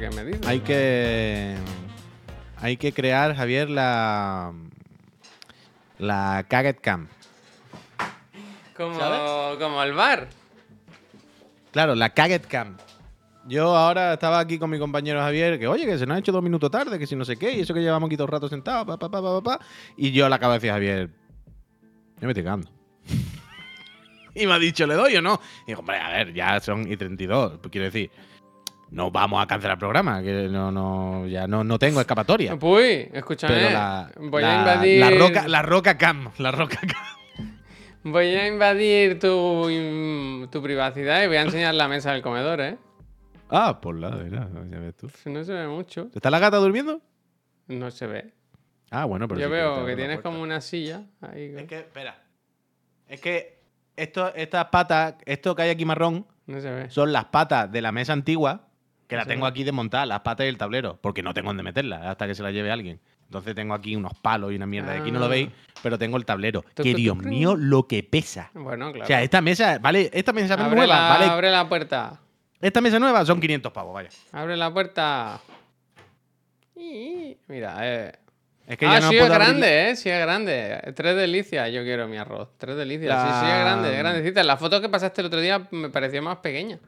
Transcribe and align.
¿Qué 0.00 0.08
me 0.08 0.24
dices? 0.24 0.46
Hay 0.46 0.60
que. 0.60 1.56
Hay 2.56 2.78
que 2.78 2.90
crear, 2.90 3.36
Javier, 3.36 3.68
la. 3.68 4.54
La 5.98 6.46
Caget 6.48 6.80
Cam. 6.80 7.06
Como, 8.74 8.98
¿sabes? 8.98 9.58
como 9.58 9.82
el 9.82 9.92
bar. 9.92 10.28
Claro, 11.70 11.94
la 11.94 12.08
Caget 12.14 12.46
Cam. 12.46 12.78
Yo 13.46 13.76
ahora 13.76 14.14
estaba 14.14 14.38
aquí 14.38 14.58
con 14.58 14.70
mi 14.70 14.78
compañero 14.78 15.20
Javier, 15.20 15.58
que 15.58 15.66
oye, 15.66 15.84
que 15.84 15.98
se 15.98 16.06
nos 16.06 16.16
ha 16.16 16.20
hecho 16.20 16.32
dos 16.32 16.42
minutos 16.42 16.70
tarde, 16.70 16.98
que 16.98 17.06
si 17.06 17.14
no 17.14 17.26
sé 17.26 17.36
qué, 17.36 17.52
y 17.52 17.60
eso 17.60 17.74
que 17.74 17.80
llevamos 17.80 18.06
aquí 18.06 18.16
todo 18.16 18.26
el 18.26 18.32
rato 18.32 18.48
sentados, 18.48 18.86
pa, 18.86 18.98
pa, 18.98 19.10
pa, 19.10 19.20
pa, 19.20 19.42
pa, 19.42 19.58
pa. 19.58 19.66
Y 19.98 20.12
yo 20.12 20.30
le 20.30 20.34
acabo 20.34 20.54
de 20.54 20.60
decir 20.60 20.70
a 20.70 20.74
Javier, 20.74 21.10
yo 22.20 22.26
me 22.26 22.28
estoy 22.28 22.44
cagando. 22.44 22.70
y 24.34 24.46
me 24.46 24.54
ha 24.54 24.58
dicho, 24.58 24.86
¿le 24.86 24.94
doy 24.94 25.16
o 25.16 25.20
no? 25.20 25.40
Y 25.64 25.72
digo, 25.72 25.80
hombre, 25.80 25.98
a 25.98 26.08
ver, 26.08 26.32
ya 26.32 26.58
son 26.60 26.90
y 26.90 26.96
32. 26.96 27.58
Pues 27.60 27.70
quiero 27.70 27.84
decir, 27.84 28.10
no 28.90 29.10
vamos 29.10 29.42
a 29.42 29.46
cancelar 29.46 29.76
el 29.76 29.78
programa, 29.78 30.22
que 30.22 30.48
no, 30.48 30.70
no, 30.72 31.26
ya 31.26 31.46
no, 31.46 31.62
no 31.64 31.78
tengo 31.78 32.00
escapatoria. 32.00 32.54
Uy, 32.60 33.08
escúchame. 33.12 33.54
Pero 33.54 33.70
la, 33.70 34.10
voy 34.18 34.42
la- 34.42 34.52
a 34.54 34.58
invadir. 34.58 35.00
la 35.00 35.10
roca, 35.10 35.48
la 35.48 35.62
roca 35.62 35.96
cam, 35.98 36.30
la 36.38 36.50
roca 36.50 36.78
cam. 36.80 37.46
Voy 38.02 38.26
a 38.34 38.48
invadir 38.48 39.18
tu, 39.18 40.48
tu 40.50 40.62
privacidad 40.62 41.22
y 41.22 41.26
voy 41.26 41.36
a 41.36 41.42
enseñar 41.42 41.74
la 41.74 41.86
mesa 41.86 42.12
del 42.12 42.22
comedor, 42.22 42.60
¿eh? 42.60 42.78
Ah, 43.50 43.80
por 43.80 43.96
la 43.98 44.10
de 44.10 44.30
nada, 44.30 44.48
ya 44.70 44.78
ves 44.78 44.96
tú. 44.96 45.10
No 45.26 45.44
se 45.44 45.52
ve 45.52 45.66
mucho. 45.68 46.08
¿Está 46.14 46.30
la 46.30 46.38
gata 46.38 46.56
durmiendo? 46.56 47.00
No 47.68 47.90
se 47.90 48.06
ve. 48.06 48.32
Ah, 48.90 49.04
bueno, 49.04 49.28
pero 49.28 49.40
Yo 49.40 49.46
sí, 49.46 49.52
veo 49.52 49.84
que 49.86 49.96
tienes 49.96 50.20
como 50.20 50.40
una 50.40 50.60
silla 50.60 51.02
ahí. 51.20 51.52
Es 51.56 51.64
que, 51.64 51.78
espera. 51.80 52.16
Es 53.06 53.20
que 53.20 53.60
esto, 53.96 54.32
estas 54.34 54.66
patas, 54.66 55.16
esto 55.26 55.54
que 55.54 55.62
hay 55.62 55.70
aquí 55.70 55.84
marrón, 55.84 56.26
No 56.46 56.60
se 56.60 56.70
ve. 56.70 56.90
son 56.90 57.12
las 57.12 57.26
patas 57.26 57.70
de 57.70 57.82
la 57.82 57.92
mesa 57.92 58.12
antigua, 58.14 58.68
que 59.10 59.16
la 59.16 59.26
tengo 59.26 59.44
aquí 59.44 59.62
desmontada, 59.64 60.06
las 60.06 60.20
patas 60.20 60.46
y 60.46 60.48
el 60.48 60.56
tablero, 60.56 60.98
porque 61.02 61.22
no 61.22 61.34
tengo 61.34 61.48
dónde 61.50 61.62
meterlas 61.62 62.06
hasta 62.06 62.26
que 62.26 62.34
se 62.34 62.42
las 62.42 62.52
lleve 62.54 62.70
alguien. 62.70 62.98
Entonces 63.24 63.54
tengo 63.54 63.74
aquí 63.74 63.94
unos 63.94 64.12
palos 64.14 64.50
y 64.52 64.56
una 64.56 64.66
mierda. 64.66 64.92
Aquí 64.94 65.10
no 65.12 65.18
lo 65.20 65.26
Ah. 65.26 65.28
veis, 65.28 65.50
pero 65.82 65.98
tengo 65.98 66.16
el 66.16 66.24
tablero. 66.24 66.64
Que 66.74 66.94
Dios 66.94 67.16
mío, 67.18 67.54
lo 67.56 67.86
que 67.86 68.02
pesa. 68.02 68.50
Bueno, 68.54 68.90
claro. 68.90 69.04
O 69.04 69.06
sea, 69.06 69.22
esta 69.22 69.40
mesa, 69.40 69.78
vale, 69.78 70.10
esta 70.12 70.32
mesa 70.32 70.54
abre, 70.54 70.74
nueva, 70.76 70.86
la, 70.86 71.08
vale. 71.10 71.24
abre 71.26 71.50
la 71.50 71.68
puerta. 71.68 72.20
Esta 72.60 72.80
mesa 72.80 72.98
nueva 72.98 73.24
son 73.24 73.40
500 73.40 73.72
pavos, 73.72 73.94
vaya. 73.94 74.08
Abre 74.32 74.56
la 74.56 74.72
puerta. 74.72 75.40
Y- 76.76 77.36
Mira, 77.48 77.76
eh. 77.82 78.12
Es 78.66 78.76
que 78.78 78.86
ah, 78.86 78.94
ya 78.94 79.00
no 79.00 79.08
sí 79.10 79.16
es 79.16 79.22
puedo 79.22 79.34
abrir- 79.34 79.46
grande, 79.48 79.90
¿eh? 79.90 79.96
Sí 79.96 80.08
es 80.08 80.20
grande. 80.20 80.92
Tres 80.94 81.16
delicias, 81.16 81.72
yo 81.72 81.82
quiero 81.82 82.06
mi 82.06 82.16
arroz. 82.16 82.50
Tres 82.56 82.76
delicias. 82.76 83.20
Sí, 83.20 83.28
sí, 83.40 83.46
es 83.46 83.52
La- 83.52 83.58
grande, 83.58 83.92
es 83.92 83.98
grandecita. 83.98 84.42
La 84.44 84.56
foto 84.56 84.80
que 84.80 84.88
pasaste 84.88 85.20
el 85.22 85.26
otro 85.26 85.40
día 85.40 85.66
me 85.72 85.88
pareció 85.90 86.22
más 86.22 86.38
pequeña. 86.38 86.78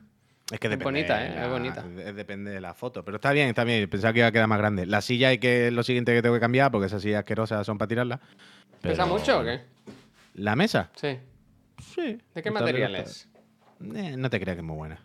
Es 0.50 0.58
que 0.60 0.68
Es 0.68 0.78
bonita, 0.78 1.24
¿eh? 1.24 1.28
de 1.30 1.34
Es 1.36 1.40
la- 1.42 1.48
bonita. 1.48 1.82
de- 1.82 2.12
Depende 2.12 2.50
de 2.50 2.60
la 2.60 2.74
foto. 2.74 3.04
Pero 3.04 3.16
está 3.16 3.32
bien, 3.32 3.48
está 3.48 3.64
bien. 3.64 3.88
Pensaba 3.88 4.12
que 4.12 4.18
iba 4.18 4.28
a 4.28 4.32
quedar 4.32 4.48
más 4.48 4.58
grande. 4.58 4.84
La 4.86 5.00
silla 5.00 5.28
hay 5.28 5.38
que 5.38 5.70
lo 5.70 5.82
siguiente 5.82 6.12
que 6.14 6.20
tengo 6.22 6.34
que 6.34 6.40
cambiar 6.40 6.70
porque 6.70 6.86
esas 6.86 7.00
sillas 7.02 7.20
asquerosas 7.20 7.64
son 7.66 7.78
para 7.78 7.88
tirarlas. 7.88 8.20
¿Pesa 8.80 9.06
mucho 9.06 9.40
o 9.40 9.44
qué? 9.44 9.60
¿La 10.34 10.56
mesa? 10.56 10.90
Sí. 10.96 11.18
Sí. 11.94 12.18
¿De 12.34 12.42
qué 12.42 12.50
material 12.50 12.94
es? 12.96 13.28
Eh, 13.94 14.16
no 14.16 14.28
te 14.30 14.38
creas 14.40 14.56
que 14.56 14.60
es 14.60 14.66
muy 14.66 14.76
buena. 14.76 14.98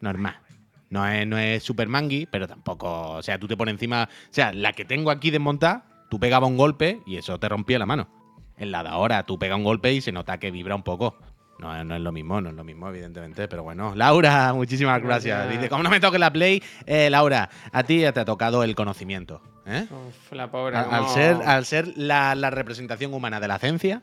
Normal. 0.00 0.36
No 0.90 1.06
es, 1.08 1.26
no 1.26 1.38
es 1.38 1.62
super 1.62 1.88
mangui, 1.88 2.26
pero 2.30 2.46
tampoco. 2.46 3.12
O 3.12 3.22
sea, 3.22 3.38
tú 3.38 3.48
te 3.48 3.56
pones 3.56 3.72
encima. 3.74 4.08
O 4.10 4.32
sea, 4.32 4.52
la 4.52 4.72
que 4.72 4.84
tengo 4.84 5.10
aquí 5.10 5.30
desmontada, 5.30 5.84
tú 6.10 6.18
pegabas 6.20 6.48
un 6.50 6.56
golpe 6.56 7.00
y 7.06 7.16
eso 7.16 7.38
te 7.38 7.48
rompía 7.48 7.78
la 7.78 7.86
mano. 7.86 8.08
En 8.58 8.70
la 8.70 8.82
de 8.82 8.90
ahora, 8.90 9.24
tú 9.24 9.38
pegas 9.38 9.56
un 9.56 9.64
golpe 9.64 9.92
y 9.92 10.00
se 10.00 10.12
nota 10.12 10.38
que 10.38 10.50
vibra 10.50 10.74
un 10.74 10.82
poco. 10.82 11.16
No, 11.62 11.84
no 11.84 11.94
es 11.94 12.00
lo 12.00 12.10
mismo, 12.10 12.40
no 12.40 12.50
es 12.50 12.56
lo 12.56 12.64
mismo, 12.64 12.88
evidentemente, 12.88 13.46
pero 13.46 13.62
bueno. 13.62 13.94
Laura, 13.94 14.52
muchísimas 14.52 15.00
gracias. 15.00 15.38
Gracias. 15.38 15.60
Dice, 15.60 15.68
como 15.68 15.84
no 15.84 15.90
me 15.90 16.00
toque 16.00 16.18
la 16.18 16.32
Play, 16.32 16.60
eh, 16.86 17.08
Laura, 17.08 17.48
a 17.70 17.82
ti 17.84 18.00
ya 18.00 18.12
te 18.12 18.18
ha 18.18 18.24
tocado 18.24 18.64
el 18.64 18.74
conocimiento. 18.74 19.40
¿eh? 19.64 19.86
Uf, 19.88 20.32
la 20.32 20.50
pobre. 20.50 20.76
Al, 20.76 20.92
al 20.92 21.08
ser, 21.08 21.36
al 21.46 21.64
ser 21.64 21.92
la, 21.96 22.34
la 22.34 22.50
representación 22.50 23.14
humana 23.14 23.38
de 23.38 23.46
la 23.46 23.58
ciencia, 23.60 24.02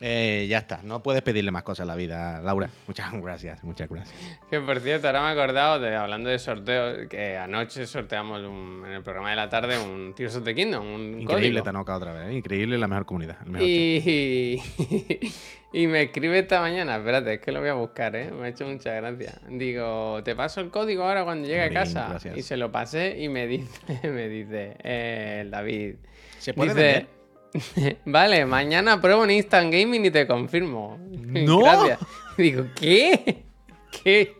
eh, 0.00 0.46
ya 0.48 0.58
está. 0.58 0.80
No 0.82 1.02
puedes 1.02 1.22
pedirle 1.22 1.50
más 1.50 1.62
cosas 1.62 1.84
a 1.84 1.86
la 1.86 1.94
vida, 1.96 2.40
Laura. 2.42 2.68
Muchas 2.86 3.12
gracias, 3.22 3.62
muchas 3.64 3.88
gracias. 3.88 4.16
Que 4.50 4.60
por 4.60 4.80
cierto, 4.80 5.06
ahora 5.06 5.22
me 5.22 5.28
he 5.28 5.32
acordado 5.32 5.80
de 5.80 5.94
hablando 5.96 6.28
de 6.30 6.38
sorteos, 6.38 7.08
que 7.08 7.36
anoche 7.36 7.86
sorteamos 7.86 8.42
un- 8.42 8.82
en 8.86 8.92
el 8.92 9.02
programa 9.02 9.30
de 9.30 9.36
la 9.36 9.48
tarde 9.48 9.78
un 9.78 10.12
Tears 10.14 10.36
of 10.36 10.44
the 10.44 10.54
Kingdom, 10.54 10.86
un 10.86 11.20
Increíble. 11.20 11.62
Tanoka 11.62 11.96
otra 11.96 12.12
vez. 12.12 12.28
¿eh? 12.30 12.34
Increíble 12.34 12.76
la 12.76 12.88
mejor 12.88 13.06
comunidad. 13.06 13.36
el 13.44 13.50
mejor. 13.52 13.68
Y, 13.68 14.60
y 15.72 15.86
me 15.86 16.02
escribe 16.02 16.38
esta 16.38 16.60
mañana, 16.60 16.96
espérate, 16.96 17.34
es 17.34 17.40
que 17.40 17.52
lo 17.52 17.60
voy 17.60 17.68
a 17.70 17.74
buscar, 17.74 18.14
¿eh? 18.16 18.30
Me 18.30 18.46
ha 18.46 18.48
hecho 18.48 18.66
mucha 18.66 18.92
gracia. 18.94 19.34
Digo, 19.48 20.22
te 20.24 20.34
paso 20.36 20.60
el 20.60 20.70
código 20.70 21.04
ahora 21.04 21.24
cuando 21.24 21.46
llegue 21.48 21.62
a 21.62 21.70
casa. 21.70 22.08
gracias. 22.10 22.36
Y 22.36 22.42
se 22.42 22.56
lo 22.56 22.70
pasé 22.70 23.16
y 23.20 23.28
me 23.28 23.46
dice, 23.46 23.68
me 24.10 24.28
dice, 24.28 24.76
eh, 24.82 25.46
David. 25.50 25.96
¿Se 26.38 26.52
puede 26.52 26.74
dice, 26.74 27.06
vale, 28.04 28.44
mañana 28.46 29.00
pruebo 29.00 29.24
en 29.24 29.30
Instant 29.32 29.72
Gaming 29.72 30.04
y 30.06 30.10
te 30.10 30.26
confirmo. 30.26 30.98
¡No! 31.10 31.60
Gracias. 31.60 31.98
Digo, 32.36 32.66
¿qué? 32.78 33.44
¿Qué? 34.02 34.36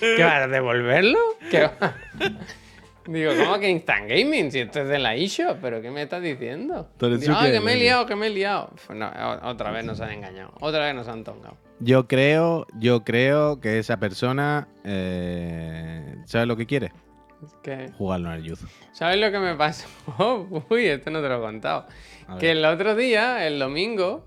¿Qué 0.00 0.24
vas 0.24 0.42
a 0.42 0.48
devolverlo? 0.48 1.18
¿Qué 1.50 1.62
va- 1.62 1.94
Digo, 3.06 3.32
¿cómo 3.36 3.58
que 3.58 3.68
Instant 3.68 4.08
Gaming? 4.08 4.50
Si 4.52 4.60
esto 4.60 4.80
es 4.80 4.88
de 4.88 4.98
la 4.98 5.14
eShop, 5.16 5.58
¿pero 5.60 5.80
qué 5.82 5.90
me 5.90 6.02
estás 6.02 6.22
diciendo? 6.22 6.88
Digo, 7.00 7.14
eso 7.16 7.32
"Ay, 7.36 7.50
qué 7.50 7.58
que 7.58 7.60
me 7.60 7.72
he 7.72 7.74
es". 7.74 7.80
liado, 7.80 8.06
que 8.06 8.14
me 8.16 8.26
he 8.28 8.30
liado. 8.30 8.70
Pues 8.86 8.96
no, 8.98 9.10
otra 9.42 9.70
vez 9.72 9.84
nos 9.84 10.00
han 10.00 10.10
engañado. 10.12 10.52
Otra 10.60 10.86
vez 10.86 10.94
nos 10.94 11.08
han 11.08 11.24
tongado. 11.24 11.56
Yo 11.80 12.06
creo, 12.06 12.66
yo 12.78 13.02
creo 13.02 13.60
que 13.60 13.78
esa 13.80 13.96
persona 13.98 14.68
eh, 14.84 16.16
¿sabes 16.26 16.46
lo 16.46 16.56
que 16.56 16.66
quiere? 16.66 16.92
Que- 17.62 17.90
Jugarlo 17.98 18.28
en 18.32 18.36
el 18.38 18.42
youth. 18.44 18.60
¿Sabes 18.92 19.18
lo 19.18 19.30
que 19.30 19.38
me 19.38 19.54
pasó? 19.54 19.86
Uy, 20.70 20.86
esto 20.86 21.10
no 21.10 21.20
te 21.22 21.28
lo 21.28 21.38
he 21.38 21.40
contado. 21.40 21.86
Que 22.38 22.52
el 22.52 22.64
otro 22.64 22.94
día, 22.96 23.46
el 23.46 23.58
domingo, 23.58 24.24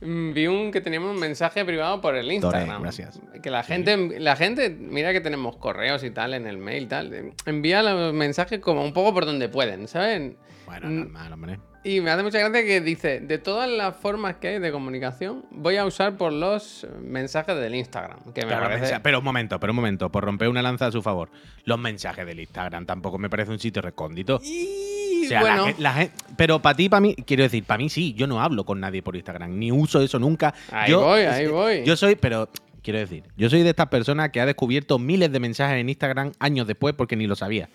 mm, 0.00 0.32
vi 0.32 0.46
un 0.46 0.70
que 0.70 0.80
teníamos 0.80 1.10
un 1.10 1.18
mensaje 1.20 1.64
privado 1.64 2.00
por 2.00 2.16
el 2.16 2.30
Instagram. 2.32 2.82
gracias. 2.82 3.20
Que 3.42 3.50
la 3.50 3.62
gente, 3.62 4.18
la 4.20 4.36
gente, 4.36 4.70
mira 4.70 5.12
que 5.12 5.20
tenemos 5.20 5.56
correos 5.56 6.02
y 6.04 6.10
tal 6.10 6.34
en 6.34 6.46
el 6.46 6.56
mail, 6.58 6.88
tal. 6.88 7.32
Envía 7.46 7.82
los 7.82 8.12
mensajes 8.14 8.60
como 8.60 8.82
un 8.84 8.92
poco 8.92 9.12
por 9.12 9.26
donde 9.26 9.48
pueden, 9.48 9.88
¿saben? 9.88 10.36
Bueno, 10.80 10.88
Mm. 10.88 10.98
normal, 11.00 11.32
hombre. 11.34 11.60
Y 11.84 12.00
me 12.00 12.10
hace 12.10 12.22
mucha 12.22 12.38
gracia 12.38 12.64
que 12.64 12.80
dice, 12.80 13.20
de 13.20 13.38
todas 13.38 13.68
las 13.68 13.94
formas 13.96 14.36
que 14.36 14.48
hay 14.48 14.58
de 14.58 14.72
comunicación, 14.72 15.44
voy 15.50 15.76
a 15.76 15.84
usar 15.84 16.16
por 16.16 16.32
los 16.32 16.86
mensajes 17.02 17.54
del 17.56 17.74
Instagram. 17.74 18.20
Que 18.32 18.42
me 18.42 18.46
Claro, 18.48 18.66
parece... 18.68 19.00
Pero 19.00 19.18
un 19.18 19.24
momento, 19.24 19.58
pero 19.60 19.72
un 19.72 19.76
momento, 19.76 20.10
por 20.10 20.24
romper 20.24 20.48
una 20.48 20.62
lanza 20.62 20.86
a 20.86 20.92
su 20.92 21.02
favor. 21.02 21.28
Los 21.64 21.78
mensajes 21.78 22.24
del 22.24 22.40
Instagram 22.40 22.86
tampoco 22.86 23.18
me 23.18 23.28
parece 23.28 23.50
un 23.50 23.58
sitio 23.58 23.82
recóndito. 23.82 24.40
Y 24.44 25.24
O 25.26 25.28
sea, 25.28 25.42
la 25.42 25.74
la 25.78 26.08
pero 26.36 26.62
para 26.62 26.76
ti, 26.76 26.88
para 26.88 27.00
mí, 27.00 27.14
quiero 27.16 27.42
decir, 27.42 27.64
para 27.64 27.78
mí 27.78 27.88
sí, 27.90 28.14
yo 28.14 28.26
no 28.26 28.40
hablo 28.40 28.64
con 28.64 28.80
nadie 28.80 29.02
por 29.02 29.14
Instagram, 29.14 29.58
ni 29.58 29.70
uso 29.72 30.00
eso 30.00 30.18
nunca. 30.18 30.54
Ahí 30.70 30.90
yo, 30.92 31.00
voy, 31.02 31.20
ahí 31.20 31.46
voy. 31.48 31.84
Yo 31.84 31.96
soy, 31.96 32.14
pero 32.16 32.48
quiero 32.82 32.98
decir, 33.00 33.24
yo 33.36 33.50
soy 33.50 33.62
de 33.62 33.70
estas 33.70 33.88
personas 33.88 34.30
que 34.30 34.40
ha 34.40 34.46
descubierto 34.46 34.98
miles 34.98 35.30
de 35.32 35.38
mensajes 35.40 35.76
en 35.78 35.88
Instagram 35.88 36.32
años 36.38 36.66
después 36.66 36.94
porque 36.94 37.14
ni 37.16 37.26
lo 37.26 37.34
sabía. 37.36 37.68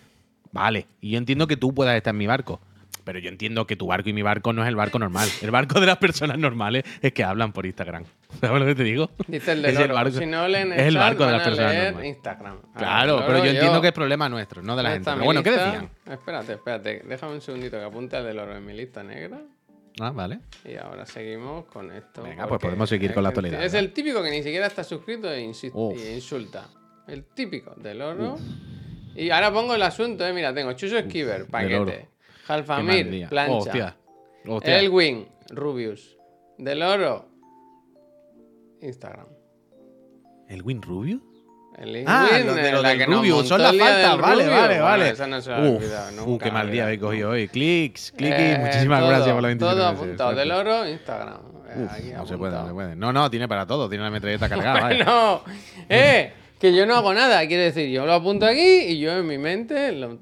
Vale, 0.53 0.87
y 1.01 1.11
yo 1.11 1.17
entiendo 1.17 1.45
que 1.45 1.57
tú 1.57 1.73
puedas 1.73 1.95
estar 1.95 2.13
en 2.13 2.17
mi 2.17 2.25
barco. 2.27 2.61
Pero 3.07 3.19
yo 3.19 3.29
entiendo 3.29 3.65
que 3.65 3.77
tu 3.77 3.87
barco 3.87 4.09
y 4.09 4.13
mi 4.13 4.21
barco 4.21 4.51
no 4.51 4.63
es 4.63 4.67
el 4.67 4.75
barco 4.75 4.99
normal. 4.99 5.29
El 5.41 5.49
barco 5.49 5.79
de 5.79 5.85
las 5.85 5.95
personas 5.97 6.37
normales 6.37 6.83
es 7.01 7.13
que 7.13 7.23
hablan 7.23 7.53
por 7.53 7.65
Instagram. 7.65 8.03
¿Sabes 8.41 8.59
lo 8.59 8.65
que 8.67 8.75
te 8.75 8.83
digo? 8.83 9.09
dice 9.27 9.53
el 9.53 9.61
de 9.61 9.69
Es 9.69 9.79
el 9.79 9.93
barco- 9.93 10.19
si 10.19 10.25
no 10.25 10.45
leen 10.45 10.73
el, 10.73 10.79
es 10.81 10.87
el 10.87 10.93
chat, 10.95 11.01
barco 11.03 11.25
de 11.25 11.31
las 11.31 11.41
personas 11.47 11.73
normales. 11.75 12.05
Instagram. 12.09 12.57
Ah, 12.73 12.77
Claro, 12.77 13.23
pero 13.25 13.37
yo 13.45 13.49
entiendo 13.51 13.81
que 13.81 13.87
es 13.87 13.93
problema 13.93 14.27
nuestro, 14.27 14.61
no 14.61 14.75
de 14.75 14.83
la 14.83 14.91
gente. 14.91 15.09
Pero 15.09 15.23
bueno, 15.23 15.41
¿qué 15.41 15.51
decían? 15.51 15.89
Espérate, 16.05 16.53
espérate. 16.53 17.01
Déjame 17.07 17.33
un 17.35 17.41
segundito 17.41 17.77
que 17.77 17.83
apunte 17.85 18.17
el 18.17 18.25
de 18.25 18.33
Loro 18.33 18.57
en 18.57 18.65
mi 18.65 18.73
lista 18.73 19.01
negra. 19.03 19.39
Ah, 20.01 20.11
vale. 20.11 20.39
Y 20.65 20.75
ahora 20.75 21.05
seguimos 21.05 21.63
con 21.65 21.89
esto. 21.93 22.23
Venga, 22.23 22.45
pues 22.45 22.59
podemos 22.61 22.89
seguir 22.89 23.13
con 23.13 23.23
la 23.23 23.29
actualidad, 23.29 23.63
Es 23.63 23.71
¿verdad? 23.71 23.87
el 23.87 23.93
típico 23.93 24.21
que 24.21 24.31
ni 24.31 24.43
siquiera 24.43 24.67
está 24.67 24.83
suscrito 24.83 25.31
e, 25.31 25.39
insulta. 25.41 26.67
El 27.07 27.23
típico 27.23 27.73
del 27.77 28.01
oro. 28.01 28.37
Y 29.15 29.29
ahora 29.31 29.51
pongo 29.51 29.73
el 29.73 29.81
asunto, 29.81 30.27
eh. 30.27 30.33
Mira, 30.33 30.53
tengo 30.53 30.73
Chuso 30.73 30.97
Esquiver, 30.97 31.43
oro. 31.43 31.51
paquete. 31.51 32.09
Día. 33.11 33.29
plancha. 33.29 33.53
Hostia. 33.57 33.97
Hostia. 34.47 34.79
Elwin, 34.79 35.27
Rubius. 35.49 36.17
Del 36.57 36.81
oro. 36.81 37.27
Instagram. 38.81 39.27
¿El 40.49 40.61
Win 40.63 40.81
Rubio? 40.81 41.19
El 41.77 42.03
Ah, 42.07 42.27
Elwin, 42.31 42.47
lo 42.47 42.53
de, 42.55 42.71
lo 42.71 42.81
la 42.81 42.89
del 42.89 42.97
que 42.99 43.05
Rubio, 43.05 43.43
son 43.43 43.61
las 43.61 43.75
faltas. 43.77 44.17
Vale, 44.19 44.43
Rubio. 44.45 44.55
vale, 44.57 44.67
Bueno, 44.73 44.83
vale. 44.83 45.09
esa 45.09 45.27
no 45.27 45.41
se 45.41 45.49
la 45.51 45.59
Uf, 45.61 45.83
uh, 46.25 46.37
qué 46.39 46.51
mal 46.51 46.71
día 46.71 46.83
habéis 46.85 46.99
cogido 46.99 47.29
hoy. 47.31 47.47
Clics. 47.47 48.13
Eh, 48.17 48.57
Muchísimas 48.59 48.99
todo, 48.99 49.09
gracias 49.09 49.33
por 49.33 49.41
la 49.41 49.47
27 49.49 49.75
Todo 49.75 49.85
apuntado. 49.87 50.33
Del 50.35 50.51
oro, 50.51 50.87
Instagram. 50.87 51.37
Eh, 51.69 51.83
Uf, 51.83 51.91
aquí 51.91 52.09
no 52.15 52.25
se 52.25 52.37
puede, 52.37 52.51
no 52.53 52.67
se 52.67 52.73
puede. 52.73 52.95
No, 52.95 53.13
no, 53.13 53.29
tiene 53.29 53.47
para 53.47 53.67
todo. 53.67 53.89
Tiene 53.89 54.03
la 54.05 54.09
metralleta 54.09 54.47
cargada. 54.49 54.79
vale. 54.81 55.03
No, 55.03 55.43
eh, 55.89 56.31
que 56.59 56.73
yo 56.73 56.85
no 56.87 56.95
hago 56.95 57.13
nada. 57.13 57.45
Quiere 57.47 57.63
decir, 57.63 57.89
yo 57.89 58.05
lo 58.07 58.13
apunto 58.13 58.45
aquí 58.47 58.61
y 58.87 58.99
yo 58.99 59.11
en 59.17 59.27
mi 59.27 59.37
mente 59.37 59.91
lo- 59.91 60.17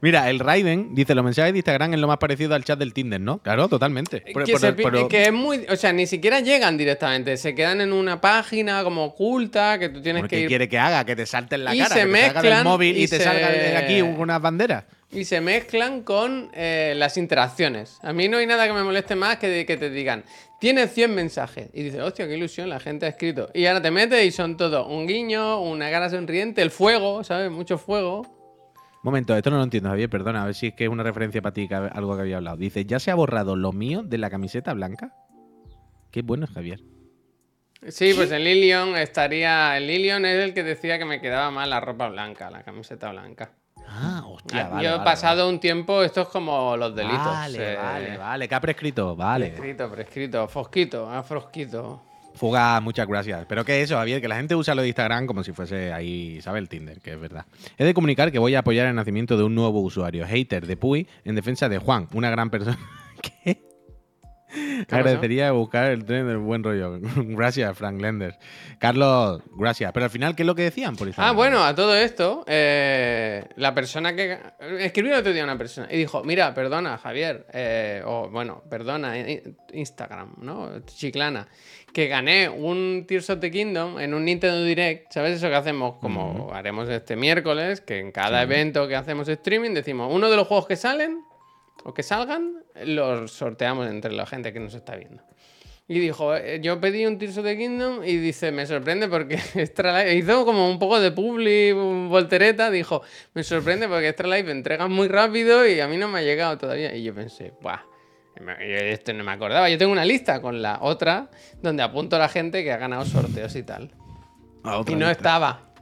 Mira, 0.00 0.28
el 0.30 0.38
Raiden 0.40 0.94
dice: 0.94 1.14
Los 1.14 1.24
mensajes 1.24 1.52
de 1.52 1.58
Instagram 1.58 1.94
es 1.94 2.00
lo 2.00 2.06
más 2.06 2.18
parecido 2.18 2.54
al 2.54 2.64
chat 2.64 2.78
del 2.78 2.92
Tinder, 2.92 3.20
¿no? 3.20 3.38
Claro, 3.38 3.68
totalmente. 3.68 4.20
Por- 4.32 4.44
que, 4.44 4.52
por- 4.52 4.60
se 4.60 4.72
pero- 4.72 5.08
que 5.08 5.24
es 5.24 5.32
muy. 5.32 5.64
O 5.68 5.76
sea, 5.76 5.92
ni 5.92 6.06
siquiera 6.06 6.40
llegan 6.40 6.76
directamente. 6.76 7.36
Se 7.36 7.54
quedan 7.54 7.80
en 7.80 7.92
una 7.92 8.20
página 8.20 8.82
como 8.84 9.04
oculta 9.04 9.78
que 9.78 9.88
tú 9.88 10.00
tienes 10.02 10.24
que 10.26 10.40
ir. 10.40 10.48
quiere 10.48 10.68
que 10.68 10.78
haga, 10.78 11.04
que 11.04 11.16
te 11.16 11.26
salte 11.26 11.54
en 11.56 11.64
la 11.64 11.74
Y 11.74 11.78
cara, 11.78 11.94
se 11.94 12.00
que 12.06 12.06
te 12.12 12.20
salga 12.20 12.42
del 12.42 12.50
mezclan 12.52 12.64
móvil 12.64 12.96
y, 12.96 13.02
y 13.04 13.08
te 13.08 13.18
se- 13.18 13.24
salga 13.24 13.50
de 13.50 13.76
aquí 13.76 14.02
unas 14.02 14.40
banderas. 14.40 14.84
Y 15.12 15.24
se 15.24 15.40
mezclan 15.40 16.02
con 16.02 16.50
eh, 16.52 16.92
las 16.96 17.16
interacciones. 17.16 17.98
A 18.02 18.12
mí 18.12 18.28
no 18.28 18.38
hay 18.38 18.46
nada 18.46 18.66
que 18.66 18.72
me 18.72 18.82
moleste 18.82 19.14
más 19.14 19.36
que, 19.36 19.64
que 19.64 19.76
te 19.76 19.88
digan, 19.88 20.24
tienes 20.60 20.92
100 20.92 21.14
mensajes. 21.14 21.68
Y 21.72 21.84
dices, 21.84 22.00
hostia, 22.00 22.26
qué 22.26 22.36
ilusión, 22.36 22.68
la 22.68 22.80
gente 22.80 23.06
ha 23.06 23.10
escrito. 23.10 23.48
Y 23.54 23.66
ahora 23.66 23.80
te 23.80 23.92
metes 23.92 24.24
y 24.26 24.32
son 24.32 24.56
todo 24.56 24.86
un 24.88 25.06
guiño, 25.06 25.60
una 25.62 25.90
cara 25.92 26.10
sonriente, 26.10 26.60
el 26.60 26.72
fuego, 26.72 27.22
¿sabes? 27.22 27.50
Mucho 27.52 27.78
fuego. 27.78 28.26
Momento, 29.06 29.36
esto 29.36 29.50
no 29.50 29.58
lo 29.58 29.62
entiendo, 29.62 29.88
Javier, 29.88 30.10
perdona, 30.10 30.42
a 30.42 30.46
ver 30.46 30.54
si 30.56 30.66
es 30.66 30.74
que 30.74 30.82
es 30.82 30.90
una 30.90 31.04
referencia 31.04 31.40
para 31.40 31.54
ti, 31.54 31.68
que 31.68 31.76
algo 31.76 32.16
que 32.16 32.22
había 32.22 32.38
hablado. 32.38 32.56
Dice, 32.56 32.84
¿ya 32.86 32.98
se 32.98 33.12
ha 33.12 33.14
borrado 33.14 33.54
lo 33.54 33.70
mío 33.70 34.02
de 34.02 34.18
la 34.18 34.30
camiseta 34.30 34.74
blanca? 34.74 35.12
Qué 36.10 36.22
bueno 36.22 36.46
es 36.46 36.50
Javier. 36.50 36.80
Sí, 37.86 38.14
pues 38.16 38.32
el 38.32 38.42
Lilion 38.42 38.96
estaría. 38.96 39.76
El 39.76 39.86
Lilion 39.86 40.24
es 40.24 40.42
el 40.42 40.54
que 40.54 40.64
decía 40.64 40.98
que 40.98 41.04
me 41.04 41.20
quedaba 41.20 41.52
mal 41.52 41.70
la 41.70 41.78
ropa 41.78 42.08
blanca, 42.08 42.50
la 42.50 42.64
camiseta 42.64 43.12
blanca. 43.12 43.52
Ah, 43.86 44.24
hostia, 44.26 44.70
vale, 44.70 44.82
Yo 44.82 44.88
he 44.88 44.92
vale, 44.94 45.04
pasado 45.04 45.48
un 45.48 45.60
tiempo, 45.60 46.02
esto 46.02 46.22
es 46.22 46.28
como 46.28 46.76
los 46.76 46.92
delitos. 46.96 47.24
Vale, 47.24 47.74
eh, 47.74 47.76
vale, 47.76 48.18
vale, 48.18 48.48
que 48.48 48.54
ha 48.56 48.60
prescrito, 48.60 49.14
vale. 49.14 49.50
Prescrito, 49.50 49.88
prescrito. 49.88 50.48
Fosquito, 50.48 51.08
ah, 51.08 51.22
frosquito. 51.22 52.02
Fuga, 52.36 52.80
muchas 52.80 53.06
gracias. 53.06 53.46
Pero 53.48 53.64
que 53.64 53.82
eso, 53.82 53.96
Javier, 53.96 54.20
que 54.20 54.28
la 54.28 54.36
gente 54.36 54.54
usa 54.54 54.74
lo 54.74 54.82
de 54.82 54.88
Instagram 54.88 55.26
como 55.26 55.42
si 55.42 55.52
fuese 55.52 55.92
ahí, 55.92 56.40
¿sabe? 56.42 56.58
El 56.58 56.68
Tinder, 56.68 57.00
que 57.00 57.12
es 57.12 57.20
verdad. 57.20 57.46
He 57.78 57.84
de 57.84 57.94
comunicar 57.94 58.30
que 58.30 58.38
voy 58.38 58.54
a 58.54 58.60
apoyar 58.60 58.86
el 58.86 58.94
nacimiento 58.94 59.36
de 59.36 59.44
un 59.44 59.54
nuevo 59.54 59.80
usuario, 59.80 60.26
hater 60.26 60.66
de 60.66 60.76
Puy, 60.76 61.08
en 61.24 61.34
defensa 61.34 61.68
de 61.68 61.78
Juan, 61.78 62.08
una 62.12 62.30
gran 62.30 62.50
persona. 62.50 62.78
¿Qué? 63.44 63.62
Pasó? 64.86 64.96
Agradecería 64.96 65.52
buscar 65.52 65.90
el 65.90 66.04
tren 66.04 66.26
del 66.26 66.38
buen 66.38 66.62
rollo. 66.62 66.98
gracias, 67.16 67.76
Frank 67.76 68.00
Lenders. 68.00 68.38
Carlos, 68.78 69.42
gracias. 69.56 69.92
Pero 69.92 70.04
al 70.04 70.10
final, 70.10 70.36
¿qué 70.36 70.42
es 70.42 70.46
lo 70.46 70.54
que 70.54 70.62
decían 70.62 70.96
por? 70.96 71.08
Ah, 71.16 71.32
bueno, 71.32 71.64
a 71.64 71.74
todo 71.74 71.94
esto, 71.94 72.44
eh, 72.46 73.44
la 73.56 73.74
persona 73.74 74.14
que. 74.14 74.38
Escribió 74.80 75.14
el 75.14 75.20
otro 75.20 75.32
día 75.32 75.44
una 75.44 75.58
persona 75.58 75.88
y 75.90 75.96
dijo: 75.96 76.22
Mira, 76.24 76.54
perdona, 76.54 76.98
Javier, 76.98 77.46
eh, 77.52 78.02
o 78.04 78.28
bueno, 78.28 78.62
perdona, 78.68 79.18
eh, 79.18 79.42
Instagram, 79.72 80.34
¿no? 80.38 80.84
Chiclana, 80.84 81.48
que 81.92 82.08
gané 82.08 82.48
un 82.48 83.04
Tears 83.06 83.30
of 83.30 83.40
the 83.40 83.50
Kingdom 83.50 83.98
en 83.98 84.14
un 84.14 84.24
Nintendo 84.24 84.62
Direct, 84.64 85.12
¿sabes? 85.12 85.36
Eso 85.36 85.48
que 85.48 85.56
hacemos, 85.56 85.96
como 86.00 86.50
haremos 86.52 86.88
este 86.88 87.16
miércoles, 87.16 87.80
que 87.80 87.98
en 87.98 88.12
cada 88.12 88.42
evento 88.42 88.88
que 88.88 88.96
hacemos 88.96 89.28
streaming 89.28 89.70
decimos: 89.70 90.12
uno 90.12 90.28
de 90.30 90.36
los 90.36 90.46
juegos 90.46 90.66
que 90.66 90.76
salen 90.76 91.24
o 91.84 91.94
que 91.94 92.02
salgan, 92.02 92.64
los 92.84 93.32
sorteamos 93.32 93.88
entre 93.88 94.12
la 94.12 94.26
gente 94.26 94.52
que 94.52 94.60
nos 94.60 94.74
está 94.74 94.96
viendo. 94.96 95.22
Y 95.88 96.00
dijo, 96.00 96.34
eh, 96.34 96.58
yo 96.60 96.80
pedí 96.80 97.06
un 97.06 97.16
Tears 97.16 97.38
of 97.38 97.44
the 97.44 97.56
Kingdom 97.56 98.02
y 98.02 98.16
dice, 98.16 98.50
me 98.50 98.66
sorprende 98.66 99.06
porque 99.08 99.34
Extra 99.54 100.02
Life 100.02 100.16
hizo 100.16 100.44
como 100.44 100.68
un 100.68 100.80
poco 100.80 100.98
de 100.98 101.12
publi, 101.12 101.70
voltereta, 101.72 102.70
dijo, 102.72 103.02
me 103.34 103.44
sorprende 103.44 103.86
porque 103.86 104.08
Extra 104.08 104.26
Life 104.28 104.50
entrega 104.50 104.88
muy 104.88 105.06
rápido 105.06 105.64
y 105.66 105.78
a 105.78 105.86
mí 105.86 105.96
no 105.96 106.08
me 106.08 106.18
ha 106.18 106.22
llegado 106.22 106.58
todavía. 106.58 106.92
Y 106.94 107.04
yo 107.04 107.14
pensé, 107.14 107.52
buah, 107.60 107.82
esto 108.60 109.12
no 109.12 109.22
me 109.22 109.30
acordaba. 109.30 109.70
Yo 109.70 109.78
tengo 109.78 109.92
una 109.92 110.04
lista 110.04 110.42
con 110.42 110.60
la 110.60 110.78
otra 110.82 111.30
donde 111.62 111.84
apunto 111.84 112.16
a 112.16 112.18
la 112.18 112.28
gente 112.28 112.64
que 112.64 112.72
ha 112.72 112.78
ganado 112.78 113.04
sorteos 113.04 113.54
y 113.54 113.62
tal. 113.62 113.92
Ah, 114.64 114.82
Y 114.88 114.90
no 114.90 115.06
lista. 115.06 115.12
estaba. 115.12 115.72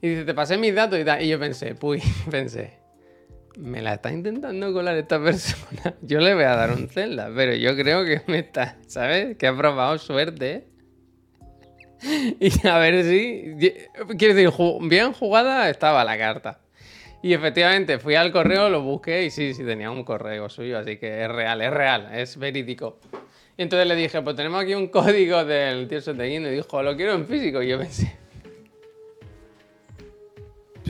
Y 0.00 0.08
dice, 0.08 0.24
te 0.24 0.32
pasé 0.32 0.56
mis 0.56 0.74
datos 0.74 0.98
y 0.98 1.04
tal. 1.04 1.22
Y 1.22 1.28
yo 1.28 1.38
pensé, 1.38 1.74
puy, 1.74 2.02
pensé, 2.30 2.78
me 3.56 3.82
la 3.82 3.94
está 3.94 4.12
intentando 4.12 4.72
colar 4.72 4.96
esta 4.96 5.20
persona. 5.22 5.94
Yo 6.02 6.20
le 6.20 6.34
voy 6.34 6.44
a 6.44 6.56
dar 6.56 6.72
un 6.72 6.88
Zelda, 6.88 7.30
pero 7.34 7.54
yo 7.54 7.76
creo 7.76 8.04
que 8.04 8.22
me 8.26 8.38
está, 8.38 8.76
¿sabes? 8.86 9.36
Que 9.36 9.46
ha 9.46 9.56
probado 9.56 9.98
suerte. 9.98 10.66
Y 12.40 12.66
a 12.66 12.78
ver 12.78 13.04
si. 13.04 13.56
Quiero 14.16 14.34
decir, 14.34 14.50
bien 14.88 15.12
jugada 15.12 15.68
estaba 15.68 16.02
la 16.02 16.16
carta. 16.16 16.60
Y 17.22 17.34
efectivamente 17.34 17.98
fui 17.98 18.14
al 18.14 18.32
correo, 18.32 18.70
lo 18.70 18.80
busqué 18.80 19.24
y 19.24 19.30
sí, 19.30 19.52
sí 19.52 19.64
tenía 19.64 19.90
un 19.90 20.04
correo 20.04 20.48
suyo, 20.48 20.78
así 20.78 20.96
que 20.96 21.22
es 21.22 21.28
real, 21.30 21.60
es 21.60 21.70
real, 21.70 22.08
es 22.14 22.38
verídico. 22.38 22.98
Y 23.58 23.62
entonces 23.62 23.86
le 23.86 23.94
dije, 23.94 24.22
pues 24.22 24.36
tenemos 24.36 24.62
aquí 24.62 24.74
un 24.74 24.88
código 24.90 25.44
del 25.44 25.86
the 25.86 26.00
Kingdom. 26.00 26.52
Y 26.52 26.56
dijo, 26.56 26.82
lo 26.82 26.96
quiero 26.96 27.12
en 27.12 27.26
físico. 27.26 27.62
Y 27.62 27.68
yo 27.68 27.78
pensé, 27.78 28.16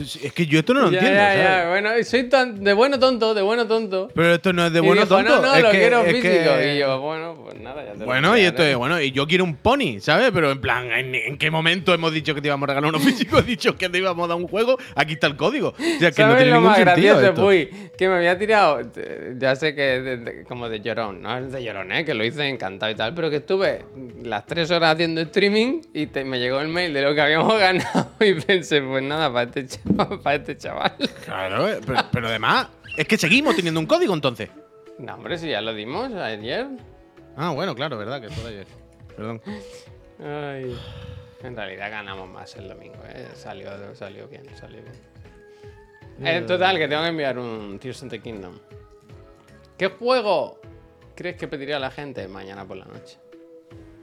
Es 0.01 0.33
que 0.33 0.45
yo 0.45 0.59
esto 0.59 0.73
no 0.73 0.81
lo 0.81 0.91
ya, 0.91 0.97
entiendo, 0.99 1.19
ya, 1.19 1.27
¿sabes? 1.33 1.43
ya, 1.45 1.69
bueno, 1.69 1.97
y 1.97 2.03
soy 2.03 2.23
tan 2.29 2.63
de 2.63 2.73
bueno 2.73 2.99
tonto, 2.99 3.33
de 3.33 3.41
bueno 3.41 3.67
tonto. 3.67 4.09
Pero 4.13 4.33
esto 4.33 4.53
no 4.53 4.65
es 4.65 4.73
de 4.73 4.79
Y 4.79 4.81
bueno 4.81 5.01
dijo, 5.03 5.15
tonto. 5.15 5.35
No, 5.35 5.41
no, 5.41 5.55
es 5.55 5.63
lo 5.63 5.71
que- 5.71 5.77
quiero 5.79 5.99
es 6.01 6.05
físico. 6.07 6.29
que- 6.57 6.75
Y 6.75 6.79
yo, 6.79 6.99
bueno, 6.99 7.37
pues 7.43 7.59
nada, 7.61 7.83
ya 7.85 7.93
te 7.93 7.99
lo 7.99 8.05
Bueno, 8.05 8.27
y 8.29 8.41
enviaré. 8.41 8.47
esto 8.47 8.63
es, 8.63 8.75
bueno, 8.77 9.01
y 9.01 9.11
yo 9.11 9.27
quiero 9.27 9.43
un 9.43 9.55
pony, 9.55 9.99
¿sabes? 9.99 10.31
Pero 10.33 10.51
en 10.51 10.61
plan, 10.61 10.91
¿en, 10.91 11.15
en 11.15 11.37
qué 11.37 11.51
momento 11.51 11.93
hemos 11.93 12.11
dicho 12.13 12.33
que 12.35 12.41
te 12.41 12.47
íbamos 12.47 12.67
a 12.67 12.73
regalar 12.73 12.89
uno 12.89 12.99
físico? 13.29 13.39
He 13.39 13.43
dicho 13.43 13.75
que 13.77 13.89
te 13.89 13.97
íbamos 13.97 14.25
a 14.25 14.27
dar 14.29 14.37
un 14.37 14.47
juego, 14.47 14.77
aquí 14.95 15.13
está 15.13 15.27
el 15.27 15.35
código. 15.35 15.69
O 15.69 15.99
sea, 15.99 16.11
que 16.11 16.21
no 16.23 16.29
¿Sabes 16.31 16.37
tiene 16.37 16.45
lo 16.51 16.55
ningún 16.57 16.69
más 16.69 16.77
sentido 16.77 17.15
gracioso, 17.17 17.27
esto. 17.29 17.41
Puy? 17.41 17.69
Que 17.97 18.07
me 18.09 18.15
había 18.15 18.37
tirado, 18.37 18.81
eh, 18.95 19.35
ya 19.37 19.55
sé 19.55 19.75
que 19.75 19.81
de- 20.01 20.17
de- 20.17 20.43
como 20.45 20.67
de 20.69 20.81
llorón, 20.81 21.21
no 21.21 21.37
es 21.37 21.51
de 21.51 21.63
llorón, 21.63 21.91
¿eh? 21.91 22.03
que 22.05 22.13
lo 22.13 22.25
hice 22.25 22.47
encantado 22.47 22.91
y 22.91 22.95
tal, 22.95 23.13
pero 23.13 23.29
que 23.29 23.37
estuve 23.37 23.85
las 24.23 24.45
tres 24.45 24.71
horas 24.71 24.93
haciendo 24.93 25.21
streaming 25.21 25.81
y 25.93 26.07
te- 26.07 26.23
me 26.23 26.39
llegó 26.39 26.59
el 26.61 26.67
mail 26.69 26.93
de 26.93 27.01
lo 27.03 27.13
que 27.13 27.21
habíamos 27.21 27.53
ganado 27.59 28.11
y 28.19 28.33
pensé, 28.35 28.81
pues 28.81 29.03
nada, 29.03 29.31
para 29.31 29.49
este. 29.53 29.79
Para 30.23 30.35
este 30.35 30.57
chaval. 30.57 30.95
Claro, 31.25 31.67
eh, 31.67 31.79
pero, 31.85 31.99
pero 32.11 32.27
además, 32.27 32.67
es 32.97 33.07
que 33.07 33.17
seguimos 33.17 33.55
teniendo 33.55 33.79
un 33.79 33.85
código 33.85 34.13
entonces. 34.13 34.49
No, 34.97 35.15
hombre, 35.15 35.37
si 35.37 35.49
ya 35.49 35.61
lo 35.61 35.73
dimos 35.73 36.13
ayer. 36.13 36.67
Ah, 37.35 37.51
bueno, 37.51 37.75
claro, 37.75 37.97
verdad, 37.97 38.21
que 38.21 38.29
fue 38.29 38.49
ayer. 38.49 38.67
Perdón. 39.15 39.41
Ay, 40.19 40.77
en 41.43 41.55
realidad 41.55 41.89
ganamos 41.89 42.29
más 42.29 42.55
el 42.55 42.67
domingo, 42.67 42.99
¿eh? 43.07 43.27
Salió, 43.33 43.95
salió 43.95 44.27
bien, 44.27 44.43
salió 44.55 44.81
bien. 44.81 45.11
En 46.23 46.45
total, 46.45 46.77
que 46.77 46.87
tengo 46.87 47.01
que 47.01 47.07
enviar 47.07 47.39
un 47.39 47.79
Tears 47.79 48.03
of 48.03 48.09
the 48.09 48.19
Kingdom. 48.19 48.59
¿Qué 49.77 49.87
juego 49.87 50.59
crees 51.15 51.37
que 51.37 51.47
pediría 51.47 51.79
la 51.79 51.89
gente 51.89 52.27
mañana 52.27 52.67
por 52.67 52.77
la 52.77 52.85
noche? 52.85 53.17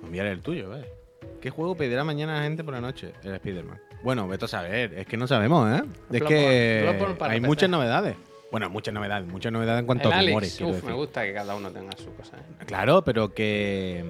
Enviar 0.03 0.27
el 0.27 0.41
tuyo, 0.41 0.77
¿eh? 0.77 0.98
¿Qué 1.41 1.51
juego 1.51 1.77
pedirá 1.77 2.05
mañana 2.05 2.35
la 2.39 2.43
gente 2.43 2.65
por 2.65 2.75
la 2.75 2.81
noche? 2.81 3.13
El 3.23 3.35
Spider-Man. 3.35 3.79
Bueno, 4.03 4.27
vete 4.29 4.45
a 4.45 4.49
saber, 4.49 4.95
es 4.95 5.07
que 5.07 5.17
no 5.17 5.27
sabemos, 5.27 5.69
¿eh? 5.71 5.83
Es 5.85 6.21
Bloodborne, 6.21 6.29
que 6.29 6.81
Bloodborne 6.83 7.15
para 7.17 7.33
hay 7.35 7.41
PC. 7.41 7.47
muchas 7.49 7.71
novedades. 7.71 8.17
Bueno, 8.51 8.71
muchas 8.71 8.95
novedades, 8.95 9.27
muchas 9.29 9.53
novedades 9.53 9.81
en 9.81 9.87
cuanto 9.87 10.09
el 10.09 10.15
a 10.15 10.19
Alex, 10.19 10.31
rumores. 10.33 10.55
quiero 10.57 10.69
uf, 10.71 10.75
decir. 10.77 10.89
me 10.91 10.97
gusta 10.97 11.23
que 11.25 11.35
cada 11.35 11.55
uno 11.55 11.71
tenga 11.71 11.97
su 11.97 12.15
cosa. 12.15 12.37
¿eh? 12.39 12.65
Claro, 12.67 13.03
pero 13.05 13.35
que. 13.35 14.05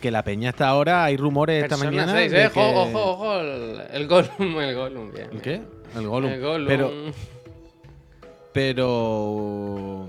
Que 0.00 0.10
la 0.12 0.22
peña 0.22 0.50
hasta 0.50 0.68
ahora, 0.68 1.02
hay 1.04 1.16
rumores 1.16 1.62
esta 1.64 1.76
Persona 1.76 1.90
mañana. 1.90 2.12
6, 2.12 2.30
de 2.30 2.44
eh, 2.44 2.50
que- 2.54 2.60
Ojo, 2.60 2.82
ojo, 2.82 3.10
ojo, 3.12 3.40
el, 3.40 3.82
el 3.92 4.06
Gollum, 4.06 4.60
el 4.60 4.74
Gollum, 4.76 5.12
bien. 5.12 5.28
¿El 5.32 5.40
qué? 5.42 5.60
El 5.96 6.06
Gollum. 6.06 6.30
El 6.30 6.40
Gollum. 6.40 6.68
Pero. 6.68 6.92
Pero. 8.52 10.06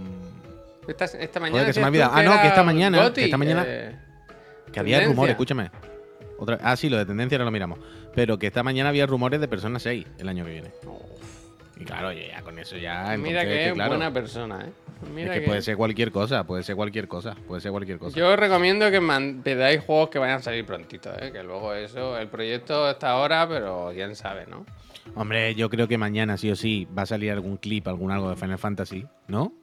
Esta, 0.88 1.06
esta 1.06 1.40
mañana. 1.40 1.66
que 1.66 1.74
se 1.74 1.80
me 1.82 1.88
ha 1.88 1.92
decías 1.92 2.10
tú 2.10 2.16
olvidado. 2.16 2.32
Ah, 2.32 2.36
no, 2.36 2.42
que 2.42 2.48
esta 2.48 2.64
mañana- 2.64 3.14
que 3.14 3.26
esta 3.26 3.38
mañana- 3.38 3.64
eh, 3.68 3.96
Que 4.72 4.80
había 4.80 4.98
Tendencia. 4.98 5.08
rumores, 5.16 5.32
escúchame. 5.34 5.72
Otra, 6.40 6.58
ah, 6.64 6.76
sí, 6.76 6.90
lo 6.90 6.98
de 6.98 7.06
tendencia 7.06 7.38
no 7.38 7.44
lo 7.46 7.52
miramos. 7.52 7.80
Pero 8.16 8.40
que 8.40 8.48
esta 8.48 8.64
mañana 8.64 8.90
había 8.90 9.06
rumores 9.06 9.42
de 9.42 9.48
Persona 9.48 9.78
6 9.80 10.06
el 10.18 10.30
año 10.30 10.46
que 10.46 10.52
viene. 10.52 10.72
Y 11.78 11.84
claro, 11.86 12.12
ya, 12.12 12.28
ya 12.28 12.42
con 12.42 12.58
eso 12.60 12.78
ya. 12.78 13.04
Mira 13.18 13.42
entonces, 13.42 13.46
que 13.46 13.68
es 13.68 13.74
claro, 13.74 13.90
buena 13.92 14.12
persona, 14.12 14.66
¿eh? 14.66 14.72
Mira 15.14 15.34
Es 15.34 15.40
que, 15.42 15.46
puede 15.48 15.62
ser 15.62 15.78
cualquier 15.78 16.12
cosa, 16.12 16.44
puede 16.44 16.64
ser 16.64 16.76
cualquier 16.76 17.08
cosa, 17.08 17.36
puede 17.48 17.62
ser 17.62 17.72
cualquier 17.72 18.00
cosa. 18.00 18.18
Yo 18.18 18.30
os 18.32 18.38
recomiendo 18.38 18.92
que 18.92 19.00
pedáis 19.44 19.82
juegos 19.82 20.10
que 20.10 20.20
vayan 20.20 20.40
a 20.40 20.42
salir 20.42 20.66
prontito, 20.66 21.10
¿eh? 21.18 21.32
Que 21.32 21.42
luego 21.44 21.74
eso, 21.74 22.18
el 22.18 22.28
proyecto 22.28 22.90
está 22.90 23.12
ahora, 23.12 23.48
pero 23.48 23.92
quién 23.94 24.16
sabe, 24.16 24.46
¿no? 24.48 24.66
Hombre, 25.16 25.56
yo 25.56 25.70
creo 25.70 25.88
que 25.88 25.98
mañana 25.98 26.38
sí 26.38 26.52
o 26.52 26.56
sí 26.56 26.88
va 26.98 27.04
a 27.04 27.06
salir 27.06 27.32
algún 27.32 27.58
clip, 27.58 27.88
algún 27.88 28.12
algo 28.12 28.30
de 28.30 28.36
Final 28.36 28.60
Fantasy, 28.60 29.06
¿no? 29.28 29.54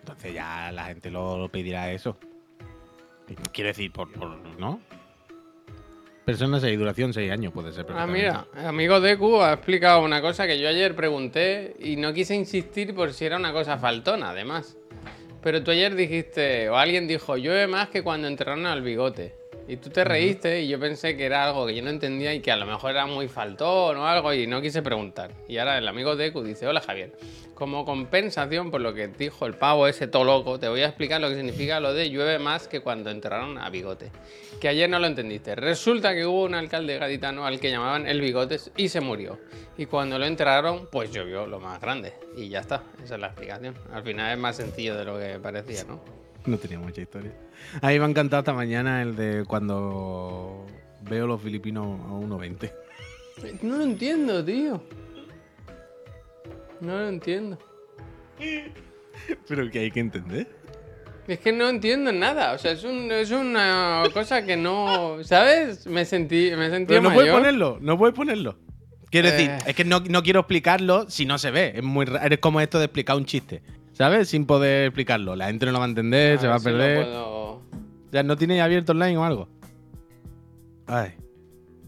Entonces 0.00 0.34
ya 0.34 0.70
la 0.70 0.84
gente 0.84 1.10
lo, 1.10 1.38
lo 1.38 1.48
pedirá 1.48 1.90
eso. 1.90 2.18
Quiero 3.52 3.68
decir, 3.68 3.90
por, 3.90 4.12
por- 4.12 4.36
¿no? 4.58 4.80
Persona 6.24 6.58
6, 6.58 6.78
duración 6.78 7.12
6 7.12 7.30
años 7.30 7.52
puede 7.52 7.72
ser. 7.72 7.86
Ah, 7.90 8.06
mira, 8.06 8.46
amigo 8.54 8.98
Deku 9.00 9.42
ha 9.42 9.52
explicado 9.52 10.02
una 10.02 10.22
cosa 10.22 10.46
que 10.46 10.58
yo 10.58 10.68
ayer 10.68 10.96
pregunté 10.96 11.76
y 11.78 11.96
no 11.96 12.14
quise 12.14 12.34
insistir 12.34 12.94
por 12.94 13.12
si 13.12 13.26
era 13.26 13.36
una 13.36 13.52
cosa 13.52 13.76
faltona, 13.76 14.30
además. 14.30 14.76
Pero 15.42 15.62
tú 15.62 15.70
ayer 15.70 15.94
dijiste, 15.94 16.70
o 16.70 16.76
alguien 16.76 17.06
dijo, 17.06 17.36
llueve 17.36 17.66
más 17.66 17.90
que 17.90 18.02
cuando 18.02 18.26
enterraron 18.26 18.64
al 18.64 18.80
bigote. 18.80 19.34
Y 19.66 19.78
tú 19.78 19.88
te 19.88 20.04
reíste 20.04 20.60
y 20.60 20.68
yo 20.68 20.78
pensé 20.78 21.16
que 21.16 21.24
era 21.24 21.46
algo 21.46 21.66
que 21.66 21.74
yo 21.74 21.82
no 21.82 21.88
entendía 21.88 22.34
y 22.34 22.40
que 22.40 22.52
a 22.52 22.56
lo 22.56 22.66
mejor 22.66 22.90
era 22.90 23.06
muy 23.06 23.28
faltón 23.28 23.96
o 23.96 24.06
algo 24.06 24.34
y 24.34 24.46
no 24.46 24.60
quise 24.60 24.82
preguntar. 24.82 25.30
Y 25.48 25.56
ahora 25.56 25.78
el 25.78 25.88
amigo 25.88 26.16
Deku 26.16 26.42
dice, 26.42 26.66
hola 26.66 26.82
Javier, 26.82 27.12
como 27.54 27.86
compensación 27.86 28.70
por 28.70 28.82
lo 28.82 28.92
que 28.92 29.08
dijo 29.08 29.46
el 29.46 29.54
pavo 29.54 29.86
ese 29.86 30.06
todo 30.06 30.24
loco, 30.24 30.58
te 30.58 30.68
voy 30.68 30.82
a 30.82 30.86
explicar 30.86 31.22
lo 31.22 31.30
que 31.30 31.36
significa 31.36 31.80
lo 31.80 31.94
de 31.94 32.10
llueve 32.10 32.38
más 32.38 32.68
que 32.68 32.80
cuando 32.80 33.10
enterraron 33.10 33.56
a 33.56 33.70
Bigote. 33.70 34.10
Que 34.60 34.68
ayer 34.68 34.90
no 34.90 34.98
lo 34.98 35.06
entendiste. 35.06 35.54
Resulta 35.54 36.14
que 36.14 36.26
hubo 36.26 36.44
un 36.44 36.54
alcalde 36.54 36.98
gaditano 36.98 37.46
al 37.46 37.58
que 37.58 37.70
llamaban 37.70 38.06
el 38.06 38.20
Bigotes 38.20 38.70
y 38.76 38.90
se 38.90 39.00
murió. 39.00 39.38
Y 39.78 39.86
cuando 39.86 40.18
lo 40.18 40.26
enterraron, 40.26 40.88
pues 40.92 41.10
llovió 41.10 41.46
lo 41.46 41.58
más 41.58 41.80
grande. 41.80 42.12
Y 42.36 42.50
ya 42.50 42.60
está, 42.60 42.82
esa 43.02 43.14
es 43.14 43.20
la 43.20 43.28
explicación. 43.28 43.74
Al 43.92 44.02
final 44.02 44.30
es 44.30 44.38
más 44.38 44.56
sencillo 44.56 44.94
de 44.94 45.04
lo 45.06 45.18
que 45.18 45.38
parecía, 45.40 45.84
¿no? 45.84 46.23
No 46.46 46.58
tenía 46.58 46.78
mucha 46.78 47.00
historia. 47.00 47.32
A 47.80 47.88
mí 47.88 47.98
me 47.98 48.04
ha 48.04 48.08
encantado 48.08 48.40
esta 48.40 48.52
mañana 48.52 49.00
el 49.02 49.16
de 49.16 49.44
cuando 49.46 50.66
veo 51.02 51.26
los 51.26 51.40
filipinos 51.40 52.00
a 52.00 52.12
1.20. 52.12 52.72
No 53.62 53.78
lo 53.78 53.84
entiendo, 53.84 54.44
tío. 54.44 54.82
No 56.80 56.98
lo 56.98 57.08
entiendo. 57.08 57.58
Pero 59.48 59.70
que 59.70 59.78
hay 59.78 59.90
que 59.90 60.00
entender. 60.00 60.46
Es 61.26 61.38
que 61.38 61.52
no 61.52 61.68
entiendo 61.70 62.12
nada. 62.12 62.52
O 62.52 62.58
sea, 62.58 62.72
es, 62.72 62.84
un- 62.84 63.10
es 63.10 63.30
una 63.30 64.02
cosa 64.12 64.44
que 64.44 64.56
no. 64.56 65.24
¿Sabes? 65.24 65.86
Me 65.86 66.04
sentí, 66.04 66.50
me 66.56 66.68
sentí 66.68 66.88
Pero 66.88 67.00
no 67.02 67.08
mayor. 67.08 67.22
puedes 67.24 67.32
ponerlo, 67.38 67.78
no 67.80 67.96
puedes 67.96 68.14
ponerlo. 68.14 68.58
Quiero 69.10 69.30
decir, 69.30 69.48
Eh. 69.48 69.58
es 69.66 69.74
que 69.76 69.84
no, 69.84 70.00
no 70.00 70.22
quiero 70.22 70.40
explicarlo 70.40 71.08
si 71.08 71.24
no 71.24 71.38
se 71.38 71.50
ve. 71.50 71.72
Es 71.76 71.82
muy 71.82 72.04
ra- 72.04 72.24
Eres 72.26 72.40
como 72.40 72.60
esto 72.60 72.78
de 72.78 72.84
explicar 72.86 73.16
un 73.16 73.24
chiste. 73.24 73.62
¿Sabes? 73.94 74.28
Sin 74.28 74.44
poder 74.44 74.86
explicarlo. 74.88 75.34
La 75.36 75.46
gente 75.46 75.64
no 75.66 75.72
lo 75.72 75.78
va 75.78 75.86
a 75.86 75.88
entender, 75.88 76.38
se 76.38 76.46
va 76.46 76.54
a 76.54 76.56
ver 76.56 76.60
si 76.60 76.64
perder. 76.66 77.04
puedo- 77.06 77.62
Ya 78.12 78.22
no 78.22 78.36
tiene 78.36 78.60
abierto 78.60 78.92
online 78.92 79.16
o 79.16 79.24
algo. 79.24 79.48
Ay. 80.86 81.14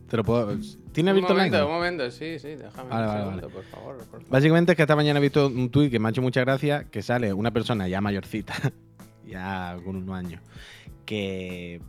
Te 0.08 0.16
lo 0.16 0.24
puedo. 0.24 0.56
¿Tiene 0.92 1.10
Un 1.10 1.16
abierto 1.18 1.34
momento, 1.34 1.56
un 1.58 1.62
online? 1.64 1.74
momento, 1.76 2.10
sí, 2.10 2.38
sí, 2.38 2.48
déjame 2.54 2.88
Vale, 2.90 3.02
un 3.02 3.08
vale, 3.08 3.20
segundo, 3.24 3.48
por 3.50 3.64
favor. 3.64 3.96
por 3.98 4.06
favor. 4.06 4.24
Básicamente 4.30 4.72
es 4.72 4.76
que 4.76 4.82
esta 4.82 4.96
mañana 4.96 5.18
he 5.18 5.22
visto 5.22 5.46
un 5.48 5.68
tuit 5.68 5.90
que 5.90 5.98
me 5.98 6.08
ha 6.08 6.10
hecho 6.10 6.22
mucha 6.22 6.40
gracia, 6.42 6.84
que 6.84 7.02
sale 7.02 7.32
una 7.34 7.50
persona 7.50 7.86
ya 7.88 8.00
mayorcita, 8.00 8.54
ya 9.26 9.76
con 9.84 9.96
unos 9.96 10.16
años, 10.16 10.40
que, 11.04 11.82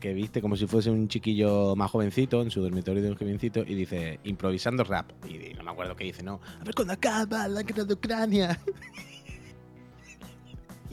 que 0.00 0.12
viste 0.12 0.42
como 0.42 0.56
si 0.56 0.66
fuese 0.66 0.90
un 0.90 1.08
chiquillo 1.08 1.74
más 1.76 1.90
jovencito 1.90 2.42
en 2.42 2.50
su 2.50 2.60
dormitorio 2.60 3.02
de 3.02 3.10
un 3.12 3.16
jovencito 3.16 3.60
y 3.60 3.74
dice, 3.76 4.18
improvisando 4.24 4.82
rap. 4.84 5.10
Y 5.26 5.54
no 5.54 5.62
me 5.62 5.70
acuerdo 5.70 5.94
qué 5.96 6.04
dice, 6.04 6.22
no. 6.22 6.40
A 6.60 6.64
ver 6.64 6.74
cuándo 6.74 6.92
acaba 6.92 7.48
la 7.48 7.62
guerra 7.62 7.84
de 7.84 7.94
Ucrania. 7.94 8.60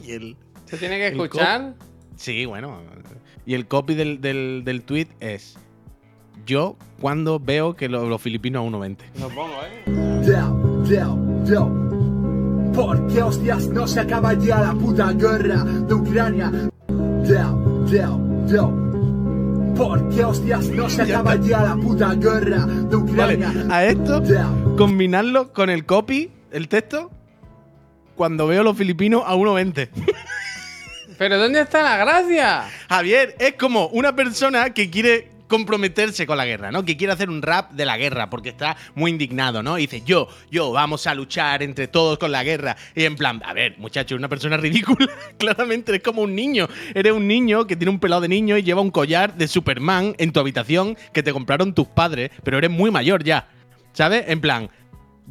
y 0.02 0.12
el... 0.12 0.36
¿Se 0.66 0.76
tiene 0.78 0.96
que 0.98 1.08
escuchar? 1.08 1.74
Sí, 2.16 2.44
bueno. 2.46 2.78
Y 3.46 3.54
el 3.54 3.66
copy 3.66 3.94
del, 3.94 4.20
del, 4.20 4.62
del 4.64 4.82
tweet 4.82 5.08
es, 5.20 5.56
yo 6.46 6.76
cuando 7.00 7.38
veo 7.40 7.74
que 7.74 7.88
lo- 7.88 8.08
los 8.08 8.20
filipinos 8.22 8.64
a 8.66 8.70
1.20. 8.70 8.96
Lo 9.20 9.28
pongo, 9.28 9.54
¿eh? 9.64 10.22
Yo, 10.26 10.84
yo, 10.84 11.44
yo. 11.44 12.72
¿Por 12.72 13.06
qué 13.08 13.22
hostias 13.22 13.68
no 13.68 13.86
se 13.86 14.00
acaba 14.00 14.32
ya 14.34 14.60
la 14.60 14.72
puta 14.74 15.12
guerra 15.12 15.62
de 15.64 15.94
Ucrania? 15.94 16.50
Yo, 17.24 17.84
yo, 17.86 18.46
yo. 18.46 18.78
¿Por 19.76 20.08
qué 20.10 20.24
hostias 20.24 20.68
no 20.68 20.88
se 20.88 21.02
acaba 21.02 21.34
ya 21.36 21.62
la 21.62 21.76
puta 21.76 22.14
guerra 22.14 22.64
de 22.66 22.96
Vale, 22.96 23.36
Ucrania? 23.36 23.66
a 23.70 23.84
esto 23.86 24.22
Yo. 24.22 24.76
combinarlo 24.76 25.52
con 25.52 25.70
el 25.70 25.84
copy, 25.86 26.30
el 26.50 26.68
texto, 26.68 27.10
cuando 28.14 28.46
veo 28.46 28.62
los 28.62 28.76
filipinos 28.76 29.22
a 29.26 29.34
1.20. 29.34 29.88
¿Pero 31.18 31.38
dónde 31.38 31.60
está 31.60 31.82
la 31.82 31.96
gracia? 31.98 32.64
Javier, 32.88 33.36
es 33.38 33.54
como 33.54 33.86
una 33.88 34.14
persona 34.16 34.70
que 34.70 34.90
quiere 34.90 35.32
comprometerse 35.52 36.26
con 36.26 36.38
la 36.38 36.46
guerra, 36.46 36.72
¿no? 36.72 36.82
Que 36.82 36.96
quiere 36.96 37.12
hacer 37.12 37.28
un 37.28 37.42
rap 37.42 37.72
de 37.72 37.84
la 37.84 37.98
guerra 37.98 38.30
porque 38.30 38.48
está 38.48 38.74
muy 38.94 39.10
indignado, 39.10 39.62
¿no? 39.62 39.76
Y 39.76 39.82
dice, 39.82 40.02
yo, 40.02 40.26
yo, 40.50 40.72
vamos 40.72 41.06
a 41.06 41.14
luchar 41.14 41.62
entre 41.62 41.88
todos 41.88 42.16
con 42.16 42.32
la 42.32 42.42
guerra. 42.42 42.74
Y 42.94 43.04
en 43.04 43.16
plan, 43.16 43.42
a 43.44 43.52
ver, 43.52 43.76
muchacho, 43.76 44.16
una 44.16 44.30
persona 44.30 44.56
ridícula. 44.56 45.10
Claramente 45.38 45.92
eres 45.92 46.02
como 46.02 46.22
un 46.22 46.34
niño. 46.34 46.68
Eres 46.94 47.12
un 47.12 47.28
niño 47.28 47.66
que 47.66 47.76
tiene 47.76 47.90
un 47.90 48.00
pelado 48.00 48.22
de 48.22 48.28
niño 48.28 48.56
y 48.56 48.62
lleva 48.62 48.80
un 48.80 48.90
collar 48.90 49.34
de 49.34 49.46
Superman 49.46 50.14
en 50.16 50.32
tu 50.32 50.40
habitación 50.40 50.96
que 51.12 51.22
te 51.22 51.34
compraron 51.34 51.74
tus 51.74 51.86
padres, 51.86 52.30
pero 52.42 52.56
eres 52.56 52.70
muy 52.70 52.90
mayor 52.90 53.22
ya. 53.22 53.46
¿Sabes? 53.92 54.24
En 54.28 54.40
plan, 54.40 54.70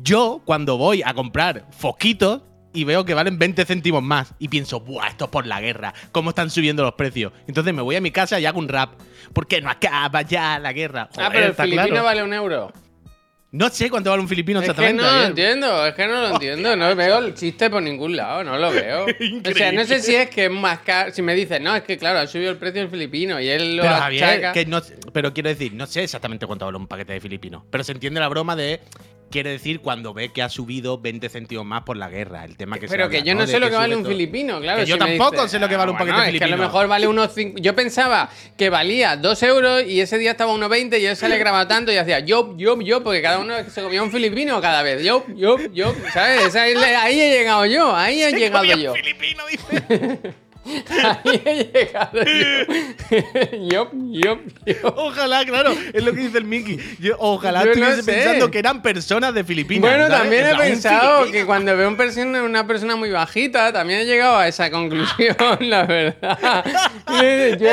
yo 0.03 0.43
cuando 0.45 0.77
voy 0.77 1.01
a 1.03 1.15
comprar 1.15 1.65
fosquitos 1.71 2.43
y 2.73 2.83
veo 2.83 3.03
que 3.05 3.13
valen 3.13 3.37
20 3.37 3.65
céntimos 3.65 4.01
más 4.03 4.33
y 4.39 4.47
pienso, 4.47 4.79
¡buah, 4.79 5.07
esto 5.09 5.25
es 5.25 5.31
por 5.31 5.45
la 5.45 5.59
guerra! 5.61 5.93
¿Cómo 6.11 6.29
están 6.29 6.49
subiendo 6.49 6.83
los 6.83 6.93
precios? 6.93 7.33
Entonces 7.47 7.73
me 7.73 7.81
voy 7.81 7.95
a 7.95 8.01
mi 8.01 8.11
casa 8.11 8.39
y 8.39 8.45
hago 8.45 8.59
un 8.59 8.69
rap. 8.69 8.93
¿Por 9.33 9.47
qué 9.47 9.61
no 9.61 9.69
acaba 9.69 10.21
ya 10.21 10.59
la 10.59 10.73
guerra? 10.73 11.09
ah, 11.17 11.29
pero 11.31 11.47
el 11.47 11.53
filipino 11.53 11.87
claro. 11.87 12.03
vale 12.03 12.23
un 12.23 12.33
euro. 12.33 12.71
No 13.53 13.69
sé 13.69 13.89
cuánto 13.89 14.09
vale 14.09 14.21
un 14.21 14.29
filipino 14.29 14.61
Es 14.61 14.65
que 14.65 14.71
exactamente. 14.71 15.03
no 15.03 15.11
lo 15.11 15.23
entiendo, 15.25 15.85
es 15.85 15.93
que 15.93 16.07
no 16.07 16.21
lo 16.21 16.27
entiendo. 16.35 16.75
No 16.77 16.95
veo 16.95 17.19
el 17.19 17.33
chiste 17.33 17.69
por 17.69 17.83
ningún 17.83 18.15
lado, 18.15 18.45
no 18.45 18.57
lo 18.57 18.71
veo. 18.71 19.05
O 19.45 19.51
sea, 19.53 19.73
no 19.73 19.83
sé 19.83 19.99
si 20.01 20.15
es 20.15 20.29
que 20.29 20.45
es 20.45 20.51
más 20.51 20.79
caro. 20.79 21.11
Si 21.11 21.21
me 21.21 21.35
dices, 21.35 21.59
no, 21.59 21.75
es 21.75 21.83
que 21.83 21.97
claro, 21.97 22.19
ha 22.19 22.27
subido 22.27 22.51
el 22.51 22.57
precio 22.57 22.79
del 22.79 22.89
filipino 22.89 23.41
y 23.41 23.49
él 23.49 23.75
lo 23.75 23.83
Pero 23.83 23.95
Javier, 23.95 24.23
achaca. 24.23 24.53
que 24.53 24.65
no, 24.65 24.81
pero 25.11 25.33
quiero 25.33 25.49
decir, 25.49 25.73
no 25.73 25.85
sé 25.85 26.03
exactamente 26.03 26.47
cuánto 26.47 26.63
vale 26.65 26.77
un 26.77 26.87
paquete 26.87 27.11
de 27.11 27.19
filipino. 27.19 27.65
Pero 27.69 27.83
se 27.83 27.91
entiende 27.91 28.21
la 28.21 28.29
broma 28.29 28.55
de. 28.55 28.79
Quiere 29.31 29.51
decir 29.51 29.79
cuando 29.79 30.13
ve 30.13 30.29
que 30.29 30.41
ha 30.41 30.49
subido 30.49 30.99
20 30.99 31.29
céntimos 31.29 31.65
más 31.65 31.83
por 31.83 31.97
la 31.97 32.09
guerra. 32.09 32.43
El 32.45 32.57
tema 32.57 32.77
que 32.77 32.87
se 32.87 32.91
Pero 32.91 33.05
habla, 33.05 33.17
que 33.17 33.23
yo 33.25 33.33
no, 33.33 33.47
sé 33.47 33.59
lo 33.59 33.69
que 33.69 33.75
vale 33.75 33.95
un 33.95 34.03
todo. 34.03 34.11
filipino, 34.11 34.59
claro. 34.59 34.81
Que 34.81 34.85
yo 34.85 34.95
si 34.95 34.99
tampoco 34.99 35.47
sé 35.47 35.57
lo 35.59 35.69
que 35.69 35.77
vale 35.77 35.91
un 35.91 35.97
paquete 35.97 36.11
bueno, 36.17 36.25
de 36.31 36.31
es 36.33 36.39
que 36.39 36.43
a 36.43 36.47
lo 36.47 36.53
filipino. 36.55 36.67
mejor 36.67 36.87
vale 36.87 37.07
unos 37.07 37.31
5. 37.33 37.57
Yo 37.59 37.75
pensaba 37.75 38.29
que 38.57 38.69
valía 38.69 39.15
2 39.15 39.43
euros 39.43 39.83
y 39.87 40.01
ese 40.01 40.17
día 40.17 40.31
estaba 40.31 40.51
a 40.51 40.55
1,20 40.55 40.99
y 40.99 41.05
él 41.05 41.15
se 41.15 41.25
alegraba 41.25 41.67
tanto 41.67 41.91
y 41.91 41.97
hacía 41.97 42.19
yo, 42.19 42.55
yo, 42.57 42.79
yo, 42.81 43.03
porque 43.03 43.21
cada 43.21 43.39
uno 43.39 43.53
se 43.69 43.81
comía 43.81 44.03
un 44.03 44.11
filipino 44.11 44.59
cada 44.61 44.81
vez. 44.83 45.03
Yo, 45.03 45.25
yo, 45.35 45.57
yo, 45.73 45.93
¿sabes? 46.13 46.55
Ahí 46.55 47.19
he 47.19 47.29
llegado 47.37 47.65
yo, 47.65 47.95
ahí 47.95 48.21
he 48.21 48.31
llegado 48.33 48.65
yo. 48.65 48.93
filipino, 48.93 49.43
dice. 49.49 50.19
Ahí 50.63 51.41
he 51.45 51.71
llegado 51.73 52.19
yo. 54.13 54.39
Ojalá, 54.95 55.43
claro, 55.45 55.71
es 55.93 56.03
lo 56.03 56.13
que 56.13 56.21
dice 56.21 56.37
el 56.37 56.45
Mickey. 56.45 56.77
Yo, 56.99 57.15
ojalá 57.19 57.61
Yo 57.61 57.65
no 57.67 57.71
estuviese 57.87 58.03
sé. 58.03 58.11
pensando 58.13 58.51
que 58.51 58.59
eran 58.59 58.81
personas 58.81 59.33
de 59.33 59.43
Filipinas. 59.43 59.89
Bueno, 59.89 60.07
¿sabes? 60.07 60.19
también 60.21 60.45
he 60.47 60.55
pensado 60.55 61.19
filipino. 61.19 61.31
que 61.41 61.45
cuando 61.45 61.75
veo 61.75 61.87
un 61.87 61.97
persona- 61.97 62.43
una 62.43 62.67
persona 62.67 62.95
muy 62.95 63.09
bajita, 63.09 63.73
también 63.73 64.01
he 64.01 64.05
llegado 64.05 64.37
a 64.37 64.47
esa 64.47 64.69
conclusión, 64.69 65.35
la 65.61 65.83
verdad. 65.83 66.65
Yo 67.07 67.21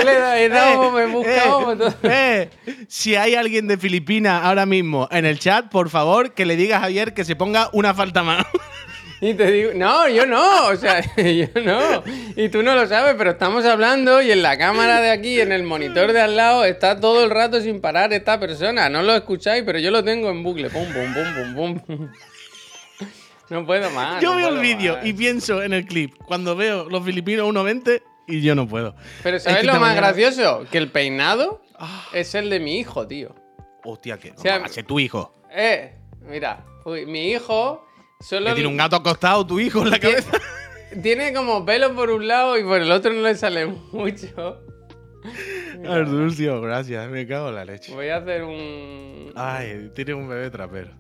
le 0.05 0.45
he 0.45 0.49
dado, 0.49 0.91
me 0.93 1.03
he 1.03 1.07
buscado. 1.07 1.73
eh, 2.05 2.51
eh, 2.67 2.77
si 2.89 3.15
hay 3.17 3.35
alguien 3.35 3.69
de 3.69 3.77
Filipinas 3.77 4.43
ahora 4.45 4.65
mismo 4.67 5.09
en 5.11 5.27
el 5.27 5.39
chat, 5.39 5.69
por 5.69 5.91
favor, 5.91 6.33
que 6.33 6.47
le 6.47 6.57
diga 6.57 6.79
a 6.79 6.81
Javier 6.81 7.13
que 7.15 7.25
se 7.25 7.37
ponga 7.37 7.69
una 7.73 7.93
falta 7.95 8.23
más. 8.23 8.47
Y 9.21 9.35
te 9.35 9.51
digo, 9.51 9.73
no, 9.75 10.09
yo 10.09 10.27
no, 10.27 10.69
o 10.69 10.77
sea, 10.77 11.01
yo 11.17 11.47
no. 11.65 12.05
Y 12.37 12.49
tú 12.51 12.63
no 12.63 12.75
lo 12.77 12.87
sabes, 12.87 13.17
pero 13.19 13.31
estamos 13.33 13.65
hablando 13.65 14.23
y 14.23 14.31
en 14.31 14.43
la 14.43 14.57
cámara 14.57 15.01
de 15.01 15.11
aquí, 15.11 15.41
en 15.41 15.51
el 15.51 15.65
monitor 15.65 16.13
de 16.13 16.21
al 16.21 16.37
lado, 16.37 16.65
está 16.65 17.01
todo 17.01 17.25
el 17.25 17.31
rato 17.31 17.61
sin 17.61 17.81
parar 17.81 18.13
esta 18.13 18.39
persona. 18.39 18.89
No 18.89 19.03
lo 19.03 19.15
escucháis, 19.17 19.65
pero 19.67 19.81
yo 19.81 19.91
lo 19.91 20.05
tengo 20.05 20.31
en 20.31 20.43
bucle. 20.45 20.71
Pum, 20.71 20.85
pum, 20.93 21.15
pum, 21.15 21.55
pum, 21.55 21.79
pum. 21.81 22.09
No 23.51 23.65
puedo 23.65 23.89
más. 23.91 24.21
yo 24.23 24.31
no 24.33 24.37
veo 24.37 24.49
el 24.51 24.59
vídeo 24.59 24.99
y 25.03 25.15
pienso 25.15 25.63
en 25.63 25.73
el 25.73 25.87
clip, 25.87 26.15
cuando 26.27 26.55
veo 26.55 26.89
los 26.91 27.03
filipinos 27.03 27.49
1.20 27.49 28.03
y 28.27 28.43
yo 28.43 28.55
no 28.55 28.69
puedo. 28.69 28.95
Pero 29.23 29.39
Es 29.39 29.45
¿sabes 29.45 29.61
que 29.61 29.67
lo 29.67 29.73
más 29.73 29.81
mañana- 29.81 30.09
gracioso? 30.09 30.67
Que 30.71 30.77
el 30.77 30.91
peinado 30.93 31.63
Ah. 31.79 32.07
es 32.13 32.35
el 32.35 32.51
de 32.51 32.61
mi 32.61 32.79
hijo, 32.79 33.07
tío. 33.09 33.35
Hostia, 33.85 34.19
que 34.19 34.33
no 34.33 34.39
sea, 34.39 34.63
tu 34.87 35.01
hijo. 35.01 35.35
Eh, 35.51 35.95
mira, 36.29 36.63
uy, 36.85 37.07
mi 37.07 37.31
hijo 37.31 37.88
solo 38.21 38.47
Que 38.49 38.55
tiene 38.55 38.69
un 38.69 38.77
gato 38.77 38.97
acostado 38.97 39.47
tu 39.47 39.61
hijo 39.61 39.83
en 39.83 39.91
la 39.91 39.99
Tiene- 39.99 40.17
cabeza. 40.23 40.39
tiene 41.03 41.33
como 41.33 41.65
pelo 41.65 41.95
por 41.95 42.11
un 42.11 42.27
lado 42.27 42.59
y 42.59 42.63
por 42.65 42.81
el 42.81 42.91
otro 42.91 43.13
no 43.13 43.23
le 43.23 43.35
sale 43.35 43.67
mucho. 43.67 44.61
Ardulcio, 45.87 46.61
gracias, 46.61 47.09
me 47.11 47.27
cago 47.27 47.49
en 47.51 47.55
la 47.55 47.65
leche. 47.65 47.93
Voy 47.95 48.09
a 48.09 48.17
hacer 48.17 48.43
un. 48.45 49.33
Ay, 49.37 49.91
tiene 49.95 50.15
un 50.15 50.29
bebé 50.29 50.51
trapero. 50.51 50.91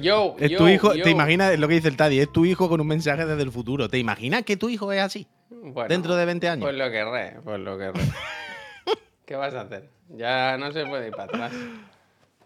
Yo, 0.00 0.36
Es 0.38 0.50
yo, 0.50 0.58
tu 0.58 0.68
hijo, 0.68 0.94
yo. 0.94 1.02
te 1.02 1.10
imaginas 1.10 1.58
lo 1.58 1.66
que 1.66 1.74
dice 1.74 1.88
el 1.88 1.96
Taddy, 1.96 2.20
es 2.20 2.32
tu 2.32 2.44
hijo 2.44 2.68
con 2.68 2.80
un 2.80 2.86
mensaje 2.86 3.26
desde 3.26 3.42
el 3.42 3.50
futuro. 3.50 3.88
¿Te 3.88 3.98
imaginas 3.98 4.44
que 4.44 4.56
tu 4.56 4.68
hijo 4.68 4.92
es 4.92 5.00
así? 5.00 5.26
Bueno, 5.50 5.88
dentro 5.88 6.14
de 6.14 6.24
20 6.24 6.48
años? 6.48 6.64
Pues 6.64 6.76
lo 6.76 6.90
querré, 6.90 7.36
pues 7.42 7.58
lo 7.60 7.76
querré. 7.78 8.00
¿Qué 9.26 9.34
vas 9.34 9.54
a 9.54 9.62
hacer? 9.62 9.90
Ya 10.10 10.56
no 10.56 10.70
se 10.72 10.86
puede 10.86 11.08
ir 11.08 11.12
para 11.14 11.24
atrás. 11.24 11.52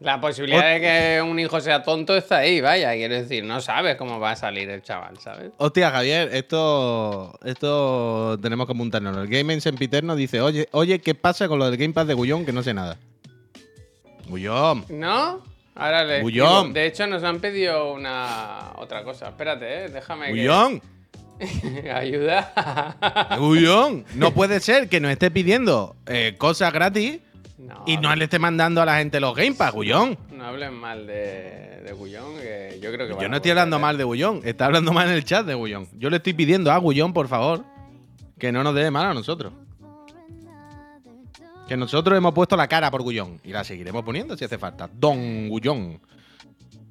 La 0.02 0.20
posibilidad 0.20 0.74
de 0.74 0.80
que 0.80 1.22
un 1.22 1.38
hijo 1.38 1.60
sea 1.60 1.82
tonto 1.82 2.16
está 2.16 2.38
ahí, 2.38 2.60
vaya, 2.60 2.92
quiero 2.94 3.14
decir, 3.14 3.44
no 3.44 3.60
sabes 3.60 3.96
cómo 3.96 4.18
va 4.18 4.32
a 4.32 4.36
salir 4.36 4.68
el 4.68 4.82
chaval, 4.82 5.18
¿sabes? 5.18 5.52
Hostia, 5.58 5.90
Javier, 5.90 6.30
esto, 6.32 7.38
esto 7.44 8.38
tenemos 8.42 8.66
que 8.66 8.72
apuntarnos. 8.72 9.16
El 9.16 9.28
Game 9.28 9.52
en 9.52 9.60
Sempiterno 9.60 10.16
dice, 10.16 10.40
oye, 10.40 10.68
oye, 10.72 10.98
¿qué 10.98 11.14
pasa 11.14 11.46
con 11.46 11.58
lo 11.58 11.66
del 11.66 11.76
Game 11.76 11.94
Pass 11.94 12.08
de 12.08 12.14
Gullón? 12.14 12.44
Que 12.44 12.52
no 12.52 12.62
sé 12.62 12.74
nada. 12.74 12.98
Gullón. 14.28 14.84
¿No? 14.88 15.40
Ahora 15.74 16.04
le. 16.04 16.20
Bullón. 16.22 16.72
De 16.72 16.86
hecho, 16.86 17.06
nos 17.06 17.22
han 17.22 17.40
pedido 17.40 17.92
una 17.92 18.72
otra 18.76 19.04
cosa. 19.04 19.28
Espérate, 19.28 19.84
eh, 19.84 19.88
déjame 19.88 20.26
que. 20.26 20.32
Gullón. 20.32 20.82
Ayuda. 21.94 23.36
Gullón, 23.38 24.04
no 24.14 24.32
puede 24.32 24.60
ser 24.60 24.88
que 24.88 25.00
nos 25.00 25.10
esté 25.10 25.30
pidiendo 25.30 25.96
eh, 26.06 26.34
cosas 26.38 26.72
gratis 26.72 27.20
No, 27.62 27.84
y 27.86 27.96
no 27.96 28.14
le 28.16 28.24
esté 28.24 28.38
mandando 28.38 28.82
a 28.82 28.84
la 28.86 28.98
gente 28.98 29.20
los 29.20 29.34
Game 29.36 29.54
Pass, 29.54 29.72
Gullón. 29.72 30.18
no 30.32 30.44
hablen 30.44 30.74
mal 30.74 31.06
de, 31.06 31.80
de 31.84 31.92
Gullón, 31.92 32.36
que 32.38 32.78
yo 32.82 32.92
creo 32.92 33.06
que. 33.16 33.22
Yo 33.22 33.28
no 33.28 33.36
estoy 33.36 33.52
hablando 33.52 33.78
mal 33.78 33.96
de 33.96 34.04
Gullón, 34.04 34.40
está 34.44 34.66
hablando 34.66 34.92
mal 34.92 35.08
en 35.08 35.14
el 35.14 35.24
chat 35.24 35.46
de 35.46 35.54
Gullón. 35.54 35.88
Yo 35.96 36.10
le 36.10 36.16
estoy 36.16 36.32
pidiendo 36.32 36.72
a 36.72 36.78
Gullón, 36.78 37.12
por 37.12 37.28
favor, 37.28 37.64
que 38.38 38.50
no 38.50 38.64
nos 38.64 38.74
dé 38.74 38.90
mal 38.90 39.06
a 39.06 39.14
nosotros. 39.14 39.52
Que 41.68 41.76
nosotros 41.76 42.18
hemos 42.18 42.34
puesto 42.34 42.56
la 42.56 42.66
cara 42.66 42.90
por 42.90 43.02
Gullón 43.02 43.40
y 43.44 43.52
la 43.52 43.62
seguiremos 43.64 44.02
poniendo 44.04 44.36
si 44.36 44.44
hace 44.44 44.58
falta. 44.58 44.90
Don 44.92 45.48
Gullón. 45.48 46.00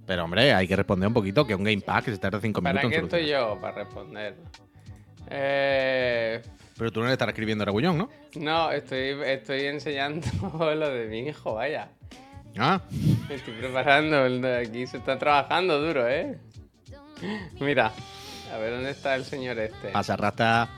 Pero 0.07 0.23
hombre, 0.23 0.53
hay 0.53 0.67
que 0.67 0.75
responder 0.75 1.07
un 1.07 1.13
poquito 1.13 1.45
que 1.45 1.53
un 1.53 1.63
Game 1.63 1.81
Pass 1.81 2.05
que 2.05 2.11
se 2.11 2.17
tarda 2.17 2.39
5 2.39 2.61
¿Para 2.61 2.73
minutos 2.73 2.91
qué 2.91 2.97
en 2.97 3.03
estoy 3.05 3.27
yo? 3.27 3.59
Para 3.61 3.83
responder. 3.83 4.35
Eh, 5.33 6.41
Pero 6.77 6.91
tú 6.91 6.99
no 7.01 7.07
le 7.07 7.13
estarás 7.13 7.31
escribiendo 7.33 7.63
a 7.63 7.69
Gullón, 7.71 7.97
¿no? 7.97 8.09
no, 8.35 8.71
estoy, 8.71 9.15
estoy 9.25 9.65
enseñando 9.65 10.27
lo 10.75 10.89
de 10.89 11.05
mi 11.07 11.19
hijo, 11.29 11.53
vaya. 11.55 11.87
Ah, 12.57 12.81
Me 13.29 13.35
estoy 13.35 13.53
preparando. 13.53 14.25
el 14.25 14.41
de 14.41 14.57
Aquí 14.57 14.85
se 14.85 14.97
está 14.97 15.17
trabajando 15.17 15.79
duro, 15.81 16.07
¿eh? 16.07 16.37
Mira, 17.59 17.93
a 18.53 18.57
ver 18.57 18.73
dónde 18.73 18.91
está 18.91 19.15
el 19.15 19.23
señor 19.23 19.57
este. 19.59 19.89
pasa 19.89 20.17
rasta. 20.17 20.69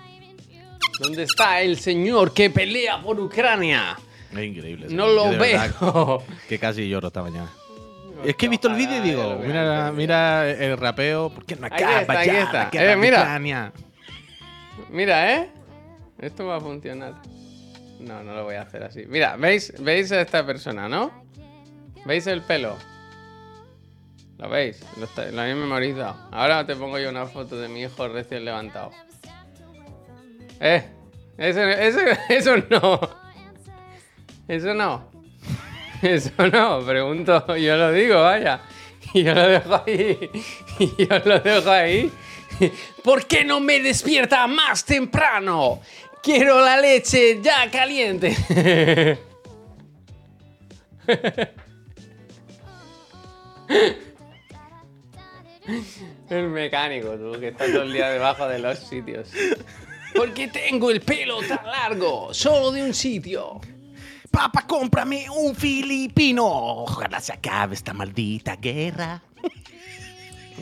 ¿Dónde 1.00 1.24
está 1.24 1.62
el 1.62 1.78
señor 1.80 2.32
que 2.34 2.52
pelea 2.52 3.02
por 3.02 3.20
Ucrania? 3.20 3.98
Es 4.32 4.44
increíble. 4.44 4.88
No 4.90 5.08
lo 5.08 5.30
verdad 5.32 5.72
veo. 5.80 6.24
Que 6.48 6.60
casi 6.60 6.88
lloro 6.88 7.08
esta 7.08 7.24
mañana. 7.24 7.50
Es 8.24 8.36
que 8.36 8.46
he 8.46 8.50
visto 8.50 8.68
el 8.68 8.76
vídeo 8.76 8.98
y 8.98 9.02
digo, 9.02 9.38
mira, 9.44 9.92
mira 9.92 10.50
el 10.50 10.78
rapeo, 10.78 11.30
¿por 11.30 11.46
qué 11.46 11.56
no 11.56 11.66
Aquí 11.66 11.84
acaba 11.84 12.02
está, 12.02 12.26
ya 12.26 12.44
aquí 12.44 12.78
está. 12.78 12.92
Eh, 12.92 12.96
mira. 12.96 13.20
Ucrania? 13.20 13.74
Mira, 14.90 15.34
¿eh? 15.36 15.50
Esto 16.20 16.46
va 16.46 16.58
a 16.58 16.62
funcionar. 16.62 17.14
No, 18.00 18.24
no 18.24 18.34
lo 18.34 18.44
voy 18.44 18.56
a 18.56 18.62
hacer 18.64 18.84
así. 18.84 19.06
Mira, 19.08 19.36
¿veis, 19.38 19.74
¿veis 19.82 20.12
a 20.12 20.22
esta 20.22 20.46
persona, 20.46 20.90
no? 20.90 21.12
¿Veis 22.06 22.28
el 22.28 22.42
pelo? 22.42 22.76
¿Lo 24.38 24.50
veis? 24.50 24.84
Lo, 24.98 25.06
está- 25.06 25.24
habéis 25.24 25.56
memorizado. 25.56 26.16
Ahora 26.32 26.66
te 26.66 26.76
pongo 26.76 27.00
yo 27.00 27.10
una 27.10 27.26
foto 27.26 27.58
de 27.60 27.70
mi 27.70 27.82
hijo 27.82 28.08
recién 28.08 28.44
levantado. 28.46 28.92
¿Eh? 30.60 30.84
Eso, 31.38 31.62
eso, 31.62 32.00
eso 32.30 32.56
no. 32.70 33.00
Eso 34.48 34.74
no. 34.74 35.10
Eso 36.02 36.32
no. 36.52 36.82
Pregunto, 36.86 37.56
yo 37.56 37.78
lo 37.78 37.92
digo, 37.94 38.22
vaya. 38.22 38.60
Y 39.14 39.24
yo 39.24 39.34
lo 39.34 39.48
dejo 39.48 39.82
ahí. 39.86 40.30
Y 40.80 41.06
yo 41.06 41.20
lo 41.24 41.40
dejo 41.40 41.70
ahí. 41.72 42.12
¿Por 43.04 43.26
qué 43.26 43.44
no 43.44 43.60
me 43.60 43.80
despierta 43.80 44.48
más 44.48 44.86
temprano? 44.86 45.82
Quiero 46.22 46.62
la 46.62 46.78
leche 46.78 47.42
ya 47.42 47.70
caliente. 47.70 48.36
El 56.30 56.50
mecánico, 56.50 57.16
tú, 57.18 57.40
que 57.40 57.50
está 57.50 57.66
todo 57.66 57.84
el 57.84 57.94
día 57.94 58.10
debajo 58.10 58.48
de 58.48 58.60
los 58.60 58.80
sitios. 58.80 59.30
¿Por 60.14 60.34
qué 60.34 60.48
tengo 60.48 60.92
el 60.92 61.02
pelo 61.02 61.42
tan 61.42 61.66
largo? 61.66 62.34
Solo 62.34 62.72
de 62.72 62.84
un 62.84 62.94
sitio. 62.94 63.62
Papá, 64.30 64.66
cómprame 64.68 65.30
un 65.30 65.56
filipino. 65.56 66.46
Ojalá 66.46 67.20
se 67.20 67.34
acabe 67.34 67.76
esta 67.76 67.94
maldita 67.94 68.56
guerra. 68.56 69.22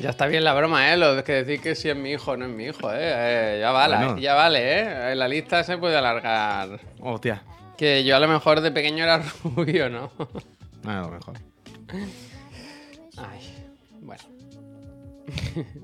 Ya 0.02 0.10
está 0.10 0.26
bien 0.26 0.44
la 0.44 0.54
broma, 0.56 0.92
¿eh? 0.92 0.98
Lo 0.98 1.16
de 1.16 1.24
que 1.24 1.34
decir 1.44 1.62
que 1.62 1.76
si 1.76 1.88
es 1.90 1.96
mi 1.96 2.12
hijo 2.14 2.32
o 2.32 2.38
no 2.38 2.46
es 2.46 2.52
mi 2.52 2.66
hijo, 2.66 2.92
¿eh? 2.92 2.98
Eh, 3.00 3.58
ya 3.62 3.72
vale, 3.72 3.98
Bueno. 3.98 4.18
ya 4.18 4.34
vale, 4.34 5.12
¿eh? 5.12 5.16
La 5.16 5.28
lista 5.28 5.64
se 5.64 5.78
puede 5.78 5.96
alargar. 5.96 6.80
Hostia. 7.00 7.44
Que 7.78 8.04
yo 8.04 8.16
a 8.16 8.20
lo 8.20 8.28
mejor 8.28 8.62
de 8.62 8.72
pequeño 8.72 9.04
era 9.04 9.22
rubio, 9.44 9.90
¿no? 9.92 10.12
A 10.86 11.02
lo 11.02 11.10
mejor. 11.10 11.36
Ay, 13.18 13.68
bueno. 14.02 14.24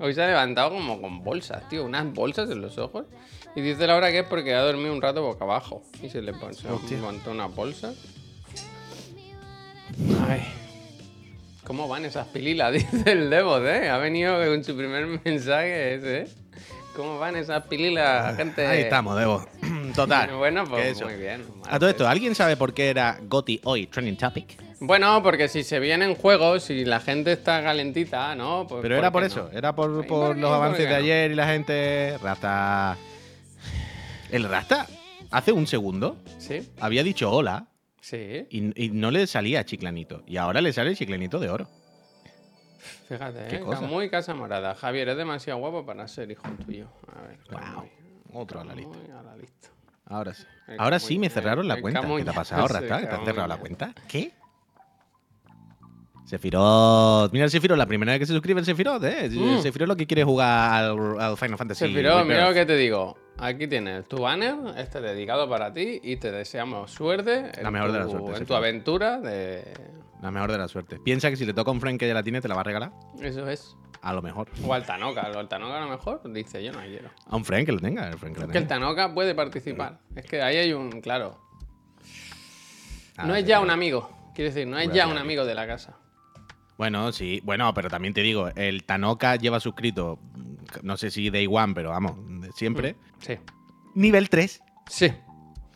Hoy 0.00 0.14
se 0.14 0.22
ha 0.22 0.26
levantado 0.26 0.70
como 0.70 1.00
con 1.00 1.22
bolsas, 1.22 1.68
tío. 1.68 1.84
Unas 1.84 2.12
bolsas 2.12 2.50
en 2.50 2.60
los 2.60 2.76
ojos. 2.78 3.06
Y 3.54 3.60
dice 3.60 3.86
Laura 3.86 4.10
que 4.10 4.20
es 4.20 4.26
porque 4.26 4.52
ha 4.54 4.62
dormido 4.62 4.92
un 4.92 5.00
rato 5.00 5.22
boca 5.22 5.44
abajo. 5.44 5.84
Y 6.02 6.08
se 6.08 6.22
le 6.22 6.32
montó 6.32 7.30
una 7.30 7.46
bolsa. 7.46 7.92
Ay. 10.28 10.42
¿Cómo 11.68 11.86
van 11.86 12.06
esas 12.06 12.26
pililas? 12.28 12.72
Dice 12.92 13.12
el 13.12 13.28
Devos, 13.28 13.62
¿eh? 13.62 13.90
Ha 13.90 13.98
venido 13.98 14.38
con 14.38 14.64
su 14.64 14.74
primer 14.74 15.06
mensaje 15.22 15.96
ese, 15.96 16.20
¿eh? 16.22 16.28
¿Cómo 16.96 17.18
van 17.18 17.36
esas 17.36 17.64
pililas, 17.66 18.36
gente? 18.36 18.66
Ahí 18.66 18.80
estamos, 18.80 19.16
Debo. 19.18 19.46
Total. 19.94 20.34
Bueno, 20.34 20.64
pues 20.64 21.00
muy 21.02 21.16
bien. 21.16 21.44
A 21.68 21.78
todo 21.78 21.90
esto, 21.90 22.08
¿alguien 22.08 22.34
sabe 22.34 22.56
por 22.56 22.72
qué 22.72 22.88
era 22.88 23.18
Goti 23.22 23.60
hoy 23.64 23.86
trending 23.86 24.16
topic? 24.16 24.56
Bueno, 24.80 25.22
porque 25.22 25.46
si 25.48 25.62
se 25.62 25.78
vienen 25.78 26.14
juegos 26.14 26.70
y 26.70 26.86
la 26.86 27.00
gente 27.00 27.32
está 27.32 27.62
calentita, 27.62 28.34
¿no? 28.34 28.66
Pues, 28.66 28.80
Pero 28.80 28.96
era 28.96 29.12
por 29.12 29.22
eso, 29.24 29.50
no? 29.52 29.58
era 29.58 29.74
por, 29.74 29.90
los 29.90 30.06
¿Por 30.06 30.42
avances 30.42 30.86
de 30.86 30.90
no? 30.90 30.96
ayer 30.96 31.30
y 31.30 31.34
la 31.34 31.46
gente. 31.48 32.16
Rasta. 32.22 32.96
El 34.30 34.44
Rasta, 34.44 34.86
hace 35.30 35.52
un 35.52 35.66
segundo, 35.66 36.16
Sí, 36.38 36.66
había 36.80 37.02
dicho 37.02 37.30
hola 37.30 37.66
sí. 38.10 38.46
y, 38.50 38.84
y 38.86 38.90
no 38.90 39.10
le 39.10 39.26
salía 39.26 39.64
chiclanito. 39.64 40.22
Y 40.26 40.36
ahora 40.36 40.60
le 40.60 40.72
sale 40.72 40.94
chiclanito 40.94 41.38
de 41.38 41.48
oro. 41.50 41.68
Fíjate, 43.08 43.56
¿eh? 43.56 43.60
cosa. 43.60 43.80
muy 43.82 44.10
casa 44.10 44.34
morada. 44.34 44.74
Javier 44.74 45.08
es 45.10 45.16
demasiado 45.16 45.58
guapo 45.60 45.84
para 45.84 46.06
ser 46.08 46.30
hijo 46.30 46.42
tuyo. 46.64 46.88
A 47.16 47.22
ver, 47.22 47.38
Wow. 47.50 47.88
Otro 48.42 48.60
a 48.60 48.64
la 48.64 48.74
lista. 48.74 48.92
Camuy 48.92 49.10
a 49.18 49.22
la 49.22 49.36
lista. 49.36 49.68
Ahora 50.06 50.34
sí. 50.34 50.44
El 50.66 50.74
Ahora 50.78 50.98
Camuy, 50.98 51.08
sí 51.08 51.18
me 51.18 51.26
el- 51.26 51.32
cerraron 51.32 51.66
la 51.68 51.80
cuenta. 51.80 52.00
Camuy 52.02 52.20
¿Qué 52.20 52.24
te 52.24 52.30
ha 52.30 52.34
pasado? 52.34 52.66
¿Que 52.66 52.86
te 52.86 52.92
han 52.94 53.06
Camuy 53.06 53.24
cerrado 53.26 53.48
la 53.48 53.56
cuenta? 53.56 53.94
¿Qué? 54.06 54.32
Sefirot. 56.26 57.32
Mira 57.32 57.46
el 57.46 57.50
Sefirot, 57.50 57.78
la 57.78 57.86
primera 57.86 58.12
vez 58.12 58.18
que 58.20 58.26
se 58.26 58.34
suscribe 58.34 58.60
el 58.60 58.66
Sefirot, 58.66 59.02
¿eh? 59.04 59.30
Mm. 59.30 59.60
Sefirot 59.62 59.88
lo 59.88 59.96
que 59.96 60.06
quiere 60.06 60.24
jugar 60.24 60.84
al, 60.84 61.20
al 61.20 61.36
Final 61.38 61.56
Fantasy. 61.56 61.86
Sephiroth, 61.86 62.26
mira 62.26 62.48
lo 62.48 62.54
que 62.54 62.66
te 62.66 62.76
digo. 62.76 63.16
Aquí 63.40 63.68
tienes 63.68 64.06
tu 64.08 64.18
banner, 64.18 64.56
este 64.76 65.00
dedicado 65.00 65.48
para 65.48 65.72
ti, 65.72 66.00
y 66.02 66.16
te 66.16 66.32
deseamos 66.32 66.90
suerte 66.90 67.52
en, 67.54 67.62
La 67.62 67.70
mejor 67.70 67.92
de 67.92 67.98
tu, 67.98 68.04
las 68.04 68.10
suertes, 68.12 68.40
en 68.40 68.46
tu 68.46 68.54
aventura 68.54 69.20
de... 69.20 69.64
La 70.20 70.32
mejor 70.32 70.50
de 70.50 70.58
la 70.58 70.66
suerte. 70.66 70.98
Piensa 70.98 71.30
que 71.30 71.36
si 71.36 71.46
le 71.46 71.54
toca 71.54 71.70
a 71.70 71.74
un 71.74 71.80
friend 71.80 72.00
que 72.00 72.08
ya 72.08 72.14
la 72.14 72.24
tiene, 72.24 72.40
te 72.40 72.48
la 72.48 72.56
va 72.56 72.62
a 72.62 72.64
regalar. 72.64 72.92
Eso 73.20 73.48
es. 73.48 73.76
A 74.02 74.12
lo 74.12 74.22
mejor. 74.22 74.48
O 74.66 74.74
al 74.74 74.84
Tanoka. 74.84 75.20
Al 75.20 75.48
Tanoka 75.48 75.78
a 75.78 75.84
lo 75.84 75.88
mejor 75.88 76.32
dice, 76.32 76.62
yo 76.64 76.72
no 76.72 76.80
quiero. 76.80 77.10
A 77.26 77.36
un 77.36 77.44
friend 77.44 77.66
que 77.66 77.72
lo 77.72 77.78
tenga. 77.78 78.08
El 78.08 78.18
friend 78.18 78.34
que 78.34 78.40
lo 78.40 78.48
Que 78.48 78.58
el 78.58 78.66
tenga. 78.66 78.80
Tanoka 78.80 79.14
puede 79.14 79.36
participar. 79.36 80.00
Es 80.16 80.26
que 80.26 80.42
ahí 80.42 80.56
hay 80.56 80.72
un... 80.72 81.00
Claro. 81.00 81.38
Ah, 83.16 83.26
No 83.26 83.36
es 83.36 83.44
ya 83.44 83.60
un 83.60 83.70
amigo. 83.70 84.10
Quiero 84.34 84.52
decir, 84.52 84.66
no 84.66 84.78
es 84.78 84.92
ya 84.92 85.06
un 85.06 85.18
amigo 85.18 85.44
de 85.44 85.54
la 85.54 85.66
casa. 85.68 85.96
Bueno, 86.76 87.12
sí. 87.12 87.40
Bueno, 87.44 87.72
pero 87.74 87.88
también 87.88 88.14
te 88.14 88.22
digo, 88.22 88.48
el 88.56 88.84
Tanoka 88.84 89.36
lleva 89.36 89.60
suscrito, 89.60 90.18
no 90.82 90.96
sé 90.96 91.10
si 91.10 91.30
Day 91.30 91.46
One, 91.50 91.74
pero 91.74 91.90
vamos, 91.90 92.12
siempre. 92.54 92.96
Sí. 93.20 93.36
Nivel 93.94 94.28
3. 94.28 94.60
Sí. 94.88 95.12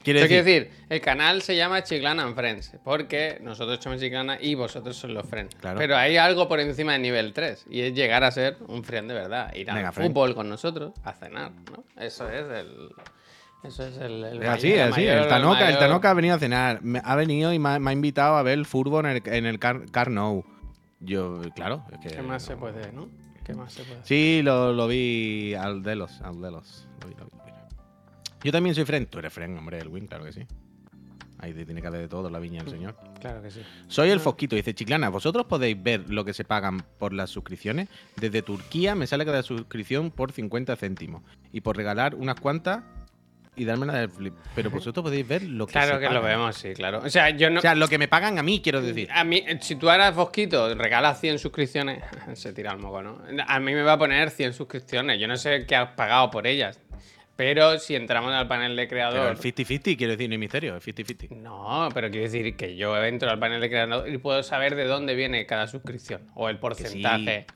Quiere 0.02 0.18
Eso 0.18 0.28
decir, 0.28 0.44
quiere 0.44 0.60
decir, 0.64 0.84
el 0.88 1.00
canal 1.00 1.42
se 1.42 1.54
llama 1.54 1.82
Chiclana 1.84 2.24
and 2.24 2.34
Friends, 2.34 2.72
porque 2.82 3.38
nosotros 3.40 3.78
somos 3.80 4.00
Chiclana 4.00 4.36
y 4.40 4.56
vosotros 4.56 4.96
sois 4.96 5.12
los 5.14 5.24
Friends. 5.28 5.54
Claro. 5.54 5.78
Pero 5.78 5.96
hay 5.96 6.16
algo 6.16 6.48
por 6.48 6.58
encima 6.58 6.94
de 6.94 6.98
nivel 6.98 7.32
3, 7.32 7.66
y 7.70 7.82
es 7.82 7.94
llegar 7.94 8.24
a 8.24 8.32
ser 8.32 8.56
un 8.66 8.82
friend 8.82 9.08
de 9.08 9.14
verdad, 9.14 9.54
ir 9.54 9.66
friend. 9.70 9.92
fútbol 9.92 10.34
con 10.34 10.48
nosotros, 10.48 10.92
a 11.04 11.12
cenar, 11.12 11.52
¿no? 11.70 11.84
Eso 12.02 12.28
es 12.28 12.44
el... 12.50 12.90
Eso 13.62 13.86
es 13.86 13.96
el... 13.98 14.24
el 14.24 14.42
Es 14.42 14.48
así, 14.48 14.70
mayor- 14.70 14.92
así. 14.92 15.06
el, 15.06 15.28
Tanoka, 15.28 15.68
el 15.70 15.78
Tanoka 15.78 16.10
ha 16.10 16.14
venido 16.14 16.34
a 16.34 16.38
cenar. 16.40 16.82
Me- 16.82 17.00
ha 17.04 17.14
venido 17.14 17.52
y 17.52 17.60
me 17.60 17.68
ha, 17.68 17.78
me 17.78 17.90
ha 17.90 17.92
invitado 17.92 18.34
a 18.34 18.42
ver 18.42 18.54
el 18.58 18.66
fútbol 18.66 19.06
en 19.06 19.12
el, 19.12 19.22
en 19.26 19.46
el 19.46 19.60
Car, 19.60 19.88
Car. 19.92 20.10
Yo, 20.98 21.40
claro. 21.54 21.84
Es 21.92 21.98
que 22.00 22.16
¿Qué 22.16 22.22
más 22.22 22.42
se 22.42 22.56
puede, 22.56 22.90
no? 22.90 23.08
¿Qué 23.44 23.54
más 23.54 23.72
se 23.72 23.82
puede 23.82 24.00
hacer? 24.00 24.06
Sí, 24.06 24.42
lo, 24.42 24.72
lo 24.72 24.86
vi 24.86 25.54
al 25.54 25.82
Delos. 25.82 26.20
Al 26.22 26.40
Delos. 26.40 26.86
Lo 27.00 27.08
vi, 27.08 27.14
lo 27.14 27.24
vi, 27.24 27.30
lo 27.36 27.44
vi. 27.44 27.52
Yo 28.44 28.52
también 28.52 28.74
soy 28.74 28.84
friend. 28.84 29.08
Tú 29.08 29.18
eres 29.18 29.32
friend, 29.32 29.58
hombre, 29.58 29.78
el 29.78 29.88
Win, 29.88 30.06
claro 30.06 30.24
que 30.24 30.32
sí. 30.32 30.46
Ahí 31.42 31.52
te 31.52 31.64
tiene 31.64 31.80
que 31.80 31.88
haber 31.88 32.02
de 32.02 32.08
todo 32.08 32.30
la 32.30 32.38
viña 32.38 32.62
del 32.62 32.72
señor. 32.72 32.96
Claro 33.20 33.42
que 33.42 33.50
sí. 33.50 33.62
Soy 33.88 34.10
el 34.10 34.20
Fosquito, 34.20 34.54
dice 34.54 34.74
Chiclana. 34.74 35.08
¿Vosotros 35.08 35.46
podéis 35.46 35.82
ver 35.82 36.08
lo 36.08 36.24
que 36.24 36.34
se 36.34 36.44
pagan 36.44 36.84
por 36.98 37.12
las 37.12 37.30
suscripciones? 37.30 37.88
Desde 38.14 38.42
Turquía 38.42 38.94
me 38.94 39.08
sale 39.08 39.24
cada 39.24 39.42
suscripción 39.42 40.12
por 40.12 40.30
50 40.30 40.76
céntimos. 40.76 41.22
Y 41.52 41.62
por 41.62 41.76
regalar 41.76 42.14
unas 42.14 42.38
cuantas 42.38 42.84
y 43.54 43.64
darme 43.64 43.86
la 43.86 43.94
del 43.94 44.08
flip. 44.10 44.34
Pero 44.54 44.70
vosotros 44.70 45.02
podéis 45.04 45.28
ver 45.28 45.42
lo 45.42 45.66
que 45.66 45.72
Claro 45.72 45.98
se 46.00 46.06
que 46.08 46.14
lo 46.14 46.22
vemos, 46.22 46.56
sí, 46.56 46.72
claro. 46.74 47.00
O 47.04 47.10
sea, 47.10 47.30
yo 47.30 47.50
no... 47.50 47.58
O 47.58 47.62
sea, 47.62 47.74
lo 47.74 47.86
que 47.88 47.98
me 47.98 48.08
pagan 48.08 48.38
a 48.38 48.42
mí, 48.42 48.60
quiero 48.62 48.80
decir. 48.80 49.08
A 49.12 49.24
mí, 49.24 49.44
si 49.60 49.76
tú 49.76 49.90
eras 49.90 50.14
Fosquito, 50.14 50.74
regalas 50.74 51.20
100 51.20 51.38
suscripciones, 51.38 52.02
se 52.34 52.52
tira 52.52 52.72
el 52.72 52.78
moco, 52.78 53.02
¿no? 53.02 53.18
A 53.46 53.60
mí 53.60 53.74
me 53.74 53.82
va 53.82 53.92
a 53.94 53.98
poner 53.98 54.30
100 54.30 54.54
suscripciones. 54.54 55.20
Yo 55.20 55.28
no 55.28 55.36
sé 55.36 55.66
qué 55.66 55.76
has 55.76 55.90
pagado 55.90 56.30
por 56.30 56.46
ellas. 56.46 56.80
Pero 57.34 57.78
si 57.78 57.94
entramos 57.96 58.32
al 58.32 58.46
panel 58.46 58.76
de 58.76 58.86
Pero 58.86 58.90
creador. 59.10 59.30
el 59.32 59.38
50-50, 59.38 59.96
quiero 59.96 60.12
decir, 60.12 60.28
no 60.28 60.34
hay 60.34 60.38
misterio, 60.38 60.74
el 60.76 60.82
50-50. 60.82 61.30
No, 61.36 61.88
pero 61.92 62.10
quiero 62.10 62.24
decir 62.30 62.54
que 62.56 62.76
yo 62.76 63.02
entro 63.02 63.30
al 63.30 63.38
panel 63.38 63.60
de 63.60 63.68
creador 63.70 64.08
y 64.08 64.18
puedo 64.18 64.42
saber 64.42 64.74
de 64.76 64.84
dónde 64.84 65.14
viene 65.14 65.44
cada 65.46 65.66
suscripción. 65.66 66.22
O 66.34 66.48
el 66.50 66.56
Que 66.56 66.58
sí, 66.58 66.62
porcentaje. 67.02 67.46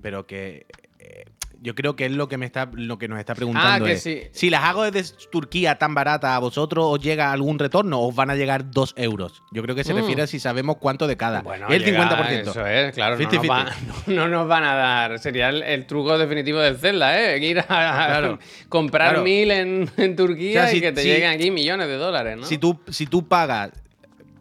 pero 0.00 0.26
que. 0.26 0.66
eh, 1.00 1.24
Yo 1.60 1.74
creo 1.74 1.96
que 1.96 2.06
es 2.06 2.12
lo 2.12 2.28
que 2.28 2.38
me 2.38 2.46
está, 2.46 2.70
lo 2.72 2.98
que 2.98 3.08
nos 3.08 3.18
está 3.18 3.34
preguntando. 3.34 3.84
que 3.84 3.92
es, 3.94 4.02
sí. 4.02 4.22
Si 4.30 4.48
las 4.48 4.62
hago 4.62 4.88
desde 4.88 5.16
Turquía 5.32 5.76
tan 5.76 5.92
barata, 5.92 6.36
¿a 6.36 6.38
vosotros 6.38 6.86
os 6.88 7.00
llega 7.00 7.32
algún 7.32 7.58
retorno 7.58 7.98
o 7.98 8.08
os 8.10 8.14
van 8.14 8.30
a 8.30 8.36
llegar 8.36 8.70
2 8.70 8.94
euros? 8.96 9.42
Yo 9.50 9.62
creo 9.62 9.74
que 9.74 9.82
se 9.82 9.92
Mm. 9.92 9.96
refiere 9.96 10.22
a 10.22 10.26
si 10.28 10.38
sabemos 10.38 10.76
cuánto 10.76 11.08
de 11.08 11.16
cada. 11.16 11.42
Bueno, 11.42 11.66
el 11.68 11.84
llega, 11.84 11.98
50%. 12.08 12.50
Eso 12.52 12.64
es, 12.66 12.92
claro. 12.94 13.16
no, 13.18 13.20
50-50. 13.22 13.42
nos 13.42 13.50
va- 13.50 13.72
no 14.06 14.28
nos 14.28 14.46
van 14.46 14.62
a 14.64 14.74
dar. 14.74 15.18
Sería 15.18 15.48
el, 15.48 15.64
el 15.64 15.86
truco 15.86 16.16
definitivo 16.16 16.60
del 16.60 16.76
Zelda, 16.78 17.20
¿eh? 17.20 17.38
Ir 17.44 17.58
a, 17.58 17.64
Claro. 17.66 18.38
comprar 18.68 19.08
Claro. 19.10 19.24
mil 19.24 19.50
en, 19.50 19.90
en 19.96 20.14
Turquía 20.16 20.60
O 20.60 20.62
sea, 20.62 20.70
si- 20.70 20.76
y 20.78 20.80
que 20.80 20.92
te 20.92 21.02
si- 21.02 21.08
lleguen 21.08 21.30
aquí 21.30 21.50
millones 21.50 21.88
de 21.88 21.96
dólares, 21.96 22.36
¿no? 22.36 22.44
Si, 22.44 22.58
tú, 22.58 22.78
si 22.88 23.06
tú 23.06 23.26
pagas. 23.26 23.72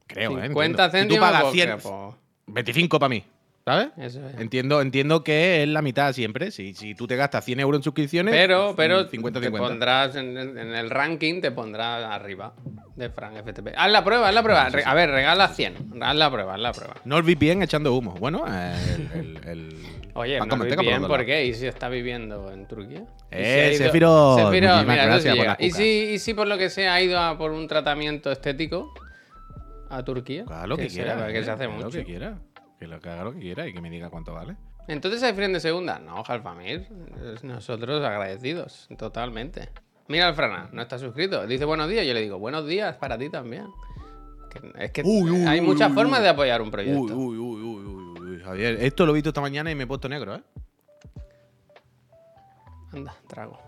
Creo, 0.05 0.37
¿eh? 0.39 0.47
50 0.47 0.85
entiendo. 0.85 0.91
Si 0.91 0.97
céntimos. 0.99 1.17
tú 1.17 1.21
pagas 1.21 1.41
pues, 1.41 1.53
100, 1.53 1.69
que, 1.69 1.77
pues, 1.81 2.15
25 2.47 2.99
para 2.99 3.09
mí. 3.09 3.23
¿Sabes? 3.67 3.89
eso 3.97 4.25
es. 4.25 4.39
Entiendo, 4.39 4.79
entiendo 4.81 5.25
que 5.25 5.61
es 5.63 5.67
la 5.67 5.81
mitad 5.81 6.13
siempre. 6.13 6.51
Si, 6.51 6.73
si 6.73 6.95
tú 6.95 7.05
te 7.05 7.17
gastas 7.17 7.43
100 7.43 7.59
euros 7.59 7.79
en 7.79 7.83
suscripciones. 7.83 8.33
Pero, 8.33 8.73
pero 8.77 9.09
50 9.09 9.41
te 9.41 9.45
50. 9.47 9.67
pondrás 9.67 10.15
en, 10.15 10.37
el 10.37 10.89
ranking, 10.89 11.41
te 11.41 11.51
pondrás 11.51 12.05
arriba 12.05 12.53
de 12.95 13.09
Fran 13.09 13.33
FTP. 13.35 13.73
Haz 13.75 13.91
la 13.91 14.05
prueba, 14.05 14.29
haz 14.29 14.33
la 14.33 14.41
prueba. 14.41 14.67
A 14.85 14.93
ver, 14.93 15.09
regala 15.11 15.49
100. 15.49 16.01
Haz 16.01 16.15
la 16.15 16.31
prueba, 16.31 16.53
haz 16.53 16.61
la 16.61 16.71
prueba. 16.71 16.93
No 17.03 17.17
el 17.17 17.23
VPN 17.23 17.61
echando 17.63 17.93
humo. 17.93 18.13
Bueno, 18.13 18.45
eh, 18.47 18.73
el. 19.13 19.19
el- 19.19 19.47
el- 19.49 19.77
Oye, 20.13 20.39
bien, 20.79 21.03
¿por 21.05 21.25
qué? 21.25 21.45
¿Y 21.45 21.53
si 21.53 21.67
está 21.67 21.89
viviendo 21.89 22.51
en 22.51 22.67
Turquía? 22.67 23.01
¿Y 23.01 23.05
Eh, 23.31 23.75
Sephiroth, 23.77 24.39
Sephiroth, 24.39 24.71
muchísimas 24.85 24.87
mira, 24.87 25.19
sí 25.19 25.29
por 25.37 25.57
¿Y 25.65 25.71
si, 25.71 25.83
¿Y 26.13 26.19
si 26.19 26.33
por 26.33 26.47
lo 26.47 26.57
que 26.57 26.69
sea 26.71 26.95
ha 26.95 27.01
ido 27.03 27.19
a 27.19 27.37
por 27.37 27.51
un 27.51 27.67
tratamiento 27.67 28.31
estético 28.31 28.91
a 29.91 30.03
Turquía? 30.03 30.45
Haga 30.47 30.65
lo 30.65 30.75
que, 30.75 30.89
se- 30.89 30.95
quiera. 31.03 31.27
Que 31.27 31.37
eh, 31.37 31.43
se 31.43 31.51
hace 31.51 31.65
haga 31.65 31.73
mucho. 31.73 31.85
Lo 31.85 31.91
que 31.91 32.03
quiera. 32.03 32.37
Que 32.79 32.87
lo 32.87 32.99
que 32.99 33.09
haga 33.09 33.23
lo 33.23 33.33
que 33.33 33.39
quiera 33.39 33.67
y 33.67 33.73
que 33.73 33.81
me 33.81 33.89
diga 33.89 34.09
cuánto 34.09 34.33
vale. 34.33 34.55
Entonces 34.87 35.21
hay 35.23 35.33
friend 35.33 35.53
de 35.55 35.59
segunda. 35.59 35.99
No, 35.99 36.23
Jalfamir. 36.23 36.87
Nosotros 37.43 38.03
agradecidos, 38.05 38.87
totalmente. 38.97 39.69
Mira 40.07 40.27
al 40.27 40.35
Frana, 40.35 40.69
no 40.71 40.81
está 40.81 40.97
suscrito. 40.97 41.45
Dice 41.47 41.65
buenos 41.65 41.89
días. 41.89 42.05
Yo 42.05 42.13
le 42.13 42.21
digo 42.21 42.37
buenos 42.39 42.65
días 42.67 42.95
para 42.97 43.17
ti 43.17 43.29
también. 43.29 43.65
Que- 44.49 44.71
es 44.85 44.91
que 44.91 45.01
Uy, 45.03 45.29
uy, 45.29 45.45
hay 45.45 45.59
uy, 45.59 45.65
muchas 45.65 45.89
uy, 45.89 45.95
formas 45.95 46.19
uy. 46.19 46.23
de 46.23 46.29
apoyar 46.29 46.61
un 46.61 46.71
proyecto. 46.71 46.99
Uy, 47.01 47.11
uy, 47.11 47.37
uy, 47.37 47.61
uy, 47.61 47.85
uy, 48.21 48.29
uy, 48.35 48.41
Javier, 48.43 48.77
esto 48.79 49.05
lo 49.05 49.11
he 49.11 49.15
visto 49.15 49.29
esta 49.31 49.41
mañana 49.41 49.69
y 49.69 49.75
me 49.75 49.83
he 49.83 49.87
puesto 49.87 50.07
negro, 50.07 50.35
¿eh? 50.35 50.43
Anda, 52.93 53.13
trago. 53.27 53.59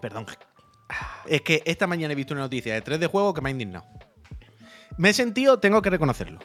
Perdón. 0.00 0.26
Es 1.26 1.42
que 1.42 1.62
esta 1.66 1.86
mañana 1.86 2.12
he 2.12 2.16
visto 2.16 2.34
una 2.34 2.42
noticia 2.42 2.74
de 2.74 2.80
3 2.82 2.98
de 2.98 3.06
juego 3.06 3.32
que 3.34 3.40
me 3.40 3.50
ha 3.50 3.52
indignado. 3.52 3.84
Me 4.98 5.10
he 5.10 5.12
sentido, 5.12 5.58
tengo 5.58 5.80
que 5.82 5.90
reconocerlo. 5.90 6.40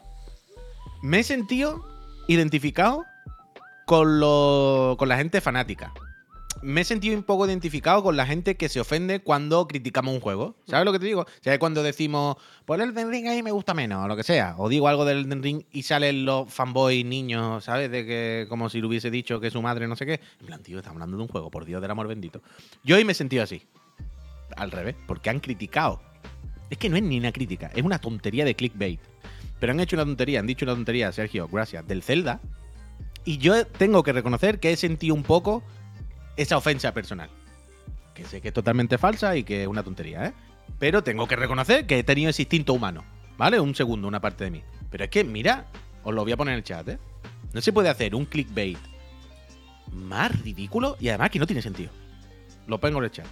Me 1.01 1.19
he 1.19 1.23
sentido 1.23 1.87
identificado 2.27 3.05
con, 3.85 4.19
lo, 4.19 4.95
con 4.97 5.09
la 5.09 5.17
gente 5.17 5.41
fanática. 5.41 5.93
Me 6.63 6.81
he 6.81 6.83
sentido 6.83 7.15
un 7.15 7.23
poco 7.23 7.45
identificado 7.45 8.01
con 8.01 8.17
la 8.17 8.25
gente 8.25 8.57
que 8.57 8.67
se 8.67 8.79
ofende 8.79 9.19
cuando 9.19 9.67
criticamos 9.67 10.15
un 10.15 10.19
juego. 10.19 10.55
¿Sabes 10.65 10.85
lo 10.85 10.91
que 10.91 10.97
te 10.97 11.05
digo? 11.05 11.27
¿Sabes 11.41 11.59
cuando 11.59 11.83
decimos, 11.83 12.37
por 12.65 12.81
el 12.81 12.89
Elden 12.89 13.11
Ring 13.11 13.27
ahí 13.27 13.43
me 13.43 13.51
gusta 13.51 13.75
menos, 13.75 14.03
o 14.03 14.07
lo 14.07 14.15
que 14.15 14.23
sea? 14.23 14.55
O 14.57 14.67
digo 14.67 14.87
algo 14.87 15.05
del 15.05 15.19
Elden 15.19 15.43
Ring 15.43 15.63
y 15.71 15.83
salen 15.83 16.25
los 16.25 16.51
fanboys 16.51 17.05
niños, 17.05 17.63
¿sabes? 17.63 17.91
De 17.91 18.05
que 18.07 18.47
como 18.49 18.69
si 18.69 18.81
le 18.81 18.87
hubiese 18.87 19.11
dicho 19.11 19.39
que 19.39 19.51
su 19.51 19.61
madre 19.61 19.87
no 19.87 19.95
sé 19.95 20.07
qué. 20.07 20.19
En 20.39 20.47
plan, 20.47 20.63
tío, 20.63 20.77
estamos 20.79 20.95
hablando 20.95 21.17
de 21.17 21.23
un 21.23 21.29
juego, 21.29 21.51
por 21.51 21.63
Dios 21.63 21.79
del 21.79 21.91
amor 21.91 22.07
bendito. 22.07 22.41
Yo 22.83 22.95
hoy 22.95 23.05
me 23.05 23.11
he 23.11 23.15
sentido 23.15 23.43
así. 23.43 23.61
Al 24.55 24.71
revés, 24.71 24.95
porque 25.05 25.29
han 25.29 25.39
criticado. 25.39 26.01
Es 26.69 26.77
que 26.77 26.89
no 26.89 26.97
es 26.97 27.03
ni 27.03 27.17
una 27.17 27.31
crítica, 27.31 27.71
es 27.75 27.83
una 27.83 27.99
tontería 27.99 28.43
de 28.43 28.55
clickbait. 28.55 28.99
Pero 29.59 29.71
han 29.71 29.79
hecho 29.79 29.95
una 29.95 30.05
tontería, 30.05 30.39
han 30.39 30.47
dicho 30.47 30.65
una 30.65 30.75
tontería, 30.75 31.11
Sergio, 31.11 31.47
gracias, 31.47 31.87
del 31.87 32.03
Zelda. 32.03 32.39
Y 33.25 33.37
yo 33.39 33.65
tengo 33.65 34.03
que 34.03 34.13
reconocer 34.13 34.59
que 34.59 34.71
he 34.71 34.77
sentido 34.77 35.15
un 35.15 35.23
poco 35.23 35.63
esa 36.37 36.57
ofensa 36.57 36.93
personal. 36.93 37.29
Que 38.13 38.23
sé 38.23 38.41
que 38.41 38.49
es 38.49 38.53
totalmente 38.53 38.97
falsa 38.97 39.35
y 39.35 39.43
que 39.43 39.63
es 39.63 39.67
una 39.67 39.83
tontería, 39.83 40.25
¿eh? 40.27 40.33
Pero 40.79 41.03
tengo 41.03 41.27
que 41.27 41.35
reconocer 41.35 41.85
que 41.87 41.99
he 41.99 42.03
tenido 42.03 42.29
ese 42.29 42.43
instinto 42.43 42.73
humano, 42.73 43.03
¿vale? 43.37 43.59
Un 43.59 43.75
segundo, 43.75 44.07
una 44.07 44.21
parte 44.21 44.43
de 44.43 44.51
mí. 44.51 44.63
Pero 44.89 45.03
es 45.03 45.09
que, 45.09 45.23
mira, 45.23 45.65
os 46.03 46.13
lo 46.13 46.23
voy 46.23 46.31
a 46.31 46.37
poner 46.37 46.53
en 46.53 46.59
el 46.59 46.63
chat, 46.63 46.87
¿eh? 46.87 46.99
No 47.53 47.61
se 47.61 47.73
puede 47.73 47.89
hacer 47.89 48.15
un 48.15 48.25
clickbait 48.25 48.77
más 49.91 50.41
ridículo 50.41 50.97
y 50.99 51.09
además 51.09 51.29
que 51.31 51.39
no 51.39 51.47
tiene 51.47 51.61
sentido. 51.61 51.91
Lo 52.67 52.79
pongo 52.79 52.99
en 52.99 53.05
el 53.05 53.11
chat. 53.11 53.27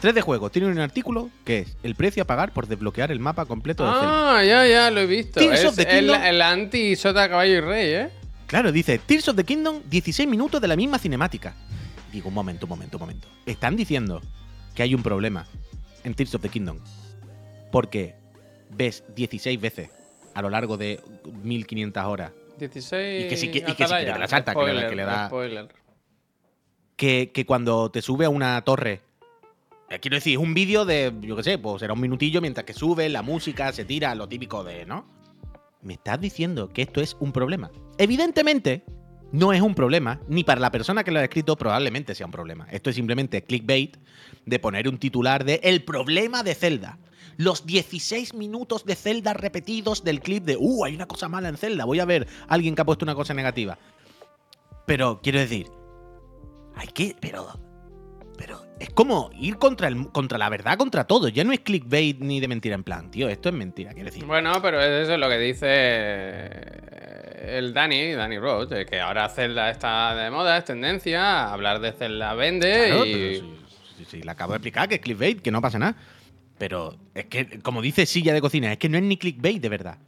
3 0.00 0.14
de 0.14 0.20
juego 0.22 0.50
tiene 0.50 0.68
un 0.68 0.78
artículo 0.78 1.30
que 1.44 1.60
es 1.60 1.76
el 1.82 1.94
precio 1.94 2.22
a 2.22 2.26
pagar 2.26 2.52
por 2.52 2.66
desbloquear 2.66 3.12
el 3.12 3.20
mapa 3.20 3.44
completo 3.46 3.84
de 3.84 3.92
Zelda. 3.92 4.38
Ah, 4.38 4.44
ya, 4.44 4.66
ya, 4.66 4.90
lo 4.90 5.00
he 5.00 5.06
visto. 5.06 5.38
Tears 5.40 5.60
Es 5.60 5.66
of 5.66 5.76
the 5.76 5.82
el, 5.82 6.06
Kingdom. 6.06 6.22
el 6.22 6.42
anti 6.42 6.96
Sota 6.96 7.28
Caballo 7.28 7.52
y 7.52 7.60
Rey, 7.60 7.92
¿eh? 7.94 8.08
Claro, 8.46 8.72
dice 8.72 8.98
Tears 8.98 9.28
of 9.28 9.36
the 9.36 9.44
Kingdom, 9.44 9.80
16 9.88 10.28
minutos 10.28 10.60
de 10.60 10.68
la 10.68 10.76
misma 10.76 10.98
cinemática. 10.98 11.54
Digo, 12.12 12.28
un 12.28 12.34
momento, 12.34 12.66
un 12.66 12.70
momento, 12.70 12.96
un 12.96 13.00
momento. 13.02 13.28
Están 13.46 13.76
diciendo 13.76 14.20
que 14.74 14.82
hay 14.82 14.94
un 14.94 15.02
problema 15.02 15.46
en 16.02 16.14
Tears 16.14 16.34
of 16.34 16.42
the 16.42 16.48
Kingdom. 16.48 16.78
Porque 17.70 18.14
ves 18.70 19.04
16 19.14 19.60
veces 19.60 19.90
a 20.34 20.42
lo 20.42 20.50
largo 20.50 20.76
de 20.76 21.00
1500 21.42 22.04
horas 22.04 22.32
16. 22.58 23.24
Y 23.24 23.28
que 23.28 23.36
que- 23.50 23.58
y 23.70 23.74
que 23.74 23.84
te 23.84 23.88
la 24.18 24.28
salta, 24.28 24.54
que 24.54 24.60
le 24.60 24.74
da- 24.74 24.80
Spoiler, 24.82 24.88
que 24.90 24.96
le 24.96 25.04
da- 25.04 25.68
que, 26.96 27.30
que 27.32 27.46
cuando 27.46 27.90
te 27.90 28.02
sube 28.02 28.24
a 28.26 28.28
una 28.30 28.60
torre. 28.62 29.00
Quiero 29.98 30.14
decir, 30.14 30.34
es 30.34 30.38
un 30.38 30.54
vídeo 30.54 30.84
de, 30.84 31.12
yo 31.20 31.34
qué 31.34 31.42
sé, 31.42 31.58
pues 31.58 31.80
será 31.80 31.94
un 31.94 32.00
minutillo 32.00 32.40
mientras 32.40 32.64
que 32.64 32.72
sube, 32.72 33.08
la 33.08 33.22
música, 33.22 33.72
se 33.72 33.84
tira, 33.84 34.14
lo 34.14 34.28
típico 34.28 34.62
de, 34.62 34.86
¿no? 34.86 35.04
Me 35.82 35.94
estás 35.94 36.20
diciendo 36.20 36.68
que 36.68 36.82
esto 36.82 37.00
es 37.00 37.16
un 37.18 37.32
problema. 37.32 37.72
Evidentemente, 37.98 38.84
no 39.32 39.52
es 39.52 39.60
un 39.60 39.74
problema, 39.74 40.20
ni 40.28 40.44
para 40.44 40.60
la 40.60 40.70
persona 40.70 41.02
que 41.02 41.10
lo 41.10 41.18
ha 41.18 41.24
escrito 41.24 41.56
probablemente 41.56 42.14
sea 42.14 42.26
un 42.26 42.32
problema. 42.32 42.68
Esto 42.70 42.90
es 42.90 42.96
simplemente 42.96 43.42
clickbait 43.42 43.96
de 44.46 44.58
poner 44.60 44.88
un 44.88 44.98
titular 44.98 45.44
de 45.44 45.58
El 45.64 45.82
problema 45.82 46.44
de 46.44 46.54
Zelda. 46.54 46.98
Los 47.36 47.66
16 47.66 48.34
minutos 48.34 48.84
de 48.84 48.94
Zelda 48.94 49.34
repetidos 49.34 50.04
del 50.04 50.20
clip 50.20 50.44
de, 50.44 50.56
uh, 50.56 50.84
hay 50.84 50.94
una 50.94 51.06
cosa 51.06 51.28
mala 51.28 51.48
en 51.48 51.56
Zelda, 51.56 51.84
voy 51.84 51.98
a 51.98 52.04
ver 52.04 52.28
a 52.46 52.54
alguien 52.54 52.76
que 52.76 52.82
ha 52.82 52.86
puesto 52.86 53.04
una 53.04 53.16
cosa 53.16 53.34
negativa. 53.34 53.76
Pero 54.86 55.20
quiero 55.20 55.40
decir, 55.40 55.66
hay 56.76 56.88
que, 56.88 57.16
pero, 57.20 57.58
pero 58.40 58.64
es 58.78 58.88
como 58.88 59.30
ir 59.38 59.58
contra, 59.58 59.86
el, 59.86 60.08
contra 60.08 60.38
la 60.38 60.48
verdad, 60.48 60.78
contra 60.78 61.04
todo. 61.04 61.28
Ya 61.28 61.44
no 61.44 61.52
es 61.52 61.60
clickbait 61.60 62.18
ni 62.20 62.40
de 62.40 62.48
mentira 62.48 62.74
en 62.74 62.82
plan, 62.82 63.10
tío, 63.10 63.28
esto 63.28 63.50
es 63.50 63.54
mentira, 63.54 63.92
quiero 63.92 64.06
decir. 64.06 64.24
Bueno, 64.24 64.62
pero 64.62 64.80
eso 64.80 65.12
es 65.12 65.20
lo 65.20 65.28
que 65.28 65.36
dice 65.36 65.66
eh, 65.68 67.56
el 67.58 67.74
Dani, 67.74 68.12
Dani 68.12 68.38
Roach, 68.38 68.70
que 68.88 68.98
ahora 68.98 69.28
Zelda 69.28 69.68
está 69.68 70.14
de 70.14 70.30
moda, 70.30 70.56
es 70.56 70.64
tendencia, 70.64 71.52
hablar 71.52 71.80
de 71.80 71.92
Zelda 71.92 72.32
vende 72.32 72.86
Claro, 72.86 73.04
y... 73.04 73.12
pero 73.12 73.34
sí, 73.34 73.54
sí, 73.98 74.04
sí, 74.08 74.22
le 74.22 74.30
acabo 74.30 74.52
de 74.52 74.56
explicar 74.56 74.88
que 74.88 74.94
es 74.94 75.00
clickbait, 75.02 75.42
que 75.42 75.50
no 75.50 75.60
pasa 75.60 75.78
nada. 75.78 75.96
Pero 76.56 76.96
es 77.14 77.26
que, 77.26 77.58
como 77.60 77.82
dice 77.82 78.06
silla 78.06 78.32
de 78.32 78.40
cocina, 78.40 78.72
es 78.72 78.78
que 78.78 78.88
no 78.88 78.96
es 78.96 79.04
ni 79.04 79.18
clickbait 79.18 79.60
de 79.60 79.68
verdad. 79.68 79.98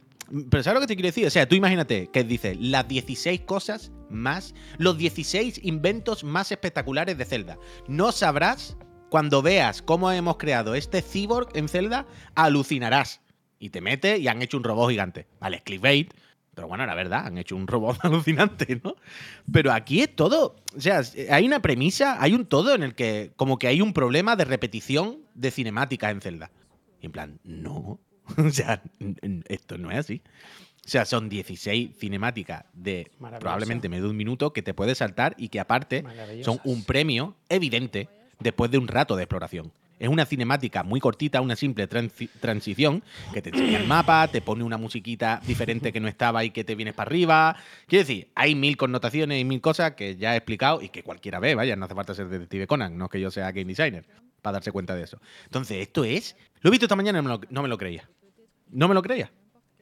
Pero 0.49 0.63
¿sabes 0.63 0.75
lo 0.75 0.81
que 0.81 0.87
te 0.87 0.95
quiero 0.95 1.09
decir? 1.09 1.27
O 1.27 1.29
sea, 1.29 1.47
tú 1.47 1.55
imagínate 1.55 2.09
que 2.11 2.23
dice 2.23 2.55
las 2.55 2.87
16 2.87 3.41
cosas 3.41 3.91
más, 4.09 4.55
los 4.79 4.97
16 4.97 5.59
inventos 5.63 6.23
más 6.23 6.51
espectaculares 6.51 7.17
de 7.17 7.25
Zelda. 7.25 7.59
No 7.87 8.11
sabrás, 8.11 8.75
cuando 9.09 9.43
veas 9.43 9.83
cómo 9.83 10.11
hemos 10.11 10.37
creado 10.37 10.73
este 10.73 11.03
cyborg 11.03 11.49
en 11.55 11.67
Zelda, 11.67 12.07
alucinarás. 12.33 13.21
Y 13.59 13.69
te 13.69 13.79
metes 13.79 14.19
y 14.19 14.27
han 14.27 14.41
hecho 14.41 14.57
un 14.57 14.63
robot 14.63 14.89
gigante. 14.89 15.27
Vale, 15.39 15.57
es 15.57 15.63
clickbait, 15.63 16.11
pero 16.55 16.67
bueno, 16.67 16.85
la 16.87 16.95
verdad, 16.95 17.27
han 17.27 17.37
hecho 17.37 17.55
un 17.55 17.67
robot 17.67 17.99
alucinante, 18.03 18.81
¿no? 18.83 18.95
Pero 19.51 19.71
aquí 19.71 20.01
es 20.01 20.15
todo. 20.15 20.55
O 20.75 20.81
sea, 20.81 21.03
hay 21.29 21.45
una 21.45 21.61
premisa, 21.61 22.21
hay 22.21 22.33
un 22.33 22.47
todo 22.47 22.73
en 22.73 22.81
el 22.81 22.95
que, 22.95 23.33
como 23.35 23.59
que 23.59 23.67
hay 23.67 23.81
un 23.81 23.93
problema 23.93 24.35
de 24.35 24.45
repetición 24.45 25.19
de 25.35 25.51
cinemáticas 25.51 26.11
en 26.11 26.21
Zelda. 26.21 26.51
Y 27.01 27.05
en 27.05 27.11
plan, 27.11 27.39
no. 27.43 27.99
O 28.37 28.49
sea, 28.49 28.81
esto 29.47 29.77
no 29.77 29.91
es 29.91 29.97
así. 29.97 30.21
O 30.85 30.89
sea, 30.89 31.05
son 31.05 31.29
16 31.29 31.91
cinemáticas 31.97 32.65
de 32.73 33.09
probablemente 33.39 33.87
medio 33.89 34.03
de 34.03 34.09
un 34.09 34.17
minuto 34.17 34.51
que 34.51 34.61
te 34.61 34.73
puedes 34.73 34.97
saltar 34.97 35.33
y 35.37 35.47
que 35.49 35.59
aparte 35.61 36.03
son 36.43 36.59
un 36.65 36.83
premio 36.83 37.35
evidente 37.49 38.09
después 38.39 38.69
de 38.69 38.77
un 38.77 38.87
rato 38.89 39.15
de 39.15 39.23
exploración. 39.23 39.71
Es 39.99 40.09
una 40.09 40.25
cinemática 40.25 40.83
muy 40.83 40.99
cortita, 40.99 41.39
una 41.39 41.55
simple 41.55 41.87
transi- 41.87 42.27
transición 42.41 43.01
que 43.33 43.41
te 43.41 43.51
enseña 43.51 43.77
el 43.77 43.87
mapa, 43.87 44.27
te 44.27 44.41
pone 44.41 44.65
una 44.65 44.75
musiquita 44.77 45.39
diferente 45.47 45.93
que 45.93 46.01
no 46.01 46.09
estaba 46.09 46.43
y 46.43 46.49
que 46.49 46.65
te 46.65 46.75
vienes 46.75 46.93
para 46.93 47.07
arriba. 47.07 47.55
Quiero 47.87 48.03
decir, 48.05 48.27
hay 48.35 48.53
mil 48.53 48.75
connotaciones 48.75 49.39
y 49.39 49.45
mil 49.45 49.61
cosas 49.61 49.93
que 49.93 50.17
ya 50.17 50.33
he 50.33 50.37
explicado 50.37 50.81
y 50.81 50.89
que 50.89 51.03
cualquiera 51.03 51.39
ve, 51.39 51.55
vaya, 51.55 51.77
no 51.77 51.85
hace 51.85 51.95
falta 51.95 52.13
ser 52.13 52.27
detective 52.27 52.67
Conan, 52.67 52.97
no 52.97 53.05
es 53.05 53.11
que 53.11 53.21
yo 53.21 53.31
sea 53.31 53.51
game 53.53 53.65
designer 53.73 54.03
para 54.43 54.57
darse 54.57 54.71
cuenta 54.71 54.93
de 54.93 55.01
eso. 55.01 55.19
Entonces, 55.45 55.77
esto 55.77 56.03
es... 56.03 56.35
Lo 56.61 56.67
he 56.67 56.71
visto 56.71 56.85
esta 56.85 56.95
mañana 56.95 57.17
y 57.17 57.21
no 57.23 57.29
me 57.29 57.35
lo, 57.35 57.41
no 57.49 57.63
me 57.63 57.67
lo 57.69 57.77
creía. 57.79 58.07
No 58.69 58.87
me 58.87 58.93
lo 58.93 59.01
creía. 59.01 59.31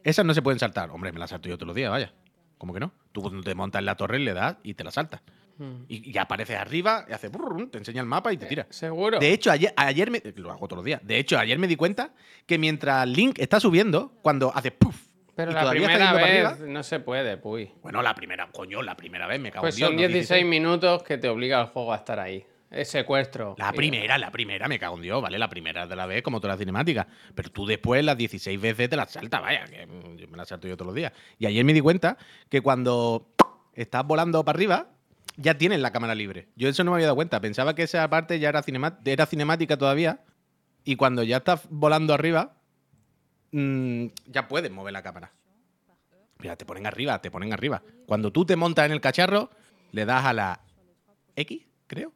Esas 0.04 0.26
no 0.26 0.34
se 0.34 0.42
pueden 0.42 0.60
saltar. 0.60 0.90
Hombre, 0.92 1.12
me 1.12 1.20
las 1.20 1.32
salto 1.32 1.50
yo 1.50 1.58
todos 1.58 1.68
los 1.68 1.76
días, 1.76 1.92
vaya. 1.92 2.14
¿Cómo 2.58 2.74
que 2.74 2.80
no? 2.80 2.94
Tú 3.12 3.22
cuando 3.22 3.42
te 3.42 3.56
montas 3.56 3.80
en 3.80 3.88
la 3.88 3.96
torre 3.96 4.20
le 4.20 4.34
das 4.34 4.56
y 4.64 4.76
te 4.76 4.84
la 4.84 4.92
saltas. 4.92 5.22
Mm. 5.58 5.84
Y 5.90 6.18
apareces 6.18 6.58
arriba 6.58 7.06
y 7.10 7.14
hace... 7.14 7.30
te 7.72 7.78
enseña 7.78 8.02
el 8.02 8.08
mapa 8.08 8.32
y 8.32 8.38
te 8.38 8.46
tira. 8.46 8.68
¿Seguro? 8.70 9.20
De 9.20 9.34
hecho, 9.34 9.52
ayer, 9.52 9.74
ayer 9.76 10.10
me, 10.10 10.22
lo 10.36 10.52
hago 10.52 10.68
todos 10.68 10.78
los 10.78 10.86
días. 10.86 11.02
De 11.04 11.18
hecho, 11.18 11.38
ayer 11.38 11.58
me 11.60 11.68
di 11.68 11.76
cuenta 11.76 12.14
que 12.46 12.58
mientras 12.58 13.08
Link 13.08 13.40
está 13.40 13.60
subiendo, 13.60 14.14
cuando 14.22 14.52
hace 14.56 14.72
puff, 14.72 14.96
Pero 15.36 15.52
la 15.52 15.62
todavía 15.62 15.92
está 15.92 16.12
primera 16.12 16.14
vez 16.14 16.46
arriba. 16.46 16.68
no 16.72 16.84
se 16.84 17.00
puede, 17.00 17.38
puy. 17.38 17.72
Bueno, 17.82 18.02
la 18.02 18.16
primera, 18.16 18.50
coño, 18.52 18.82
la 18.82 18.96
primera 18.96 19.28
vez 19.28 19.40
me 19.40 19.52
cago 19.52 19.62
Pues 19.62 19.76
en 19.76 19.80
Dios, 19.80 19.90
son 19.90 19.96
no 19.98 20.08
16 20.08 20.46
minutos 20.46 21.04
que 21.04 21.18
te 21.18 21.30
obliga 21.30 21.62
el 21.62 21.68
juego 21.68 21.94
a 21.94 21.98
estar 21.98 22.20
ahí. 22.20 22.46
Es 22.72 22.90
secuestro. 22.90 23.56
La 23.58 23.74
primera, 23.74 24.18
la 24.18 24.32
primera, 24.32 24.70
me 24.70 24.80
cago 24.80 24.96
en 24.96 25.02
Dios, 25.02 25.22
¿vale? 25.22 25.38
La 25.38 25.50
primera 25.50 25.88
de 25.88 25.96
la 25.96 26.06
vez, 26.06 26.24
como 26.24 26.40
toda 26.40 26.54
la 26.54 26.58
cinemática. 26.58 27.06
Pero 27.36 27.52
tú 27.52 27.66
después, 27.66 28.04
las 28.04 28.18
16 28.18 28.62
veces, 28.62 28.90
te 28.90 28.96
las 28.96 29.12
saltas, 29.12 29.42
vaya, 29.42 29.66
que 29.66 29.86
mm, 29.86 30.16
yo 30.16 30.28
me 30.30 30.38
las 30.38 30.48
salto 30.48 30.70
yo 30.70 30.78
todos 30.78 30.88
los 30.88 30.96
días. 30.96 31.12
Y 31.38 31.48
ayer 31.48 31.66
me 31.66 31.74
di 31.74 31.82
cuenta 31.82 32.18
que 32.48 32.62
cuando 32.62 33.28
estás 33.74 34.06
volando 34.06 34.44
para 34.46 34.56
arriba, 34.56 34.88
ya 35.36 35.58
tienes 35.58 35.82
la 35.82 35.92
cámara 35.92 36.16
libre. 36.16 36.48
Yo 36.56 36.70
eso 36.70 36.86
no 36.86 36.92
me 36.92 36.96
había 36.96 37.08
dado 37.08 37.18
cuenta. 37.18 37.42
Pensaba 37.42 37.76
que 37.76 37.84
esa 37.84 38.10
parte 38.10 38.40
ya 38.40 38.48
era, 38.48 38.64
era 39.04 39.26
cinemática 39.26 39.78
todavía. 39.78 40.22
Y 40.86 40.96
cuando 40.96 41.24
ya 41.24 41.38
estás 41.38 41.68
volando 41.70 42.14
arriba, 42.14 42.56
mm, 43.52 44.06
ya 44.28 44.48
puedes 44.48 44.72
mover 44.72 44.94
la 44.94 45.04
cámara. 45.04 45.34
Mira, 46.40 46.56
te 46.56 46.66
ponen 46.66 46.88
arriba, 46.88 47.22
te 47.22 47.30
ponen 47.30 47.52
arriba. 47.52 47.84
Cuando 48.08 48.32
tú 48.32 48.46
te 48.46 48.56
montas 48.56 48.86
en 48.86 48.94
el 48.94 49.02
cacharro, 49.02 49.52
le 49.92 50.06
das 50.06 50.26
a 50.26 50.32
la 50.32 50.62
X, 51.36 51.68
creo. 51.88 52.14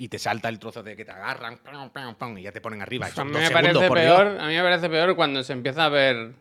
Y 0.00 0.08
te 0.08 0.18
salta 0.20 0.48
el 0.48 0.60
trozo 0.60 0.84
de 0.84 0.94
que 0.94 1.04
te 1.04 1.10
agarran 1.10 1.58
pam, 1.58 1.90
pam, 1.90 2.14
pam, 2.14 2.38
y 2.38 2.42
ya 2.42 2.52
te 2.52 2.60
ponen 2.60 2.80
arriba. 2.80 3.08
A 3.16 3.24
mí, 3.24 3.32
me 3.32 3.50
parece 3.50 3.90
peor, 3.90 4.38
a 4.40 4.46
mí 4.46 4.54
me 4.54 4.62
parece 4.62 4.88
peor 4.88 5.16
cuando 5.16 5.42
se 5.42 5.52
empieza 5.52 5.86
a 5.86 5.88
ver 5.88 6.34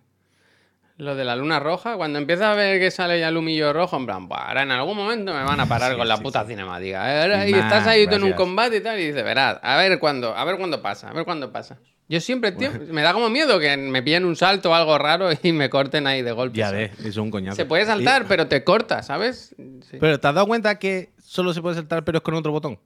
lo 0.98 1.16
de 1.16 1.26
la 1.26 1.36
luna 1.36 1.60
roja. 1.60 1.96
Cuando 1.98 2.20
empieza 2.20 2.52
a 2.52 2.56
ver 2.56 2.80
que 2.80 2.92
sale 2.92 3.20
ya 3.20 3.30
el 3.30 3.38
humillo 3.38 3.74
rojo, 3.74 3.98
en 3.98 4.06
plan, 4.06 4.28
"Buah, 4.28 4.50
ahora 4.50 4.62
en 4.62 4.70
algún 4.72 4.96
momento 4.96 5.34
me 5.34 5.44
van 5.44 5.60
a 5.60 5.66
parar 5.66 5.94
Sí, 5.94 5.98
con 5.98 6.08
la 6.08 6.18
puta 6.18 6.44
sí. 6.44 6.50
cinemática. 6.50 7.22
Ahora- 7.24 7.48
Y 7.48 7.52
Y 7.52 7.54
estás 7.56 7.88
ahí 7.88 8.06
tú 8.08 8.16
en 8.16 8.24
un 8.26 8.34
combate 8.34 8.78
y 8.78 8.82
tal, 8.82 9.00
y 9.00 9.08
dices, 9.08 9.24
verás, 9.24 9.60
a 9.64 9.76
ver 9.78 9.98
cuándo, 9.98 10.36
a 10.36 10.46
ver 10.46 10.58
cuándo 10.58 10.80
pasa, 10.84 11.10
a 11.10 11.14
ver 11.14 11.26
cuándo 11.26 11.52
pasa. 11.52 11.80
Yo 12.10 12.22
siempre, 12.22 12.52
tío, 12.52 12.72
me 12.92 13.02
da 13.02 13.12
como 13.12 13.30
miedo 13.30 13.60
que 13.60 13.76
me 13.76 14.02
pillen 14.04 14.24
un 14.24 14.36
salto 14.36 14.70
o 14.70 14.74
algo 14.76 14.98
raro 15.00 15.30
y 15.44 15.52
me 15.52 15.70
corten 15.72 16.06
ahí 16.06 16.22
de 16.22 16.32
golpe. 16.32 16.58
Ya 16.60 16.70
ves, 16.72 16.92
es 17.04 17.18
un 17.18 17.32
coñazo. 17.32 17.56
Se 17.56 17.66
puede 17.66 17.86
saltar, 17.88 18.22
Y- 18.22 18.26
pero 18.28 18.48
te 18.48 18.64
corta, 18.64 19.02
¿sabes? 19.02 19.56
Sí. 19.58 19.98
Pero 20.00 20.20
¿te 20.20 20.28
has 20.28 20.36
dado 20.36 20.46
cuenta 20.48 20.78
que 20.78 21.10
solo 21.18 21.54
se 21.56 21.62
puede 21.64 21.76
saltar, 21.76 22.04
pero 22.06 22.20
es 22.20 22.24
con 22.24 22.36
otro 22.36 22.52
botón? 22.52 22.80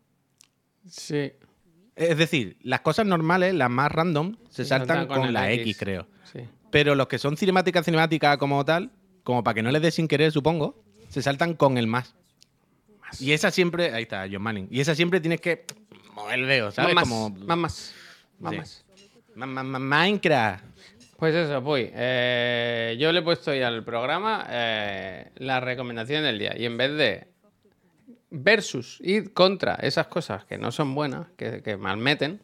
Sí. 0.89 1.31
Es 1.95 2.17
decir, 2.17 2.57
las 2.63 2.81
cosas 2.81 3.05
normales, 3.05 3.53
las 3.53 3.69
más 3.69 3.91
random, 3.91 4.35
se 4.49 4.63
Se 4.63 4.65
saltan 4.69 4.99
saltan 4.99 5.07
con, 5.07 5.25
con 5.25 5.33
la 5.33 5.51
X. 5.51 5.61
X, 5.61 5.77
creo. 5.77 6.07
sí. 6.31 6.39
Pero 6.71 6.95
los 6.95 7.07
que 7.07 7.19
son 7.19 7.35
cinemática, 7.35 7.83
cinemática 7.83 8.37
como 8.37 8.63
tal, 8.63 8.91
como 9.23 9.43
para 9.43 9.55
que 9.55 9.61
no 9.61 9.71
les 9.71 9.81
dé 9.81 9.91
sin 9.91 10.07
querer, 10.07 10.31
supongo, 10.31 10.81
se 11.09 11.21
saltan 11.21 11.53
con 11.53 11.77
el 11.77 11.85
más. 11.85 12.15
Y 13.19 13.33
esa 13.33 13.51
siempre, 13.51 13.93
ahí 13.93 14.03
está, 14.03 14.25
John 14.31 14.41
Manning. 14.41 14.67
Y 14.71 14.79
esa 14.79 14.95
siempre 14.95 15.19
tienes 15.19 15.41
que 15.41 15.65
mover 16.15 16.39
el 16.39 16.47
dedo, 16.47 16.71
¿sabes? 16.71 16.95
Más, 16.95 17.03
como 17.03 17.29
más, 17.29 17.45
más, 17.57 17.93
más, 18.39 18.51
Sí. 18.53 18.57
más. 18.57 18.85
Ma- 19.35 19.63
ma- 19.63 19.79
Minecraft. 19.79 20.63
Pues 21.17 21.35
eso, 21.35 21.61
pues 21.61 21.91
eh, 21.93 22.95
yo 22.99 23.11
le 23.11 23.19
he 23.19 23.21
puesto 23.21 23.53
ya 23.53 23.67
al 23.67 23.83
programa 23.83 24.47
eh, 24.49 25.29
la 25.35 25.59
recomendación 25.59 26.23
del 26.23 26.39
día 26.39 26.55
y 26.57 26.65
en 26.65 26.77
vez 26.77 26.97
de 26.97 27.27
versus 28.31 28.99
ir 29.01 29.33
contra 29.33 29.75
esas 29.75 30.07
cosas 30.07 30.45
que 30.45 30.57
no 30.57 30.71
son 30.71 30.95
buenas, 30.95 31.27
que, 31.37 31.61
que 31.61 31.77
malmeten, 31.77 32.41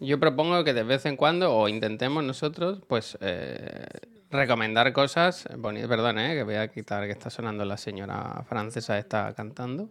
yo 0.00 0.20
propongo 0.20 0.62
que 0.64 0.74
de 0.74 0.82
vez 0.82 1.06
en 1.06 1.16
cuando 1.16 1.54
o 1.54 1.68
intentemos 1.68 2.22
nosotros 2.22 2.80
pues 2.86 3.18
eh, 3.20 3.86
recomendar 4.30 4.92
cosas 4.92 5.48
bonitas. 5.56 5.88
Perdón, 5.88 6.18
eh, 6.18 6.34
que 6.34 6.42
voy 6.44 6.54
a 6.54 6.68
quitar 6.68 7.04
que 7.06 7.12
está 7.12 7.30
sonando 7.30 7.64
la 7.64 7.76
señora 7.76 8.44
francesa 8.48 8.98
está 8.98 9.34
cantando. 9.34 9.88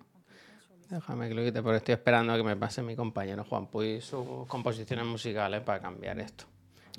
Déjame 0.90 1.28
que 1.28 1.36
lo 1.36 1.44
quite 1.44 1.62
porque 1.62 1.78
estoy 1.78 1.94
esperando 1.94 2.32
a 2.32 2.38
que 2.38 2.44
me 2.44 2.56
pase 2.56 2.82
mi 2.82 2.96
compañero 2.96 3.44
Juan 3.44 3.68
Puy 3.68 4.00
sus 4.00 4.48
composiciones 4.48 5.06
musicales 5.06 5.62
para 5.62 5.82
cambiar 5.82 6.20
esto. 6.20 6.46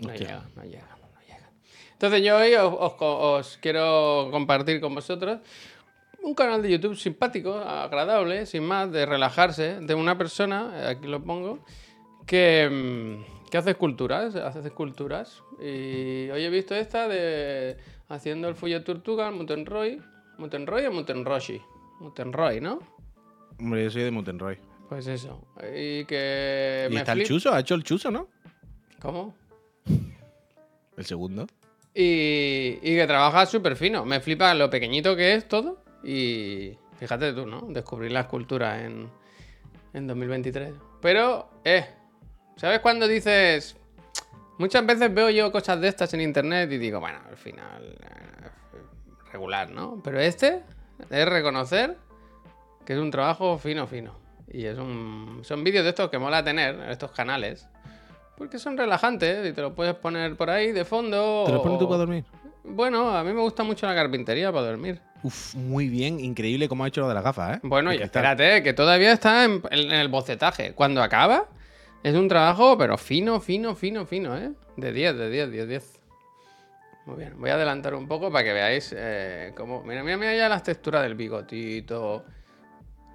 No 0.03 0.11
Hostia. 0.11 0.27
llega, 0.27 0.49
no 0.55 0.63
llega, 0.65 0.99
no 1.01 1.21
llega. 1.27 1.51
Entonces 1.93 2.23
yo 2.23 2.37
hoy 2.37 2.55
os, 2.55 2.75
os 2.79 2.93
os 3.01 3.59
quiero 3.63 4.29
compartir 4.31 4.83
con 4.83 4.95
vosotros 4.95 5.39
un 6.23 6.35
canal 6.35 6.63
de 6.63 6.71
YouTube 6.71 6.97
simpático, 6.97 7.57
agradable, 7.59 8.47
sin 8.47 8.65
más, 8.65 8.91
de 8.93 9.07
relajarse, 9.07 9.81
de 9.81 9.95
una 9.95 10.19
persona, 10.19 10.73
eh, 10.75 10.87
aquí 10.89 11.07
lo 11.07 11.23
pongo, 11.23 11.61
que, 12.27 12.69
mm, 12.71 13.49
que 13.51 13.59
hace 13.59 13.71
esculturas, 13.71 14.35
hace 14.35 14.61
esculturas. 14.61 15.43
Y 15.61 16.29
hoy 16.31 16.45
he 16.45 16.51
visto 16.51 16.75
esta 16.75 17.09
de 17.09 17.77
haciendo 18.09 18.49
el 18.49 18.55
Fuyo 18.55 18.85
Tortuga, 18.85 19.31
Mutenroy. 19.31 20.01
¿Mutenroy 20.39 20.87
o 20.87 20.93
Mutenroshi? 20.93 21.61
Mutenroy, 22.01 22.61
¿no? 22.61 22.79
Hombre, 23.59 23.85
yo 23.85 23.91
soy 23.91 24.03
de 24.03 24.11
Mutenroy. 24.11 24.59
Pues 24.89 25.07
eso. 25.07 25.47
Y 25.75 26.05
que 26.05 26.89
Y 26.91 26.95
me 26.95 27.01
está 27.01 27.13
el 27.13 27.25
chuso, 27.25 27.53
ha 27.53 27.61
hecho 27.61 27.75
el 27.75 27.85
chuso, 27.85 28.11
¿no? 28.11 28.29
¿Cómo? 29.01 29.35
El 30.97 31.05
segundo. 31.05 31.47
Y, 31.95 32.79
y 32.83 32.97
que 32.97 33.05
trabaja 33.07 33.47
súper 33.47 33.77
fino. 33.77 34.05
Me 34.05 34.19
flipa 34.19 34.53
lo 34.55 34.69
pequeñito 34.69 35.15
que 35.15 35.35
es 35.35 35.47
todo. 35.47 35.81
Y 36.05 36.77
fíjate 36.99 37.33
tú, 37.33 37.47
¿no? 37.47 37.63
Descubrir 37.69 38.13
la 38.13 38.21
escultura 38.21 38.85
en, 38.85 39.09
en 39.93 40.07
2023. 40.07 40.75
Pero, 41.01 41.49
eh, 41.65 41.87
¿sabes 42.57 42.81
cuando 42.81 43.07
dices... 43.09 43.77
Muchas 44.59 44.85
veces 44.85 45.15
veo 45.15 45.31
yo 45.31 45.53
cosas 45.53 45.81
de 45.81 45.87
estas 45.87 46.13
en 46.15 46.21
internet 46.21 46.71
y 46.73 46.79
digo, 46.79 46.99
bueno, 46.99 47.21
al 47.29 47.37
final, 47.37 47.97
eh, 48.01 48.49
regular, 49.33 49.71
¿no? 49.71 50.01
Pero 50.03 50.19
este 50.19 50.65
es 51.11 51.29
reconocer 51.29 51.97
que 52.85 52.95
es 52.95 52.99
un 52.99 53.11
trabajo 53.13 53.57
fino, 53.59 53.87
fino. 53.87 54.15
Y 54.51 54.65
es 54.65 54.77
un, 54.79 55.41
son 55.45 55.63
vídeos 55.63 55.85
de 55.85 55.91
estos 55.91 56.11
que 56.11 56.19
mola 56.19 56.43
tener, 56.43 56.75
en 56.75 56.91
estos 56.91 57.13
canales. 57.13 57.69
Porque 58.37 58.59
son 58.59 58.77
relajantes 58.77 59.47
y 59.49 59.53
te 59.53 59.61
lo 59.61 59.75
puedes 59.75 59.95
poner 59.95 60.37
por 60.37 60.51
ahí 60.51 60.73
de 60.73 60.85
fondo. 60.85 61.45
¿Te 61.47 61.53
lo 61.53 61.63
pones 61.63 61.79
tú 61.79 61.85
o- 61.85 61.89
para 61.89 61.99
dormir? 61.99 62.25
Bueno, 62.71 63.17
a 63.17 63.25
mí 63.25 63.33
me 63.33 63.41
gusta 63.41 63.63
mucho 63.63 63.87
la 63.87 63.95
carpintería 63.95 64.53
para 64.53 64.67
dormir. 64.67 65.01
Uf, 65.23 65.55
muy 65.55 65.89
bien, 65.89 66.21
increíble 66.21 66.69
cómo 66.69 66.85
ha 66.85 66.89
hecho 66.89 67.01
lo 67.01 67.09
de 67.09 67.15
las 67.15 67.25
gafas, 67.25 67.57
¿eh? 67.57 67.61
Bueno, 67.63 67.93
y 67.93 67.97
espérate, 67.97 68.63
que 68.63 68.73
todavía 68.73 69.13
está 69.13 69.45
en, 69.45 69.63
en 69.71 69.91
el 69.91 70.09
bocetaje. 70.09 70.75
Cuando 70.75 71.03
acaba, 71.03 71.47
es 72.03 72.15
un 72.15 72.29
trabajo, 72.29 72.79
pero 72.79 72.97
fino, 72.97 73.41
fino, 73.41 73.75
fino, 73.75 74.07
fino, 74.07 74.37
¿eh? 74.37 74.53
De 74.77 74.93
10, 74.93 75.17
de 75.17 75.31
10, 75.31 75.51
10, 75.51 75.69
10. 75.69 76.01
Muy 77.07 77.17
bien, 77.17 77.41
voy 77.41 77.51
a 77.51 77.55
adelantar 77.55 77.95
un 77.95 78.07
poco 78.07 78.31
para 78.31 78.45
que 78.45 78.53
veáis 78.53 78.95
eh, 78.97 79.53
cómo... 79.57 79.83
Mira, 79.83 80.05
mira, 80.05 80.17
mira 80.19 80.37
ya 80.37 80.49
las 80.49 80.63
texturas 80.63 81.03
del 81.03 81.15
bigotito. 81.15 82.25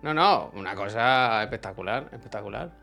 No, 0.02 0.13
no, 0.13 0.52
una 0.56 0.76
cosa 0.76 1.44
espectacular, 1.44 2.10
espectacular. 2.12 2.83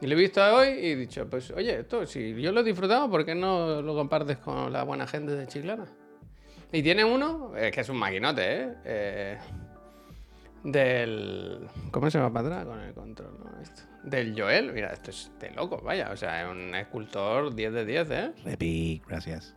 Y 0.00 0.06
lo 0.06 0.12
he 0.12 0.18
visto 0.18 0.42
hoy 0.42 0.68
y 0.68 0.90
he 0.90 0.96
dicho, 0.96 1.28
pues 1.28 1.50
oye, 1.52 1.80
esto, 1.80 2.04
si 2.06 2.34
yo 2.40 2.52
lo 2.52 2.60
he 2.60 2.64
disfrutado, 2.64 3.10
¿por 3.10 3.24
qué 3.24 3.34
no 3.34 3.80
lo 3.80 3.94
compartes 3.94 4.36
con 4.38 4.72
la 4.72 4.82
buena 4.82 5.06
gente 5.06 5.32
de 5.32 5.46
Chiclana? 5.46 5.86
Y 6.72 6.82
tiene 6.82 7.04
uno, 7.04 7.52
eh, 7.56 7.70
que 7.70 7.80
es 7.80 7.88
un 7.88 7.96
maquinote, 7.96 8.42
¿eh? 8.42 8.74
Eh, 8.84 9.38
del... 10.64 11.66
¿Cómo 11.90 12.10
se 12.10 12.18
va 12.18 12.30
para 12.30 12.48
atrás 12.48 12.66
con 12.66 12.80
el 12.80 12.92
control? 12.92 13.38
no? 13.38 13.62
Esto. 13.62 13.82
Del 14.02 14.38
Joel, 14.38 14.72
mira, 14.72 14.92
esto 14.92 15.10
es 15.10 15.30
de 15.40 15.50
loco, 15.50 15.80
vaya. 15.82 16.10
O 16.12 16.16
sea, 16.16 16.42
es 16.42 16.48
un 16.48 16.74
escultor 16.74 17.54
10 17.54 17.72
de 17.72 17.84
10, 17.84 18.10
¿eh? 18.10 18.32
Repi, 18.44 19.02
gracias. 19.06 19.54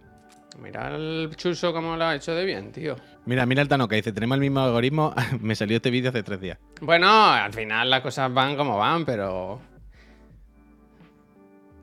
Mira 0.61 0.95
el 0.95 1.35
chuso 1.35 1.73
como 1.73 1.95
lo 1.95 2.05
ha 2.05 2.15
hecho 2.15 2.33
de 2.33 2.45
bien, 2.45 2.71
tío. 2.71 2.95
Mira, 3.25 3.45
mira 3.45 3.61
el 3.61 3.67
Tano 3.67 3.87
que 3.87 3.97
dice, 3.97 4.11
tenemos 4.11 4.35
el 4.35 4.41
mismo 4.41 4.61
algoritmo. 4.61 5.13
Me 5.41 5.55
salió 5.55 5.77
este 5.77 5.91
vídeo 5.91 6.09
hace 6.09 6.23
tres 6.23 6.41
días. 6.41 6.57
Bueno, 6.81 7.07
al 7.07 7.53
final 7.53 7.89
las 7.89 8.01
cosas 8.01 8.33
van 8.33 8.55
como 8.55 8.77
van, 8.77 9.05
pero... 9.05 9.61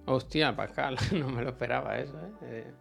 Hostia, 0.07 0.55
Pascal, 0.55 0.97
no 1.13 1.29
me 1.29 1.43
lo 1.43 1.51
esperaba 1.51 1.99
eso, 1.99 2.15
¿eh? 2.19 2.31
Eh, 2.43 2.73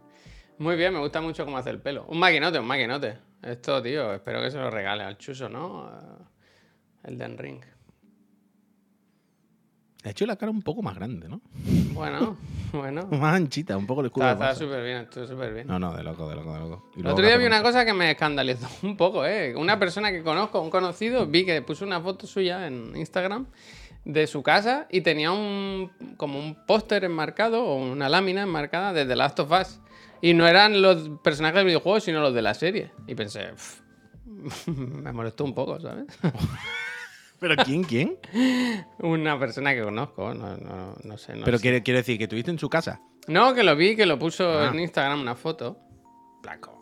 Muy 0.58 0.76
bien, 0.76 0.92
me 0.92 1.00
gusta 1.00 1.20
mucho 1.20 1.44
cómo 1.44 1.58
hace 1.58 1.70
el 1.70 1.80
pelo. 1.80 2.06
Un 2.08 2.18
maquinote, 2.18 2.58
un 2.58 2.66
maquinote. 2.66 3.18
Esto, 3.42 3.82
tío, 3.82 4.14
espero 4.14 4.40
que 4.40 4.50
se 4.50 4.58
lo 4.58 4.70
regale 4.70 5.02
al 5.04 5.18
chuso, 5.18 5.48
¿no? 5.48 5.88
Eh, 5.88 6.24
El 7.04 7.18
Den 7.18 7.36
Ring. 7.36 7.60
Ha 10.04 10.10
hecho 10.10 10.24
la 10.24 10.36
cara 10.36 10.52
un 10.52 10.62
poco 10.62 10.82
más 10.82 10.94
grande, 10.94 11.28
¿no? 11.28 11.40
Bueno, 11.92 12.36
bueno. 12.72 13.08
Más 13.08 13.34
anchita, 13.34 13.76
un 13.76 13.88
poco 13.88 14.02
el 14.02 14.06
escudo. 14.06 14.30
Está 14.30 14.52
está 14.52 14.64
súper 14.64 14.84
bien, 14.84 14.98
estoy 14.98 15.26
súper 15.26 15.52
bien. 15.52 15.66
No, 15.66 15.80
no, 15.80 15.92
de 15.96 16.04
loco, 16.04 16.28
de 16.28 16.36
loco, 16.36 16.54
de 16.54 16.60
loco. 16.60 16.90
Y 16.96 17.00
El 17.00 17.08
otro 17.08 17.26
día 17.26 17.36
vi 17.36 17.44
una 17.46 17.60
cosa 17.60 17.84
que 17.84 17.92
me 17.92 18.12
escandalizó 18.12 18.68
un 18.86 18.96
poco, 18.96 19.26
¿eh? 19.26 19.52
Una 19.56 19.80
persona 19.80 20.12
que 20.12 20.22
conozco, 20.22 20.60
un 20.60 20.70
conocido, 20.70 21.26
vi 21.26 21.44
que 21.44 21.60
puso 21.60 21.84
una 21.84 22.00
foto 22.00 22.28
suya 22.28 22.68
en 22.68 22.94
Instagram 22.94 23.46
de 24.06 24.26
su 24.28 24.42
casa 24.42 24.86
y 24.88 25.02
tenía 25.02 25.32
un 25.32 25.90
como 26.16 26.38
un 26.38 26.64
póster 26.64 27.04
enmarcado 27.04 27.62
o 27.64 27.76
una 27.76 28.08
lámina 28.08 28.42
enmarcada 28.42 28.92
de 28.94 29.04
The 29.04 29.16
Last 29.16 29.40
of 29.40 29.50
Us. 29.50 29.80
Y 30.22 30.32
no 30.32 30.46
eran 30.48 30.80
los 30.80 31.10
personajes 31.22 31.56
del 31.56 31.66
videojuego, 31.66 32.00
sino 32.00 32.20
los 32.20 32.32
de 32.32 32.40
la 32.40 32.54
serie. 32.54 32.92
Y 33.06 33.14
pensé, 33.14 33.48
"Pff, 33.52 33.80
me 34.68 35.12
molestó 35.12 35.44
un 35.44 35.54
poco, 35.54 35.78
¿sabes? 35.80 36.06
¿Pero 37.38 37.54
quién, 37.64 37.84
quién? 37.84 38.16
una 39.00 39.38
persona 39.38 39.74
que 39.74 39.82
conozco, 39.82 40.32
no, 40.32 40.56
no, 40.56 40.96
no 41.04 41.18
sé. 41.18 41.34
No 41.36 41.44
Pero 41.44 41.58
sé. 41.58 41.62
quiere, 41.62 41.82
quiero 41.82 41.98
decir, 41.98 42.16
que 42.16 42.28
tuviste 42.28 42.50
en 42.50 42.58
su 42.58 42.70
casa. 42.70 43.00
No, 43.28 43.52
que 43.54 43.62
lo 43.62 43.76
vi, 43.76 43.94
que 43.96 44.06
lo 44.06 44.18
puso 44.18 44.48
Ah. 44.58 44.70
en 44.72 44.80
Instagram 44.80 45.20
una 45.20 45.34
foto. 45.34 45.78
Placo. 46.42 46.75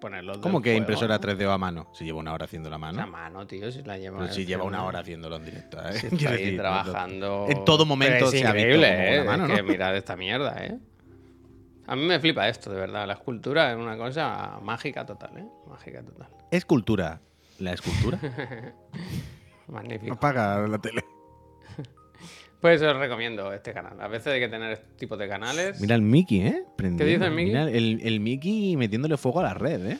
Que 0.00 0.40
¿Cómo 0.40 0.62
que 0.62 0.70
juego, 0.70 0.78
impresora 0.78 1.18
¿no? 1.18 1.20
3D 1.20 1.52
a 1.52 1.58
mano? 1.58 1.88
Si 1.92 2.04
lleva 2.04 2.18
una 2.20 2.32
hora 2.32 2.44
haciendo 2.44 2.68
la 2.70 2.74
La 2.74 2.78
mano. 2.78 3.06
mano, 3.08 3.46
tío, 3.46 3.70
si 3.72 3.82
la 3.82 3.98
lleva. 3.98 4.18
Pero 4.18 4.32
si 4.32 4.46
lleva 4.46 4.64
una 4.64 4.84
hora 4.84 5.00
haciéndolo 5.00 5.36
en 5.36 5.44
directo, 5.44 5.78
¿eh? 5.88 5.92
Si 5.94 6.06
está 6.14 6.30
ahí 6.30 6.36
decir, 6.38 6.56
trabajando. 6.58 7.46
En 7.48 7.64
todo 7.64 7.84
momento 7.84 8.26
es 8.26 8.30
se 8.30 8.46
ha 8.46 8.52
visto 8.52 8.68
increíble, 8.68 8.88
como 8.88 9.02
¿eh? 9.02 9.20
una 9.22 9.30
mano, 9.30 9.44
Es 9.46 9.56
que 9.56 9.62
¿no? 9.62 9.68
mirad 9.68 9.96
esta 9.96 10.16
mierda, 10.16 10.64
¿eh? 10.64 10.78
A 11.86 11.96
mí 11.96 12.02
me 12.04 12.20
flipa 12.20 12.48
esto, 12.48 12.70
de 12.70 12.78
verdad. 12.78 13.06
La 13.06 13.14
escultura 13.14 13.72
es 13.72 13.76
una 13.78 13.96
cosa 13.96 14.58
mágica 14.62 15.04
total, 15.06 15.38
¿eh? 15.38 15.46
Mágica 15.66 16.02
total. 16.02 16.28
Escultura. 16.50 17.20
La 17.58 17.72
escultura. 17.72 18.18
Magnífico. 19.68 20.14
Apaga 20.14 20.66
la 20.68 20.78
tele. 20.78 21.02
Pues 22.60 22.82
os 22.82 22.96
recomiendo 22.96 23.52
este 23.52 23.72
canal. 23.72 24.00
A 24.00 24.08
veces 24.08 24.32
hay 24.34 24.40
que 24.40 24.48
tener 24.48 24.72
este 24.72 24.86
tipo 24.96 25.16
de 25.16 25.28
canales. 25.28 25.80
Mira 25.80 25.94
el 25.94 26.02
Mickey, 26.02 26.40
¿eh? 26.40 26.64
Prendiendo. 26.76 27.04
dice 27.04 27.24
el 27.26 27.30
Mickey? 27.30 27.46
Mira 27.46 27.62
el, 27.70 28.00
el 28.02 28.20
Mickey 28.20 28.76
metiéndole 28.76 29.16
fuego 29.16 29.40
a 29.40 29.44
la 29.44 29.54
red, 29.54 29.86
¿eh? 29.92 29.98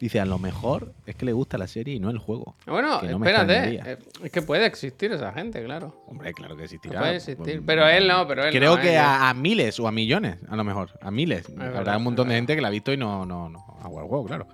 Dice, 0.00 0.18
a 0.18 0.24
lo 0.26 0.38
mejor 0.40 0.92
es 1.06 1.14
que 1.14 1.24
le 1.24 1.32
gusta 1.32 1.56
la 1.56 1.68
serie 1.68 1.94
y 1.94 2.00
no 2.00 2.10
el 2.10 2.18
juego. 2.18 2.56
Bueno, 2.66 2.98
Que 3.00 3.06
no 3.06 3.20
me 3.20 3.30
espérate. 3.30 3.76
eh, 3.92 3.98
Es 4.24 4.32
que 4.32 4.42
puede 4.42 4.66
existir 4.66 5.12
esa 5.12 5.32
gente, 5.32 5.64
claro. 5.64 6.02
Hombre, 6.08 6.34
claro 6.34 6.56
que 6.56 6.64
existirá. 6.64 6.98
puede 6.98 7.14
existir. 7.16 7.36
Pues, 7.36 7.60
Pero 7.64 7.86
él 7.88 8.08
no, 8.08 8.26
pero 8.26 8.42
él 8.44 8.52
Creo 8.52 8.74
no, 8.76 8.82
que 8.82 8.94
él- 8.94 8.98
a, 8.98 9.30
a 9.30 9.34
miles 9.34 9.78
o 9.78 9.86
a 9.86 9.92
millones, 9.92 10.38
a 10.48 10.56
lo 10.56 10.64
mejor. 10.64 10.90
A 11.00 11.12
miles. 11.12 11.46
verdad, 11.54 11.76
Habrá 11.78 11.96
un 11.96 12.02
montón 12.04 12.26
es 12.26 12.28
de 12.30 12.34
verdad. 12.34 12.38
gente 12.48 12.56
que 12.56 12.60
la 12.62 12.68
ha 12.68 12.70
visto 12.72 12.92
y 12.92 12.96
no, 12.96 13.24
no, 13.24 13.48
no 13.48 13.64
al 13.82 13.88
juego, 13.88 14.24
claro. 14.26 14.48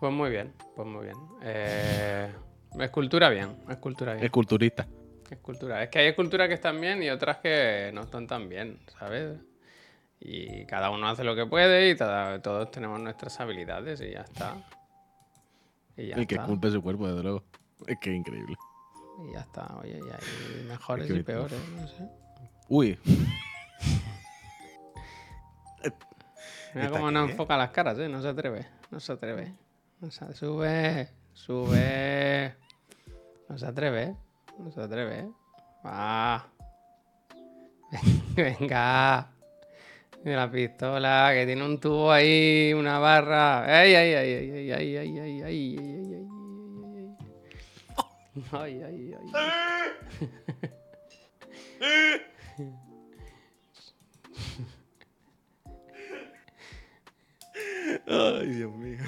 Pues 0.00 0.12
muy 0.12 0.30
bien, 0.30 0.52
pues 0.74 0.88
muy 0.88 1.04
bien. 1.04 1.16
Eh, 1.42 2.28
escultura 2.80 3.28
bien, 3.28 3.50
escultura 3.68 4.14
bien. 4.14 4.24
Esculturista. 4.24 4.86
Escultura. 5.30 5.82
Es 5.82 5.88
que 5.90 5.98
hay 6.00 6.06
esculturas 6.08 6.48
que 6.48 6.54
están 6.54 6.80
bien 6.80 7.02
y 7.02 7.10
otras 7.10 7.38
que 7.38 7.90
no 7.94 8.02
están 8.02 8.26
tan 8.26 8.48
bien, 8.48 8.78
¿sabes? 8.98 9.38
Y 10.20 10.64
cada 10.66 10.90
uno 10.90 11.08
hace 11.08 11.24
lo 11.24 11.34
que 11.34 11.46
puede 11.46 11.90
y 11.90 11.96
todos 11.96 12.70
tenemos 12.70 13.00
nuestras 13.00 13.38
habilidades 13.40 14.00
y 14.00 14.10
ya 14.12 14.20
está. 14.22 14.56
Y 15.96 16.08
ya 16.08 16.16
El 16.16 16.26
que 16.26 16.34
está. 16.34 16.44
esculpe 16.44 16.70
su 16.70 16.82
cuerpo, 16.82 17.08
desde 17.08 17.22
luego. 17.22 17.44
Es 17.86 17.98
que 18.00 18.10
es 18.10 18.16
increíble. 18.16 18.54
Y 19.28 19.32
ya 19.34 19.40
está. 19.40 19.76
Oye, 19.78 19.98
y 19.98 20.02
hay 20.10 20.64
mejores 20.66 21.10
y 21.10 21.22
peores, 21.22 21.58
no 21.76 21.86
sé. 21.88 22.08
Uy, 22.68 22.98
Mira 26.74 26.86
¿Esta 26.86 26.90
cómo 26.98 27.10
no 27.10 27.26
qué? 27.26 27.32
enfoca 27.32 27.56
las 27.56 27.70
caras, 27.70 27.98
¿eh? 27.98 28.08
No 28.08 28.20
se 28.20 28.28
atreve. 28.28 28.66
No 28.90 28.98
se 28.98 29.12
atreve. 29.12 29.52
No 30.00 30.10
se- 30.10 30.34
sube, 30.34 31.08
sube. 31.32 32.54
No 33.48 33.56
se 33.58 33.66
atreve, 33.66 34.02
¿eh? 34.02 34.16
No 34.58 34.70
se 34.70 34.80
atreve, 34.80 35.18
¿eh? 35.20 35.30
Va. 35.84 36.46
Venga. 38.36 39.30
Mira 40.24 40.46
la 40.46 40.50
pistola, 40.50 41.30
que 41.34 41.44
tiene 41.44 41.64
un 41.64 41.78
tubo 41.78 42.10
ahí, 42.10 42.72
una 42.72 42.98
barra. 42.98 43.64
¡Ay, 43.64 43.94
ay, 43.94 44.14
ay, 44.14 44.32
ay, 44.32 44.50
ay, 44.50 44.72
ay, 44.72 44.96
ay, 44.96 45.18
ay, 45.18 45.42
ay, 45.42 45.42
ay, 45.42 45.44
ay, 45.44 45.76
ay, 45.76 46.24
ay, 48.52 48.82
ay, 48.82 48.82
ay, 48.82 48.82
ay, 48.82 49.14
ay. 49.14 49.28
Ay, 58.06 58.46
Dios 58.48 58.72
mío. 58.74 59.04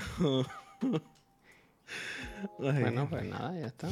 Ay, 2.61 2.81
Bueno, 2.81 3.09
pues 3.09 3.25
nada, 3.25 3.59
ya 3.59 3.67
está. 3.67 3.89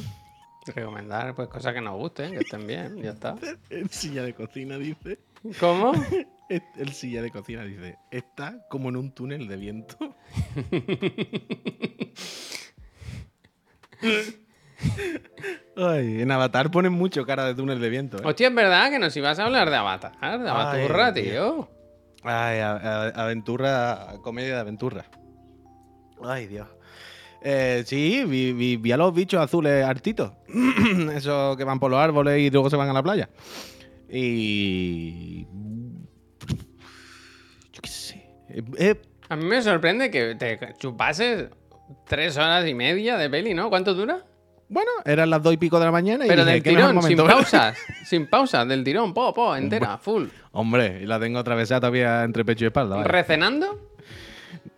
Recomendar 0.66 1.34
pues 1.34 1.48
cosas 1.48 1.74
que 1.74 1.80
nos 1.80 1.94
gusten, 1.96 2.32
que 2.32 2.38
estén 2.38 2.66
bien, 2.66 2.96
ya 3.02 3.10
está. 3.10 3.34
El 3.70 3.90
silla 3.90 4.22
de 4.22 4.34
cocina 4.34 4.78
dice. 4.78 5.18
¿Cómo? 5.60 5.92
El, 6.50 6.62
el 6.76 6.92
silla 6.92 7.22
de 7.22 7.30
cocina 7.30 7.64
dice. 7.64 7.96
Está 8.10 8.66
como 8.68 8.90
en 8.90 8.96
un 8.96 9.12
túnel 9.12 9.48
de 9.48 9.56
viento. 9.56 9.96
Ay, 15.76 16.20
en 16.22 16.30
Avatar 16.30 16.70
ponen 16.70 16.92
mucho 16.92 17.24
cara 17.26 17.46
de 17.46 17.54
túnel 17.54 17.80
de 17.80 17.88
viento. 17.88 18.18
¿eh? 18.18 18.22
Hostia, 18.24 18.48
es 18.48 18.54
verdad 18.54 18.90
que 18.90 18.98
nos 18.98 19.16
ibas 19.16 19.38
a 19.38 19.44
hablar 19.44 19.70
de 19.70 19.76
Avatar, 19.76 20.12
de 20.20 20.48
Avaturra, 20.48 21.06
Ay, 21.08 21.22
tío. 21.22 21.68
Ay, 22.22 22.58
a- 22.60 22.76
a- 22.76 23.08
aventura, 23.24 24.14
comedia 24.22 24.54
de 24.54 24.60
aventura. 24.60 25.04
Ay, 26.22 26.46
Dios. 26.46 26.68
Eh, 27.46 27.82
sí, 27.86 28.24
vi, 28.26 28.52
vi- 28.54 28.76
vi 28.78 28.92
a 28.92 28.96
los 28.96 29.12
bichos 29.14 29.38
azules 29.40 29.84
hartitos. 29.84 30.32
Esos 31.14 31.56
que 31.58 31.64
van 31.64 31.78
por 31.78 31.90
los 31.90 32.00
árboles 32.00 32.40
y 32.40 32.48
luego 32.50 32.70
se 32.70 32.76
van 32.76 32.88
a 32.88 32.92
la 32.94 33.02
playa. 33.02 33.28
Y. 34.10 35.46
Yo 37.72 37.82
qué 37.82 37.88
sé. 37.90 38.14
Eh, 38.48 38.62
eh, 38.78 39.02
A 39.28 39.36
mí 39.36 39.44
me 39.44 39.60
sorprende 39.62 40.10
que 40.10 40.34
te 40.36 40.58
chupases 40.78 41.48
tres 42.06 42.36
horas 42.36 42.66
y 42.66 42.74
media 42.74 43.16
de 43.18 43.28
peli, 43.28 43.54
¿no? 43.54 43.68
¿Cuánto 43.68 43.94
dura? 43.94 44.24
bueno, 44.66 44.90
eran 45.04 45.28
las 45.30 45.42
dos 45.42 45.52
y 45.52 45.56
pico 45.58 45.78
de 45.78 45.84
la 45.84 45.92
mañana 45.92 46.24
y. 46.24 46.28
Pero 46.28 46.44
dije, 46.44 46.54
del 46.54 46.62
"Qué 46.62 46.72
mejor 46.72 46.90
tirón, 46.92 47.02
sin 47.02 47.16
momento 47.16 47.24
ver". 47.24 47.32
pausas. 47.34 47.76
sin 48.06 48.26
pausas, 48.26 48.66
del 48.66 48.82
tirón, 48.82 49.12
po, 49.12 49.34
po, 49.34 49.54
entera, 49.54 49.98
full. 49.98 50.26
Hombre, 50.52 51.00
y 51.02 51.06
la 51.06 51.20
tengo 51.20 51.38
atravesada 51.38 51.80
todavía 51.80 52.24
entre 52.24 52.44
pecho 52.44 52.64
y 52.64 52.68
espalda. 52.68 53.04
¿Recenando? 53.04 53.90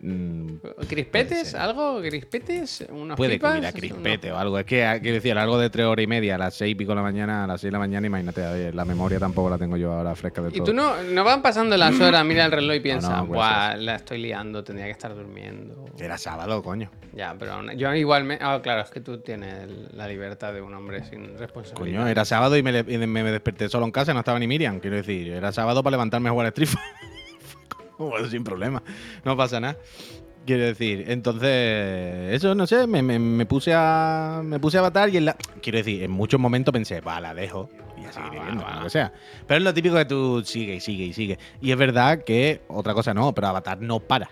Mm, 0.07 0.57
¿Crispetes? 0.87 1.53
¿Algo? 1.55 1.99
¿Crispetes? 2.01 2.85
¿Unas 2.89 3.17
Puede 3.17 3.31
que 3.31 3.37
pipas? 3.37 3.51
hubiera 3.53 3.71
crispete 3.73 4.31
o 4.31 4.37
algo. 4.37 4.57
Es 4.59 4.65
que, 4.65 4.99
quiero 5.01 5.15
decir, 5.15 5.31
a 5.31 5.35
lo 5.35 5.39
largo 5.41 5.57
de 5.59 5.69
tres 5.69 5.85
horas 5.85 6.03
y 6.03 6.07
media, 6.07 6.35
a 6.35 6.37
las 6.37 6.53
seis 6.55 6.71
y 6.71 6.75
pico 6.75 6.91
de 6.91 6.95
la 6.97 7.01
mañana, 7.01 7.43
a 7.43 7.47
las 7.47 7.59
seis 7.59 7.69
de 7.69 7.73
la 7.73 7.79
mañana, 7.79 8.07
imagínate, 8.07 8.71
la 8.73 8.85
memoria 8.85 9.19
tampoco 9.19 9.49
la 9.49 9.57
tengo 9.57 9.75
yo 9.77 9.91
ahora 9.91 10.15
fresca 10.15 10.41
de 10.41 10.49
Y 10.49 10.53
todo. 10.53 10.65
tú 10.65 10.73
no, 10.73 11.01
no 11.03 11.23
van 11.23 11.41
pasando 11.41 11.75
las 11.75 11.99
horas, 12.01 12.23
mira 12.25 12.45
el 12.45 12.51
reloj 12.51 12.75
y 12.75 12.79
piensas, 12.79 13.11
no, 13.17 13.25
Buah, 13.27 13.75
la 13.77 13.95
estoy 13.95 14.19
liando, 14.19 14.63
tendría 14.63 14.85
que 14.85 14.91
estar 14.93 15.13
durmiendo. 15.13 15.85
Era 15.99 16.17
sábado, 16.17 16.63
coño. 16.63 16.89
Ya, 17.13 17.35
pero 17.37 17.71
yo 17.73 17.93
igualmente. 17.95 18.43
Ah, 18.45 18.59
claro, 18.61 18.81
es 18.83 18.89
que 18.91 19.01
tú 19.01 19.17
tienes 19.19 19.67
la 19.93 20.07
libertad 20.07 20.53
de 20.53 20.61
un 20.61 20.73
hombre 20.73 21.03
sin 21.03 21.37
responsabilidad. 21.37 21.99
Coño, 22.01 22.07
era 22.07 22.23
sábado 22.25 22.55
y 22.55 22.63
me, 22.63 22.79
y 22.87 22.97
me- 22.97 23.07
me 23.07 23.23
desperté 23.31 23.67
solo 23.69 23.85
en 23.85 23.91
casa, 23.91 24.13
no 24.13 24.19
estaba 24.19 24.37
ni 24.39 24.47
Miriam, 24.47 24.79
quiero 24.79 24.95
decir. 24.97 25.29
Era 25.31 25.51
sábado 25.51 25.81
para 25.83 25.91
levantarme 25.95 26.29
a 26.29 26.31
jugar 26.31 26.45
a 26.45 26.49
Street. 26.49 26.69
Bueno, 28.09 28.27
sin 28.29 28.43
problema, 28.43 28.81
no 29.25 29.35
pasa 29.37 29.59
nada. 29.59 29.77
Quiero 30.45 30.63
decir, 30.63 31.05
entonces, 31.07 32.33
eso 32.33 32.55
no 32.55 32.65
sé, 32.67 32.87
me, 32.87 33.01
me- 33.01 33.19
me 33.19 33.45
puse 33.45 33.73
a 33.75 34.41
me 34.45 34.59
puse 34.59 34.77
a 34.77 34.79
avatar 34.79 35.09
y 35.09 35.17
en 35.17 35.25
la, 35.25 35.35
quiero 35.61 35.79
decir, 35.79 36.03
en 36.03 36.11
muchos 36.11 36.39
momentos 36.39 36.71
pensé, 36.71 37.01
va, 37.01 37.19
la 37.19 37.33
dejo 37.33 37.69
y 37.97 38.31
viendo, 38.31 38.63
va. 38.63 38.77
lo 38.77 38.83
que 38.83 38.89
sea. 38.91 39.11
Pero 39.45 39.57
es 39.57 39.63
lo 39.63 39.73
típico 39.73 39.95
que 39.95 40.05
tú 40.05 40.41
sigue 40.45 40.75
y 40.75 40.79
sigue 40.79 41.03
y 41.05 41.13
sigue. 41.13 41.37
Y 41.59 41.71
es 41.71 41.77
verdad 41.77 42.23
que 42.23 42.61
otra 42.69 42.93
cosa 42.93 43.13
no, 43.13 43.33
pero 43.35 43.47
Avatar 43.47 43.81
no 43.81 43.99
para. 43.99 44.29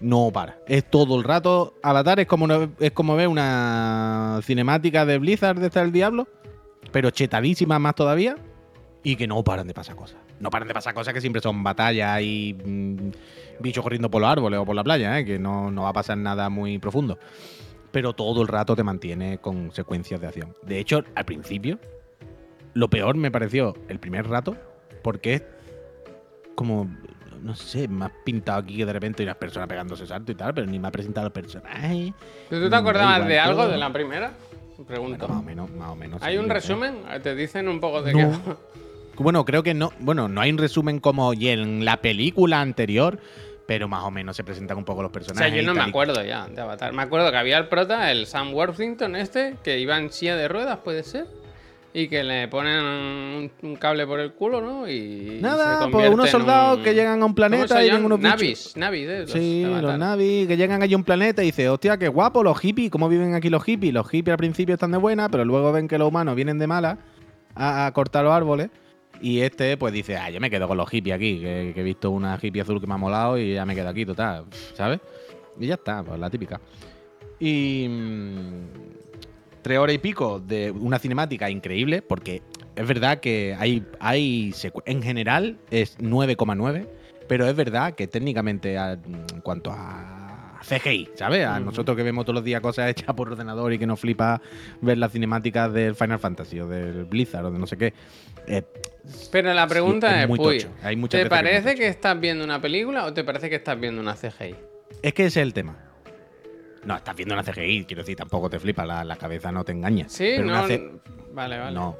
No 0.00 0.30
para. 0.32 0.58
Es 0.68 0.88
todo 0.88 1.16
el 1.18 1.24
rato. 1.24 1.74
Avatar 1.82 2.20
es 2.20 2.26
como, 2.26 2.44
una- 2.44 2.68
es 2.78 2.92
como 2.92 3.16
ver 3.16 3.26
una 3.26 4.38
cinemática 4.44 5.04
de 5.04 5.18
Blizzard 5.18 5.58
de 5.58 5.66
estar 5.66 5.84
el 5.84 5.90
diablo, 5.90 6.28
pero 6.92 7.10
chetadísima 7.10 7.80
más 7.80 7.96
todavía, 7.96 8.36
y 9.08 9.14
que 9.14 9.28
no 9.28 9.44
paran 9.44 9.68
de 9.68 9.72
pasar 9.72 9.94
cosas. 9.94 10.18
No 10.40 10.50
paran 10.50 10.66
de 10.66 10.74
pasar 10.74 10.92
cosas 10.92 11.14
que 11.14 11.20
siempre 11.20 11.40
son 11.40 11.62
batallas 11.62 12.20
y 12.22 12.54
mm, 12.54 13.10
bichos 13.60 13.80
corriendo 13.80 14.10
por 14.10 14.20
los 14.20 14.28
árboles 14.28 14.58
o 14.58 14.64
por 14.64 14.74
la 14.74 14.82
playa, 14.82 15.16
¿eh? 15.20 15.24
que 15.24 15.38
no, 15.38 15.70
no 15.70 15.82
va 15.82 15.90
a 15.90 15.92
pasar 15.92 16.18
nada 16.18 16.48
muy 16.48 16.80
profundo. 16.80 17.16
Pero 17.92 18.14
todo 18.14 18.42
el 18.42 18.48
rato 18.48 18.74
te 18.74 18.82
mantiene 18.82 19.38
con 19.38 19.70
secuencias 19.70 20.20
de 20.20 20.26
acción. 20.26 20.54
De 20.64 20.80
hecho, 20.80 21.04
al 21.14 21.24
principio, 21.24 21.78
lo 22.74 22.90
peor 22.90 23.16
me 23.16 23.30
pareció 23.30 23.76
el 23.88 24.00
primer 24.00 24.26
rato, 24.28 24.56
porque 25.04 25.34
es 25.34 25.42
como, 26.56 26.90
no 27.40 27.54
sé, 27.54 27.86
me 27.86 28.06
has 28.06 28.12
pintado 28.24 28.58
aquí 28.58 28.76
que 28.78 28.86
de 28.86 28.92
repente 28.92 29.22
hay 29.22 29.28
unas 29.28 29.36
personas 29.36 29.68
pegándose 29.68 30.04
salto 30.04 30.32
y 30.32 30.34
tal, 30.34 30.52
pero 30.52 30.66
ni 30.66 30.80
me 30.80 30.88
ha 30.88 30.90
presentado 30.90 31.28
el 31.28 31.32
personaje. 31.32 32.12
¿Tú 32.50 32.56
te 32.58 32.68
da 32.68 32.78
acordabas 32.78 33.24
de 33.28 33.38
algo 33.38 33.62
todo. 33.62 33.70
de 33.70 33.78
la 33.78 33.92
primera? 33.92 34.32
Pregunto. 34.84 35.26
Bueno, 35.26 35.34
más 35.34 35.42
o 35.42 35.46
menos, 35.46 35.70
más 35.70 35.90
o 35.90 35.94
menos. 35.96 36.22
¿Hay 36.22 36.38
un 36.38 36.48
sé. 36.48 36.52
resumen? 36.54 36.96
¿Te 37.22 37.36
dicen 37.36 37.68
un 37.68 37.78
poco 37.80 38.02
de 38.02 38.12
No. 38.12 38.18
qué? 38.32 38.52
Bueno, 39.24 39.44
creo 39.44 39.62
que 39.62 39.74
no. 39.74 39.92
Bueno, 40.00 40.28
no 40.28 40.40
hay 40.40 40.50
un 40.50 40.58
resumen 40.58 41.00
como 41.00 41.32
y 41.34 41.48
en 41.48 41.84
la 41.84 41.98
película 41.98 42.60
anterior, 42.60 43.18
pero 43.66 43.88
más 43.88 44.04
o 44.04 44.10
menos 44.10 44.36
se 44.36 44.44
presentan 44.44 44.78
un 44.78 44.84
poco 44.84 45.02
los 45.02 45.10
O 45.10 45.12
personajes. 45.12 45.52
sea, 45.52 45.60
yo 45.60 45.66
no 45.66 45.74
me 45.74 45.82
acuerdo 45.82 46.22
ya 46.24 46.46
de 46.48 46.60
Avatar. 46.60 46.92
Me 46.92 47.02
acuerdo 47.02 47.30
que 47.30 47.36
había 47.36 47.58
el 47.58 47.68
prota, 47.68 48.10
el 48.12 48.26
Sam 48.26 48.54
Worthington 48.54 49.16
este, 49.16 49.56
que 49.64 49.78
iba 49.80 49.96
en 49.98 50.10
silla 50.12 50.36
de 50.36 50.48
ruedas, 50.48 50.78
puede 50.84 51.02
ser. 51.02 51.26
Y 51.94 52.08
que 52.08 52.22
le 52.22 52.46
ponen 52.48 52.84
un, 52.84 53.50
un 53.62 53.76
cable 53.76 54.06
por 54.06 54.20
el 54.20 54.34
culo, 54.34 54.60
¿no? 54.60 54.86
Y 54.86 55.38
Nada, 55.40 55.88
pues 55.90 56.10
unos 56.10 56.28
soldados 56.28 56.76
un- 56.76 56.84
que 56.84 56.92
llegan 56.92 57.22
a 57.22 57.24
un 57.24 57.32
¿Cómo 57.32 57.34
planeta 57.34 57.82
y 57.82 57.90
ven 57.90 58.04
unos 58.04 58.18
bichos. 58.18 58.32
Navis, 58.32 58.76
Navis, 58.76 59.08
eh, 59.08 59.20
los 59.20 59.30
Sí, 59.32 59.64
los 59.80 59.98
navis 59.98 60.46
que 60.46 60.58
llegan 60.58 60.82
allí 60.82 60.92
a 60.92 60.96
un 60.98 61.04
planeta 61.04 61.42
y 61.42 61.46
dice, 61.46 61.70
hostia, 61.70 61.96
qué 61.96 62.08
guapo, 62.08 62.42
los 62.42 62.58
hippies, 62.60 62.90
¿cómo 62.90 63.08
viven 63.08 63.34
aquí 63.34 63.48
los 63.48 63.64
hippies? 63.64 63.94
Los 63.94 64.10
hippies 64.10 64.32
al 64.32 64.36
principio 64.36 64.74
están 64.74 64.90
de 64.90 64.98
buena, 64.98 65.30
pero 65.30 65.46
luego 65.46 65.72
ven 65.72 65.88
que 65.88 65.96
los 65.96 66.08
humanos 66.08 66.36
vienen 66.36 66.58
de 66.58 66.66
mala 66.66 66.98
a, 67.54 67.86
a 67.86 67.92
cortar 67.92 68.24
los 68.24 68.34
árboles. 68.34 68.68
Y 69.20 69.40
este, 69.40 69.76
pues 69.76 69.92
dice, 69.92 70.16
ah, 70.16 70.30
yo 70.30 70.40
me 70.40 70.50
quedo 70.50 70.68
con 70.68 70.76
los 70.76 70.88
hippies 70.90 71.16
aquí, 71.16 71.40
que, 71.40 71.72
he 71.74 71.82
visto 71.82 72.10
una 72.10 72.38
hippie 72.40 72.62
azul 72.62 72.80
que 72.80 72.86
me 72.86 72.94
ha 72.94 72.98
molado 72.98 73.38
y 73.38 73.54
ya 73.54 73.64
me 73.64 73.74
quedo 73.74 73.88
aquí, 73.88 74.04
total, 74.04 74.44
¿sabes? 74.74 75.00
Y 75.58 75.66
ya 75.66 75.74
está, 75.74 76.02
pues 76.02 76.18
la 76.20 76.28
típica. 76.30 76.60
Y. 77.38 77.86
mm, 77.88 78.66
tres 79.62 79.78
horas 79.78 79.94
y 79.96 79.98
pico 79.98 80.38
de 80.38 80.70
una 80.70 80.98
cinemática 80.98 81.50
increíble, 81.50 82.00
porque 82.02 82.42
es 82.76 82.86
verdad 82.86 83.18
que 83.18 83.56
hay. 83.58 83.84
hay 83.98 84.54
en 84.84 85.02
general 85.02 85.58
es 85.70 85.98
9,9, 85.98 86.86
pero 87.26 87.48
es 87.48 87.56
verdad 87.56 87.94
que 87.94 88.06
técnicamente, 88.06 88.78
a- 88.78 88.92
en 88.92 89.40
cuanto 89.42 89.72
a 89.72 90.25
a 90.58 90.64
CGI, 90.64 91.10
¿sabes? 91.14 91.46
A 91.46 91.60
nosotros 91.60 91.96
que 91.96 92.02
vemos 92.02 92.24
todos 92.24 92.34
los 92.36 92.44
días 92.44 92.60
cosas 92.60 92.90
hechas 92.90 93.14
por 93.14 93.30
ordenador 93.30 93.72
y 93.72 93.78
que 93.78 93.86
nos 93.86 94.00
flipa 94.00 94.40
ver 94.80 94.98
las 94.98 95.12
cinemáticas 95.12 95.72
del 95.72 95.94
Final 95.94 96.18
Fantasy 96.18 96.60
o 96.60 96.66
del 96.68 97.04
Blizzard 97.04 97.44
o 97.46 97.50
de 97.50 97.58
no 97.58 97.66
sé 97.66 97.76
qué. 97.76 97.92
Eh, 98.46 98.62
Pero 99.32 99.52
la 99.54 99.66
pregunta 99.66 100.16
es 100.16 100.22
es, 100.24 100.28
muy 100.28 100.38
Puy, 100.38 100.58
tocho. 100.58 100.72
Hay 100.82 100.96
muchas 100.96 101.18
¿te 101.20 101.24
que 101.24 101.30
parece 101.30 101.74
que 101.74 101.88
estás 101.88 102.18
viendo 102.20 102.44
una 102.44 102.60
película 102.60 103.04
o 103.06 103.12
te 103.12 103.24
parece 103.24 103.48
que 103.50 103.56
estás 103.56 103.78
viendo 103.78 104.00
una 104.00 104.14
CGI? 104.14 104.54
es 105.02 105.12
que 105.12 105.26
ese 105.26 105.40
es 105.40 105.46
el 105.46 105.52
tema. 105.52 105.76
No, 106.84 106.96
estás 106.96 107.16
viendo 107.16 107.34
una 107.34 107.42
CGI, 107.42 107.84
quiero 107.84 108.02
decir, 108.02 108.16
tampoco 108.16 108.48
te 108.48 108.60
flipa, 108.60 108.86
la, 108.86 109.04
la 109.04 109.16
cabeza 109.16 109.50
no 109.50 109.64
te 109.64 109.72
engaña. 109.72 110.08
Sí, 110.08 110.34
Pero 110.36 110.44
no. 110.44 110.66
C- 110.66 110.90
Vale, 111.32 111.58
vale. 111.58 111.74
No. 111.74 111.96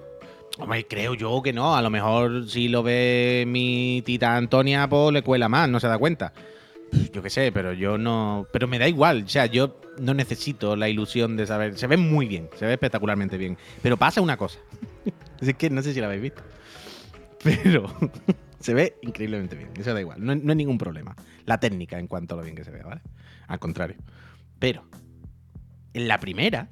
Hombre, 0.59 0.87
creo 0.87 1.15
yo 1.15 1.43
que 1.43 1.53
no. 1.53 1.77
A 1.77 1.83
lo 1.83 1.91
mejor 1.91 2.49
si 2.49 2.69
lo 2.69 2.83
ve 2.83 3.45
mi 3.47 4.03
tita 4.07 4.37
Antonia, 4.37 4.89
pues 4.89 5.13
le 5.13 5.23
cuela 5.23 5.49
más, 5.49 5.69
no 5.69 5.81
se 5.81 5.89
da 5.89 5.99
cuenta. 5.99 6.33
Yo 7.13 7.23
qué 7.23 7.31
sé, 7.31 7.51
pero 7.53 7.73
yo 7.73 7.99
no. 7.99 8.47
Pero 8.53 8.69
me 8.69 8.79
da 8.79 8.89
igual. 8.89 9.25
O 9.25 9.29
sea, 9.29 9.47
yo 9.47 9.81
no 9.99 10.15
necesito 10.15 10.77
la 10.77 10.89
ilusión 10.89 11.37
de 11.37 11.47
saber. 11.47 11.77
Se 11.79 11.87
ve 11.87 11.97
muy 11.97 12.27
bien, 12.27 12.49
se 12.57 12.67
ve 12.67 12.75
espectacularmente 12.75 13.37
bien. 13.37 13.57
Pero 13.83 13.97
pasa 13.97 14.21
una 14.21 14.37
cosa. 14.37 14.59
es 15.41 15.55
que 15.55 15.71
no 15.71 15.83
sé 15.83 15.95
si 15.95 16.01
la 16.01 16.07
habéis 16.07 16.23
visto. 16.23 16.43
Pero 17.43 17.93
se 18.61 18.75
ve 18.75 18.97
increíblemente 19.03 19.57
bien. 19.57 19.71
Eso 19.77 19.95
da 19.95 20.01
igual. 20.01 20.25
No, 20.25 20.35
no 20.35 20.53
hay 20.53 20.57
ningún 20.57 20.79
problema. 20.79 21.17
La 21.45 21.59
técnica 21.59 21.99
en 21.99 22.07
cuanto 22.07 22.35
a 22.35 22.39
lo 22.39 22.45
bien 22.45 22.57
que 22.57 22.65
se 22.65 22.71
vea, 22.71 22.85
¿vale? 22.85 23.03
Al 23.49 23.59
contrario. 23.59 23.97
Pero 24.59 24.85
en 25.93 26.09
la 26.09 26.19
primera, 26.21 26.69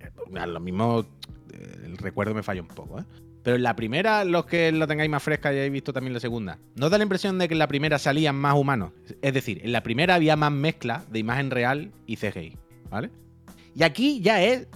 eh, 0.00 0.46
lo 0.46 0.60
mismo 0.60 1.06
eh, 1.52 1.82
el 1.84 1.96
recuerdo 1.96 2.34
me 2.34 2.42
falla 2.42 2.62
un 2.62 2.68
poco, 2.68 3.00
¿eh? 3.00 3.04
Pero 3.46 3.58
en 3.58 3.62
la 3.62 3.76
primera, 3.76 4.24
los 4.24 4.44
que 4.44 4.72
lo 4.72 4.88
tengáis 4.88 5.08
más 5.08 5.22
fresca 5.22 5.52
y 5.52 5.58
hayáis 5.58 5.70
visto 5.70 5.92
también 5.92 6.12
la 6.12 6.18
segunda, 6.18 6.58
¿no 6.74 6.90
da 6.90 6.98
la 6.98 7.04
impresión 7.04 7.38
de 7.38 7.46
que 7.46 7.54
en 7.54 7.60
la 7.60 7.68
primera 7.68 7.96
salían 7.96 8.34
más 8.34 8.56
humanos? 8.56 8.90
Es 9.22 9.34
decir, 9.34 9.60
en 9.62 9.70
la 9.70 9.84
primera 9.84 10.16
había 10.16 10.34
más 10.34 10.50
mezcla 10.50 11.04
de 11.12 11.20
imagen 11.20 11.52
real 11.52 11.92
y 12.06 12.16
CGI, 12.16 12.56
¿vale? 12.90 13.12
Y 13.76 13.84
aquí 13.84 14.20
ya 14.20 14.42
es 14.42 14.66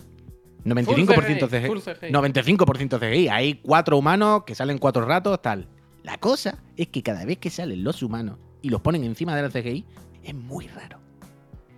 95% 0.64 1.48
CGI, 1.48 1.48
CGI. 1.48 1.66
full 1.66 1.78
CGI. 1.80 2.12
95% 2.12 3.00
CGI. 3.00 3.28
Hay 3.28 3.54
cuatro 3.54 3.98
humanos 3.98 4.44
que 4.44 4.54
salen 4.54 4.78
cuatro 4.78 5.04
ratos, 5.04 5.42
tal. 5.42 5.66
La 6.04 6.18
cosa 6.18 6.62
es 6.76 6.86
que 6.86 7.02
cada 7.02 7.24
vez 7.24 7.38
que 7.38 7.50
salen 7.50 7.82
los 7.82 8.04
humanos 8.04 8.38
y 8.62 8.68
los 8.68 8.80
ponen 8.82 9.02
encima 9.02 9.34
de 9.34 9.42
la 9.42 9.48
CGI, 9.50 9.84
es 10.22 10.32
muy 10.32 10.68
raro. 10.68 11.00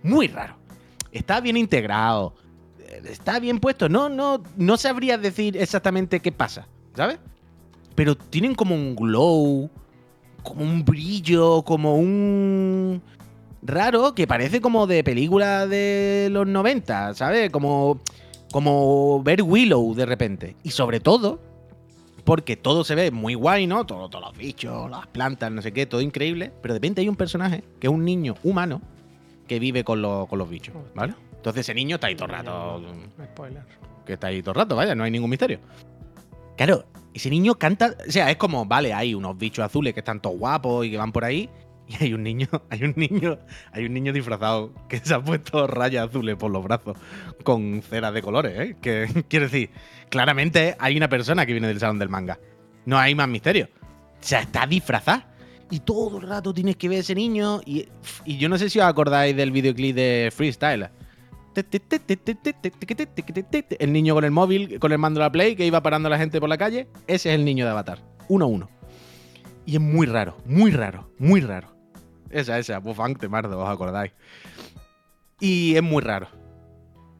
Muy 0.03 0.27
raro. 0.27 0.57
Está 1.11 1.41
bien 1.41 1.57
integrado. 1.57 2.35
Está 3.09 3.39
bien 3.39 3.59
puesto. 3.59 3.89
No, 3.89 4.09
no, 4.09 4.43
no 4.57 4.77
sabría 4.77 5.17
decir 5.17 5.57
exactamente 5.57 6.19
qué 6.19 6.31
pasa, 6.31 6.67
¿sabes? 6.95 7.19
Pero 7.95 8.15
tienen 8.15 8.55
como 8.55 8.75
un 8.75 8.95
glow, 8.95 9.69
como 10.41 10.63
un 10.63 10.83
brillo, 10.83 11.61
como 11.63 11.95
un 11.97 13.01
raro 13.61 14.13
que 14.15 14.27
parece 14.27 14.59
como 14.61 14.87
de 14.87 15.03
película 15.03 15.67
de 15.67 16.27
los 16.31 16.47
90, 16.47 17.13
¿sabes? 17.13 17.49
Como 17.51 17.99
como 18.51 19.23
ver 19.23 19.41
Willow 19.41 19.95
de 19.95 20.05
repente. 20.05 20.55
Y 20.61 20.69
sobre 20.69 20.99
todo, 20.99 21.39
porque 22.23 22.55
todo 22.55 22.83
se 22.83 22.93
ve 22.93 23.09
muy 23.09 23.33
guay, 23.33 23.65
¿no? 23.65 23.83
Todo, 23.85 24.09
todos 24.09 24.23
los 24.25 24.37
bichos, 24.37 24.89
las 24.91 25.07
plantas, 25.07 25.51
no 25.51 25.61
sé 25.63 25.71
qué, 25.73 25.87
todo 25.87 26.01
increíble. 26.01 26.51
Pero 26.61 26.73
de 26.75 26.77
repente 26.79 27.01
hay 27.01 27.09
un 27.09 27.15
personaje 27.15 27.63
que 27.79 27.87
es 27.87 27.93
un 27.93 28.05
niño 28.05 28.35
humano 28.43 28.79
que 29.47 29.57
vive 29.59 29.83
con, 29.83 30.01
los- 30.03 30.27
con 30.27 30.37
los 30.37 30.47
bichos, 30.49 30.75
¿vale? 30.93 31.15
Entonces 31.35 31.61
ese 31.61 31.73
niño 31.73 31.95
está 31.95 32.07
ahí 32.07 32.15
todo 32.15 32.25
el 32.27 32.31
rato. 32.31 32.81
Spoiler. 33.33 33.63
Que 34.05 34.13
está 34.13 34.27
ahí 34.27 34.41
todo 34.43 34.51
el 34.51 34.55
rato, 34.57 34.75
vaya, 34.75 34.93
no 34.93 35.03
hay 35.03 35.09
ningún 35.11 35.29
misterio. 35.31 35.59
Claro, 36.57 36.85
ese 37.13 37.29
niño 37.29 37.55
canta. 37.55 37.95
O 38.07 38.11
sea, 38.11 38.29
es 38.29 38.37
como, 38.37 38.65
vale, 38.65 38.93
hay 38.93 39.13
unos 39.13 39.37
bichos 39.37 39.65
azules 39.65 39.93
que 39.93 39.99
están 39.99 40.21
todos 40.21 40.37
guapos 40.37 40.85
y 40.85 40.91
que 40.91 40.97
van 40.97 41.11
por 41.11 41.23
ahí. 41.23 41.49
Y 41.85 42.01
hay 42.01 42.13
un 42.13 42.23
niño, 42.23 42.47
hay 42.69 42.85
un 42.85 42.93
niño, 42.95 43.37
hay 43.73 43.85
un 43.85 43.93
niño 43.93 44.13
disfrazado 44.13 44.71
que 44.87 44.99
se 44.99 45.13
ha 45.13 45.21
puesto 45.21 45.67
rayas 45.67 46.07
azules 46.07 46.37
por 46.37 46.49
los 46.49 46.63
brazos 46.63 46.97
con 47.43 47.81
ceras 47.81 48.13
de 48.13 48.21
colores, 48.21 48.57
¿eh? 48.57 48.77
Que 48.81 49.25
quiero 49.27 49.47
decir, 49.47 49.69
claramente 50.09 50.77
hay 50.79 50.95
una 50.95 51.09
persona 51.09 51.45
que 51.45 51.51
viene 51.51 51.67
del 51.67 51.81
salón 51.81 51.99
del 51.99 52.07
manga. 52.07 52.39
No 52.85 52.97
hay 52.97 53.15
más 53.15 53.27
misterio. 53.27 53.67
O 53.75 54.25
sea, 54.25 54.39
está 54.39 54.65
disfrazada. 54.65 55.27
Y 55.71 55.81
todo 55.81 56.19
el 56.19 56.27
rato 56.27 56.53
tienes 56.53 56.77
que 56.77 56.87
ver 56.87 56.99
a 56.99 57.01
ese 57.01 57.15
niño. 57.15 57.59
Y, 57.65 57.89
y 58.23 58.37
yo 58.37 58.47
no 58.47 58.57
sé 58.57 58.69
si 58.69 58.79
os 58.79 58.85
acordáis 58.85 59.35
del 59.35 59.51
videoclip 59.51 59.93
de 59.93 60.31
Freestyle. 60.33 60.89
El 63.79 63.93
niño 63.93 64.13
con 64.13 64.23
el 64.23 64.31
móvil, 64.31 64.79
con 64.79 64.91
el 64.91 64.97
mando 64.97 65.19
de 65.19 65.25
la 65.25 65.31
Play, 65.31 65.55
que 65.55 65.65
iba 65.65 65.81
parando 65.81 66.07
a 66.07 66.09
la 66.09 66.17
gente 66.17 66.39
por 66.39 66.49
la 66.49 66.57
calle. 66.57 66.87
Ese 67.07 67.29
es 67.29 67.35
el 67.35 67.45
niño 67.45 67.65
de 67.65 67.71
Avatar. 67.71 67.99
Uno 68.27 68.45
a 68.45 68.47
uno. 68.47 68.69
Y 69.65 69.75
es 69.75 69.81
muy 69.81 70.05
raro, 70.07 70.37
muy 70.45 70.71
raro, 70.71 71.09
muy 71.17 71.41
raro. 71.41 71.73
Esa, 72.29 72.57
esa, 72.57 72.79
Bufang 72.79 73.17
de 73.17 73.29
Mardo, 73.29 73.59
os 73.59 73.69
acordáis. 73.69 74.11
Y 75.39 75.75
es 75.75 75.83
muy 75.83 76.01
raro. 76.01 76.27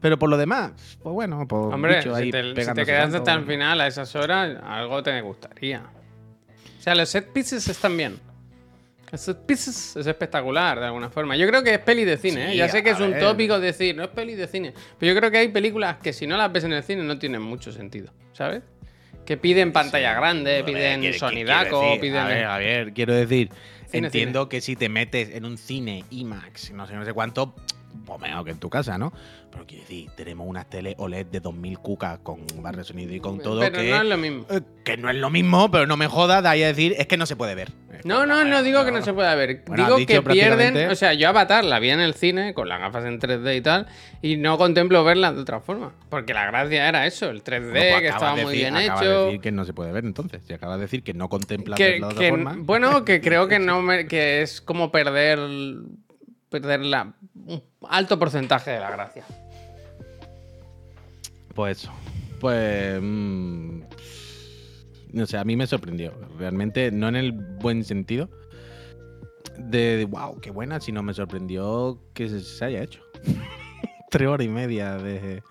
Pero 0.00 0.18
por 0.18 0.28
lo 0.28 0.36
demás, 0.36 0.98
pues 1.02 1.14
bueno, 1.14 1.46
pues 1.48 1.72
Hombre, 1.72 1.96
bicho 1.96 2.14
ahí 2.14 2.26
si 2.26 2.30
te, 2.30 2.64
si 2.64 2.74
te 2.74 2.84
quedas 2.84 3.14
hasta 3.14 3.32
el 3.32 3.46
final 3.46 3.80
a 3.80 3.86
esas 3.86 4.14
horas, 4.14 4.58
algo 4.62 5.02
te 5.02 5.18
gustaría. 5.22 5.82
O 6.78 6.82
sea, 6.82 6.94
los 6.94 7.08
set 7.08 7.32
pieces 7.32 7.66
están 7.68 7.96
bien. 7.96 8.20
Es 9.96 10.06
espectacular, 10.06 10.78
de 10.80 10.86
alguna 10.86 11.10
forma. 11.10 11.36
Yo 11.36 11.46
creo 11.46 11.62
que 11.62 11.74
es 11.74 11.78
peli 11.78 12.04
de 12.04 12.16
cine, 12.16 12.52
¿eh? 12.52 12.56
Ya 12.56 12.68
sé 12.68 12.82
que 12.82 12.90
es 12.90 13.00
un 13.00 13.12
ver. 13.12 13.20
tópico 13.20 13.58
decir, 13.60 13.94
no 13.96 14.02
es 14.04 14.10
peli 14.10 14.34
de 14.34 14.46
cine. 14.46 14.74
Pero 14.98 15.12
yo 15.12 15.18
creo 15.18 15.30
que 15.30 15.38
hay 15.38 15.48
películas 15.48 15.96
que 16.02 16.12
si 16.12 16.26
no 16.26 16.36
las 16.36 16.52
ves 16.52 16.64
en 16.64 16.72
el 16.72 16.82
cine 16.82 17.02
no 17.02 17.18
tienen 17.18 17.42
mucho 17.42 17.72
sentido, 17.72 18.12
¿sabes? 18.32 18.62
Que 19.24 19.36
piden 19.36 19.72
pantalla 19.72 20.14
grande, 20.14 20.62
ver, 20.62 20.64
piden 20.64 21.00
quiero- 21.00 21.18
sonidaco, 21.18 21.80
decir, 21.82 22.00
piden... 22.00 22.16
A 22.18 22.26
ver, 22.26 22.44
a 22.44 22.58
ver, 22.58 22.92
quiero 22.92 23.14
decir, 23.14 23.50
Cine, 23.88 24.08
entiendo 24.08 24.48
que 24.48 24.60
si 24.60 24.76
te 24.76 24.88
metes 24.88 25.30
en 25.30 25.44
un 25.44 25.56
cine 25.56 26.04
IMAX, 26.10 26.72
no 26.72 26.86
sé, 26.86 26.94
no 26.94 27.04
sé 27.04 27.12
cuánto, 27.12 27.54
pues 28.04 28.20
mejor 28.20 28.44
que 28.44 28.50
en 28.50 28.58
tu 28.58 28.68
casa, 28.68 28.98
¿no? 28.98 29.12
Pero 29.54 29.66
quiero 29.66 29.82
decir, 29.84 30.10
tenemos 30.16 30.46
unas 30.48 30.68
tele 30.68 30.94
OLED 30.98 31.26
de 31.26 31.38
2000 31.40 31.78
cucas 31.78 32.18
con 32.18 32.44
barra 32.56 32.78
de 32.78 32.84
sonido 32.84 33.14
y 33.14 33.20
con 33.20 33.38
todo 33.40 33.60
Pero 33.60 33.78
que, 33.78 33.88
no 33.90 33.96
es 33.96 34.04
lo 34.04 34.16
mismo. 34.18 34.46
eh, 34.50 34.60
que 34.84 34.96
no 34.96 35.08
es 35.08 35.14
lo 35.16 35.30
mismo, 35.30 35.70
pero 35.70 35.86
no 35.86 35.96
me 35.96 36.08
jodas, 36.08 36.42
de 36.42 36.48
ahí 36.48 36.62
a 36.64 36.66
decir, 36.66 36.94
es 36.98 37.06
que 37.06 37.16
no 37.16 37.24
se 37.24 37.36
puede 37.36 37.54
ver. 37.54 37.70
No, 38.04 38.26
no, 38.26 38.44
no 38.44 38.62
digo 38.64 38.84
que 38.84 38.90
no 38.90 39.00
se 39.02 39.12
pueda 39.14 39.34
ver. 39.36 39.62
Bueno, 39.66 39.84
digo 39.96 40.06
que 40.06 40.20
pierden. 40.20 40.90
O 40.90 40.94
sea, 40.96 41.14
yo 41.14 41.28
Avatar 41.28 41.64
la 41.64 41.78
vi 41.78 41.90
en 41.90 42.00
el 42.00 42.14
cine 42.14 42.52
con 42.52 42.68
las 42.68 42.80
gafas 42.80 43.04
en 43.04 43.20
3D 43.20 43.56
y 43.56 43.60
tal. 43.60 43.86
Y 44.20 44.36
no 44.36 44.58
contemplo 44.58 45.04
verla 45.04 45.32
de 45.32 45.40
otra 45.40 45.60
forma. 45.60 45.92
Porque 46.10 46.34
la 46.34 46.44
gracia 46.46 46.88
era 46.88 47.06
eso, 47.06 47.30
el 47.30 47.42
3D, 47.44 47.70
Bueno, 47.70 47.86
pues 47.92 48.00
que 48.02 48.08
estaba 48.08 48.34
de 48.34 48.42
muy 48.42 48.52
decir- 48.56 48.72
bien 48.72 48.76
acabas 48.76 49.00
de 49.00 49.06
hecho. 49.06 49.24
decir 49.26 49.40
que 49.40 49.52
no 49.52 49.64
se 49.64 49.72
puede 49.72 49.92
ver 49.92 50.04
entonces. 50.04 50.42
Si 50.44 50.52
acabas 50.52 50.78
de 50.78 50.82
decir 50.82 51.02
que 51.04 51.14
no 51.14 51.28
contemplas 51.28 51.76
Que, 51.78 51.90
verlo 51.92 52.08
de 52.08 52.14
que- 52.16 52.26
otra 52.32 52.44
forma. 52.44 52.54
bueno, 52.58 53.04
que 53.04 53.20
creo 53.20 53.46
que 53.46 53.60
no 53.60 53.80
me- 53.82 54.06
que 54.08 54.42
es 54.42 54.60
como 54.60 54.90
perder. 54.90 55.38
Perder 56.50 56.80
la, 56.80 57.14
un 57.46 57.64
alto 57.88 58.16
porcentaje 58.18 58.70
de 58.70 58.78
la 58.78 58.90
gracia. 58.90 59.24
Pues. 61.54 61.88
Pues. 62.40 63.02
no 63.02 63.86
sé, 65.26 65.38
a 65.38 65.44
mí 65.44 65.56
me 65.56 65.66
sorprendió. 65.66 66.12
Realmente, 66.38 66.90
no 66.90 67.08
en 67.08 67.16
el 67.16 67.32
buen 67.32 67.84
sentido. 67.84 68.28
De, 69.58 69.96
de, 69.96 70.04
wow, 70.04 70.40
qué 70.40 70.50
buena, 70.50 70.80
sino 70.80 71.02
me 71.02 71.14
sorprendió 71.14 71.98
que 72.12 72.28
se, 72.28 72.40
se 72.40 72.64
haya 72.64 72.82
hecho. 72.82 73.00
Tres 74.10 74.28
horas 74.28 74.46
y 74.46 74.50
media 74.50 74.96
de. 74.96 75.42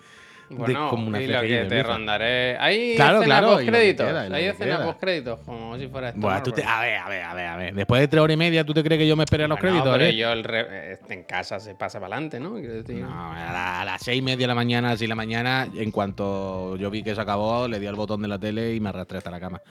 Bueno, 0.49 0.89
como 0.89 1.07
una 1.07 1.21
y 1.21 1.27
lo 1.27 1.41
que 1.41 1.47
de 1.47 1.65
te 1.65 1.83
rondaré. 1.83 2.57
Hay 2.59 2.95
Claro, 2.95 3.19
escenas 3.19 3.39
claro, 3.39 3.53
post-créditos. 3.55 4.07
Hay 4.31 4.45
escenas 4.45 4.81
post-créditos, 4.81 5.39
como 5.39 5.77
si 5.77 5.87
fuera 5.87 6.09
esto. 6.09 6.41
Tú 6.43 6.51
te- 6.51 6.63
a 6.63 6.81
ver, 6.81 6.97
a 6.97 7.09
ver, 7.09 7.23
a 7.23 7.33
ver, 7.33 7.45
a 7.47 7.57
ver. 7.57 7.73
Después 7.73 8.01
de 8.01 8.07
tres 8.07 8.21
horas 8.21 8.33
y 8.35 8.37
media, 8.37 8.63
¿tú 8.63 8.73
te 8.73 8.83
crees 8.83 8.99
que 8.99 9.07
yo 9.07 9.15
me 9.15 9.23
esperé 9.23 9.45
a 9.45 9.47
los 9.47 9.57
Bueno, 9.59 9.69
créditos? 9.71 9.91
pero 9.93 10.03
Ariel? 10.05 10.15
yo 10.17 10.31
el 10.31 10.43
re- 10.43 10.93
este, 10.93 11.13
en 11.13 11.23
casa 11.23 11.59
se 11.59 11.75
pasa 11.75 11.99
para 11.99 12.15
adelante, 12.15 12.39
¿no? 12.39 12.51
No, 12.59 13.33
a, 13.33 13.51
la- 13.51 13.81
a 13.81 13.85
las 13.85 14.01
seis 14.01 14.19
y 14.19 14.21
media 14.21 14.37
de 14.43 14.47
la 14.47 14.55
mañana, 14.55 14.91
así 14.91 15.05
de 15.05 15.09
la 15.09 15.15
mañana, 15.15 15.67
en 15.73 15.91
cuanto 15.91 16.75
yo 16.77 16.89
vi 16.91 17.01
que 17.03 17.15
se 17.15 17.21
acabó, 17.21 17.67
le 17.67 17.79
di 17.79 17.87
al 17.87 17.95
botón 17.95 18.21
de 18.21 18.27
la 18.27 18.37
tele 18.37 18.75
y 18.75 18.79
me 18.79 18.89
arrastré 18.89 19.17
hasta 19.17 19.31
la 19.31 19.39
cama. 19.39 19.61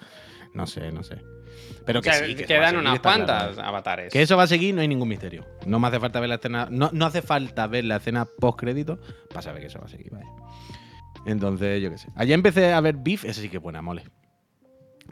No 0.55 0.67
sé, 0.67 0.93
no 0.93 1.03
sé. 1.03 1.23
Pero 1.85 2.01
O 2.01 2.03
que 2.03 2.13
sea, 2.13 2.27
sí, 2.27 2.35
que 2.35 2.45
quedan 2.45 2.77
unas 2.77 3.01
claro. 3.01 3.25
cuantas 3.27 3.59
avatares. 3.59 4.13
Que 4.13 4.23
eso 4.23 4.37
va 4.37 4.45
a 4.45 4.47
seguir, 4.47 4.75
no 4.75 4.81
hay 4.81 4.89
ningún 4.89 5.09
misterio. 5.09 5.47
No 5.67 5.79
me 5.79 5.89
hace 5.89 6.01
falta 6.01 6.21
ver 6.21 6.29
la 6.29 6.37
escena. 6.37 6.69
No, 6.71 6.91
no 6.93 7.07
hace 7.07 7.23
falta 7.23 7.67
ver 7.67 7.85
la 7.85 7.97
escena 7.97 8.25
post 8.25 8.59
crédito 8.59 8.99
para 9.29 9.43
saber 9.43 9.61
que 9.61 9.67
eso 9.69 9.79
va 9.79 9.87
a 9.87 9.89
seguir, 9.89 10.11
vaya. 10.11 10.27
Entonces, 11.27 11.83
yo 11.83 11.91
qué 11.91 11.99
sé. 11.99 12.09
Allá 12.17 12.35
empecé 12.35 12.73
a 12.73 12.81
ver 12.81 12.97
Beef, 12.99 13.25
ese 13.25 13.41
sí 13.43 13.49
que 13.49 13.59
es 13.59 13.63
buena, 13.63 13.83
mole. 13.83 14.05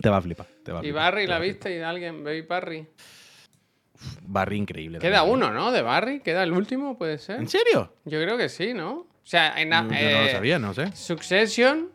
Te 0.01 0.09
va 0.09 0.19
a 0.19 0.23
flipar. 0.23 0.47
Te 0.65 0.73
va 0.73 0.79
a 0.81 0.83
¿Y 0.83 0.87
flipar, 0.87 1.13
Barry 1.13 1.27
la 1.27 1.39
viste? 1.39 1.77
¿Y 1.77 1.81
alguien? 1.81 2.25
¿Baby 2.25 2.43
Barry? 2.43 2.89
Barry 4.23 4.57
increíble. 4.57 4.99
Queda 4.99 5.19
también. 5.19 5.37
uno, 5.37 5.53
¿no? 5.53 5.73
De 5.73 5.83
Barry. 5.83 6.21
¿Queda 6.21 6.43
el 6.43 6.53
último? 6.53 6.97
¿Puede 6.97 7.19
ser? 7.19 7.39
¿En 7.39 7.49
serio? 7.49 7.95
Yo 8.05 8.21
creo 8.23 8.39
que 8.39 8.49
sí, 8.49 8.73
¿no? 8.73 8.93
O 8.93 9.27
sea, 9.31 9.61
en 9.61 9.71
Yo 9.71 9.83
no 9.83 9.89
lo 9.91 9.95
eh, 9.97 10.33
sabía, 10.33 10.59
no 10.59 10.73
sé. 10.75 10.91
Succession 10.93 11.91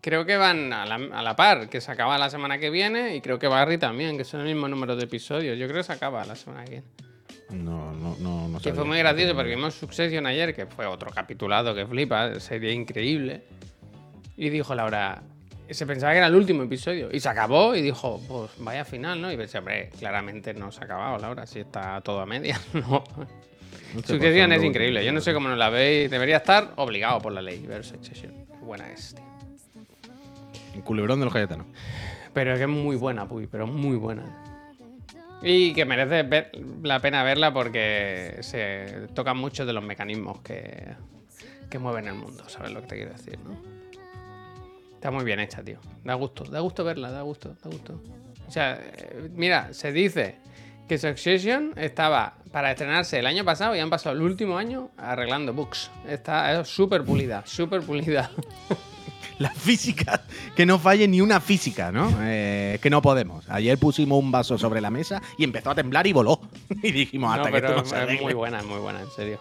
creo 0.00 0.24
que 0.24 0.36
van 0.36 0.72
a 0.72 0.86
la, 0.86 0.94
a 0.94 1.22
la 1.22 1.36
par, 1.36 1.68
que 1.68 1.80
se 1.80 1.90
acaba 1.90 2.18
la 2.18 2.30
semana 2.30 2.58
que 2.58 2.70
viene, 2.70 3.16
y 3.16 3.20
creo 3.20 3.38
que 3.38 3.48
Barry 3.48 3.78
también, 3.78 4.16
que 4.16 4.24
son 4.24 4.40
el 4.40 4.46
mismo 4.46 4.68
número 4.68 4.96
de 4.96 5.04
episodios. 5.04 5.58
Yo 5.58 5.66
creo 5.66 5.78
que 5.78 5.84
se 5.84 5.92
acaba 5.92 6.24
la 6.24 6.36
semana 6.36 6.64
que 6.64 6.70
viene. 6.70 6.86
No, 7.50 7.92
no, 7.92 8.14
no, 8.18 8.48
no 8.48 8.60
Que 8.60 8.74
fue 8.74 8.84
muy 8.84 8.98
gracioso 8.98 9.34
porque 9.34 9.50
vimos 9.50 9.74
Succession 9.74 10.26
ayer, 10.26 10.54
que 10.54 10.66
fue 10.66 10.86
otro 10.86 11.10
capitulado 11.10 11.74
que 11.74 11.86
flipa, 11.86 12.38
serie 12.40 12.72
increíble. 12.72 13.42
Y 14.36 14.50
dijo 14.50 14.74
Laura, 14.74 15.22
se 15.70 15.86
pensaba 15.86 16.12
que 16.12 16.18
era 16.18 16.26
el 16.26 16.34
último 16.34 16.62
episodio. 16.62 17.08
Y 17.10 17.20
se 17.20 17.28
acabó 17.28 17.74
y 17.74 17.82
dijo, 17.82 18.20
pues 18.28 18.50
vaya 18.58 18.84
final, 18.84 19.20
¿no? 19.20 19.32
Y 19.32 19.36
pensé, 19.36 19.58
hombre, 19.58 19.90
claramente 19.98 20.52
no 20.54 20.70
se 20.70 20.80
ha 20.80 20.84
acabado, 20.84 21.18
Laura, 21.18 21.46
si 21.46 21.60
está 21.60 22.00
todo 22.02 22.20
a 22.20 22.26
medias, 22.26 22.60
¿no? 22.74 23.02
Succession 24.04 24.52
es 24.52 24.62
increíble. 24.62 25.04
Yo 25.04 25.12
no 25.12 25.20
sé 25.20 25.32
cómo 25.32 25.48
no 25.48 25.56
la 25.56 25.70
veis. 25.70 26.10
Debería 26.10 26.38
estar 26.38 26.72
obligado 26.76 27.20
por 27.20 27.32
la 27.32 27.40
ley 27.40 27.66
ver 27.66 27.84
Succession. 27.84 28.46
Qué 28.46 28.64
buena 28.64 28.90
es, 28.92 29.14
tío. 29.14 29.27
Un 30.74 30.82
culebrón 30.82 31.18
de 31.18 31.24
los 31.26 31.32
cayetanos. 31.32 31.66
Pero 32.32 32.52
es 32.52 32.58
que 32.58 32.64
es 32.64 32.70
muy 32.70 32.96
buena, 32.96 33.26
Puy, 33.26 33.46
pero 33.46 33.66
muy 33.66 33.96
buena. 33.96 34.24
Y 35.42 35.72
que 35.72 35.84
merece 35.84 36.28
la 36.82 37.00
pena 37.00 37.22
verla 37.22 37.52
porque 37.52 38.38
se 38.40 39.08
tocan 39.14 39.36
muchos 39.36 39.66
de 39.66 39.72
los 39.72 39.84
mecanismos 39.84 40.40
que, 40.40 40.94
que 41.70 41.78
mueven 41.78 42.08
el 42.08 42.14
mundo, 42.14 42.44
¿sabes 42.48 42.72
lo 42.72 42.80
que 42.82 42.86
te 42.88 42.96
quiero 42.96 43.12
decir? 43.12 43.38
no? 43.44 43.56
Está 44.94 45.12
muy 45.12 45.24
bien 45.24 45.38
hecha, 45.38 45.62
tío. 45.62 45.78
Da 46.02 46.14
gusto, 46.14 46.42
da 46.44 46.58
gusto 46.58 46.82
verla, 46.82 47.12
da 47.12 47.22
gusto, 47.22 47.54
da 47.62 47.70
gusto. 47.70 48.02
O 48.48 48.50
sea, 48.50 48.80
eh, 48.80 49.30
mira, 49.32 49.72
se 49.72 49.92
dice 49.92 50.36
que 50.88 50.98
Succession 50.98 51.72
estaba 51.76 52.34
para 52.50 52.72
estrenarse 52.72 53.18
el 53.18 53.26
año 53.26 53.44
pasado 53.44 53.76
y 53.76 53.78
han 53.78 53.90
pasado 53.90 54.16
el 54.16 54.22
último 54.22 54.58
año 54.58 54.90
arreglando 54.96 55.52
bugs. 55.52 55.90
Está 56.08 56.58
es 56.60 56.66
súper 56.66 57.04
pulida, 57.04 57.42
súper 57.46 57.82
pulida. 57.82 58.30
La 59.38 59.50
física, 59.50 60.22
que 60.56 60.66
no 60.66 60.78
falle 60.78 61.06
ni 61.06 61.20
una 61.20 61.40
física, 61.40 61.92
¿no? 61.92 62.10
Eh, 62.22 62.72
es 62.74 62.80
que 62.80 62.90
no 62.90 63.00
podemos. 63.00 63.48
Ayer 63.48 63.78
pusimos 63.78 64.18
un 64.18 64.32
vaso 64.32 64.58
sobre 64.58 64.80
la 64.80 64.90
mesa 64.90 65.22
y 65.36 65.44
empezó 65.44 65.70
a 65.70 65.74
temblar 65.74 66.06
y 66.06 66.12
voló. 66.12 66.40
Y 66.82 66.90
dijimos, 66.90 67.30
hasta 67.30 67.44
No, 67.48 67.54
que 67.54 67.60
pero 67.60 67.68
esto 67.68 67.96
no 67.96 68.06
se 68.06 68.14
es 68.14 68.20
muy 68.20 68.34
buena, 68.34 68.58
es 68.58 68.64
muy 68.66 68.78
buena, 68.78 69.00
en 69.00 69.10
serio. 69.10 69.38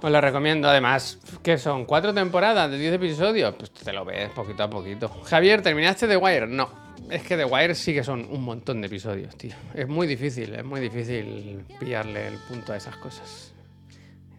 Os 0.00 0.10
lo 0.10 0.20
recomiendo, 0.20 0.68
además, 0.68 1.18
que 1.42 1.58
son 1.58 1.84
cuatro 1.84 2.14
temporadas 2.14 2.70
de 2.70 2.78
10 2.78 2.94
episodios, 2.94 3.54
pues 3.58 3.70
te 3.72 3.92
lo 3.92 4.04
ves 4.04 4.30
poquito 4.30 4.62
a 4.62 4.70
poquito. 4.70 5.08
Javier, 5.24 5.60
¿terminaste 5.60 6.06
The 6.06 6.16
Wire? 6.16 6.46
No. 6.46 6.70
Es 7.10 7.22
que 7.22 7.36
The 7.36 7.44
Wire 7.44 7.74
sí 7.74 7.92
que 7.92 8.04
son 8.04 8.26
un 8.30 8.44
montón 8.44 8.80
de 8.80 8.86
episodios, 8.86 9.36
tío. 9.36 9.54
Es 9.74 9.88
muy 9.88 10.06
difícil, 10.06 10.54
es 10.54 10.64
muy 10.64 10.80
difícil 10.80 11.64
pillarle 11.80 12.28
el 12.28 12.38
punto 12.48 12.72
a 12.72 12.76
esas 12.76 12.96
cosas. 12.96 13.52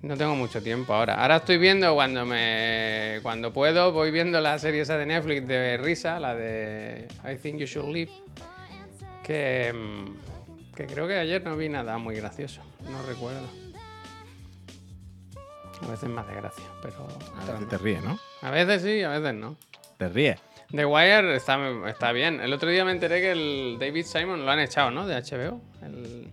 No 0.01 0.15
tengo 0.15 0.33
mucho 0.35 0.61
tiempo 0.63 0.93
ahora. 0.93 1.15
Ahora 1.21 1.37
estoy 1.37 1.57
viendo 1.57 1.93
cuando 1.93 2.25
me. 2.25 3.19
Cuando 3.21 3.51
puedo, 3.51 3.91
voy 3.91 4.11
viendo 4.11 4.39
la 4.39 4.57
serie 4.57 4.81
esa 4.81 4.97
de 4.97 5.05
Netflix 5.05 5.45
de 5.47 5.77
risa, 5.77 6.19
la 6.19 6.35
de 6.35 7.07
I 7.29 7.35
Think 7.37 7.57
You 7.59 7.65
Should 7.65 7.93
Leave. 7.93 8.11
Que. 9.23 9.73
mm, 9.73 10.75
Que 10.75 10.85
creo 10.87 11.05
que 11.07 11.17
ayer 11.17 11.43
no 11.43 11.57
vi 11.57 11.67
nada 11.67 11.97
muy 11.97 12.15
gracioso. 12.15 12.61
No 12.89 13.01
recuerdo. 13.03 13.45
A 15.81 15.87
veces 15.87 16.09
más 16.09 16.27
de 16.27 16.35
gracia, 16.35 16.63
pero. 16.81 17.07
A 17.37 17.51
veces 17.51 17.67
te 17.67 17.77
ríes, 17.77 18.01
¿no? 18.03 18.17
A 18.41 18.51
veces 18.51 18.81
sí, 18.81 19.01
a 19.03 19.09
veces 19.09 19.33
no. 19.33 19.57
Te 19.97 20.07
ríes. 20.09 20.39
The 20.71 20.85
Wire 20.85 21.35
está, 21.35 21.57
está 21.89 22.11
bien. 22.13 22.39
El 22.39 22.53
otro 22.53 22.69
día 22.69 22.85
me 22.85 22.91
enteré 22.91 23.19
que 23.21 23.31
el 23.31 23.77
David 23.79 24.05
Simon 24.05 24.45
lo 24.45 24.51
han 24.51 24.59
echado, 24.59 24.91
¿no? 24.91 25.05
De 25.07 25.15
HBO. 25.15 25.59
El- 25.83 26.29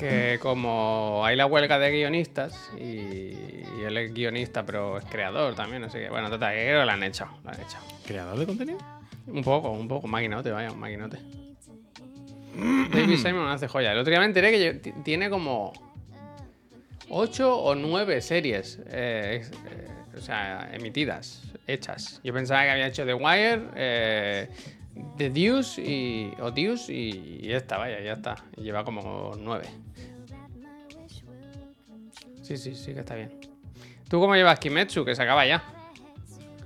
Que 0.00 0.38
como 0.40 1.22
hay 1.24 1.36
la 1.36 1.46
huelga 1.46 1.78
de 1.78 1.90
guionistas 1.90 2.70
y, 2.78 2.82
y 2.82 3.84
él 3.86 3.96
es 3.96 4.14
guionista 4.14 4.64
pero 4.64 4.98
es 4.98 5.04
creador 5.04 5.54
también, 5.54 5.84
así 5.84 5.98
que 5.98 6.08
bueno, 6.08 6.30
total, 6.30 6.54
que 6.54 6.64
creo 6.64 6.80
que 6.80 6.86
lo 6.86 6.92
han 6.92 7.02
echado, 7.02 7.32
lo 7.44 7.50
han 7.50 7.60
echado. 7.60 7.84
¿Creador 8.06 8.38
de 8.38 8.46
contenido? 8.46 8.78
Un 9.26 9.44
poco, 9.44 9.70
un 9.70 9.86
poco, 9.86 10.08
maquinote, 10.08 10.50
vaya, 10.50 10.72
un 10.72 10.78
maquinote. 10.80 11.18
David 12.92 13.16
Simon 13.16 13.48
hace 13.48 13.68
joya. 13.68 13.92
El 13.92 13.98
otro 13.98 14.10
día 14.10 14.20
me 14.20 14.26
enteré 14.26 14.50
que 14.50 14.92
tiene 15.04 15.30
como 15.30 15.72
8 17.08 17.56
o 17.56 17.74
9 17.74 18.20
series, 18.20 18.80
eh, 18.86 19.42
eh, 19.70 19.88
o 20.16 20.20
sea, 20.20 20.70
emitidas, 20.72 21.42
hechas. 21.66 22.20
Yo 22.24 22.32
pensaba 22.32 22.64
que 22.64 22.70
había 22.70 22.86
hecho 22.86 23.04
The 23.04 23.14
Wire, 23.14 23.62
eh, 23.76 24.48
The 25.16 25.30
Deuce 25.30 25.80
y, 25.82 26.32
o 26.40 26.50
Deuce 26.50 26.92
y, 26.92 27.40
y 27.42 27.52
esta, 27.52 27.78
vaya, 27.78 28.00
ya 28.00 28.12
está. 28.14 28.36
Y 28.56 28.62
lleva 28.62 28.84
como 28.84 29.32
9. 29.38 29.64
Sí, 32.42 32.56
sí, 32.56 32.74
sí 32.74 32.92
que 32.94 33.00
está 33.00 33.14
bien. 33.14 33.30
¿Tú 34.08 34.18
cómo 34.20 34.34
llevas 34.34 34.58
Kimetsu? 34.58 35.04
Que 35.04 35.14
se 35.14 35.22
acaba 35.22 35.46
ya. 35.46 35.62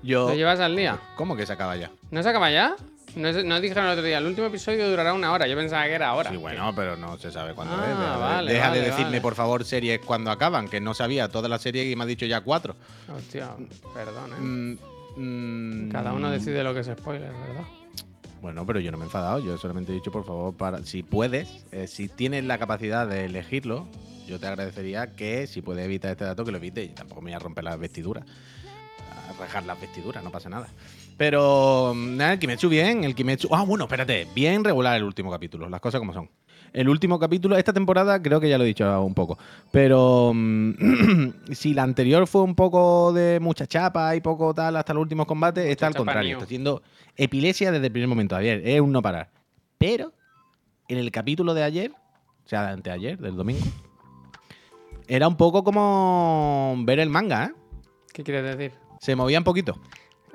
Yo. 0.03 0.29
¿Lo 0.29 0.35
llevas 0.35 0.61
al 0.61 0.77
día? 0.77 0.99
¿Cómo 1.17 1.37
que 1.37 1.47
se 1.47 1.53
acaba 1.53 1.77
ya? 1.77 1.91
¿No 2.11 2.23
se 2.23 2.29
acaba 2.29 2.51
ya? 2.51 2.75
No, 3.17 3.31
no 3.31 3.61
dijeron 3.61 3.85
el 3.87 3.93
otro 3.93 4.03
día, 4.03 4.19
el 4.19 4.27
último 4.27 4.49
episodio 4.49 4.89
durará 4.91 5.13
una 5.15 5.31
hora. 5.33 5.47
Yo 5.47 5.55
pensaba 5.57 5.85
que 5.85 5.93
era 5.93 6.09
ahora. 6.09 6.31
Sí, 6.31 6.37
bueno, 6.37 6.73
pero 6.75 6.97
no 6.97 7.17
se 7.19 7.31
sabe 7.31 7.55
cuándo 7.55 7.75
Ah, 7.77 7.83
es. 7.83 7.89
Deja, 7.99 8.13
de- 8.15 8.19
vale, 8.19 8.53
deja 8.53 8.69
vale, 8.69 8.81
de 8.81 8.87
decirme, 8.87 9.05
vale. 9.11 9.21
por 9.21 9.35
favor, 9.35 9.65
series 9.65 10.01
cuando 10.01 10.31
acaban, 10.31 10.69
que 10.69 10.81
no 10.81 10.95
sabía 10.95 11.29
todas 11.29 11.49
las 11.49 11.63
series 11.63 11.91
y 11.93 11.95
me 11.97 12.03
has 12.03 12.09
dicho 12.09 12.27
ya 12.27 12.41
cuatro. 12.41 12.75
Hostia, 13.15 13.51
perdón, 13.95 14.33
¿eh? 14.33 14.41
Mm, 15.17 15.87
mm, 15.87 15.91
Cada 15.93 16.13
uno 16.13 16.29
decide 16.31 16.65
lo 16.65 16.75
que 16.75 16.81
es 16.81 16.87
spoiler, 16.89 17.31
¿verdad? 17.31 17.65
Bueno, 18.45 18.67
pero 18.67 18.79
yo 18.79 18.93
no 18.93 18.99
me 18.99 19.05
he 19.05 19.07
enfadado. 19.07 19.39
Yo 19.39 19.57
solamente 19.57 19.91
he 19.91 19.95
dicho, 19.95 20.13
por 20.13 20.27
favor, 20.27 20.55
para, 20.55 20.83
si 20.83 21.03
puedes, 21.03 21.65
eh, 21.73 21.87
si 21.87 22.09
tienes 22.09 22.45
la 22.45 22.59
capacidad 22.59 23.09
de 23.09 23.25
elegirlo, 23.25 23.89
yo 24.29 24.39
te 24.39 24.47
agradecería 24.47 25.17
que 25.17 25.47
si 25.47 25.63
puedes 25.63 25.83
evitar 25.83 26.11
este 26.11 26.27
dato, 26.27 26.45
que 26.45 26.53
lo 26.53 26.59
evites. 26.59 26.85
Y 26.85 26.89
tampoco 26.91 27.23
me 27.23 27.31
voy 27.31 27.37
a 27.37 27.39
romper 27.39 27.65
las 27.65 27.79
vestiduras. 27.79 28.27
A 29.31 29.33
rajar 29.41 29.65
las 29.65 29.81
vestiduras, 29.81 30.23
no 30.23 30.31
pasa 30.31 30.51
nada. 30.51 30.69
Pero 31.17 31.95
mm, 31.97 32.17
nada, 32.19 32.35
el 32.35 32.39
Kimetsu 32.39 32.69
bien, 32.69 33.05
el 33.05 33.15
Kimetsu. 33.15 33.49
Ah, 33.51 33.63
bueno, 33.63 33.85
espérate, 33.85 34.29
bien 34.35 34.63
regular 34.63 34.95
el 34.95 35.05
último 35.05 35.31
capítulo, 35.31 35.67
las 35.71 35.81
cosas 35.81 36.01
como 36.01 36.13
son. 36.13 36.29
El 36.75 36.89
último 36.89 37.21
capítulo, 37.21 37.57
esta 37.57 37.73
temporada 37.73 38.21
creo 38.21 38.41
que 38.41 38.49
ya 38.49 38.59
lo 38.59 38.65
he 38.65 38.67
dicho 38.67 39.01
un 39.01 39.15
poco. 39.15 39.39
Pero 39.71 40.33
mm, 40.35 40.73
si 41.53 41.73
la 41.73 41.85
anterior 41.85 42.27
fue 42.27 42.43
un 42.43 42.57
poco 42.57 43.13
de 43.13 43.39
mucha 43.39 43.69
chapa 43.69 44.17
y 44.17 44.21
poco 44.21 44.53
tal 44.53 44.75
hasta 44.75 44.93
los 44.93 45.03
últimos 45.03 45.27
combates, 45.27 45.67
está 45.67 45.87
al 45.87 45.95
contrario. 45.95 46.33
Está 46.33 46.47
haciendo 46.47 46.83
epilepsia 47.17 47.71
desde 47.71 47.87
el 47.87 47.93
primer 47.93 48.09
momento. 48.09 48.35
Javier, 48.35 48.61
es 48.65 48.81
un 48.81 48.91
no 48.91 49.03
parar. 49.03 49.31
Pero 49.79 50.13
en 50.89 50.99
el 50.99 51.13
capítulo 51.13 51.55
de 51.55 51.63
ayer, 51.63 51.93
o 51.93 52.49
sea, 52.49 52.67
de 52.67 52.73
anteayer, 52.73 53.19
del 53.19 53.37
domingo, 53.37 53.65
era 55.07 55.29
un 55.29 55.37
poco 55.37 55.63
como 55.63 56.75
ver 56.79 56.99
el 56.99 57.09
manga, 57.09 57.45
¿eh? 57.45 57.53
¿Qué 58.13 58.25
quieres 58.25 58.57
decir? 58.57 58.77
Se 58.99 59.15
movía 59.15 59.39
un 59.39 59.45
poquito. 59.45 59.79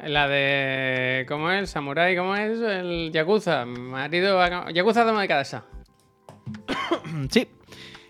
La 0.01 0.29
de. 0.29 1.25
¿Cómo 1.27 1.51
es? 1.51 1.69
¿Samurai? 1.69 2.15
¿Cómo 2.15 2.33
es? 2.33 2.61
El 2.61 3.11
Yakuza. 3.11 3.65
Marido. 3.65 4.39
Yakuza 4.69 5.03
de 5.03 5.27
casa. 5.27 5.65
Sí. 7.29 7.47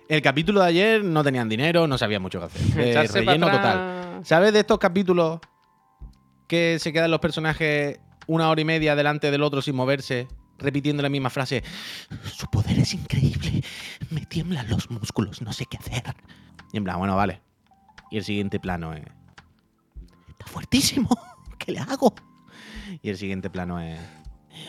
El 0.10 0.24
capítulo 0.24 0.62
de 0.62 0.68
ayer 0.68 1.04
no 1.04 1.24
tenían 1.24 1.48
dinero, 1.48 1.88
no 1.88 1.98
sabía 1.98 2.20
mucho 2.20 2.40
qué 2.40 2.46
hacer. 2.46 2.62
Eh, 2.80 3.08
relleno 3.08 3.50
total. 3.50 4.22
¿Sabes 4.24 4.54
de 4.54 4.60
estos 4.60 4.80
capítulos 4.80 5.40
que 6.48 6.78
se 6.80 6.92
quedan 6.92 7.12
los 7.12 7.20
personajes 7.20 8.00
una 8.26 8.50
hora 8.50 8.60
y 8.60 8.66
media 8.66 8.96
delante 8.96 9.30
del 9.30 9.44
otro 9.44 9.62
sin 9.62 9.76
moverse, 9.76 10.28
repitiendo 10.58 11.04
la 11.04 11.10
misma 11.10 11.30
frase? 11.30 11.64
Su 12.26 12.48
poder 12.48 12.80
es 12.80 12.94
increíble, 12.94 13.64
me 14.10 14.26
tiemblan 14.26 14.68
los 14.68 14.90
músculos, 14.90 15.44
no 15.44 15.54
sé 15.54 15.66
qué 15.70 15.78
hacer. 15.78 16.16
Y 16.74 16.78
en 16.78 16.84
plan, 16.84 16.98
bueno, 16.98 17.16
vale. 17.16 17.42
Y 18.10 18.18
el 18.18 18.24
siguiente 18.24 18.60
plano 18.60 18.94
es... 18.94 19.04
Está 20.28 20.48
fuertísimo, 20.48 21.10
¿qué 21.60 21.72
le 21.72 21.80
hago? 21.80 22.16
Y 23.04 23.10
el 23.10 23.18
siguiente 23.18 23.52
plano 23.52 23.80
es... 23.80 24.00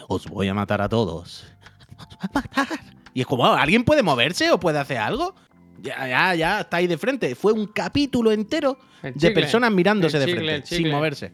Os 0.09 0.27
voy 0.27 0.49
a 0.49 0.55
matar 0.55 0.83
a 0.83 0.89
todos. 0.89 1.47
Os 1.99 2.07
voy 2.09 2.19
a 2.21 2.31
matar. 2.35 3.00
Y 3.15 3.21
es 3.21 3.27
como, 3.27 3.47
¿alguien 3.47 3.85
puede 3.85 4.03
moverse 4.03 4.51
o 4.51 4.61
puede 4.61 4.79
hacer 4.79 4.99
algo? 4.99 5.35
Ya, 5.83 6.07
ya, 6.07 6.35
ya, 6.35 6.61
está 6.61 6.77
ahí 6.79 6.87
de 6.87 6.99
frente. 6.99 7.35
Fue 7.35 7.53
un 7.53 7.67
capítulo 7.67 8.33
entero 8.33 8.79
El 9.03 9.15
de 9.15 9.19
chicle. 9.21 9.35
personas 9.35 9.73
mirándose 9.73 10.19
de 10.19 10.27
chicle, 10.27 10.45
frente, 10.45 10.67
sin 10.67 10.91
moverse. 10.91 11.33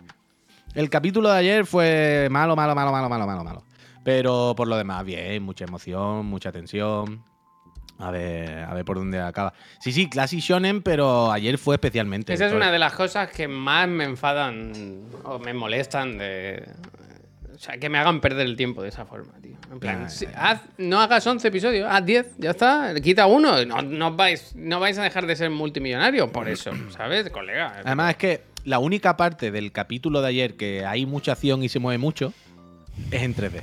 El 0.74 0.89
capítulo 0.91 1.31
de 1.31 1.39
ayer 1.39 1.66
fue 1.66 2.29
malo, 2.31 2.55
malo, 2.55 2.74
malo, 2.74 2.93
malo, 2.93 3.09
malo, 3.09 3.27
malo, 3.27 3.45
malo. 3.45 3.64
Pero 4.05 4.55
por 4.57 4.68
lo 4.68 4.77
demás, 4.77 5.05
bien, 5.05 5.43
mucha 5.43 5.64
emoción, 5.64 6.27
mucha 6.27 6.53
tensión. 6.53 7.24
A 7.99 8.11
ver, 8.11 8.59
a 8.64 8.74
ver 8.74 8.85
por 8.85 8.99
dónde 8.99 9.20
acaba. 9.20 9.55
Sí, 9.81 9.91
sí, 9.91 10.09
Classic 10.09 10.39
Shonen, 10.39 10.83
pero 10.83 11.33
ayer 11.33 11.57
fue 11.57 11.77
especialmente. 11.77 12.35
Esa 12.35 12.47
es 12.47 12.53
una 12.53 12.70
de 12.70 12.79
las 12.79 12.93
cosas 12.93 13.31
que 13.31 13.49
más 13.49 13.89
me 13.89 14.05
enfadan 14.05 15.03
o 15.24 15.39
me 15.39 15.55
molestan 15.55 16.18
de. 16.18 16.68
O 17.57 17.59
sea, 17.59 17.78
que 17.78 17.88
me 17.88 17.96
hagan 17.98 18.20
perder 18.20 18.46
el 18.46 18.54
tiempo 18.57 18.82
de 18.82 18.90
esa 18.90 19.07
forma, 19.07 19.32
tío. 19.40 19.57
En 19.72 19.80
plan, 19.80 20.11
si- 20.11 20.26
haz- 20.26 20.61
no 20.76 21.00
hagas 21.00 21.26
11 21.26 21.48
episodios, 21.48 21.88
haz 21.90 22.04
10, 22.04 22.34
ya 22.38 22.50
está. 22.50 22.94
Quita 23.02 23.26
uno. 23.26 23.64
No, 23.64 23.80
no 23.80 24.14
vais, 24.14 24.54
no 24.54 24.78
vais 24.78 24.98
a 24.98 25.02
dejar 25.02 25.26
de 25.26 25.34
ser 25.36 25.48
multimillonarios 25.50 26.28
por 26.30 26.48
eso, 26.48 26.70
¿sabes, 26.90 27.30
colega? 27.30 27.80
Además 27.84 28.11
es 28.11 28.16
que 28.18 28.42
la 28.64 28.78
única 28.78 29.16
parte 29.16 29.50
del 29.50 29.72
capítulo 29.72 30.20
de 30.20 30.28
ayer 30.28 30.57
que 30.57 30.84
hay 30.84 31.07
mucha 31.07 31.32
acción 31.32 31.62
y 31.62 31.68
se 31.70 31.78
mueve 31.78 31.98
mucho 31.98 32.32
es 33.11 33.22
en 33.22 33.34
3D. 33.34 33.62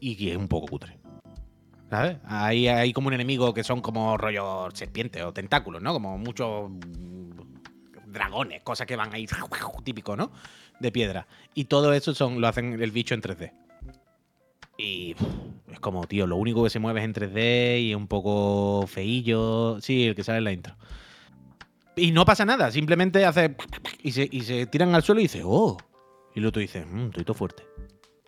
Y 0.00 0.14
que 0.16 0.30
es 0.30 0.36
un 0.36 0.46
poco 0.48 0.66
cutre. 0.68 0.96
¿Sabes? 1.90 2.18
Hay, 2.26 2.68
hay 2.68 2.92
como 2.92 3.08
un 3.08 3.14
enemigo 3.14 3.54
que 3.54 3.64
son 3.64 3.80
como 3.80 4.16
rollo 4.16 4.68
serpientes 4.72 5.22
o 5.24 5.32
tentáculos, 5.32 5.80
¿no? 5.82 5.92
Como 5.92 6.18
muchos 6.18 6.70
dragones, 8.06 8.62
cosas 8.62 8.86
que 8.86 8.96
van 8.96 9.12
ahí 9.14 9.26
típico, 9.84 10.16
¿no? 10.16 10.30
De 10.80 10.92
piedra. 10.92 11.26
Y 11.54 11.64
todo 11.64 11.92
eso 11.92 12.14
son, 12.14 12.40
lo 12.40 12.48
hacen 12.48 12.80
el 12.82 12.90
bicho 12.90 13.14
en 13.14 13.22
3D. 13.22 13.52
Y 14.78 15.16
es 15.72 15.80
como, 15.80 16.06
tío, 16.06 16.26
lo 16.26 16.36
único 16.36 16.62
que 16.64 16.70
se 16.70 16.78
mueve 16.78 17.00
es 17.00 17.06
en 17.06 17.14
3D 17.14 17.82
y 17.88 17.94
un 17.94 18.06
poco 18.08 18.86
feillo. 18.86 19.80
Sí, 19.80 20.06
el 20.08 20.14
que 20.14 20.22
sale 20.24 20.38
en 20.38 20.44
la 20.44 20.52
intro. 20.52 20.76
Y 21.96 22.12
no 22.12 22.26
pasa 22.26 22.44
nada, 22.44 22.70
simplemente 22.70 23.24
hace. 23.24 23.56
Y 24.02 24.12
se, 24.12 24.28
y 24.30 24.42
se 24.42 24.66
tiran 24.66 24.94
al 24.94 25.02
suelo 25.02 25.20
y 25.20 25.24
dice, 25.24 25.42
oh. 25.44 25.78
Y 26.34 26.40
el 26.40 26.46
otro 26.46 26.60
dice, 26.60 26.84
mmm, 26.84 27.06
estoy 27.06 27.24
todo 27.24 27.34
fuerte. 27.34 27.62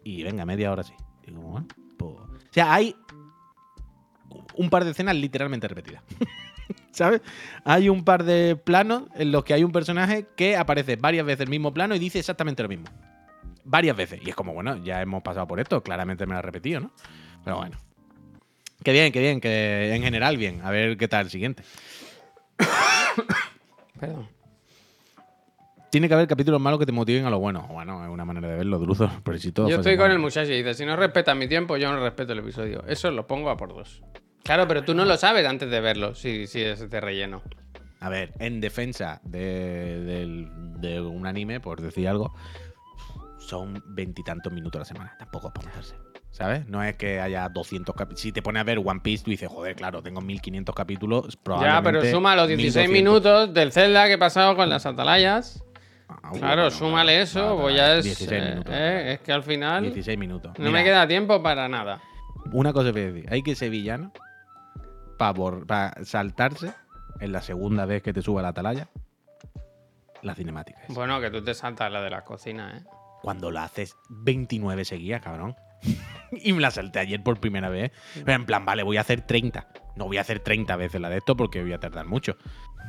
Y 0.05 0.22
venga, 0.22 0.46
media 0.46 0.72
hora 0.72 0.82
sí. 0.82 0.94
Y 1.26 1.32
como, 1.32 1.66
pues- 1.99 2.14
O 2.14 2.53
sea, 2.53 2.72
hay 2.72 2.96
un 4.57 4.70
par 4.70 4.84
de 4.84 4.92
escenas 4.92 5.14
literalmente 5.16 5.68
repetidas. 5.68 6.03
¿Sabes? 6.93 7.21
Hay 7.64 7.89
un 7.89 8.05
par 8.05 8.25
de 8.25 8.57
planos 8.57 9.05
en 9.14 9.33
los 9.33 9.45
que 9.45 9.55
hay 9.55 9.64
un 9.64 9.73
personaje 9.73 10.27
que 10.37 10.57
aparece 10.57 10.97
varias 10.97 11.25
veces 11.25 11.43
el 11.43 11.51
mismo 11.51 11.73
plano 11.73 11.95
y 11.95 11.99
dice 11.99 12.19
exactamente 12.19 12.62
lo 12.62 12.69
mismo. 12.69 12.87
Varias 13.64 13.97
veces. 13.97 14.21
Y 14.23 14.31
es 14.31 14.35
como, 14.35 14.55
bueno, 14.55 14.77
ya 14.83 15.03
hemos 15.03 15.23
pasado 15.23 15.47
por 15.47 15.61
esto, 15.61 15.83
claramente 15.83 16.27
me 16.27 16.33
lo 16.33 16.39
ha 16.39 16.43
repetido, 16.43 16.81
¿no? 16.81 16.91
Pero 17.45 17.57
bueno. 17.57 17.79
Que 18.83 18.93
bien, 18.93 19.12
que 19.12 19.21
bien, 19.21 19.41
que 19.41 19.95
en 19.95 20.03
general 20.03 20.37
bien. 20.37 20.61
A 20.62 20.71
ver 20.71 20.97
qué 20.97 21.09
tal 21.09 21.27
el 21.27 21.31
siguiente. 21.31 21.62
Perdón. 24.01 24.29
Tiene 25.91 26.07
que 26.07 26.14
haber 26.14 26.29
capítulos 26.29 26.61
malos 26.61 26.79
que 26.79 26.87
te 26.87 26.93
motiven 26.93 27.25
a 27.25 27.31
lo 27.31 27.39
bueno. 27.39 27.66
Bueno, 27.71 28.05
es 28.05 28.11
una 28.11 28.25
manera 28.25 28.49
de 28.49 28.57
verlo, 28.57 28.79
Druzo. 28.79 29.11
Pero 29.25 29.39
si 29.39 29.53
todo 29.53 29.69
Yo 29.69 29.77
estoy 29.77 29.97
con 29.97 30.11
el 30.11 30.19
muchacho 30.19 30.53
y 30.53 30.59
dice, 30.59 30.75
si 30.75 30.85
no 30.85 30.97
respetas 30.97 31.35
mi 31.35 31.49
tiempo, 31.49 31.77
yo 31.77 31.91
no 31.91 32.01
respeto 32.01 32.35
el 32.35 32.41
episodio. 32.41 32.85
Eso 32.87 33.11
lo 33.11 33.27
pongo 33.27 33.49
a 33.49 33.57
por 33.57 33.75
dos. 33.75 34.03
Claro, 34.49 34.66
pero 34.66 34.82
tú 34.82 34.94
no 34.94 35.05
lo 35.05 35.18
sabes 35.18 35.46
antes 35.46 35.70
de 35.70 35.78
verlo, 35.78 36.14
si, 36.14 36.46
si 36.46 36.62
es 36.62 36.88
de 36.88 37.01
relleno. 37.03 37.42
A 38.01 38.09
ver, 38.09 38.32
en 38.38 38.62
defensa 38.62 39.20
de, 39.22 40.49
un 41.05 41.26
anime, 41.26 41.61
por 41.61 41.82
decir 41.82 42.09
algo, 42.09 42.34
son 43.38 43.82
veintitantos 43.88 44.51
minutos 44.51 44.78
a 44.78 44.80
la 44.80 44.84
semana. 44.86 45.16
Tampoco 45.18 45.49
es 45.49 45.53
para 45.53 45.68
matarse. 45.68 45.96
¿Sabes? 46.30 46.66
No 46.66 46.82
es 46.82 46.96
que 46.96 47.20
haya 47.20 47.46
200 47.51 47.94
capítulos. 47.94 48.22
Si 48.22 48.32
te 48.32 48.40
pones 48.40 48.62
a 48.62 48.64
ver 48.64 48.78
One 48.78 49.01
Piece, 49.01 49.22
tú 49.22 49.30
dices, 49.30 49.51
joder, 49.51 49.76
claro, 49.76 50.03
tengo 50.03 50.22
1500 50.22 50.74
capítulos. 50.74 51.38
Ya, 51.61 51.82
pero 51.82 52.03
suma 52.07 52.34
los 52.34 52.49
16 52.49 52.88
1200. 52.88 52.90
minutos 52.90 53.53
del 53.53 53.70
Zelda 53.70 54.07
que 54.07 54.14
he 54.14 54.18
pasado 54.18 54.57
con 54.57 54.70
las 54.70 54.86
atalayas. 54.86 55.62
Ah, 56.09 56.30
Claro, 56.32 56.70
súmale 56.70 57.20
eso, 57.20 57.59
pues 57.61 57.76
ya 57.76 57.96
es. 57.96 58.05
16 58.05 58.32
eh, 58.32 58.49
minutos. 58.49 58.74
eh, 58.74 59.12
es 59.12 59.20
que 59.20 59.30
al 59.30 59.42
final 59.42 59.82
16 59.82 60.18
minutos. 60.18 60.53
no 60.57 60.64
Mira, 60.64 60.70
me 60.70 60.84
queda 60.84 61.07
tiempo 61.07 61.42
para 61.42 61.68
nada. 61.68 62.01
Una 62.51 62.72
cosa 62.72 62.92
voy 62.92 63.03
a 63.03 63.12
decir. 63.12 63.26
Hay 63.30 63.42
que 63.42 63.55
ser 63.55 63.70
para 65.19 66.05
saltarse 66.05 66.73
en 67.21 67.33
la 67.33 67.43
segunda 67.43 67.85
vez 67.85 68.03
que 68.03 68.12
te 68.12 68.23
suba 68.23 68.43
la 68.43 68.49
atalaya 68.49 68.89
la 70.23 70.35
cinemática. 70.35 70.81
esa. 70.83 70.93
Bueno, 70.93 71.21
que 71.21 71.31
tú 71.31 71.43
te 71.43 71.55
saltas 71.55 71.93
la 71.93 72.03
de 72.03 72.11
la 72.11 72.25
cocina, 72.25 72.77
¿eh? 72.77 72.83
Cuando 73.23 73.51
la 73.51 73.64
haces 73.64 73.97
29 74.11 74.85
seguidas, 74.85 75.21
cabrón. 75.21 75.57
y 76.33 76.53
me 76.53 76.61
la 76.61 76.71
salté 76.71 77.01
ayer 77.01 77.23
por 77.23 77.41
primera 77.41 77.69
vez. 77.69 77.93
Pero 78.14 78.33
en 78.33 78.47
plan, 78.47 78.64
vale, 78.64 78.83
voy 78.83 78.97
a 78.97 79.03
hacer 79.03 79.23
30. 79.23 79.69
No 79.97 80.07
voy 80.07 80.19
a 80.19 80.23
hacer 80.23 80.41
30 80.41 80.77
veces 80.77 81.01
la 81.01 81.09
de 81.09 81.19
esto 81.19 81.37
porque 81.37 81.62
voy 81.62 81.73
a 81.73 81.81
tardar 81.81 82.07
mucho. 82.07 82.37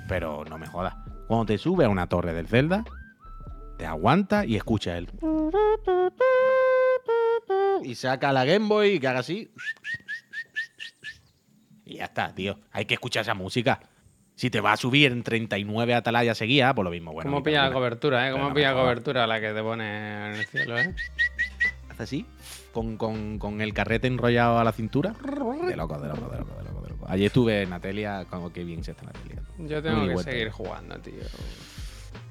Pero 0.07 0.45
no 0.45 0.57
me 0.57 0.67
jodas. 0.67 0.95
Cuando 1.27 1.47
te 1.47 1.57
sube 1.57 1.85
a 1.85 1.89
una 1.89 2.07
torre 2.07 2.33
del 2.33 2.47
Zelda, 2.47 2.83
te 3.77 3.85
aguanta 3.85 4.45
y 4.45 4.55
escucha 4.55 4.97
el. 4.97 5.09
Y 7.83 7.95
saca 7.95 8.31
la 8.33 8.45
Game 8.45 8.67
Boy 8.67 8.93
y 8.93 8.99
que 8.99 9.07
haga 9.07 9.19
así. 9.19 9.51
Y 11.89 11.95
ya 11.97 12.05
está, 12.05 12.33
tío. 12.35 12.59
Hay 12.71 12.85
que 12.85 12.93
escuchar 12.93 13.21
esa 13.23 13.33
música. 13.33 13.79
Si 14.35 14.49
te 14.51 14.61
va 14.61 14.73
a 14.73 14.77
subir 14.77 15.11
en 15.11 15.23
39 15.23 15.95
atalayas 15.95 16.37
seguidas, 16.37 16.73
por 16.75 16.85
lo 16.85 16.91
mismo. 16.91 17.11
Bueno, 17.11 17.29
¿Cómo 17.31 17.43
pilla 17.43 17.63
la 17.67 17.73
cobertura, 17.73 18.29
eh? 18.29 18.31
¿Cómo 18.31 18.53
pilla 18.53 18.71
jodas. 18.73 18.83
cobertura 18.85 19.25
la 19.27 19.41
que 19.41 19.51
te 19.53 19.61
pone 19.61 20.27
en 20.29 20.33
el 20.35 20.45
cielo, 20.45 20.77
eh? 20.77 20.93
hace 21.89 22.03
así, 22.03 22.25
con, 22.71 22.95
con- 22.97 23.39
con 23.39 23.59
el 23.59 23.73
carrete 23.73 24.05
enrollado 24.07 24.59
a 24.59 24.63
la 24.63 24.71
cintura. 24.71 25.13
De 25.19 25.31
loco, 25.35 25.67
de 25.67 25.75
loco, 25.75 25.99
de 25.99 26.07
loco, 26.07 26.29
de 26.31 26.63
loco, 26.63 26.81
de 26.83 26.89
loco. 26.89 27.05
Ayer 27.09 27.25
estuve 27.25 27.63
en 27.63 27.73
Atelia, 27.73 28.25
como 28.29 28.53
que 28.53 28.63
bien 28.63 28.83
se 28.83 28.91
está 28.91 29.03
en 29.03 29.09
Atelia. 29.09 29.41
Yo 29.57 29.81
tengo 29.81 29.97
Muy 29.97 30.07
que 30.09 30.13
vuelta. 30.13 30.31
seguir 30.31 30.49
jugando, 30.51 30.97
tío. 30.99 31.13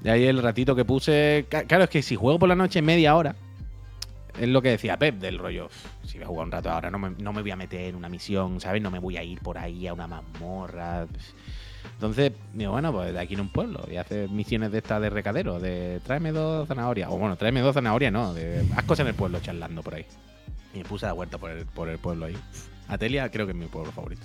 Y 0.03 0.09
ahí 0.09 0.25
el 0.25 0.41
ratito 0.41 0.73
que 0.75 0.85
puse. 0.85 1.45
Claro, 1.67 1.83
es 1.83 1.89
que 1.89 2.01
si 2.01 2.15
juego 2.15 2.39
por 2.39 2.47
la 2.49 2.55
noche 2.55 2.81
media 2.81 3.15
hora, 3.15 3.35
es 4.39 4.47
lo 4.49 4.61
que 4.61 4.69
decía 4.69 4.97
Pep 4.97 5.15
del 5.19 5.37
rollo. 5.37 5.65
"Uf, 5.67 5.85
Si 6.05 6.17
voy 6.17 6.23
a 6.25 6.27
jugar 6.27 6.45
un 6.45 6.51
rato 6.51 6.69
ahora, 6.71 6.89
no 6.89 6.97
me, 6.99 7.11
no 7.11 7.33
me 7.33 7.41
voy 7.41 7.51
a 7.51 7.55
meter 7.55 7.81
en 7.81 7.95
una 7.95 8.09
misión, 8.09 8.59
¿sabes? 8.59 8.81
No 8.81 8.89
me 8.91 8.99
voy 8.99 9.17
a 9.17 9.23
ir 9.23 9.39
por 9.41 9.57
ahí 9.57 9.85
a 9.87 9.93
una 9.93 10.07
mazmorra. 10.07 11.05
Entonces, 11.93 12.31
digo, 12.53 12.71
bueno, 12.71 12.91
pues 12.91 13.13
de 13.13 13.19
aquí 13.19 13.33
en 13.35 13.41
un 13.41 13.49
pueblo 13.49 13.85
y 13.91 13.97
hacer 13.97 14.29
misiones 14.29 14.71
de 14.71 14.77
estas 14.79 15.01
de 15.01 15.09
recadero, 15.09 15.59
de 15.59 15.99
tráeme 16.05 16.31
dos 16.31 16.67
zanahorias. 16.67 17.09
O 17.11 17.17
bueno, 17.17 17.35
tráeme 17.35 17.61
dos 17.61 17.73
zanahorias, 17.73 18.11
no, 18.11 18.33
de 18.33 18.65
haz 18.75 18.83
cosas 18.85 19.01
en 19.01 19.07
el 19.07 19.13
pueblo 19.15 19.39
charlando 19.41 19.83
por 19.83 19.95
ahí. 19.95 20.05
Y 20.73 20.79
me 20.79 20.83
puse 20.85 21.05
a 21.05 21.09
dar 21.09 21.15
vuelta 21.15 21.37
por 21.37 21.51
el, 21.51 21.65
por 21.65 21.89
el 21.89 21.97
pueblo 21.97 22.25
ahí. 22.27 22.37
Atelia 22.87 23.29
creo 23.29 23.45
que 23.45 23.51
es 23.51 23.57
mi 23.57 23.65
pueblo 23.67 23.91
favorito. 23.91 24.21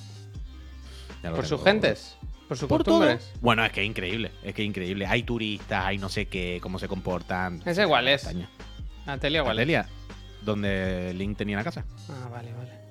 Ya 1.23 1.31
lo 1.31 1.37
Por 1.37 1.47
sus 1.47 1.63
gentes, 1.63 2.17
por 2.49 2.57
sus 2.57 2.69
Por 2.69 2.85
todo. 2.85 2.99
costumbres. 3.01 3.33
Bueno, 3.41 3.65
es 3.65 3.73
que 3.73 3.81
es 3.83 3.87
increíble, 3.87 4.31
es 4.43 4.55
que 4.55 4.63
es 4.63 4.69
increíble. 4.69 5.07
Hay 5.07 5.23
turistas, 5.23 5.85
hay 5.85 5.99
no 5.99 6.09
sé 6.09 6.27
qué, 6.27 6.59
cómo 6.63 6.79
se 6.79 6.87
comportan. 6.89 7.63
¿Ese 7.65 7.83
igual 7.83 8.09
es? 8.09 8.27
Atelia, 9.07 9.41
igual. 9.41 9.59
es? 9.59 9.63
Atelia, 9.63 9.87
donde 10.45 11.13
Link 11.15 11.37
tenía 11.37 11.57
la 11.57 11.65
casa. 11.65 11.85
Ah, 12.11 12.29
vale, 12.31 12.53
vale. 12.53 12.85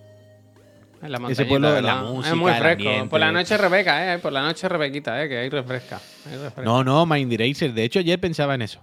En 1.02 1.12
la 1.12 1.30
Ese 1.30 1.44
pueblo, 1.46 1.70
¿verdad? 1.70 1.96
la 1.98 2.04
música, 2.04 2.30
Es 2.30 2.36
muy 2.40 2.52
el 2.52 2.58
fresco. 2.60 2.82
ambiente. 2.84 3.10
Por 3.10 3.20
la 3.20 3.32
noche 3.34 3.58
Rebeca, 3.58 4.14
eh. 4.14 4.20
Por 4.20 4.32
la 4.32 4.42
noche 4.42 4.70
Rebequita, 4.70 5.22
eh. 5.24 5.28
Que 5.28 5.38
ahí 5.40 5.50
refresca. 5.50 5.98
Ahí 6.30 6.38
refresca. 6.38 6.64
No, 6.64 6.84
no, 6.84 7.06
Mind 7.06 7.32
Eraser. 7.34 7.74
De 7.74 7.84
hecho, 7.84 8.00
ayer 8.00 8.20
pensaba 8.20 8.56
en 8.56 8.62
eso. 8.62 8.80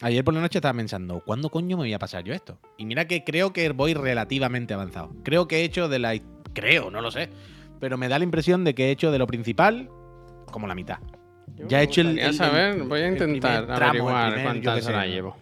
Ayer 0.00 0.22
por 0.24 0.34
la 0.34 0.40
noche 0.40 0.58
estaba 0.58 0.76
pensando, 0.76 1.20
¿cuándo 1.24 1.50
coño 1.50 1.76
me 1.76 1.82
voy 1.84 1.92
a 1.94 1.98
pasar 1.98 2.22
yo 2.24 2.32
esto? 2.34 2.58
Y 2.78 2.84
mira 2.84 3.06
que 3.06 3.24
creo 3.24 3.52
que 3.52 3.68
voy 3.70 3.94
relativamente 3.94 4.74
avanzado. 4.74 5.12
Creo 5.24 5.48
que 5.48 5.60
he 5.60 5.64
hecho 5.64 5.88
de 5.88 5.98
la. 5.98 6.14
Creo, 6.52 6.90
no 6.90 7.00
lo 7.00 7.10
sé. 7.10 7.28
Pero 7.80 7.96
me 7.98 8.08
da 8.08 8.18
la 8.18 8.24
impresión 8.24 8.62
de 8.64 8.74
que 8.74 8.86
he 8.86 8.90
hecho 8.92 9.10
de 9.10 9.18
lo 9.18 9.26
principal 9.26 9.88
como 10.52 10.66
la 10.68 10.74
mitad. 10.76 10.98
Yo 11.56 11.66
ya 11.68 11.80
he 11.80 11.84
hecho 11.84 12.00
el- 12.02 12.18
el- 12.18 12.34
saber, 12.34 12.74
el- 12.76 12.82
voy 12.84 13.00
a 13.00 13.08
intentar 13.08 13.66
tramo, 13.66 13.84
averiguar 13.84 14.32
primer, 14.34 14.52
qué 14.54 14.62
cuántas 14.64 14.86
horas 14.86 15.06
llevo. 15.06 15.36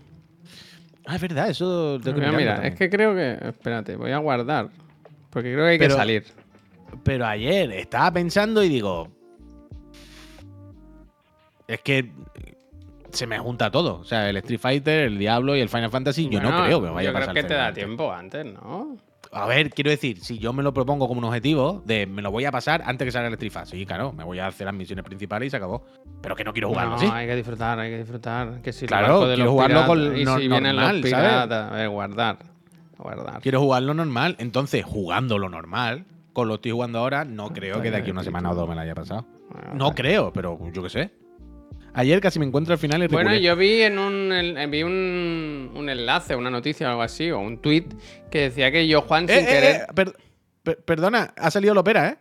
Ah, 1.07 1.17
es 1.17 1.21
verdad, 1.21 1.49
eso 1.51 1.99
tengo 2.03 2.21
que 2.21 2.27
Mira, 2.31 2.55
también. 2.55 2.73
es 2.73 2.79
que 2.79 2.89
creo 2.91 3.15
que. 3.15 3.39
Espérate, 3.49 3.97
voy 3.97 4.13
a 4.13 4.19
guardar. 4.19 4.69
Porque 5.31 5.53
creo 5.53 5.65
que 5.65 5.71
hay 5.73 5.79
Pero- 5.79 5.95
que 5.95 5.99
salir. 6.01 6.25
Pero 7.03 7.27
ayer 7.27 7.73
estaba 7.73 8.11
pensando 8.13 8.63
y 8.63 8.69
digo. 8.69 9.09
Es 11.67 11.81
que 11.81 12.11
se 13.11 13.27
me 13.27 13.39
junta 13.39 13.71
todo. 13.71 13.99
O 14.01 14.05
sea, 14.05 14.29
el 14.29 14.37
Street 14.39 14.61
Fighter, 14.61 15.05
el 15.07 15.19
Diablo 15.19 15.57
y 15.57 15.61
el 15.61 15.69
Final 15.69 15.91
Fantasy, 15.91 16.29
yo 16.29 16.41
no 16.41 16.49
creo 16.65 16.81
que 16.81 16.87
me 16.89 16.93
vaya 16.93 17.11
a 17.11 17.13
Yo 17.13 17.19
pasar. 17.19 17.33
creo 17.33 17.43
que 17.45 17.49
te 17.49 17.55
da 17.55 17.73
tiempo 17.73 18.13
antes, 18.13 18.45
¿no? 18.47 18.97
A 19.35 19.47
ver, 19.47 19.70
quiero 19.70 19.91
decir, 19.91 20.20
si 20.20 20.39
yo 20.39 20.53
me 20.53 20.62
lo 20.62 20.74
propongo 20.74 21.09
como 21.09 21.18
un 21.18 21.24
objetivo 21.24 21.83
de 21.87 22.07
me 22.07 22.20
lo 22.20 22.30
voy 22.30 22.45
a 22.45 22.51
pasar 22.53 22.83
antes 22.85 23.07
que 23.07 23.12
salga 23.12 23.28
el 23.28 23.35
Street. 23.35 23.64
Sí, 23.64 23.87
claro, 23.87 24.12
me 24.12 24.24
voy 24.24 24.39
a 24.39 24.47
hacer 24.49 24.66
las 24.66 24.74
misiones 24.74 25.05
principales 25.07 25.47
y 25.47 25.51
se 25.51 25.57
acabó. 25.57 25.83
Pero 26.20 26.37
que 26.37 26.45
no 26.45 26.53
quiero 26.53 26.68
jugarlo 26.68 26.97
no, 26.99 27.12
hay 27.14 27.26
que 27.26 27.37
disfrutar, 27.37 27.78
hay 27.78 27.91
que 27.91 27.99
disfrutar. 27.99 28.61
Que 28.61 28.72
si 28.74 28.87
Claro, 28.87 29.26
de 29.26 29.37
quiero 29.37 29.51
jugarlo 29.53 29.76
piratas- 29.80 29.87
con 29.89 30.16
y 30.18 30.24
no- 30.24 30.35
si 30.39 30.49
vienen 30.49 30.76
normal, 30.76 31.05
¿sabes? 31.09 31.33
a 31.53 31.70
ver, 31.70 31.89
guardar. 31.89 32.39
Guardar. 32.99 33.41
Quiero 33.41 33.61
jugarlo 33.61 33.95
normal. 33.95 34.37
Entonces, 34.39 34.85
jugando 34.85 35.39
lo 35.39 35.49
normal, 35.49 36.05
con 36.35 36.47
lo 36.49 36.55
que 36.55 36.57
estoy 36.57 36.70
jugando 36.72 36.99
ahora, 36.99 37.24
no 37.24 37.49
creo 37.55 37.80
que 37.80 37.91
de 37.91 37.97
aquí 37.97 38.11
a 38.11 38.12
una 38.12 38.24
semana 38.24 38.51
o 38.51 38.55
dos 38.55 38.68
me 38.68 38.74
la 38.74 38.83
haya 38.83 38.95
pasado. 38.95 39.24
Bueno, 39.51 39.74
No 39.74 39.95
creo, 39.95 40.30
pero 40.33 40.59
yo 40.72 40.83
qué 40.83 40.91
sé. 40.91 41.11
Ayer 41.95 42.20
casi 42.20 42.38
me 42.38 42.47
encuentro 42.47 42.72
al 42.72 42.78
final 42.78 43.03
y 43.03 43.07
Bueno, 43.09 43.30
reculé. 43.30 43.47
yo 43.47 43.55
vi 43.57 43.82
en 43.82 43.99
un 43.99 44.32
el- 44.32 44.70
vi 44.70 44.82
un, 44.82 45.70
un 45.74 45.88
enlace, 45.90 46.34
una 46.34 46.51
noticia 46.51 46.86
o 46.88 46.90
algo 46.90 47.03
así, 47.03 47.30
o 47.30 47.38
un 47.38 47.59
tweet 47.59 47.84
que 48.30 48.40
decía 48.43 48.70
que 48.72 48.86
yo, 48.88 49.03
Juan, 49.03 49.24
Eh, 49.28 49.34
sin 49.38 49.45
eh, 49.45 49.47
querer. 49.47 49.76
eh, 49.76 49.86
per- 49.95 50.16
per- 50.62 50.78
perdona, 50.84 51.34
ha 51.36 51.51
salido 51.51 51.74
Lopera, 51.74 52.09
¿eh? 52.09 52.16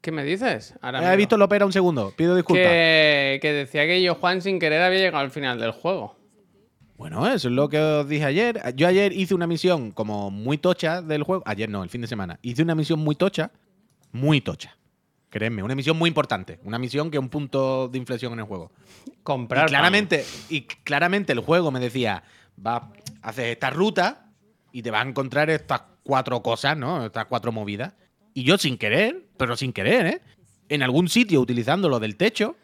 ¿Qué 0.00 0.10
me 0.10 0.24
dices? 0.24 0.74
Ahora 0.80 1.12
He 1.12 1.16
visto 1.18 1.36
Lopera 1.36 1.66
un 1.66 1.72
segundo, 1.72 2.14
pido 2.16 2.34
disculpas. 2.34 2.66
que, 2.66 3.38
que 3.42 3.52
decía 3.52 3.86
que 3.86 4.00
yo, 4.02 4.14
Juan, 4.14 4.40
sin 4.40 4.58
querer 4.58 4.80
había 4.80 5.00
llegado 5.00 5.22
al 5.22 5.30
final 5.30 5.60
del 5.60 5.72
juego. 5.72 6.16
Bueno, 6.96 7.26
eso 7.26 7.48
es 7.48 7.54
lo 7.54 7.68
que 7.68 7.78
os 7.78 8.08
dije 8.08 8.24
ayer. 8.24 8.60
Yo 8.76 8.86
ayer 8.88 9.12
hice 9.12 9.34
una 9.34 9.46
misión 9.46 9.90
como 9.90 10.30
muy 10.30 10.56
tocha 10.58 11.02
del 11.02 11.22
juego. 11.22 11.42
Ayer 11.46 11.68
no, 11.68 11.82
el 11.82 11.88
fin 11.90 12.00
de 12.02 12.06
semana. 12.06 12.38
Hice 12.42 12.62
una 12.62 12.74
misión 12.74 12.98
muy 13.00 13.14
tocha. 13.14 13.50
Muy 14.12 14.40
tocha. 14.40 14.76
Créeme, 15.30 15.62
una 15.62 15.76
misión 15.76 15.96
muy 15.96 16.08
importante. 16.08 16.58
Una 16.64 16.78
misión 16.78 17.10
que 17.10 17.16
es 17.16 17.22
un 17.22 17.28
punto 17.28 17.88
de 17.88 17.98
inflexión 17.98 18.32
en 18.32 18.40
el 18.40 18.44
juego. 18.46 18.72
Comprar. 19.22 19.66
Y 19.66 19.68
claramente, 19.68 20.24
y 20.48 20.62
claramente 20.62 21.32
el 21.32 21.38
juego 21.38 21.70
me 21.70 21.78
decía, 21.78 22.24
va, 22.64 22.92
haces 23.22 23.46
esta 23.46 23.70
ruta 23.70 24.26
y 24.72 24.82
te 24.82 24.90
vas 24.90 25.04
a 25.04 25.08
encontrar 25.08 25.48
estas 25.48 25.82
cuatro 26.02 26.42
cosas, 26.42 26.76
¿no? 26.76 27.06
Estas 27.06 27.26
cuatro 27.26 27.52
movidas. 27.52 27.94
Y 28.34 28.42
yo 28.42 28.58
sin 28.58 28.76
querer, 28.76 29.24
pero 29.36 29.56
sin 29.56 29.72
querer, 29.72 30.06
¿eh? 30.06 30.22
En 30.68 30.82
algún 30.82 31.08
sitio 31.08 31.40
utilizando 31.40 31.88
lo 31.88 32.00
del 32.00 32.16
techo, 32.16 32.56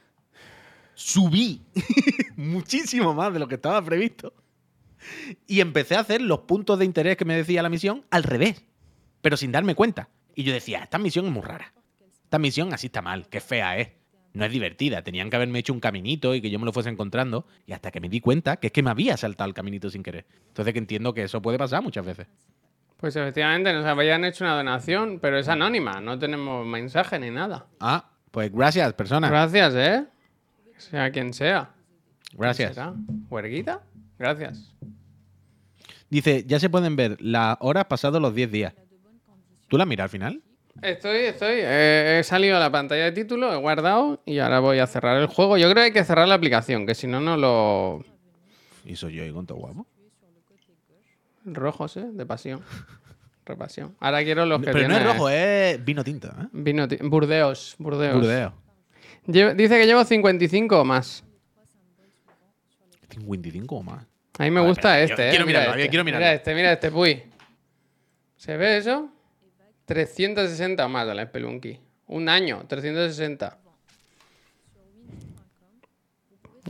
subí 0.94 1.62
muchísimo 2.36 3.14
más 3.14 3.32
de 3.32 3.38
lo 3.38 3.46
que 3.46 3.54
estaba 3.54 3.80
previsto. 3.84 4.34
Y 5.46 5.60
empecé 5.60 5.94
a 5.94 6.00
hacer 6.00 6.20
los 6.20 6.40
puntos 6.40 6.80
de 6.80 6.84
interés 6.84 7.16
que 7.16 7.24
me 7.24 7.36
decía 7.36 7.62
la 7.62 7.68
misión 7.68 8.04
al 8.10 8.24
revés, 8.24 8.64
pero 9.22 9.36
sin 9.36 9.52
darme 9.52 9.76
cuenta. 9.76 10.08
Y 10.34 10.42
yo 10.42 10.52
decía, 10.52 10.80
esta 10.80 10.98
misión 10.98 11.26
es 11.26 11.32
muy 11.32 11.42
rara. 11.42 11.72
Esta 12.26 12.40
misión 12.40 12.74
así 12.74 12.88
está 12.88 13.02
mal, 13.02 13.28
qué 13.28 13.40
fea 13.40 13.78
es. 13.78 13.88
No 14.32 14.44
es 14.44 14.50
divertida. 14.50 15.02
Tenían 15.02 15.30
que 15.30 15.36
haberme 15.36 15.60
hecho 15.60 15.72
un 15.72 15.78
caminito 15.80 16.34
y 16.34 16.40
que 16.42 16.50
yo 16.50 16.58
me 16.58 16.64
lo 16.66 16.72
fuese 16.72 16.90
encontrando. 16.90 17.46
Y 17.66 17.72
hasta 17.72 17.92
que 17.92 18.00
me 18.00 18.08
di 18.08 18.20
cuenta 18.20 18.56
que 18.56 18.66
es 18.66 18.72
que 18.72 18.82
me 18.82 18.90
había 18.90 19.16
saltado 19.16 19.46
el 19.48 19.54
caminito 19.54 19.88
sin 19.88 20.02
querer. 20.02 20.26
Entonces 20.48 20.74
que 20.74 20.78
entiendo 20.80 21.14
que 21.14 21.22
eso 21.22 21.40
puede 21.40 21.56
pasar 21.56 21.82
muchas 21.82 22.04
veces. 22.04 22.26
Pues 22.96 23.14
efectivamente 23.14 23.72
nos 23.72 23.86
habían 23.86 24.24
hecho 24.24 24.42
una 24.44 24.56
donación, 24.56 25.20
pero 25.20 25.38
es 25.38 25.48
anónima, 25.48 26.00
no 26.00 26.18
tenemos 26.18 26.66
mensaje 26.66 27.18
ni 27.18 27.30
nada. 27.30 27.66
Ah, 27.78 28.10
pues 28.30 28.52
gracias, 28.52 28.92
persona. 28.94 29.28
Gracias, 29.28 29.74
¿eh? 29.74 30.04
Sea 30.78 31.10
quien 31.12 31.32
sea. 31.32 31.70
¿Quién 32.28 32.40
Gracias. 32.40 32.74
será? 32.74 32.92
¿Huerguita? 33.30 33.82
Gracias. 34.18 34.74
Dice, 36.10 36.44
ya 36.46 36.58
se 36.58 36.68
pueden 36.68 36.96
ver 36.96 37.16
las 37.20 37.56
horas 37.60 37.84
pasados 37.86 38.20
los 38.20 38.34
10 38.34 38.50
días. 38.50 38.74
¿Tú 39.68 39.78
la 39.78 39.86
miras 39.86 40.04
al 40.04 40.10
final? 40.10 40.42
Estoy, 40.82 41.16
estoy. 41.18 41.56
eh, 41.60 42.18
he 42.20 42.24
salido 42.24 42.56
a 42.56 42.60
la 42.60 42.70
pantalla 42.70 43.04
de 43.04 43.12
título, 43.12 43.52
he 43.52 43.56
guardado 43.56 44.20
y 44.26 44.38
ahora 44.38 44.60
voy 44.60 44.78
a 44.78 44.86
cerrar 44.86 45.16
el 45.16 45.26
juego. 45.26 45.56
Yo 45.56 45.64
creo 45.70 45.76
que 45.76 45.86
hay 45.86 45.92
que 45.92 46.04
cerrar 46.04 46.28
la 46.28 46.34
aplicación, 46.34 46.86
que 46.86 46.94
si 46.94 47.06
no, 47.06 47.20
no 47.20 47.36
lo. 47.36 48.04
Y 48.84 48.94
soy 48.96 49.14
yo 49.14 49.22
ahí 49.22 49.32
con 49.32 49.46
todo 49.46 49.58
guapo. 49.58 49.86
Rojos, 51.44 51.96
¿eh? 51.96 52.04
De 52.12 52.26
pasión. 52.26 52.60
Repasión. 53.46 53.94
Ahora 54.00 54.24
quiero 54.24 54.44
los 54.44 54.60
que 54.60 54.72
Pero 54.72 54.88
no 54.88 54.96
es 54.96 55.04
rojo, 55.04 55.28
es 55.30 55.84
vino 55.84 56.02
tinto, 56.02 56.26
¿eh? 56.28 56.48
Vino 56.52 56.88
ti- 56.88 56.98
Burdeos, 57.00 57.76
Burdeos. 57.78 58.14
Burdeo. 58.14 58.52
Lle- 59.28 59.54
Dice 59.54 59.78
que 59.78 59.86
llevo 59.86 60.04
55 60.04 60.80
o 60.80 60.84
más. 60.84 61.22
55 63.10 63.76
o 63.76 63.82
más. 63.82 64.04
A 64.38 64.42
mí 64.44 64.50
me 64.50 64.60
Vale, 64.60 64.68
gusta 64.68 65.00
espera, 65.00 65.06
yo 65.06 65.12
este, 65.14 65.26
¿eh? 65.28 65.30
quiero 65.30 65.46
Mira 65.46 65.60
mirarlo, 65.60 65.74
este. 65.76 65.84
yo 65.86 65.90
quiero 65.90 66.04
Mira 66.04 66.18
mirarlo. 66.18 66.36
este, 66.36 66.54
mira 66.54 66.72
este, 66.72 66.90
puy. 66.90 67.22
¿Se 68.36 68.56
ve 68.56 68.76
eso? 68.78 69.08
360 69.86 70.84
o 70.84 70.88
más 70.88 71.06
de 71.06 71.14
la 71.14 71.24
Spelunky. 71.24 71.80
Un 72.08 72.28
año, 72.28 72.64
360. 72.68 73.58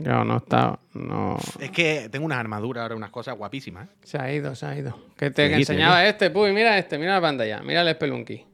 No, 0.03 0.23
no 0.23 0.37
está. 0.37 0.79
No. 0.93 1.37
Es 1.59 1.71
que 1.71 2.07
tengo 2.09 2.25
unas 2.25 2.37
armaduras 2.37 2.83
ahora, 2.83 2.95
unas 2.95 3.09
cosas 3.09 3.35
guapísimas. 3.35 3.87
¿eh? 3.87 3.91
Se 4.03 4.17
ha 4.19 4.31
ido, 4.31 4.53
se 4.55 4.65
ha 4.65 4.77
ido. 4.77 4.97
Que 5.17 5.31
te 5.31 5.49
que 5.49 5.55
enseñaba 5.55 6.05
este, 6.05 6.29
puy. 6.29 6.53
Mira 6.53 6.77
este, 6.77 6.97
mira 6.99 7.15
la 7.15 7.21
pantalla. 7.21 7.61
Mira 7.61 7.81
el 7.81 7.95
Spelunky. 7.95 8.45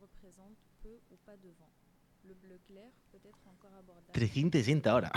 représente 0.00 0.58
peu 0.82 0.90
ou 1.10 1.16
pas 1.24 1.36
de 1.36 1.48
vent. 1.48 1.72
Le 2.24 2.34
bleu 2.34 2.58
clair 2.68 2.90
peut 3.10 3.18
être 3.24 3.40
encore 3.48 3.72
abordable. 3.72 4.12
360 4.12 4.90
ahora. 4.90 5.10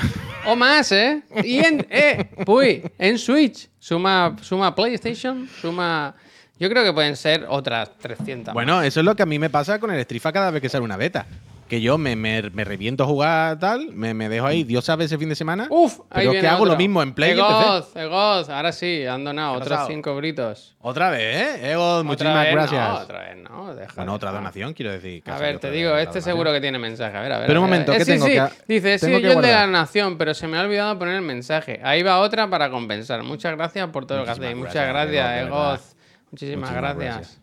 O 0.45 0.55
más, 0.55 0.91
¿eh? 0.93 1.21
Y 1.43 1.59
en. 1.59 1.85
¡Eh! 1.89 2.23
Puy, 2.45 2.81
en 2.97 3.17
Switch. 3.17 3.69
Suma, 3.79 4.37
suma 4.41 4.73
PlayStation, 4.73 5.47
suma. 5.47 6.15
Yo 6.59 6.69
creo 6.69 6.83
que 6.83 6.93
pueden 6.93 7.15
ser 7.15 7.45
otras 7.47 7.91
300. 7.97 8.47
más. 8.47 8.53
Bueno, 8.53 8.81
eso 8.81 8.99
es 8.99 9.05
lo 9.05 9.15
que 9.15 9.23
a 9.23 9.25
mí 9.25 9.39
me 9.39 9.49
pasa 9.49 9.79
con 9.79 9.91
el 9.91 10.01
Strifa 10.03 10.31
cada 10.31 10.51
vez 10.51 10.61
que 10.61 10.69
sale 10.69 10.83
una 10.83 10.97
beta. 10.97 11.25
Que 11.69 11.81
yo 11.81 11.99
me, 11.99 12.15
me, 12.15 12.41
me 12.49 12.63
reviento 12.63 13.03
a 13.03 13.05
jugar 13.05 13.59
tal, 13.59 13.91
me, 13.93 14.15
me 14.15 14.27
dejo 14.27 14.47
ahí, 14.47 14.63
Dios 14.63 14.83
sabe 14.83 15.05
ese 15.05 15.19
fin 15.19 15.29
de 15.29 15.35
semana. 15.35 15.67
Uf, 15.69 15.99
ahí 15.99 16.05
pero 16.09 16.19
es 16.21 16.25
que 16.29 16.31
viene 16.31 16.47
hago 16.47 16.63
otro. 16.63 16.71
lo 16.73 16.77
mismo 16.79 17.03
en 17.03 17.13
Play 17.13 17.29
y. 17.29 17.33
Egoz, 17.39 17.95
Egoz, 17.95 18.49
ahora 18.49 18.71
sí, 18.71 19.05
han 19.05 19.23
donado 19.23 19.51
¿Qué 19.51 19.53
ha 19.53 19.57
otros 19.59 19.69
pasado? 19.69 19.87
5 19.89 20.15
britos. 20.15 20.75
Otra 20.81 21.11
vez, 21.11 21.21
¿eh? 21.61 21.71
Ego, 21.73 21.97
Otra 21.97 22.03
muchísimas 22.03 22.43
vez 22.45 22.53
gracias. 22.55 22.89
No, 22.89 22.95
otra 22.95 23.19
vez 23.19 23.37
no, 23.37 23.75
deja, 23.75 23.93
bueno, 23.97 24.13
otra 24.15 24.31
donación, 24.31 24.73
quiero 24.73 24.91
decir. 24.93 25.21
que 25.21 25.29
A 25.29 25.37
ver, 25.37 25.59
te 25.59 25.69
digo, 25.69 25.95
este 25.95 26.21
seguro 26.21 26.51
que 26.51 26.59
tiene 26.59 26.79
mensaje. 26.79 27.15
A 27.15 27.21
ver, 27.21 27.31
a 27.33 27.37
ver. 27.37 27.45
Pero 27.47 27.61
un 27.61 27.67
momento, 27.67 27.93
Eh, 27.93 27.99
¿qué 27.99 28.05
sí, 28.05 28.11
tengo 28.13 28.25
sí. 28.25 28.31
que- 28.31 28.49
Dice, 28.73 28.97
sí, 28.97 29.05
tengo 29.05 29.17
que 29.19 29.23
yo 29.25 29.29
el 29.33 29.35
de 29.35 29.41
la 29.43 29.47
guardar? 29.57 29.69
nación, 29.69 30.17
pero 30.17 30.33
se 30.33 30.47
me 30.47 30.57
ha 30.57 30.61
olvidado 30.61 30.97
poner 30.97 31.13
el 31.17 31.21
mensaje. 31.21 31.79
Ahí 31.83 32.01
va 32.01 32.17
otra 32.17 32.49
para 32.49 32.71
compensar. 32.71 33.21
Muchas 33.21 33.55
gracias 33.55 33.87
por 33.89 34.07
todo 34.07 34.17
lo 34.17 34.25
que 34.25 34.31
hacéis. 34.31 34.55
Muchas 34.55 34.87
gracias, 34.87 35.41
Egoz. 35.45 35.47
Egoz. 35.79 35.95
Muchísimas 36.31 36.69
Muchísimas 36.71 36.73
gracias. 36.73 37.15
gracias. 37.15 37.41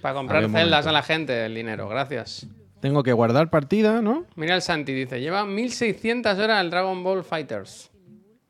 Para 0.00 0.14
comprar 0.14 0.50
celdas 0.50 0.86
a 0.86 0.92
la 0.92 1.02
gente 1.02 1.46
el 1.46 1.54
dinero. 1.54 1.88
Gracias. 1.88 2.46
Tengo 2.80 3.02
que 3.02 3.12
guardar 3.14 3.48
partida, 3.48 4.02
¿no? 4.02 4.26
Mira 4.36 4.54
el 4.54 4.60
Santi, 4.62 4.92
dice, 4.92 5.18
lleva 5.20 5.46
1600 5.46 6.38
horas 6.38 6.58
al 6.58 6.70
Dragon 6.70 7.02
Ball 7.02 7.24
Fighters. 7.24 7.90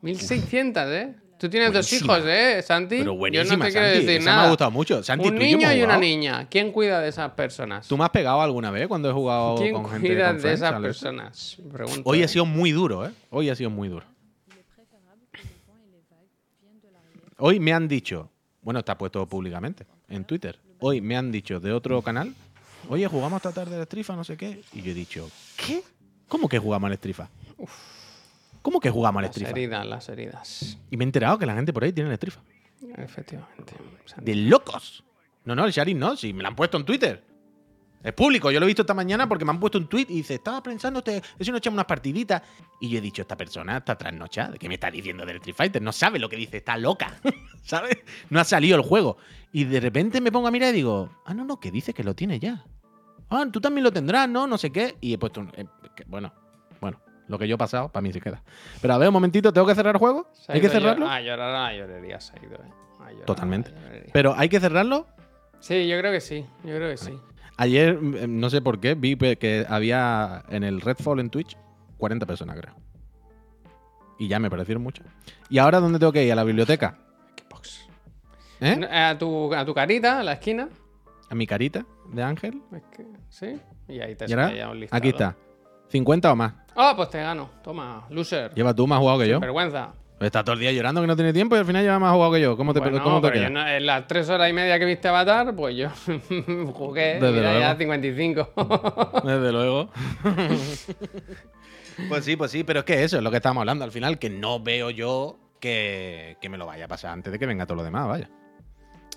1600, 0.01 0.83
¿eh? 0.89 1.15
Tú 1.39 1.49
tienes 1.49 1.71
Buenísima. 1.73 2.17
dos 2.17 2.21
hijos, 2.23 2.31
¿eh, 2.33 2.63
Santi? 2.63 2.99
Pero 2.99 3.13
Yo 3.29 3.45
no 3.45 3.51
te 3.65 3.71
quiero 3.71 3.87
Santi. 3.89 4.07
decir 4.07 4.23
nada. 4.25 4.41
me 4.41 4.47
ha 4.47 4.49
gustado 4.51 4.71
mucho. 4.71 5.03
Santi, 5.03 5.29
Un 5.29 5.35
niño 5.37 5.73
y 5.73 5.83
una 5.83 5.97
niña. 5.99 6.49
¿Quién 6.49 6.73
cuida 6.73 7.01
de 7.01 7.09
esas 7.09 7.31
personas? 7.33 7.87
¿Tú 7.87 7.97
me 7.97 8.05
has 8.05 8.11
pegado 8.11 8.41
alguna 8.41 8.71
vez 8.71 8.89
cuando 8.89 9.09
he 9.11 9.13
jugado 9.13 9.57
¿Quién 9.57 9.75
con 9.75 9.89
gente 9.89 10.09
cuida 10.09 10.33
de 10.33 10.53
esas 10.53 10.81
personas? 10.81 11.59
Pregunto, 11.73 12.03
Hoy 12.05 12.21
¿eh? 12.23 12.25
ha 12.25 12.29
sido 12.29 12.47
muy 12.47 12.73
duro, 12.73 13.07
¿eh? 13.07 13.11
Hoy 13.31 13.51
ha 13.51 13.55
sido 13.55 13.71
muy 13.71 13.89
duro. 13.89 14.07
Hoy 17.39 17.61
me 17.61 17.73
han 17.73 17.89
dicho, 17.89 18.31
bueno, 18.65 18.81
está 18.81 18.99
puesto 18.99 19.27
públicamente 19.29 19.87
en 20.09 20.25
Twitter. 20.25 20.59
Hoy 20.81 21.01
me 21.01 21.17
han 21.17 21.31
dicho 21.31 21.61
de 21.61 21.73
otro 21.73 22.01
canal, 22.03 22.35
oye, 22.89 23.07
jugamos 23.07 23.37
esta 23.37 23.53
tarde 23.53 23.77
al 23.77 23.85
Strifa, 23.85 24.17
no 24.17 24.25
sé 24.25 24.37
qué. 24.37 24.63
Y 24.73 24.83
yo 24.83 24.91
he 24.91 24.95
dicho, 24.95 25.31
¿qué? 25.57 25.83
¿Cómo 26.29 26.49
que 26.49 26.59
jugamos 26.59 26.91
al 26.91 26.97
Strifa? 26.97 27.29
¿Cómo 28.63 28.81
que 28.81 28.91
jugamos 28.91 29.21
al 29.21 29.27
Las 29.27 29.33
Strifa? 29.33 29.51
heridas, 29.51 29.87
las 29.87 30.09
heridas. 30.09 30.79
Y 30.91 30.97
me 30.97 31.05
he 31.05 31.07
enterado 31.07 31.39
que 31.39 31.47
la 31.47 31.55
gente 31.55 31.73
por 31.73 31.85
ahí 31.85 31.93
tiene 31.93 32.11
el 32.11 32.17
Strifa. 32.17 32.41
Efectivamente. 32.97 33.75
De 34.21 34.35
locos. 34.35 35.05
No, 35.45 35.55
no, 35.55 35.67
el 35.67 35.73
Sharing 35.73 35.99
no, 35.99 36.17
si 36.17 36.33
me 36.33 36.43
lo 36.43 36.49
han 36.49 36.57
puesto 36.57 36.79
en 36.79 36.85
Twitter. 36.85 37.23
Es 38.05 38.13
público, 38.13 38.51
yo 38.51 38.61
lo 38.61 38.67
he 38.67 38.69
visto 38.69 38.83
esta 38.83 38.93
mañana 38.95 39.27
porque 39.27 39.45
me 39.47 39.51
han 39.51 39.59
puesto 39.59 39.79
un 39.79 39.87
tweet 39.89 40.07
y 40.11 40.17
dice, 40.17 40.35
estaba 40.35 40.63
pensando, 40.63 41.03
te, 41.03 41.23
si 41.41 41.51
no 41.51 41.57
echamos 41.57 41.75
unas 41.75 41.87
partiditas. 41.87 42.43
Y 42.81 42.91
yo 42.91 42.99
he 42.99 43.01
dicho, 43.01 43.23
esta 43.23 43.35
persona 43.37 43.79
está 43.79 43.97
trasnochada. 43.97 44.59
¿Qué 44.59 44.69
me 44.69 44.75
está 44.75 44.91
diciendo 44.91 45.25
del 45.25 45.37
Street 45.37 45.57
Fighter? 45.57 45.81
No 45.81 45.91
sabe 45.91 46.19
lo 46.19 46.29
que 46.29 46.37
dice, 46.37 46.59
está 46.59 46.77
loca. 46.77 47.15
¿Sabes? 47.63 47.97
No 48.29 48.39
ha 48.41 48.45
salido 48.45 48.77
el 48.77 48.83
juego. 48.83 49.17
Y 49.53 49.65
de 49.65 49.81
repente 49.81 50.21
me 50.21 50.31
pongo 50.31 50.49
a 50.49 50.51
mirar 50.51 50.69
y 50.75 50.77
digo, 50.77 51.11
ah, 51.25 51.33
no, 51.33 51.45
no, 51.47 51.59
que 51.59 51.71
dice 51.71 51.95
que 51.95 52.05
lo 52.05 52.15
tiene 52.15 52.39
ya. 52.39 52.63
Ah, 53.31 53.47
tú 53.51 53.59
también 53.61 53.83
lo 53.85 53.91
tendrás, 53.93 54.29
¿no? 54.29 54.47
No 54.47 54.59
sé 54.59 54.71
qué. 54.71 54.97
Y 55.01 55.15
he 55.15 55.19
puesto 55.19 55.41
un. 55.41 55.49
eh, 55.57 55.65
que- 55.97 56.05
bueno, 56.07 56.31
bueno, 56.83 57.01
lo 57.27 57.39
que 57.39 57.49
yo 57.49 57.55
he 57.55 57.59
pasado, 57.59 57.89
para 57.91 58.03
mí 58.03 58.13
se 58.13 58.21
queda. 58.21 58.43
Pero 58.83 58.93
a 58.93 58.99
ver, 58.99 59.09
un 59.09 59.15
momentito, 59.15 59.51
¿tengo 59.51 59.67
que 59.67 59.75
cerrar 59.75 59.95
el 59.95 59.99
juego? 59.99 60.31
¿Hay 60.49 60.61
que 60.61 60.69
cerrarlo? 60.69 61.07
llorar- 61.07 61.19
A 61.19 61.23
llorar 61.23 61.55
a 61.55 61.63
la 61.73 61.75
llorería 61.79 62.21
se 62.21 62.35
ha 62.39 62.43
ido, 62.45 62.57
¿eh? 62.57 62.59
A 62.61 62.99
llorar 62.99 63.13
a 63.13 63.19
la 63.21 63.25
Totalmente. 63.25 63.73
Pero 64.13 64.35
¿hay 64.37 64.51
que 64.51 64.61
cerrarlo? 64.61 65.07
Sí, 65.61 65.89
yo 65.89 65.99
creo 65.99 66.13
que 66.13 66.21
sí. 66.21 66.45
Yo 66.65 66.77
creo 66.77 66.91
que 66.91 66.99
sí. 66.99 67.19
Ayer, 67.57 68.01
mm, 68.01 68.41
no 68.41 68.51
sé 68.51 68.61
por 68.61 68.81
qué, 68.81 68.95
vi 68.95 69.17
que 69.17 69.65
había 69.69 70.45
en 70.49 70.65
el 70.65 70.81
Redfall 70.81 71.21
en 71.21 71.31
Twitch 71.31 71.57
40 71.99 72.27
personas, 72.27 72.57
creo. 72.61 72.75
Y 74.19 74.29
ya 74.29 74.39
me 74.39 74.51
parecieron 74.51 74.83
muchas. 74.83 75.07
¿Y 75.49 75.59
ahora 75.59 75.81
dónde 75.81 75.99
tengo 75.99 76.13
que 76.13 76.25
ir? 76.25 76.33
¿A 76.33 76.37
la 76.37 76.45
biblioteca? 76.45 76.99
Xbox. 77.49 77.89
¿Eh? 78.61 78.89
A 78.91 79.17
tu, 79.19 79.53
a 79.55 79.65
tu 79.65 79.75
carita, 79.75 80.21
a 80.21 80.23
la 80.23 80.33
esquina. 80.35 80.69
¿A 81.31 81.35
mi 81.35 81.47
carita 81.47 81.85
de 82.13 82.23
ángel? 82.23 82.63
Es 82.73 82.83
que- 82.97 83.07
¿Sí? 83.29 83.61
Y 83.89 84.01
ahí 84.01 84.15
te 84.15 84.27
¿Y 84.29 84.33
ahora? 84.33 84.55
ya 84.55 84.71
un 84.71 84.81
listado. 84.81 84.99
Aquí 84.99 85.09
está. 85.09 85.37
¿50 85.93 86.33
o 86.33 86.37
más? 86.37 86.55
Ah, 86.77 86.93
pues 86.97 87.11
te 87.11 87.19
gano. 87.19 87.51
Toma, 87.63 88.07
loser. 88.11 88.53
Lleva 88.55 88.75
tú 88.75 88.87
más 88.87 88.99
jugado 88.99 89.19
que 89.21 89.29
yo. 89.29 89.41
Vergüenza. 89.41 89.93
Está 90.21 90.43
todo 90.45 90.55
el 90.55 90.61
día 90.61 90.73
llorando 90.73 91.01
que 91.01 91.07
no 91.07 91.17
tiene 91.17 91.33
tiempo 91.33 91.57
y 91.57 91.59
al 91.59 91.65
final 91.67 91.83
lleva 91.83 91.99
más 91.99 92.13
jugado 92.13 92.33
que 92.33 92.41
yo. 92.41 92.57
¿Cómo 92.57 92.73
te, 92.73 92.81
Bueno, 92.81 93.03
cómo 93.03 93.21
te 93.21 93.33
queda? 93.33 93.51
no- 93.51 93.67
en 93.67 93.85
las 93.85 94.07
tres 94.07 94.29
horas 94.29 94.49
y 94.49 94.53
media 94.53 94.79
que 94.79 94.85
viste 94.85 95.09
Avatar, 95.09 95.55
pues 95.55 95.77
yo 95.77 95.89
jugué. 96.73 97.15
Desde 97.21 97.33
mira, 97.33 97.53
ya 97.59 97.75
luego. 97.75 97.79
55. 97.79 98.53
Desde 99.25 99.53
luego. 99.53 99.91
pues 102.09 102.25
sí, 102.25 102.37
pues 102.37 102.51
sí, 102.51 102.65
pero 102.65 102.81
es 102.81 102.85
que 102.85 103.03
eso 103.03 103.17
es 103.17 103.23
lo 103.23 103.31
que 103.31 103.37
estábamos 103.39 103.63
hablando 103.63 103.85
al 103.85 103.93
final, 103.93 104.19
que 104.19 104.31
no 104.31 104.61
veo 104.61 104.91
yo 104.91 105.39
que, 105.61 106.37
que 106.41 106.49
me 106.49 106.59
lo 106.59 106.67
vaya 106.67 106.85
a 106.85 106.89
pasar 106.89 107.11
antes 107.13 107.33
de 107.33 107.39
que 107.39 107.47
venga 107.47 107.67
todo 107.67 107.77
lo 107.77 107.85
demás, 107.85 108.07
vaya. 108.07 108.31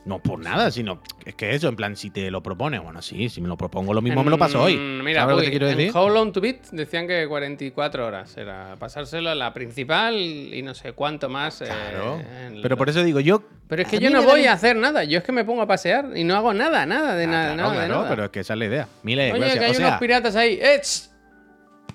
No 0.08 0.20
por 0.20 0.40
nada, 0.40 0.72
sino 0.72 1.02
es 1.26 1.36
que 1.36 1.54
eso, 1.54 1.68
en 1.68 1.76
plan, 1.76 1.98
si 1.98 2.10
te 2.10 2.32
lo 2.32 2.42
propones, 2.42 2.82
bueno, 2.82 3.02
sí, 3.02 3.28
si 3.28 3.42
me 3.42 3.50
lo 3.50 3.58
propongo 3.58 3.94
lo 3.94 4.02
mismo 4.02 4.24
me 4.24 4.30
lo 4.32 4.38
paso 4.38 4.64
hoy. 4.64 4.78
Mira, 4.78 5.22
¿Sabes 5.22 5.36
lo 5.36 5.42
que 5.42 5.42
uy, 5.42 5.46
te 5.48 5.52
quiero 5.52 5.68
en 5.70 5.78
decir? 5.78 5.92
How 5.98 6.10
Long 6.10 6.32
to 6.32 6.40
Beat 6.40 6.70
decían 6.72 7.08
que 7.08 7.28
44 7.28 8.06
horas 8.08 8.38
era 8.38 8.78
pasárselo 8.80 9.30
a 9.30 9.36
la 9.36 9.54
principal 9.54 10.16
y 10.16 10.62
no 10.64 10.74
sé 10.74 10.94
cuánto 10.94 11.28
más. 11.28 11.62
eh, 11.62 11.66
Claro. 11.66 12.22
Pero 12.62 12.70
lo- 12.70 12.78
por 12.78 12.88
eso 12.90 13.04
digo, 13.04 13.20
yo. 13.20 13.44
Pero 13.68 13.82
es 13.82 13.88
que 13.90 14.00
yo 14.00 14.10
no 14.10 14.24
voy 14.24 14.46
a 14.46 14.54
hacer 14.54 14.78
nada. 14.78 15.04
Yo 15.04 15.18
es 15.18 15.26
que 15.26 15.34
me 15.34 15.44
pongo 15.44 15.62
a 15.62 15.68
pasear 15.68 16.12
y 16.16 16.24
no 16.24 16.36
hago 16.38 16.54
nada, 16.54 16.86
nada 16.86 17.16
de 17.16 17.26
Ah, 17.26 17.28
nada, 17.28 17.54
claro, 17.54 17.58
nada, 17.58 17.70
de 17.72 17.78
claro, 17.88 17.96
nada. 18.04 18.10
pero 18.10 18.24
es 18.26 18.30
que 18.32 18.40
esa 18.40 18.54
es 18.54 18.60
la 18.60 18.66
idea. 18.66 18.88
Miles, 19.04 19.32
Oye, 19.34 19.40
gracias. 19.42 19.60
que 19.60 19.66
hay 19.66 19.72
O 19.72 19.76
sea, 19.76 19.88
unos 19.90 20.00
piratas 20.00 20.36
ahí. 20.38 20.60
¡Eh! 20.62 20.82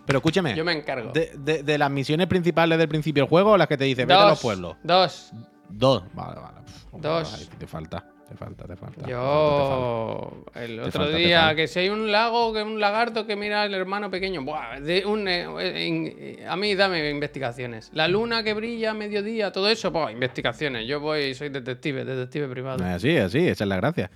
pero 0.04 0.18
escúchame. 0.18 0.54
Yo 0.54 0.64
me 0.64 0.72
encargo. 0.72 1.12
De, 1.12 1.30
de- 1.38 1.62
de 1.62 1.78
las 1.78 1.90
misiones 1.90 2.26
principales 2.26 2.76
del 2.78 2.88
principio 2.88 3.22
del 3.22 3.28
juego, 3.30 3.56
las 3.56 3.68
que 3.68 3.76
te 3.78 3.84
dice, 3.84 4.02
vete 4.04 4.12
a 4.20 4.28
los 4.28 4.40
pueblos. 4.42 4.76
Dos. 4.82 5.32
Dos. 5.72 6.04
Vale, 6.14 6.40
vale. 6.40 6.60
Pff, 6.64 7.00
Dos. 7.00 7.50
te 7.58 7.66
falta, 7.66 8.04
te 8.28 8.36
falta, 8.36 8.66
te 8.66 8.76
falta. 8.76 8.76
falta, 8.76 8.76
te 8.76 8.76
falta. 8.76 9.08
Yo 9.08 10.44
el 10.54 10.80
otro 10.80 11.02
falta, 11.02 11.16
día 11.16 11.54
que 11.54 11.66
si 11.68 11.80
hay 11.80 11.88
un 11.88 12.12
lago, 12.12 12.52
que 12.52 12.62
un 12.62 12.78
lagarto 12.80 13.26
que 13.26 13.36
mira 13.36 13.62
al 13.62 13.74
hermano 13.74 14.10
pequeño, 14.10 14.42
buah, 14.42 14.80
de 14.80 15.04
un, 15.06 15.26
eh, 15.28 16.44
a 16.48 16.56
mí 16.56 16.74
dame 16.74 17.10
investigaciones. 17.10 17.90
La 17.94 18.08
luna 18.08 18.42
que 18.42 18.54
brilla 18.54 18.90
a 18.90 18.94
mediodía, 18.94 19.50
todo 19.52 19.68
eso, 19.68 19.90
buah, 19.90 20.12
investigaciones. 20.12 20.86
Yo 20.86 21.00
voy, 21.00 21.34
soy 21.34 21.48
detective, 21.48 22.04
detective 22.04 22.48
privado. 22.48 22.84
Así, 22.84 23.16
así, 23.16 23.48
esa 23.48 23.64
es 23.64 23.68
la 23.68 23.76
gracia. 23.76 24.10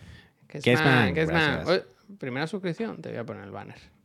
¿Qué 0.46 0.58
es 0.58 0.64
que 0.64 0.72
es 0.72 0.80
man? 0.82 1.14
Primera 2.18 2.46
suscripción, 2.46 3.02
te 3.02 3.08
voy 3.10 3.18
a 3.18 3.24
poner 3.24 3.44
el 3.44 3.50
banner. 3.50 3.95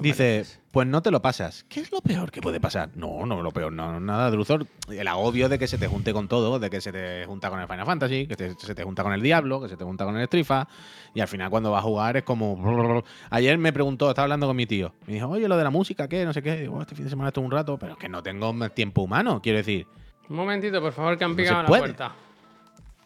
Dice, 0.00 0.22
mereces. 0.24 0.60
pues 0.72 0.86
no 0.86 1.02
te 1.02 1.10
lo 1.10 1.22
pasas. 1.22 1.64
¿Qué 1.68 1.80
es 1.80 1.90
lo 1.90 2.00
peor 2.00 2.30
que 2.30 2.40
puede 2.40 2.60
pasar? 2.60 2.90
No, 2.94 3.24
no, 3.26 3.42
lo 3.42 3.50
peor, 3.50 3.72
no, 3.72 3.98
nada, 4.00 4.30
Druzor. 4.30 4.66
El 4.90 5.08
agobio 5.08 5.48
de 5.48 5.58
que 5.58 5.66
se 5.66 5.78
te 5.78 5.86
junte 5.86 6.12
con 6.12 6.28
todo, 6.28 6.58
de 6.58 6.68
que 6.70 6.80
se 6.80 6.92
te 6.92 7.24
junta 7.26 7.50
con 7.50 7.60
el 7.60 7.66
Final 7.66 7.86
Fantasy, 7.86 8.26
que 8.26 8.36
te- 8.36 8.54
se 8.58 8.74
te 8.74 8.82
junta 8.84 9.02
con 9.02 9.12
el 9.12 9.22
Diablo, 9.22 9.60
que 9.60 9.68
se 9.68 9.76
te 9.76 9.84
junta 9.84 10.04
con 10.04 10.16
el 10.16 10.26
Strifa, 10.26 10.68
y 11.14 11.20
al 11.20 11.28
final 11.28 11.50
cuando 11.50 11.70
vas 11.70 11.80
a 11.80 11.82
jugar 11.82 12.16
es 12.16 12.22
como... 12.24 13.02
Ayer 13.30 13.56
me 13.58 13.72
preguntó, 13.72 14.08
estaba 14.10 14.24
hablando 14.24 14.46
con 14.46 14.56
mi 14.56 14.66
tío, 14.66 14.92
me 15.06 15.14
dijo, 15.14 15.28
oye, 15.28 15.48
lo 15.48 15.56
de 15.56 15.64
la 15.64 15.70
música, 15.70 16.08
¿qué? 16.08 16.24
No 16.24 16.32
sé 16.32 16.42
qué. 16.42 16.56
Digo, 16.56 16.80
este 16.80 16.94
fin 16.94 17.04
de 17.04 17.10
semana 17.10 17.28
estuve 17.28 17.44
un 17.46 17.50
rato, 17.52 17.78
pero 17.78 17.92
es 17.92 17.98
que 17.98 18.08
no 18.08 18.22
tengo 18.22 18.54
tiempo 18.70 19.02
humano, 19.02 19.40
quiero 19.42 19.58
decir. 19.58 19.86
Un 20.28 20.36
momentito, 20.36 20.80
por 20.80 20.92
favor, 20.92 21.16
que 21.16 21.24
han 21.24 21.36
picado 21.36 21.60
a 21.60 21.62
la 21.62 21.68
puede. 21.68 21.82
puerta. 21.82 22.12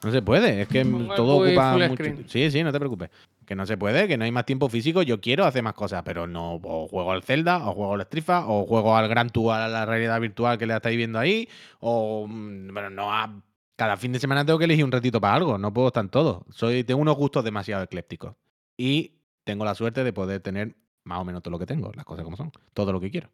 No 0.02 0.10
se 0.10 0.22
puede, 0.22 0.62
es 0.62 0.68
que 0.68 0.82
todo 1.14 1.36
ocupa 1.44 1.76
mucho. 1.76 2.04
Sí, 2.26 2.50
sí, 2.50 2.62
no 2.64 2.72
te 2.72 2.78
preocupes. 2.78 3.10
Que 3.50 3.56
no 3.56 3.66
se 3.66 3.76
puede, 3.76 4.06
que 4.06 4.16
no 4.16 4.22
hay 4.24 4.30
más 4.30 4.46
tiempo 4.46 4.68
físico. 4.68 5.02
Yo 5.02 5.20
quiero 5.20 5.44
hacer 5.44 5.64
más 5.64 5.74
cosas, 5.74 6.04
pero 6.04 6.24
no. 6.28 6.60
O 6.62 6.86
juego 6.86 7.10
al 7.10 7.24
Zelda, 7.24 7.68
o 7.68 7.74
juego 7.74 7.94
al 7.94 8.02
Strifa, 8.02 8.46
o 8.46 8.64
juego 8.64 8.96
al 8.96 9.08
Gran 9.08 9.28
Tour, 9.30 9.54
a 9.54 9.66
la 9.66 9.84
realidad 9.84 10.20
virtual 10.20 10.56
que 10.56 10.66
le 10.66 10.76
estáis 10.76 10.96
viendo 10.96 11.18
ahí. 11.18 11.48
O. 11.80 12.28
mm, 12.28 12.72
Bueno, 12.72 12.90
no. 12.90 13.12
a- 13.12 13.42
cada 13.74 13.96
fin 13.96 14.12
de 14.12 14.20
semana 14.20 14.44
tengo 14.46 14.56
que 14.56 14.66
elegir 14.66 14.84
un 14.84 14.92
ratito 14.92 15.20
para 15.20 15.34
algo. 15.34 15.58
No 15.58 15.72
puedo 15.74 15.88
estar 15.88 16.04
en 16.04 16.10
todo. 16.10 16.46
Soy, 16.50 16.84
tengo 16.84 17.00
unos 17.00 17.16
gustos 17.16 17.42
demasiado 17.42 17.82
eclépticos. 17.82 18.36
Y 18.76 19.14
tengo 19.42 19.64
la 19.64 19.74
suerte 19.74 20.04
de 20.04 20.12
poder 20.12 20.40
tener 20.42 20.76
más 21.02 21.18
o 21.18 21.24
menos 21.24 21.42
todo 21.42 21.50
lo 21.50 21.58
que 21.58 21.66
tengo, 21.66 21.90
las 21.96 22.04
cosas 22.04 22.22
como 22.24 22.36
son, 22.36 22.52
todo 22.72 22.92
lo 22.92 23.00
que 23.00 23.10
quiero. 23.10 23.30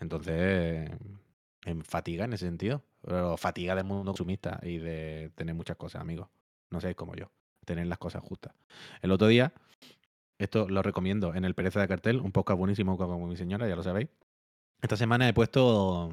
Entonces, 0.00 0.88
en 1.66 1.84
fatiga 1.84 2.24
en 2.24 2.32
ese 2.32 2.46
sentido. 2.46 2.82
Pero 3.02 3.36
fatiga 3.36 3.74
del 3.74 3.84
mundo 3.84 4.12
consumista 4.12 4.58
y 4.62 4.78
de 4.78 5.30
tener 5.34 5.54
muchas 5.54 5.76
cosas, 5.76 6.00
amigos. 6.00 6.28
No 6.70 6.80
seáis 6.80 6.96
como 6.96 7.14
yo, 7.14 7.30
tener 7.68 7.86
las 7.86 7.98
cosas 7.98 8.22
justas. 8.22 8.54
El 9.02 9.12
otro 9.12 9.28
día, 9.28 9.52
esto 10.38 10.68
lo 10.68 10.82
recomiendo 10.82 11.34
en 11.34 11.44
el 11.44 11.54
Pereza 11.54 11.80
de 11.80 11.86
Cartel, 11.86 12.20
un 12.20 12.32
podcast 12.32 12.58
buenísimo 12.58 12.96
como 12.96 13.26
mi 13.26 13.36
señora, 13.36 13.68
ya 13.68 13.76
lo 13.76 13.82
sabéis. 13.82 14.08
Esta 14.80 14.96
semana 14.96 15.28
he 15.28 15.32
puesto. 15.32 16.12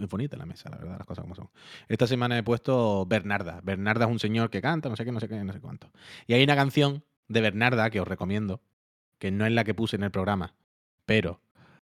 Es 0.00 0.08
bonita 0.08 0.36
la 0.36 0.44
mesa, 0.44 0.68
la 0.68 0.76
verdad, 0.76 0.98
las 0.98 1.06
cosas 1.06 1.22
como 1.22 1.34
son. 1.34 1.48
Esta 1.88 2.06
semana 2.06 2.36
he 2.36 2.42
puesto 2.42 3.06
Bernarda. 3.06 3.60
Bernarda 3.62 4.04
es 4.04 4.10
un 4.10 4.18
señor 4.18 4.50
que 4.50 4.60
canta, 4.60 4.88
no 4.88 4.96
sé 4.96 5.04
qué, 5.04 5.12
no 5.12 5.20
sé 5.20 5.28
qué, 5.28 5.42
no 5.42 5.52
sé 5.52 5.60
cuánto. 5.60 5.90
Y 6.26 6.34
hay 6.34 6.42
una 6.42 6.56
canción 6.56 7.04
de 7.28 7.40
Bernarda 7.40 7.88
que 7.90 8.00
os 8.00 8.08
recomiendo, 8.08 8.60
que 9.18 9.30
no 9.30 9.46
es 9.46 9.52
la 9.52 9.64
que 9.64 9.74
puse 9.74 9.96
en 9.96 10.02
el 10.02 10.10
programa, 10.10 10.54
pero 11.06 11.40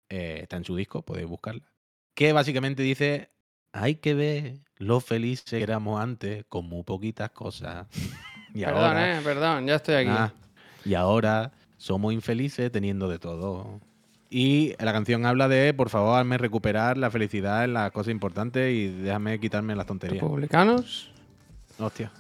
eh, 0.08 0.40
está 0.42 0.56
en 0.56 0.64
su 0.64 0.76
disco, 0.76 1.02
podéis 1.02 1.26
buscarla. 1.28 1.72
Que 2.14 2.32
básicamente 2.32 2.82
dice: 2.82 3.30
Hay 3.72 3.96
que 3.96 4.14
ver 4.14 4.60
lo 4.76 5.00
felices 5.00 5.58
que 5.58 5.62
éramos 5.62 6.00
antes 6.00 6.44
con 6.48 6.66
muy 6.66 6.84
poquitas 6.84 7.30
cosas. 7.30 7.88
y 8.55 8.64
Perdón, 8.64 8.84
ahora. 8.84 9.18
eh, 9.18 9.20
perdón, 9.22 9.66
ya 9.66 9.74
estoy 9.76 9.94
aquí. 9.96 10.09
Ah, 10.11 10.32
y 10.84 10.94
ahora 10.94 11.53
somos 11.78 12.12
infelices 12.12 12.70
teniendo 12.72 13.09
de 13.09 13.18
todo. 13.18 13.80
Y 14.30 14.74
la 14.78 14.92
canción 14.92 15.26
habla 15.26 15.46
de, 15.48 15.74
por 15.74 15.90
favor, 15.90 16.18
hazme 16.18 16.38
recuperar 16.38 16.96
la 16.96 17.11
felicidad 17.11 17.64
en 17.64 17.74
las 17.74 17.90
cosas 17.92 18.11
importantes 18.12 18.72
y 18.72 18.88
déjame 18.88 19.38
quitarme 19.38 19.76
las 19.76 19.86
tonterías. 19.86 20.22
Republicanos. 20.22 21.11
Hostia. 21.78 22.11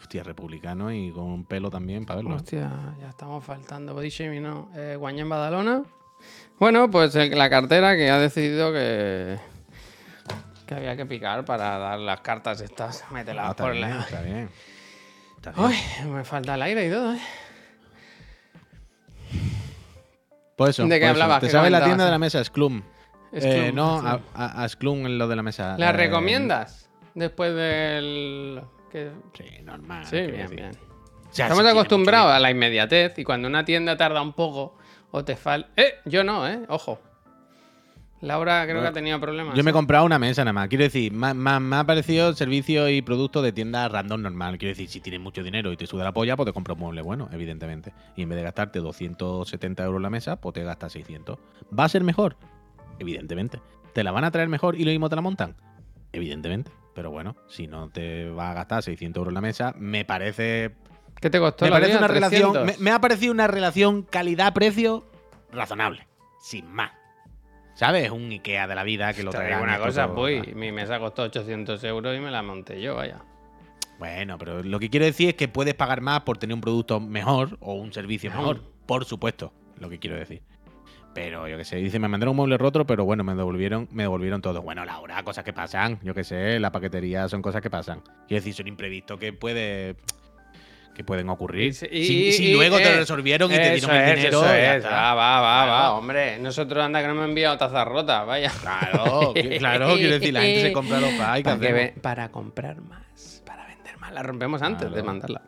Hostia, 0.00 0.22
republicano 0.22 0.92
y 0.92 1.10
con 1.10 1.24
un 1.24 1.44
pelo 1.44 1.68
también 1.68 2.06
para 2.06 2.18
verlo. 2.18 2.30
¿eh? 2.32 2.36
Hostia, 2.36 2.70
ya 3.00 3.08
estamos 3.08 3.44
faltando. 3.44 3.92
Body 3.92 4.08
shaming, 4.08 4.42
¿no? 4.42 4.70
Eh, 4.76 4.94
Guañá 4.96 5.22
en 5.22 5.28
Badalona. 5.28 5.82
Bueno, 6.60 6.88
pues 6.90 7.14
el- 7.16 7.36
la 7.36 7.50
cartera 7.50 7.96
que 7.96 8.08
ha 8.08 8.18
decidido 8.18 8.72
que. 8.72 9.36
que 10.66 10.74
había 10.76 10.96
que 10.96 11.06
picar 11.06 11.44
para 11.44 11.76
dar 11.78 11.98
las 11.98 12.20
cartas 12.20 12.60
estas. 12.60 13.02
Ah, 13.02 13.12
Mételas 13.12 13.50
está, 13.50 13.64
por 13.64 13.72
bien, 13.72 13.90
la. 13.90 14.00
está 14.00 14.22
bien. 14.22 14.48
Está 15.46 15.68
bien. 15.68 15.78
Uy, 16.06 16.10
me 16.12 16.24
falta 16.24 16.54
el 16.54 16.62
aire 16.62 16.86
y 16.86 16.90
todo, 16.90 17.14
¿eh? 17.14 17.20
Pues 20.56 20.70
eso, 20.70 20.86
¿De 20.86 20.98
qué 20.98 21.06
hablabas? 21.06 21.40
¿Te 21.40 21.46
¿Qué 21.46 21.52
sabes 21.52 21.70
la 21.70 21.84
tienda 21.84 22.04
de 22.04 22.10
la 22.10 22.18
mesa? 22.18 22.42
Sclum. 22.42 22.82
Eh, 23.32 23.70
no, 23.74 23.98
a, 23.98 24.62
a, 24.62 24.68
Sclum 24.68 25.04
en 25.04 25.18
lo 25.18 25.28
de 25.28 25.36
la 25.36 25.42
mesa. 25.42 25.76
¿La 25.78 25.90
Eh, 25.90 25.92
recomiendas? 25.92 26.88
Después 27.14 27.54
del. 27.54 28.62
Sí, 28.92 29.44
normal. 29.62 30.06
Sí, 30.06 30.22
bien, 30.22 30.48
bien. 30.48 30.70
Estamos 31.30 31.66
acostumbrados 31.66 32.32
a 32.32 32.40
la 32.40 32.50
inmediatez 32.50 33.18
y 33.18 33.24
cuando 33.24 33.46
una 33.48 33.64
tienda 33.64 33.96
tarda 33.98 34.22
un 34.22 34.32
poco 34.32 34.78
o 35.10 35.22
te 35.24 35.36
falta. 35.36 35.68
¡Eh! 35.76 35.96
Yo 36.06 36.24
no, 36.24 36.48
¿eh? 36.48 36.60
Ojo. 36.68 36.98
Laura 38.26 38.64
creo 38.66 38.80
que 38.82 38.88
ha 38.88 38.92
tenido 38.92 39.20
problemas. 39.20 39.54
Yo 39.56 39.62
me 39.64 39.70
he 39.70 39.72
¿eh? 39.72 39.74
comprado 39.74 40.04
una 40.04 40.18
mesa 40.18 40.42
nada 40.44 40.52
más. 40.52 40.68
Quiero 40.68 40.84
decir, 40.84 41.12
me, 41.12 41.32
me- 41.34 41.60
me 41.60 41.76
ha 41.76 41.84
parecido 41.84 42.32
servicio 42.34 42.88
y 42.88 43.00
producto 43.02 43.40
de 43.42 43.52
tienda 43.52 43.88
random 43.88 44.22
normal. 44.22 44.58
Quiero 44.58 44.70
decir, 44.72 44.88
si 44.88 45.00
tienes 45.00 45.20
mucho 45.20 45.42
dinero 45.42 45.72
y 45.72 45.76
te 45.76 45.86
suda 45.86 46.04
la 46.04 46.12
polla, 46.12 46.36
pues 46.36 46.46
te 46.46 46.52
compras 46.52 46.74
un 46.76 46.80
mueble 46.80 47.02
bueno, 47.02 47.28
evidentemente. 47.32 47.92
Y 48.16 48.22
en 48.22 48.28
vez 48.28 48.36
de 48.36 48.42
gastarte 48.44 48.80
270 48.80 49.84
euros 49.84 50.02
la 50.02 50.10
mesa, 50.10 50.36
pues 50.40 50.54
te 50.54 50.64
gastas 50.64 50.92
600. 50.92 51.38
¿Va 51.78 51.84
a 51.84 51.88
ser 51.88 52.02
mejor? 52.04 52.36
Evidentemente. 52.98 53.60
¿Te 53.92 54.02
la 54.04 54.10
van 54.12 54.24
a 54.24 54.30
traer 54.30 54.48
mejor 54.48 54.74
y 54.76 54.84
lo 54.84 54.90
mismo 54.90 55.08
te 55.08 55.16
la 55.16 55.22
montan? 55.22 55.54
Evidentemente. 56.12 56.70
Pero 56.94 57.10
bueno, 57.10 57.36
si 57.48 57.66
no 57.66 57.90
te 57.90 58.28
va 58.30 58.50
a 58.50 58.54
gastar 58.54 58.82
600 58.82 59.20
euros 59.20 59.34
la 59.34 59.40
mesa, 59.40 59.74
me 59.78 60.04
parece 60.04 60.72
¿Qué 61.20 61.30
te 61.30 61.38
costó 61.38 61.64
me 61.64 61.70
la 61.70 61.76
parece 61.76 61.90
vida? 61.92 61.98
una 61.98 62.08
relación. 62.08 62.52
300. 62.52 62.78
Me, 62.78 62.84
me 62.84 62.90
ha 62.90 63.00
parecido 63.00 63.32
una 63.32 63.46
relación 63.46 64.02
calidad-precio 64.02 65.04
razonable. 65.52 66.06
Sin 66.40 66.66
más. 66.70 66.90
¿Sabes? 67.76 68.10
Un 68.10 68.30
Ikea 68.30 68.66
de 68.66 68.74
la 68.74 68.84
vida 68.84 69.12
que 69.12 69.22
lo 69.22 69.30
Te 69.30 69.46
digo 69.46 69.62
una 69.62 69.78
cosa, 69.78 70.14
pues, 70.14 70.54
mi 70.54 70.72
mesa 70.72 70.98
costó 70.98 71.24
800 71.24 71.84
euros 71.84 72.16
y 72.16 72.20
me 72.20 72.30
la 72.30 72.42
monté 72.42 72.80
yo, 72.80 72.96
vaya. 72.96 73.18
Bueno, 73.98 74.38
pero 74.38 74.62
lo 74.62 74.78
que 74.78 74.88
quiero 74.88 75.04
decir 75.04 75.28
es 75.28 75.34
que 75.34 75.46
puedes 75.46 75.74
pagar 75.74 76.00
más 76.00 76.22
por 76.22 76.38
tener 76.38 76.54
un 76.54 76.62
producto 76.62 77.00
mejor 77.00 77.58
o 77.60 77.74
un 77.74 77.92
servicio 77.92 78.30
mejor. 78.30 78.62
Por 78.86 79.04
supuesto, 79.04 79.52
lo 79.78 79.90
que 79.90 79.98
quiero 79.98 80.16
decir. 80.16 80.40
Pero 81.12 81.48
yo 81.48 81.58
qué 81.58 81.66
sé, 81.66 81.76
dice, 81.76 81.98
me 81.98 82.08
mandaron 82.08 82.30
un 82.32 82.36
mueble 82.36 82.56
roto, 82.56 82.86
pero 82.86 83.04
bueno, 83.04 83.24
me 83.24 83.34
devolvieron, 83.34 83.88
me 83.90 84.04
devolvieron 84.04 84.40
todo. 84.40 84.62
Bueno, 84.62 84.82
Laura, 84.86 85.22
cosas 85.22 85.44
que 85.44 85.52
pasan. 85.52 85.98
Yo 86.02 86.14
qué 86.14 86.24
sé, 86.24 86.58
la 86.58 86.72
paquetería 86.72 87.28
son 87.28 87.42
cosas 87.42 87.60
que 87.60 87.68
pasan. 87.68 88.00
Quiero 88.26 88.40
decir, 88.42 88.54
son 88.54 88.68
imprevistos 88.68 89.18
que 89.18 89.34
puede. 89.34 89.96
Que 90.96 91.04
pueden 91.04 91.28
ocurrir. 91.28 91.68
Y 91.68 91.72
si- 91.74 91.86
si 91.88 92.26
y- 92.28 92.32
si 92.32 92.44
y- 92.46 92.52
luego 92.54 92.78
te 92.78 92.84
eh, 92.84 92.90
lo 92.92 92.96
resolvieron 92.96 93.52
y 93.52 93.54
te 93.54 93.70
dieron 93.74 93.90
el 93.94 94.02
es, 94.08 94.16
dinero. 94.16 94.38
eso 94.42 94.46
ya 94.52 94.74
es. 94.76 94.84
está. 94.84 95.14
Va, 95.14 95.14
va, 95.14 95.40
va, 95.40 95.66
va, 95.66 95.92
hombre. 95.92 96.38
Nosotros 96.38 96.82
anda 96.84 97.00
que 97.02 97.08
no 97.08 97.14
me 97.14 97.22
han 97.24 97.28
enviado 97.28 97.56
tazas 97.58 97.86
rotas, 97.86 98.26
vaya. 98.26 98.50
Claro, 98.60 99.32
claro, 99.58 99.94
quiero 99.96 100.14
decir, 100.18 100.32
la 100.34 100.40
gente 100.40 100.62
se 100.62 100.72
compra 100.72 100.98
los 101.00 101.10
packs. 101.12 101.36
¿qué 101.38 101.44
Para, 101.44 101.58
que 101.60 101.66
hacemos? 101.68 101.94
ve- 101.94 102.00
para 102.00 102.28
comprar 102.30 102.80
más, 102.80 103.42
para 103.46 103.66
vender 103.66 103.98
más. 103.98 104.12
La 104.12 104.22
rompemos 104.22 104.62
antes 104.62 104.90
de 104.90 105.02
mandarla. 105.02 105.42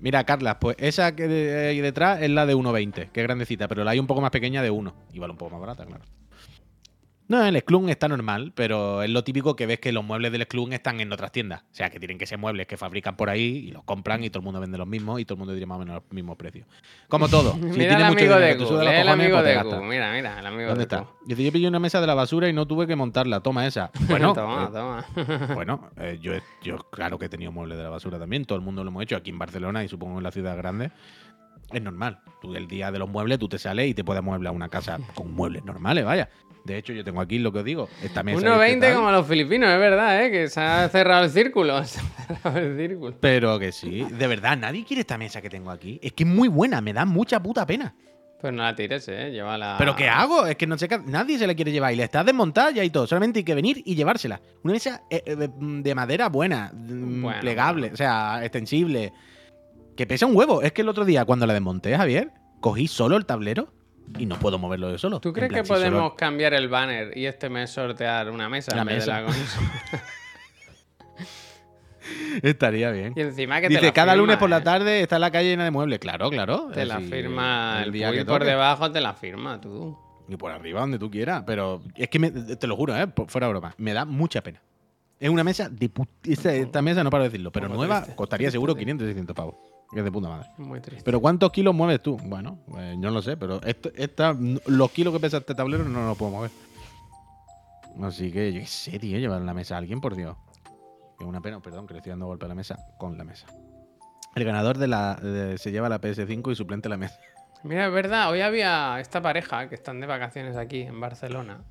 Mira, 0.00 0.22
Carla, 0.22 0.60
pues 0.60 0.76
esa 0.78 1.16
que 1.16 1.24
ahí 1.70 1.80
detrás 1.80 2.22
es 2.22 2.30
la 2.30 2.46
de 2.46 2.54
1.20, 2.54 3.10
que 3.10 3.20
es 3.20 3.26
grandecita, 3.26 3.66
pero 3.66 3.82
la 3.82 3.90
hay 3.90 3.98
un 3.98 4.06
poco 4.06 4.20
más 4.20 4.30
pequeña 4.30 4.62
de 4.62 4.70
1. 4.70 4.94
Y 5.12 5.18
vale 5.18 5.32
un 5.32 5.38
poco 5.38 5.50
más 5.52 5.60
barata, 5.60 5.84
claro. 5.86 6.04
No, 7.28 7.44
el 7.44 7.58
Sclum 7.60 7.90
está 7.90 8.08
normal, 8.08 8.52
pero 8.54 9.02
es 9.02 9.10
lo 9.10 9.22
típico 9.22 9.54
que 9.54 9.66
ves 9.66 9.78
que 9.80 9.92
los 9.92 10.02
muebles 10.02 10.32
del 10.32 10.44
Sclum 10.44 10.72
están 10.72 10.98
en 11.00 11.12
otras 11.12 11.30
tiendas. 11.30 11.60
O 11.60 11.74
sea, 11.74 11.90
que 11.90 11.98
tienen 11.98 12.16
que 12.16 12.26
ser 12.26 12.38
muebles 12.38 12.66
que 12.66 12.78
fabrican 12.78 13.16
por 13.16 13.28
ahí 13.28 13.66
y 13.68 13.70
los 13.70 13.84
compran 13.84 14.24
y 14.24 14.30
todo 14.30 14.40
el 14.40 14.44
mundo 14.44 14.60
vende 14.60 14.78
los 14.78 14.86
mismos 14.86 15.20
y 15.20 15.26
todo 15.26 15.34
el 15.34 15.38
mundo 15.40 15.52
tiene 15.52 15.66
más 15.66 15.76
o 15.76 15.78
menos 15.80 15.94
los 15.96 16.04
mismos 16.10 16.36
precios. 16.38 16.66
Como 17.08 17.28
todo. 17.28 17.52
Si 17.68 17.78
mira 17.78 17.96
el 17.96 18.02
amigo 18.02 18.34
de 18.38 18.54
lee 18.56 19.00
el 19.00 19.08
amigo 19.08 19.36
pues 19.36 19.44
de. 19.44 19.80
Mira, 19.82 20.12
mira, 20.12 20.40
el 20.40 20.46
amigo 20.46 20.68
¿Dónde 20.68 20.78
de 20.78 20.82
está? 20.82 21.06
Dice, 21.26 21.44
yo 21.44 21.52
pillé 21.52 21.68
una 21.68 21.78
mesa 21.78 22.00
de 22.00 22.06
la 22.06 22.14
basura 22.14 22.48
y 22.48 22.52
no 22.52 22.66
tuve 22.66 22.86
que 22.86 22.96
montarla. 22.96 23.40
Toma 23.40 23.66
esa. 23.66 23.90
Bueno, 24.08 24.32
toma, 24.32 24.64
eh, 24.64 24.68
toma. 24.72 25.54
bueno, 25.54 25.90
eh, 25.98 26.18
yo, 26.20 26.32
yo 26.62 26.78
claro 26.90 27.18
que 27.18 27.26
he 27.26 27.28
tenido 27.28 27.52
muebles 27.52 27.76
de 27.76 27.84
la 27.84 27.90
basura 27.90 28.18
también, 28.18 28.46
todo 28.46 28.56
el 28.56 28.64
mundo 28.64 28.82
lo 28.82 28.90
hemos 28.90 29.02
hecho 29.02 29.16
aquí 29.16 29.30
en 29.30 29.38
Barcelona 29.38 29.84
y 29.84 29.88
supongo 29.88 30.16
en 30.16 30.24
la 30.24 30.30
ciudad 30.30 30.56
grande. 30.56 30.90
Es 31.70 31.82
normal. 31.82 32.20
Tú 32.40 32.54
el 32.54 32.66
día 32.66 32.90
de 32.90 32.98
los 32.98 33.08
muebles, 33.08 33.38
tú 33.38 33.48
te 33.48 33.58
sales 33.58 33.88
y 33.88 33.94
te 33.94 34.02
puedes 34.02 34.22
mueblar 34.22 34.54
una 34.54 34.70
casa 34.70 34.98
con 35.14 35.34
muebles 35.34 35.64
normales, 35.64 36.04
vaya. 36.04 36.30
De 36.68 36.78
hecho, 36.78 36.92
yo 36.92 37.02
tengo 37.02 37.20
aquí 37.20 37.38
lo 37.38 37.50
que 37.50 37.60
os 37.60 37.64
digo, 37.64 37.88
esta 38.02 38.22
mesa. 38.22 38.36
y 38.40 38.44
este 38.44 38.76
1.20 38.76 38.80
tal, 38.80 38.94
como 38.94 39.10
los 39.10 39.26
filipinos, 39.26 39.70
es 39.70 39.78
verdad, 39.80 40.24
¿eh? 40.24 40.30
Que 40.30 40.48
se 40.48 40.60
ha 40.60 40.88
cerrado 40.90 41.24
el 41.24 41.30
círculo. 41.30 41.82
Se 41.84 41.98
ha 42.00 42.36
cerrado 42.36 42.58
el 42.58 42.76
círculo. 42.76 43.16
Pero 43.20 43.58
que 43.58 43.72
sí, 43.72 44.04
de 44.10 44.26
verdad, 44.26 44.56
nadie 44.58 44.84
quiere 44.84 45.00
esta 45.00 45.16
mesa 45.16 45.40
que 45.40 45.48
tengo 45.48 45.70
aquí. 45.70 45.98
Es 46.02 46.12
que 46.12 46.24
es 46.24 46.28
muy 46.28 46.48
buena, 46.48 46.80
me 46.80 46.92
da 46.92 47.04
mucha 47.06 47.42
puta 47.42 47.64
pena. 47.66 47.94
Pues 48.40 48.52
no 48.52 48.62
la 48.62 48.76
tires, 48.76 49.08
¿eh? 49.08 49.30
Llévala. 49.32 49.76
¿Pero 49.78 49.96
qué 49.96 50.08
hago? 50.08 50.46
Es 50.46 50.56
que 50.56 50.66
no 50.66 50.78
sé 50.78 50.86
qué. 50.86 50.98
Nadie 50.98 51.38
se 51.38 51.46
la 51.46 51.54
quiere 51.54 51.72
llevar 51.72 51.92
y 51.92 51.96
la 51.96 52.04
estás 52.04 52.24
desmontada 52.24 52.70
ya 52.70 52.84
y 52.84 52.90
todo. 52.90 53.06
Solamente 53.06 53.40
hay 53.40 53.44
que 53.44 53.54
venir 53.54 53.82
y 53.84 53.96
llevársela. 53.96 54.40
Una 54.62 54.74
mesa 54.74 55.02
eh, 55.10 55.22
eh, 55.26 55.48
de 55.58 55.94
madera 55.94 56.28
buena, 56.28 56.70
mm, 56.72 57.22
Bueno, 57.22 57.40
plegable, 57.40 57.80
bueno. 57.88 57.94
o 57.94 57.96
sea, 57.96 58.40
extensible. 58.44 59.12
Que 59.96 60.06
pesa 60.06 60.26
un 60.26 60.36
huevo. 60.36 60.62
Es 60.62 60.70
que 60.72 60.82
el 60.82 60.88
otro 60.88 61.04
día, 61.04 61.24
cuando 61.24 61.46
la 61.46 61.54
desmonté, 61.54 61.96
Javier, 61.96 62.30
cogí 62.60 62.86
solo 62.86 63.16
el 63.16 63.26
tablero 63.26 63.72
y 64.18 64.26
no 64.26 64.38
puedo 64.38 64.58
moverlo 64.58 64.90
yo 64.90 64.98
solo. 64.98 65.20
¿Tú 65.20 65.30
En 65.30 65.34
crees 65.34 65.48
plan, 65.50 65.62
que 65.62 65.66
si 65.66 65.68
solo- 65.74 65.80
podemos 65.90 66.14
cambiar 66.14 66.54
el 66.54 66.68
banner 66.68 67.16
y 67.16 67.26
este 67.26 67.48
mes 67.48 67.70
sortear 67.70 68.30
una 68.30 68.48
mesa 68.48 68.74
La 68.74 68.82
en 68.82 68.88
vez 68.88 69.04
de 69.06 69.12
mesa. 69.12 69.20
la 69.20 69.26
consola? 69.26 69.70
Estaría 72.42 72.90
bien. 72.90 73.12
Y 73.16 73.20
encima 73.20 73.56
que 73.60 73.68
te 73.68 73.74
Dice, 73.74 73.86
la 73.86 73.92
cada 73.92 74.12
firma, 74.12 74.22
lunes 74.22 74.36
por 74.38 74.48
la 74.48 74.58
¿eh? 74.58 74.62
tarde 74.62 75.00
está 75.02 75.18
la 75.18 75.30
calle 75.30 75.50
llena 75.50 75.64
de 75.64 75.70
muebles. 75.70 75.98
Claro, 75.98 76.30
claro. 76.30 76.68
Te 76.72 76.84
la 76.86 77.00
firma 77.00 77.82
el, 77.84 77.92
día 77.92 78.12
que 78.12 78.24
por 78.24 78.44
debajo, 78.44 78.90
te 78.90 79.00
la 79.00 79.14
firma 79.14 79.60
tú. 79.60 79.98
Y 80.28 80.36
por 80.36 80.52
arriba, 80.52 80.80
donde 80.80 80.98
tú 80.98 81.10
quieras. 81.10 81.42
Pero 81.46 81.82
es 81.96 82.08
que 82.08 82.18
me- 82.18 82.30
te 82.30 82.66
lo 82.66 82.76
juro, 82.76 82.96
¿eh? 82.96 83.06
fuera 83.26 83.48
broma. 83.48 83.74
Me 83.78 83.92
da 83.92 84.04
mucha 84.04 84.42
pena. 84.42 84.60
Es 85.20 85.28
una 85.28 85.42
mesa 85.42 85.68
de 85.68 85.90
put- 85.92 86.08
esta, 86.24 86.54
esta 86.54 86.80
mesa 86.80 87.02
no 87.02 87.10
paro 87.10 87.24
de 87.24 87.30
decirlo, 87.30 87.50
pero 87.50 87.68
nueva 87.68 87.96
triste, 88.02 88.14
costaría 88.16 88.50
seguro 88.50 88.74
sí. 88.74 88.78
500, 88.80 89.06
600 89.06 89.34
pavos. 89.36 89.54
Que 89.90 90.00
es 90.00 90.04
de 90.04 90.12
puta 90.12 90.28
madre. 90.28 90.48
Muy 90.58 90.80
triste. 90.80 91.02
Pero 91.04 91.20
¿cuántos 91.20 91.50
kilos 91.50 91.74
mueves 91.74 92.02
tú? 92.02 92.18
Bueno, 92.24 92.58
eh, 92.78 92.92
yo 92.96 93.08
no 93.08 93.10
lo 93.12 93.22
sé, 93.22 93.36
pero 93.38 93.62
esto, 93.62 93.90
esta, 93.96 94.36
los 94.66 94.90
kilos 94.90 95.14
que 95.14 95.20
pesa 95.20 95.38
este 95.38 95.54
tablero 95.54 95.84
no 95.84 96.06
los 96.06 96.18
puedo 96.18 96.30
mover. 96.32 96.50
Así 98.02 98.30
que 98.30 98.52
yo 98.52 98.60
qué 98.60 98.66
sé, 98.66 98.98
tío, 98.98 99.18
llevar 99.18 99.40
la 99.42 99.54
mesa 99.54 99.74
a 99.74 99.78
alguien, 99.78 100.00
por 100.00 100.14
Dios. 100.14 100.36
Es 101.18 101.26
una 101.26 101.40
pena, 101.40 101.60
perdón, 101.60 101.86
que 101.86 101.94
le 101.94 101.98
estoy 101.98 102.10
dando 102.10 102.26
golpe 102.26 102.44
a 102.44 102.48
la 102.48 102.54
mesa 102.54 102.76
con 102.98 103.16
la 103.18 103.24
mesa. 103.24 103.46
El 104.36 104.44
ganador 104.44 104.78
de 104.78 104.86
la 104.86 105.14
de- 105.16 105.58
se 105.58 105.72
lleva 105.72 105.88
la 105.88 106.00
PS5 106.00 106.52
y 106.52 106.54
suplente 106.54 106.88
la 106.88 106.96
mesa. 106.96 107.18
Mira, 107.64 107.86
es 107.86 107.92
verdad, 107.92 108.30
hoy 108.30 108.40
había 108.40 109.00
esta 109.00 109.20
pareja 109.20 109.68
que 109.68 109.74
están 109.74 109.98
de 110.00 110.06
vacaciones 110.06 110.56
aquí 110.56 110.82
en 110.82 111.00
Barcelona. 111.00 111.62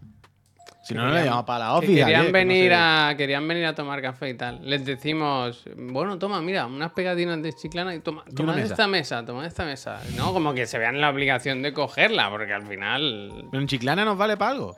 Si 0.88 0.94
no, 0.94 1.02
no 1.02 1.08
le 1.08 1.14
querían- 1.14 1.26
llamamos 1.26 1.46
para 1.46 1.60
la 1.60 1.66
que 1.72 1.78
office. 1.86 1.94
querían 2.04 2.22
que 2.22 2.28
no 2.28 2.34
venir 2.34 2.70
sé. 2.72 2.76
a 2.76 3.14
querían 3.18 3.48
venir 3.48 3.66
a 3.66 3.76
tomar 3.76 4.02
café 4.02 4.30
y 4.30 4.34
tal. 4.36 4.60
Les 4.70 4.86
decimos, 4.86 5.64
bueno, 5.76 6.18
toma, 6.18 6.42
mira, 6.42 6.66
unas 6.66 6.92
pegatinas 6.94 7.42
de 7.42 7.52
chiclana 7.54 7.94
y 7.96 8.00
toma, 8.00 8.24
toma 8.36 8.54
mesa. 8.54 8.74
esta 8.74 8.88
mesa, 8.88 9.26
toma 9.26 9.46
esta 9.46 9.66
mesa. 9.66 10.00
No, 10.16 10.32
como 10.34 10.54
que 10.54 10.66
se 10.66 10.78
vean 10.80 11.02
la 11.02 11.10
obligación 11.10 11.62
de 11.62 11.74
cogerla, 11.74 12.30
porque 12.30 12.54
al 12.54 12.66
final. 12.66 13.46
Pero 13.52 13.62
en 13.62 13.68
Chiclana 13.68 14.06
nos 14.06 14.18
vale 14.18 14.38
para 14.38 14.52
algo. 14.52 14.76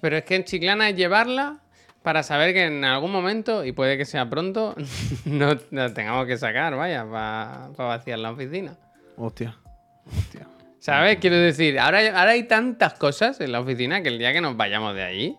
Pero 0.00 0.16
es 0.16 0.24
que 0.24 0.36
en 0.36 0.44
chiclana 0.44 0.88
es 0.90 0.96
llevarla 0.96 1.58
para 2.02 2.22
saber 2.22 2.52
que 2.54 2.64
en 2.66 2.84
algún 2.84 3.10
momento, 3.12 3.64
y 3.64 3.72
puede 3.72 3.98
que 3.98 4.04
sea 4.04 4.28
pronto, 4.30 4.74
no 5.24 5.56
la 5.70 5.92
tengamos 5.92 6.26
que 6.26 6.36
sacar, 6.36 6.76
vaya, 6.76 7.04
para 7.10 7.68
vaciar 7.76 8.18
la 8.20 8.30
oficina. 8.30 8.76
Hostia. 9.16 9.56
Hostia. 10.06 10.46
¿Sabes? 10.80 11.18
Quiero 11.18 11.36
decir, 11.36 11.78
ahora, 11.80 11.98
ahora 12.18 12.30
hay 12.30 12.44
tantas 12.44 12.94
cosas 12.94 13.40
en 13.40 13.50
la 13.52 13.60
oficina 13.60 14.00
que 14.02 14.08
el 14.08 14.18
día 14.18 14.32
que 14.32 14.40
nos 14.40 14.56
vayamos 14.56 14.94
de 14.94 15.02
allí, 15.02 15.36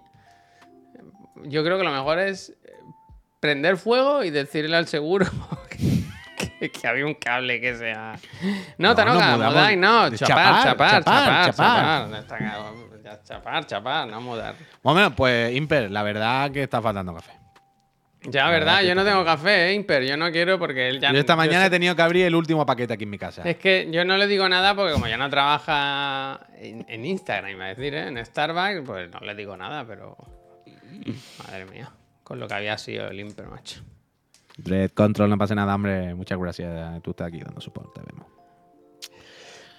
yo 1.45 1.63
creo 1.63 1.77
que 1.77 1.83
lo 1.83 1.91
mejor 1.91 2.19
es 2.19 2.49
eh, 2.63 2.71
prender 3.39 3.77
fuego 3.77 4.23
y 4.23 4.29
decirle 4.29 4.75
al 4.75 4.87
seguro 4.87 5.25
que, 6.59 6.69
que 6.69 6.87
había 6.87 7.05
un 7.05 7.15
cable 7.15 7.59
que 7.61 7.75
sea. 7.75 8.19
No, 8.77 8.89
No, 8.89 8.95
Tanoca, 8.95 9.19
nos 9.19 9.37
mudamos 9.37 9.53
mudar, 9.53 9.77
no, 9.77 10.17
chapar, 10.17 10.63
chapar, 10.63 10.63
chapar, 10.63 11.03
chapar, 11.03 11.51
chapar, 12.27 13.23
chapar. 13.23 13.65
Chapar, 13.65 14.07
no 14.07 14.21
mudar. 14.21 14.55
Bueno, 14.83 15.15
pues 15.15 15.55
Imper, 15.55 15.89
la 15.89 16.03
verdad 16.03 16.51
que 16.51 16.63
está 16.63 16.81
faltando 16.81 17.13
café. 17.13 17.39
Ya, 18.23 18.49
verdad, 18.49 18.81
yo 18.83 18.93
no 18.95 19.05
tengo 19.05 19.23
café, 19.23 19.69
¿eh, 19.69 19.73
Imper. 19.73 20.03
Yo 20.03 20.17
no 20.17 20.29
quiero 20.29 20.59
porque 20.59 20.89
él 20.89 20.99
ya. 20.99 21.13
Yo 21.13 21.19
esta 21.19 21.37
mañana 21.37 21.67
he 21.67 21.69
tenido 21.69 21.95
que 21.95 22.01
abrir 22.01 22.25
el 22.25 22.35
último 22.35 22.65
paquete 22.65 22.93
aquí 22.93 23.05
en 23.05 23.09
mi 23.09 23.17
casa. 23.17 23.43
Es 23.45 23.55
que 23.55 23.87
yo 23.91 24.03
no 24.03 24.17
le 24.17 24.27
digo 24.27 24.49
nada 24.49 24.75
porque 24.75 24.91
como 24.91 25.07
ya 25.07 25.15
no 25.15 25.29
trabaja 25.29 26.41
en, 26.57 26.85
en 26.89 27.05
Instagram, 27.05 27.51
iba 27.51 27.65
a 27.65 27.67
decir, 27.69 27.93
¿eh? 27.93 28.07
en 28.07 28.23
Starbucks, 28.25 28.81
pues 28.85 29.09
no 29.09 29.19
le 29.21 29.35
digo 29.35 29.55
nada, 29.55 29.85
pero... 29.87 30.17
Madre 31.45 31.65
mía, 31.65 31.91
con 32.23 32.39
lo 32.39 32.47
que 32.47 32.53
había 32.53 32.77
sido 32.77 33.07
el 33.07 33.19
Imper, 33.19 33.47
macho. 33.47 33.81
Red 34.57 34.91
Control, 34.91 35.29
no 35.29 35.37
pasa 35.37 35.55
nada, 35.55 35.73
hombre. 35.75 36.13
Muchas 36.15 36.37
gracias. 36.37 37.01
Tú 37.01 37.11
estás 37.11 37.27
aquí 37.27 37.39
dando 37.39 37.61
soporte, 37.61 38.01
vemos. 38.05 38.27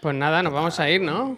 Pues 0.00 0.14
nada, 0.14 0.42
nos 0.42 0.52
vamos 0.52 0.80
a 0.80 0.88
ir, 0.88 1.02
¿no? 1.02 1.36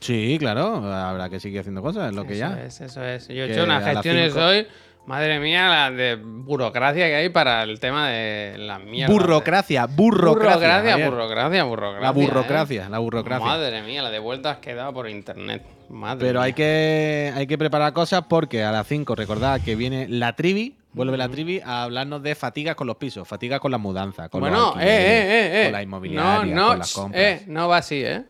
Sí, 0.00 0.36
claro. 0.38 0.76
Habrá 0.90 1.28
que 1.28 1.40
seguir 1.40 1.60
haciendo 1.60 1.82
cosas, 1.82 2.10
es 2.10 2.16
lo 2.16 2.24
que 2.24 2.32
eso 2.32 2.40
ya. 2.40 2.62
es, 2.64 2.80
eso 2.80 3.04
es. 3.04 3.28
Yo 3.28 3.44
he 3.44 3.52
hecho 3.52 3.64
unas 3.64 3.84
gestiones 3.84 4.34
hoy, 4.36 4.66
madre 5.08 5.40
mía, 5.40 5.68
la 5.68 5.90
de 5.90 6.16
burocracia 6.16 7.06
que 7.06 7.14
hay 7.16 7.28
para 7.30 7.62
el 7.62 7.80
tema 7.80 8.08
de 8.10 8.56
la 8.58 8.78
mierda. 8.78 9.12
Burrocracia, 9.12 9.86
burrocracia. 9.86 10.58
Burocracia, 10.58 10.90
Javier. 10.92 11.10
burocracia, 11.10 11.64
burocracia. 11.64 12.00
La 12.00 12.08
¿eh? 12.10 12.12
burrocracia, 12.12 12.88
la 12.88 12.98
burocracia. 12.98 13.46
Madre 13.46 13.82
mía, 13.82 14.02
la 14.02 14.10
de 14.10 14.18
vueltas 14.18 14.58
que 14.58 14.74
dado 14.74 14.92
por 14.92 15.08
internet. 15.08 15.62
Madre 15.88 16.26
Pero 16.26 16.40
hay 16.40 16.50
mía. 16.50 16.56
que, 16.56 17.32
hay 17.34 17.46
que 17.46 17.56
preparar 17.58 17.92
cosas 17.94 18.22
porque 18.28 18.62
a 18.62 18.70
las 18.70 18.86
5 18.86 19.14
recordad 19.14 19.60
que 19.62 19.74
viene 19.74 20.06
la 20.08 20.34
trivi, 20.36 20.76
vuelve 20.92 21.16
la 21.16 21.28
trivi 21.28 21.60
a 21.64 21.84
hablarnos 21.84 22.22
de 22.22 22.34
fatigas 22.34 22.76
con 22.76 22.86
los 22.86 22.96
pisos, 22.96 23.26
fatigas 23.26 23.60
con 23.60 23.70
las 23.70 23.80
mudanzas, 23.80 24.28
con 24.28 24.40
los 24.42 24.50
Bueno, 24.50 24.74
eh, 24.78 24.82
alquileres, 24.82 24.90
eh, 24.90 25.30
eh, 25.30 25.60
eh. 25.60 25.64
con 25.64 25.72
la 25.72 25.82
inmobiliaria, 25.82 26.54
no, 26.54 26.62
no, 26.62 26.68
con 26.68 26.78
las 26.80 26.92
compras. 26.92 27.22
eh, 27.24 27.42
no 27.46 27.68
va 27.68 27.78
así, 27.78 28.04
¿eh? 28.04 28.24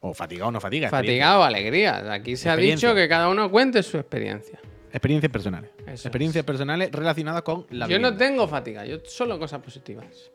O 0.00 0.14
fatiga 0.14 0.46
o 0.46 0.50
no 0.50 0.60
fatiga. 0.60 0.88
Fatigado, 0.88 1.44
alegría. 1.44 2.12
Aquí 2.12 2.36
se 2.36 2.48
ha 2.50 2.56
dicho 2.56 2.94
que 2.94 3.08
cada 3.08 3.28
uno 3.28 3.50
cuente 3.50 3.82
su 3.84 3.98
experiencia. 3.98 4.58
Experiencias 4.92 5.32
personales. 5.32 5.70
Eso 5.86 6.08
Experiencias 6.08 6.44
personales 6.44 6.90
relacionadas 6.92 7.42
con 7.42 7.66
la 7.70 7.88
yo 7.88 7.98
no 7.98 8.16
tengo 8.16 8.46
fatiga, 8.46 8.84
yo 8.84 8.98
solo 9.04 9.38
cosas 9.38 9.60
positivas. 9.62 10.30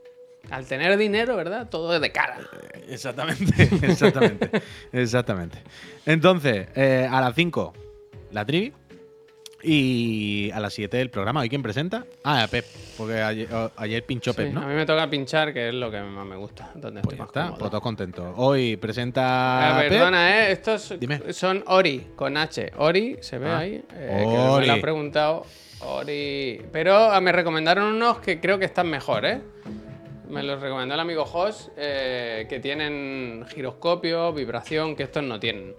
Al 0.49 0.65
tener 0.65 0.97
dinero, 0.97 1.35
¿verdad? 1.35 1.67
Todo 1.69 1.93
es 1.93 2.01
de 2.01 2.11
cara. 2.11 2.39
Exactamente, 2.87 3.69
exactamente, 3.85 4.49
exactamente. 4.91 5.57
Entonces, 6.05 6.67
eh, 6.75 7.07
a 7.09 7.19
las 7.21 7.35
5, 7.35 7.73
la 8.31 8.45
trivi. 8.45 8.73
Y 9.63 10.51
a 10.51 10.59
las 10.59 10.73
7 10.73 11.01
el 11.01 11.09
programa. 11.09 11.41
¿Hoy 11.41 11.49
quién 11.49 11.63
presenta? 11.63 12.05
Ah, 12.23 12.47
Pep, 12.49 12.65
porque 12.97 13.19
ayer, 13.21 14.03
pinchó 14.05 14.31
Sí, 14.31 14.37
Pep, 14.37 14.53
¿no? 14.53 14.61
A 14.61 14.67
mí 14.67 14.75
me 14.75 14.85
toca 14.85 15.09
pinchar, 15.09 15.51
que 15.53 15.69
es 15.69 15.73
lo 15.73 15.89
que 15.89 15.99
más 16.01 16.25
me 16.25 16.35
gusta. 16.35 16.71
Donde 16.75 17.01
Pues 17.01 17.13
estoy 17.19 17.25
está, 17.27 17.55
pues 17.55 17.71
todos 17.71 17.81
contentos. 17.83 18.33
Hoy 18.37 18.77
presenta. 18.77 19.77
Pep. 19.79 19.89
perdona, 19.89 20.37
¿eh? 20.47 20.51
Estos 20.51 20.93
Dime. 20.99 21.33
son 21.33 21.63
Ori, 21.67 22.07
con 22.15 22.37
H. 22.37 22.71
Ori, 22.77 23.17
se 23.21 23.39
ve 23.39 23.49
Ah. 23.49 23.57
ahí. 23.59 23.83
eh, 23.93 24.19
que 24.21 24.25
me 24.27 24.37
Ori. 24.49 24.67
lo 24.67 24.73
ha 24.73 24.81
preguntado. 24.81 25.45
Ori. 25.81 26.61
Pero 26.71 26.95
ah, 27.11 27.19
me 27.19 27.31
recomendaron 27.31 27.95
unos 27.95 28.19
que 28.19 28.39
creo 28.39 28.59
que 28.59 28.65
están 28.65 28.87
mejor, 28.89 29.25
¿eh? 29.25 29.41
Me 30.29 30.43
los 30.43 30.59
recomendó 30.61 30.93
el 30.93 30.99
amigo 30.99 31.25
Jos, 31.25 31.71
eh, 31.77 32.45
que 32.49 32.59
tienen 32.59 33.45
giroscopio, 33.47 34.33
vibración, 34.33 34.95
que 34.95 35.03
estos 35.03 35.23
no 35.23 35.39
tienen. 35.39 35.73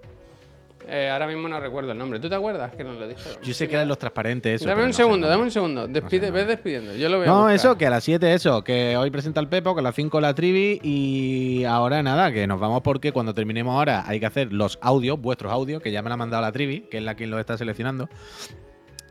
Eh, 0.91 1.11
ahora 1.11 1.26
mismo 1.26 1.49
no 1.49 1.61
recuerdo 1.61 1.93
el 1.93 1.99
nombre. 1.99 2.18
¿Tú 2.18 2.30
te 2.30 2.34
acuerdas 2.34 2.74
que 2.74 2.82
nos 2.82 2.99
lo 2.99 3.07
dijeron? 3.07 3.39
Yo 3.43 3.53
sé 3.53 3.68
que 3.68 3.74
eran 3.74 3.89
los 3.89 3.99
transparentes. 3.99 4.62
Eso, 4.62 4.68
Dame 4.68 4.82
un 4.82 4.89
no 4.89 4.95
segundo, 4.95 5.28
dame 5.28 5.43
un 5.43 5.51
segundo. 5.51 5.86
Despide, 5.86 6.30
ves 6.30 6.47
despidiendo. 6.47 6.95
Yo 6.95 7.11
lo 7.11 7.20
veo. 7.20 7.28
No, 7.30 7.51
eso, 7.51 7.76
que 7.76 7.86
a 7.86 7.91
las 7.91 8.05
7 8.05 8.32
eso, 8.32 8.64
que 8.64 8.97
hoy 8.97 9.11
presenta 9.11 9.39
el 9.41 9.49
Pepo, 9.49 9.74
que 9.74 9.80
a 9.80 9.82
las 9.82 9.95
5 9.95 10.18
la 10.20 10.34
trivi 10.34 10.80
y 10.82 11.64
ahora 11.64 12.03
nada, 12.03 12.32
que 12.32 12.47
nos 12.47 12.59
vamos 12.59 12.80
porque 12.82 13.12
cuando 13.12 13.34
terminemos 13.34 13.74
ahora 13.74 14.05
hay 14.07 14.18
que 14.18 14.26
hacer 14.26 14.51
los 14.51 14.78
audios, 14.80 15.20
vuestros 15.20 15.53
audios, 15.53 15.82
que 15.82 15.93
ya 15.93 16.01
me 16.01 16.09
la 16.09 16.14
ha 16.14 16.18
mandado 16.18 16.43
la 16.43 16.53
trivi, 16.53 16.80
que 16.91 16.99
es 16.99 17.03
la 17.03 17.14
quien 17.14 17.30
los 17.30 17.39
está 17.39 17.59
seleccionando. 17.59 18.09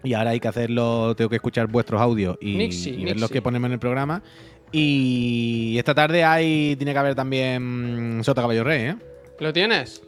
Y 0.04 0.16
ahora 0.16 0.32
hay 0.32 0.40
que 0.40 0.48
hacerlo, 0.48 1.16
tengo 1.16 1.30
que 1.30 1.36
escuchar 1.36 1.68
vuestros 1.68 2.02
audios 2.02 2.38
y, 2.42 2.56
Nixie, 2.56 2.94
y 2.94 3.06
ver 3.06 3.20
los 3.20 3.30
que 3.30 3.42
ponemos 3.42 3.68
en 3.68 3.74
el 3.74 3.80
programa. 3.80 4.24
Y 4.72 5.76
esta 5.78 5.94
tarde 5.94 6.24
hay, 6.24 6.76
tiene 6.76 6.94
que 6.94 7.00
haber 7.00 7.16
también 7.16 8.18
mm, 8.18 8.24
Sota 8.24 8.42
Caballo 8.42 8.64
Rey, 8.64 8.82
¿eh? 8.84 8.96
¿Lo 9.40 9.54
tienes? 9.54 10.02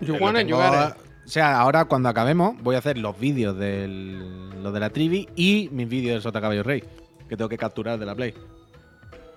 You 0.00 0.16
you 0.16 0.32
tengo-. 0.32 0.94
O 1.24 1.28
sea, 1.28 1.58
ahora 1.58 1.86
cuando 1.86 2.08
acabemos 2.08 2.54
voy 2.62 2.76
a 2.76 2.78
hacer 2.78 2.98
los 2.98 3.18
vídeos 3.18 3.56
de 3.56 3.88
lo 3.88 4.72
de 4.72 4.80
la 4.80 4.90
trivi 4.90 5.28
y 5.36 5.68
mis 5.72 5.88
vídeos 5.88 6.14
del 6.14 6.22
Sota 6.22 6.40
Caballo 6.40 6.62
Rey, 6.62 6.84
que 7.28 7.36
tengo 7.36 7.48
que 7.48 7.56
capturar 7.56 7.98
de 7.98 8.06
la 8.06 8.14
Play. 8.14 8.34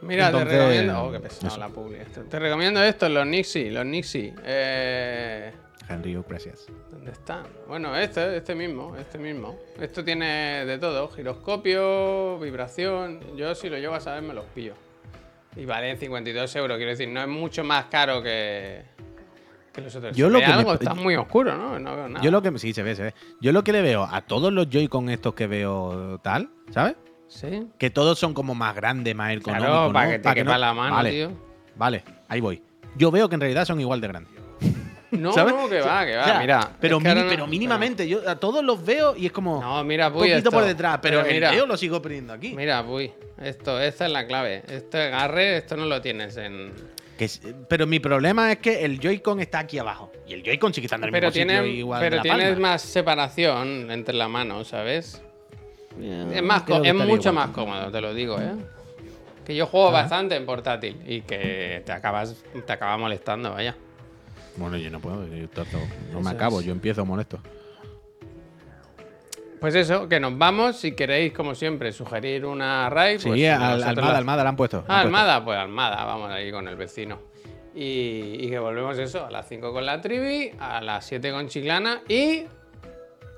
Mira, 0.02 0.28
Entonces, 0.28 0.50
te 0.50 0.58
recomiendo. 0.58 1.04
Oh, 1.04 1.12
qué 1.12 1.20
pesado 1.20 1.48
eso. 1.48 1.58
la 1.58 1.70
publi. 1.70 1.95
esto. 1.95 2.22
Te 2.24 2.39
recomiendo 2.39 2.84
estos, 2.84 3.10
los 3.10 3.26
Nixie, 3.26 3.72
los 3.72 3.86
Nixie. 3.86 4.34
Eh, 4.43 5.52
Henry, 5.89 6.22
gracias. 6.28 6.68
¿Dónde 6.91 7.12
están? 7.12 7.48
Bueno, 7.68 7.95
este, 7.95 8.38
este 8.38 8.54
mismo, 8.54 8.95
este 8.98 9.18
mismo. 9.18 9.58
Esto 9.80 10.04
tiene 10.04 10.66
de 10.66 10.78
todo: 10.78 11.08
giroscopio, 11.10 12.38
vibración. 12.39 13.22
Yo, 13.36 13.56
si 13.56 13.70
lo 13.70 13.78
llevo 13.78 13.95
a 13.95 14.00
saber, 14.00 14.22
me 14.24 14.34
los 14.34 14.45
pillo. 14.45 14.74
Y 15.56 15.66
valen 15.66 15.98
52 15.98 16.56
euros, 16.58 16.78
quiero 16.78 16.91
decir, 16.91 17.08
no 17.08 17.22
es 17.22 17.28
mucho 17.28 17.64
más 17.64 17.86
caro 17.86 18.22
que, 18.22 18.84
que 19.78 19.82
los 19.84 19.96
otros. 19.96 20.16
Yo 20.18 20.28
¿Se 20.28 20.34
lo 20.34 20.40
que 20.40 20.48
me- 20.48 20.54
algo? 20.54 20.74
está 20.74 20.94
muy 20.94 21.16
oscuro, 21.16 21.56
¿no? 21.58 21.80
No 21.80 21.96
veo 21.96 22.10
nada. 22.10 22.24
Yo 22.24 22.32
lo 22.32 22.42
que 22.42 22.58
sí 22.60 22.74
se 22.74 22.84
ve, 22.84 22.96
se 22.96 23.04
ve. 23.04 23.14
Yo 23.40 23.52
lo 23.54 23.64
que 23.64 23.72
le 23.72 23.82
veo 23.82 24.04
a 24.04 24.22
todos 24.22 24.52
los 24.52 24.70
Joy-Con 24.70 25.10
estos 25.10 25.34
que 25.34 25.48
veo 25.48 26.20
tal, 26.22 26.50
¿sabes? 26.72 26.96
Sí. 27.30 27.68
Que 27.78 27.90
todos 27.90 28.18
son 28.20 28.34
como 28.34 28.56
más 28.56 28.76
grandes, 28.76 29.16
más 29.16 29.32
ergonómicos. 29.32 29.68
Claro, 29.70 29.88
¿no? 29.88 29.94
para 29.94 30.10
que 30.12 30.18
te 30.20 30.24
Pa' 30.24 30.34
quepa 30.36 30.54
no- 30.54 30.58
la 30.60 30.74
mano, 30.74 30.96
vale, 30.96 31.12
tío. 31.12 31.32
Vale, 31.76 32.04
ahí 32.28 32.42
voy. 32.42 32.62
Yo 32.96 33.12
veo 33.12 33.30
que 33.30 33.36
en 33.36 33.42
realidad 33.42 33.66
son 33.66 33.80
igual 33.80 34.02
de 34.02 34.08
grandes. 34.08 34.34
No, 35.10 35.32
¿sabes? 35.32 35.54
no, 35.56 35.70
que 35.70 35.80
va, 35.80 36.06
que 36.06 36.18
va. 36.18 36.22
O 36.22 36.26
sea, 36.26 36.40
mira. 36.42 36.70
Pero, 36.82 36.98
es 36.98 37.04
que 37.04 37.10
ahora 37.10 37.22
mini- 37.22 37.30
no- 37.30 37.30
pero 37.32 37.48
mínimamente, 37.48 38.08
yo 38.10 38.30
a 38.30 38.36
todos 38.36 38.62
los 38.62 38.84
veo 38.86 39.16
y 39.16 39.26
es 39.28 39.32
como 39.32 39.62
No, 39.62 39.82
mira, 39.86 40.08
un 40.08 40.14
poquito 40.16 40.36
esto. 40.36 40.52
por 40.52 40.66
detrás, 40.66 41.00
pero, 41.02 41.22
el 41.22 41.34
mira, 41.34 41.52
veo 41.52 41.66
lo 41.66 41.78
sigo 41.78 42.02
perdiendo 42.02 42.34
aquí. 42.34 42.54
Mira, 42.54 42.84
Puy, 42.86 43.14
esto, 43.42 43.80
esta 43.80 44.06
es 44.06 44.12
la 44.12 44.28
clave. 44.28 44.64
Este 44.68 45.04
agarre, 45.04 45.58
esto 45.58 45.78
no 45.78 45.86
lo 45.86 46.02
tienes 46.02 46.36
en. 46.36 46.74
Que 47.18 47.30
pero 47.68 47.88
mi 47.88 47.99
problema 47.99 48.51
es 48.51 48.59
que 48.59 48.86
el 48.86 48.99
Joy-Con 48.99 49.39
está 49.39 49.59
aquí 49.59 49.80
abajo. 49.80 50.11
Y 50.28 50.34
el 50.34 50.43
Joy-Con 50.43 50.74
sigue 50.74 50.86
estando 50.86 51.07
en 51.07 51.13
el 51.15 51.20
Pero, 51.20 51.28
mismo 51.30 51.41
sitio 51.41 51.61
tiene, 51.63 51.78
igual 51.78 51.99
de 51.99 52.05
pero 52.05 52.15
la 52.18 52.22
tienes 52.22 52.49
palma. 52.53 52.70
más 52.70 52.82
separación 52.84 53.89
entre 53.91 54.13
las 54.15 54.30
manos, 54.30 54.68
¿sabes? 54.68 55.22
Es, 55.99 56.43
más, 56.43 56.61
que 56.63 56.74
es 56.84 56.93
mucho 56.93 57.30
igual. 57.30 57.34
más 57.34 57.49
cómodo, 57.49 57.91
te 57.91 58.01
lo 58.01 58.13
digo, 58.13 58.39
¿eh? 58.39 58.51
Que 59.45 59.55
yo 59.55 59.65
juego 59.65 59.91
bastante 59.91 60.36
en 60.36 60.45
portátil 60.45 60.97
y 61.07 61.22
que 61.22 61.82
te 61.86 61.91
acabas 61.91 62.36
te 62.65 62.72
acaba 62.74 62.97
molestando, 62.97 63.51
vaya. 63.53 63.76
Bueno, 64.57 64.78
yo 64.78 64.89
no 64.91 64.99
puedo, 64.99 65.26
yo 65.28 65.47
trato- 65.49 65.78
no 66.11 66.22
me 66.22 66.30
acabo, 66.30 66.61
yo 66.61 66.72
empiezo 66.72 67.03
molesto. 67.05 67.39
Pues 69.60 69.74
eso, 69.76 70.08
que 70.08 70.20
nos 70.20 70.38
vamos. 70.38 70.78
Si 70.78 70.91
queréis, 70.93 71.34
como 71.34 71.55
siempre, 71.55 71.91
sugerir 71.91 72.45
una 72.45 72.89
raid. 72.89 73.20
Sí, 73.20 73.30
pues 73.30 73.49
al- 73.49 73.84
Almada, 73.84 74.12
la- 74.12 74.18
Almada 74.18 74.43
la 74.43 74.49
han 74.49 74.55
puesto. 74.55 74.78
Ah, 74.78 74.82
han 74.82 74.86
puesto. 74.86 75.08
Almada, 75.08 75.45
pues 75.45 75.58
Almada, 75.58 76.05
vamos 76.05 76.30
ahí 76.32 76.51
con 76.51 76.68
el 76.68 76.76
vecino. 76.76 77.20
Y, 77.76 78.38
y 78.39 78.49
que 78.49 78.58
volvemos 78.60 78.97
eso, 78.97 79.26
a 79.26 79.30
las 79.32 79.47
5 79.47 79.72
con 79.72 79.86
la 79.86 80.01
trivi, 80.01 80.51
a 80.60 80.82
las 80.82 81.05
7 81.05 81.32
con 81.32 81.47
Chiclana 81.47 82.01
y 82.08 82.43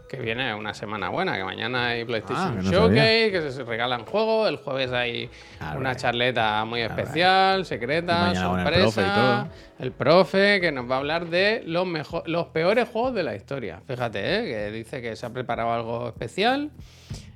que 0.09 0.17
viene 0.17 0.53
una 0.55 0.73
semana 0.73 1.07
buena, 1.09 1.37
que 1.37 1.43
mañana 1.43 1.89
hay 1.89 2.03
PlayStation 2.03 2.47
Ah, 2.49 2.55
que 2.57 2.63
no 2.63 2.71
Showcase, 2.71 3.31
que 3.31 3.51
se 3.51 3.63
regalan 3.63 4.05
juegos, 4.05 4.49
el 4.49 4.57
jueves 4.57 4.91
hay 4.91 5.29
All 5.61 5.77
una 5.77 5.91
right. 5.91 5.99
charleta 5.99 6.65
muy 6.65 6.81
especial, 6.81 7.65
secreta, 7.65 8.17
con 8.19 8.29
el 8.29 8.35
sorpresa, 8.65 9.47
profe 9.47 9.83
el 9.85 9.91
profe 9.91 10.59
que 10.61 10.71
nos 10.71 10.89
va 10.89 10.95
a 10.95 10.97
hablar 10.97 11.27
de 11.27 11.61
los, 11.65 11.85
mejo- 11.85 12.23
los 12.25 12.47
peores 12.47 12.89
juegos 12.89 13.13
de 13.13 13.23
la 13.23 13.35
historia. 13.35 13.81
Fíjate, 13.87 14.19
¿eh? 14.19 14.43
que 14.45 14.71
dice 14.71 15.01
que 15.01 15.15
se 15.15 15.25
ha 15.25 15.29
preparado 15.29 15.71
algo 15.71 16.07
especial. 16.09 16.71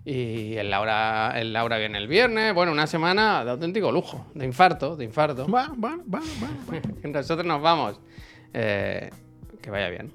Y 0.05 0.55
el 0.57 0.69
Laura, 0.69 1.31
el 1.39 1.53
Laura 1.53 1.77
viene 1.77 1.97
el 1.97 2.09
viernes. 2.09 2.53
Bueno, 2.53 2.73
una 2.73 2.87
semana 2.87 3.45
de 3.45 3.51
auténtico 3.51 3.89
lujo, 3.89 4.27
de 4.33 4.43
infarto, 4.45 4.97
de 4.97 5.05
infarto. 5.05 5.45
Bueno, 5.47 5.73
bueno, 5.77 6.03
bueno, 6.07 6.25
Nosotros 7.05 7.45
nos 7.45 7.61
vamos. 7.61 8.01
Eh, 8.53 9.09
que 9.61 9.69
vaya 9.71 9.87
bien. 9.89 10.11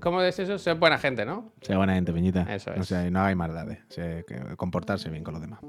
¿Cómo 0.00 0.22
es 0.22 0.38
eso? 0.38 0.58
Ser 0.58 0.76
buena 0.76 0.98
gente, 0.98 1.24
¿no? 1.24 1.52
Sea 1.62 1.76
buena 1.76 1.94
gente, 1.94 2.12
Peñita. 2.12 2.42
Eso 2.52 2.72
es. 2.72 2.86
sea, 2.88 3.10
no 3.10 3.20
hagáis 3.20 3.36
maldades. 3.36 3.78
O 3.88 3.92
sea, 3.92 4.22
que 4.22 4.56
comportarse 4.56 5.10
bien 5.10 5.24
con 5.24 5.34
los 5.34 5.42
demás. 5.42 5.60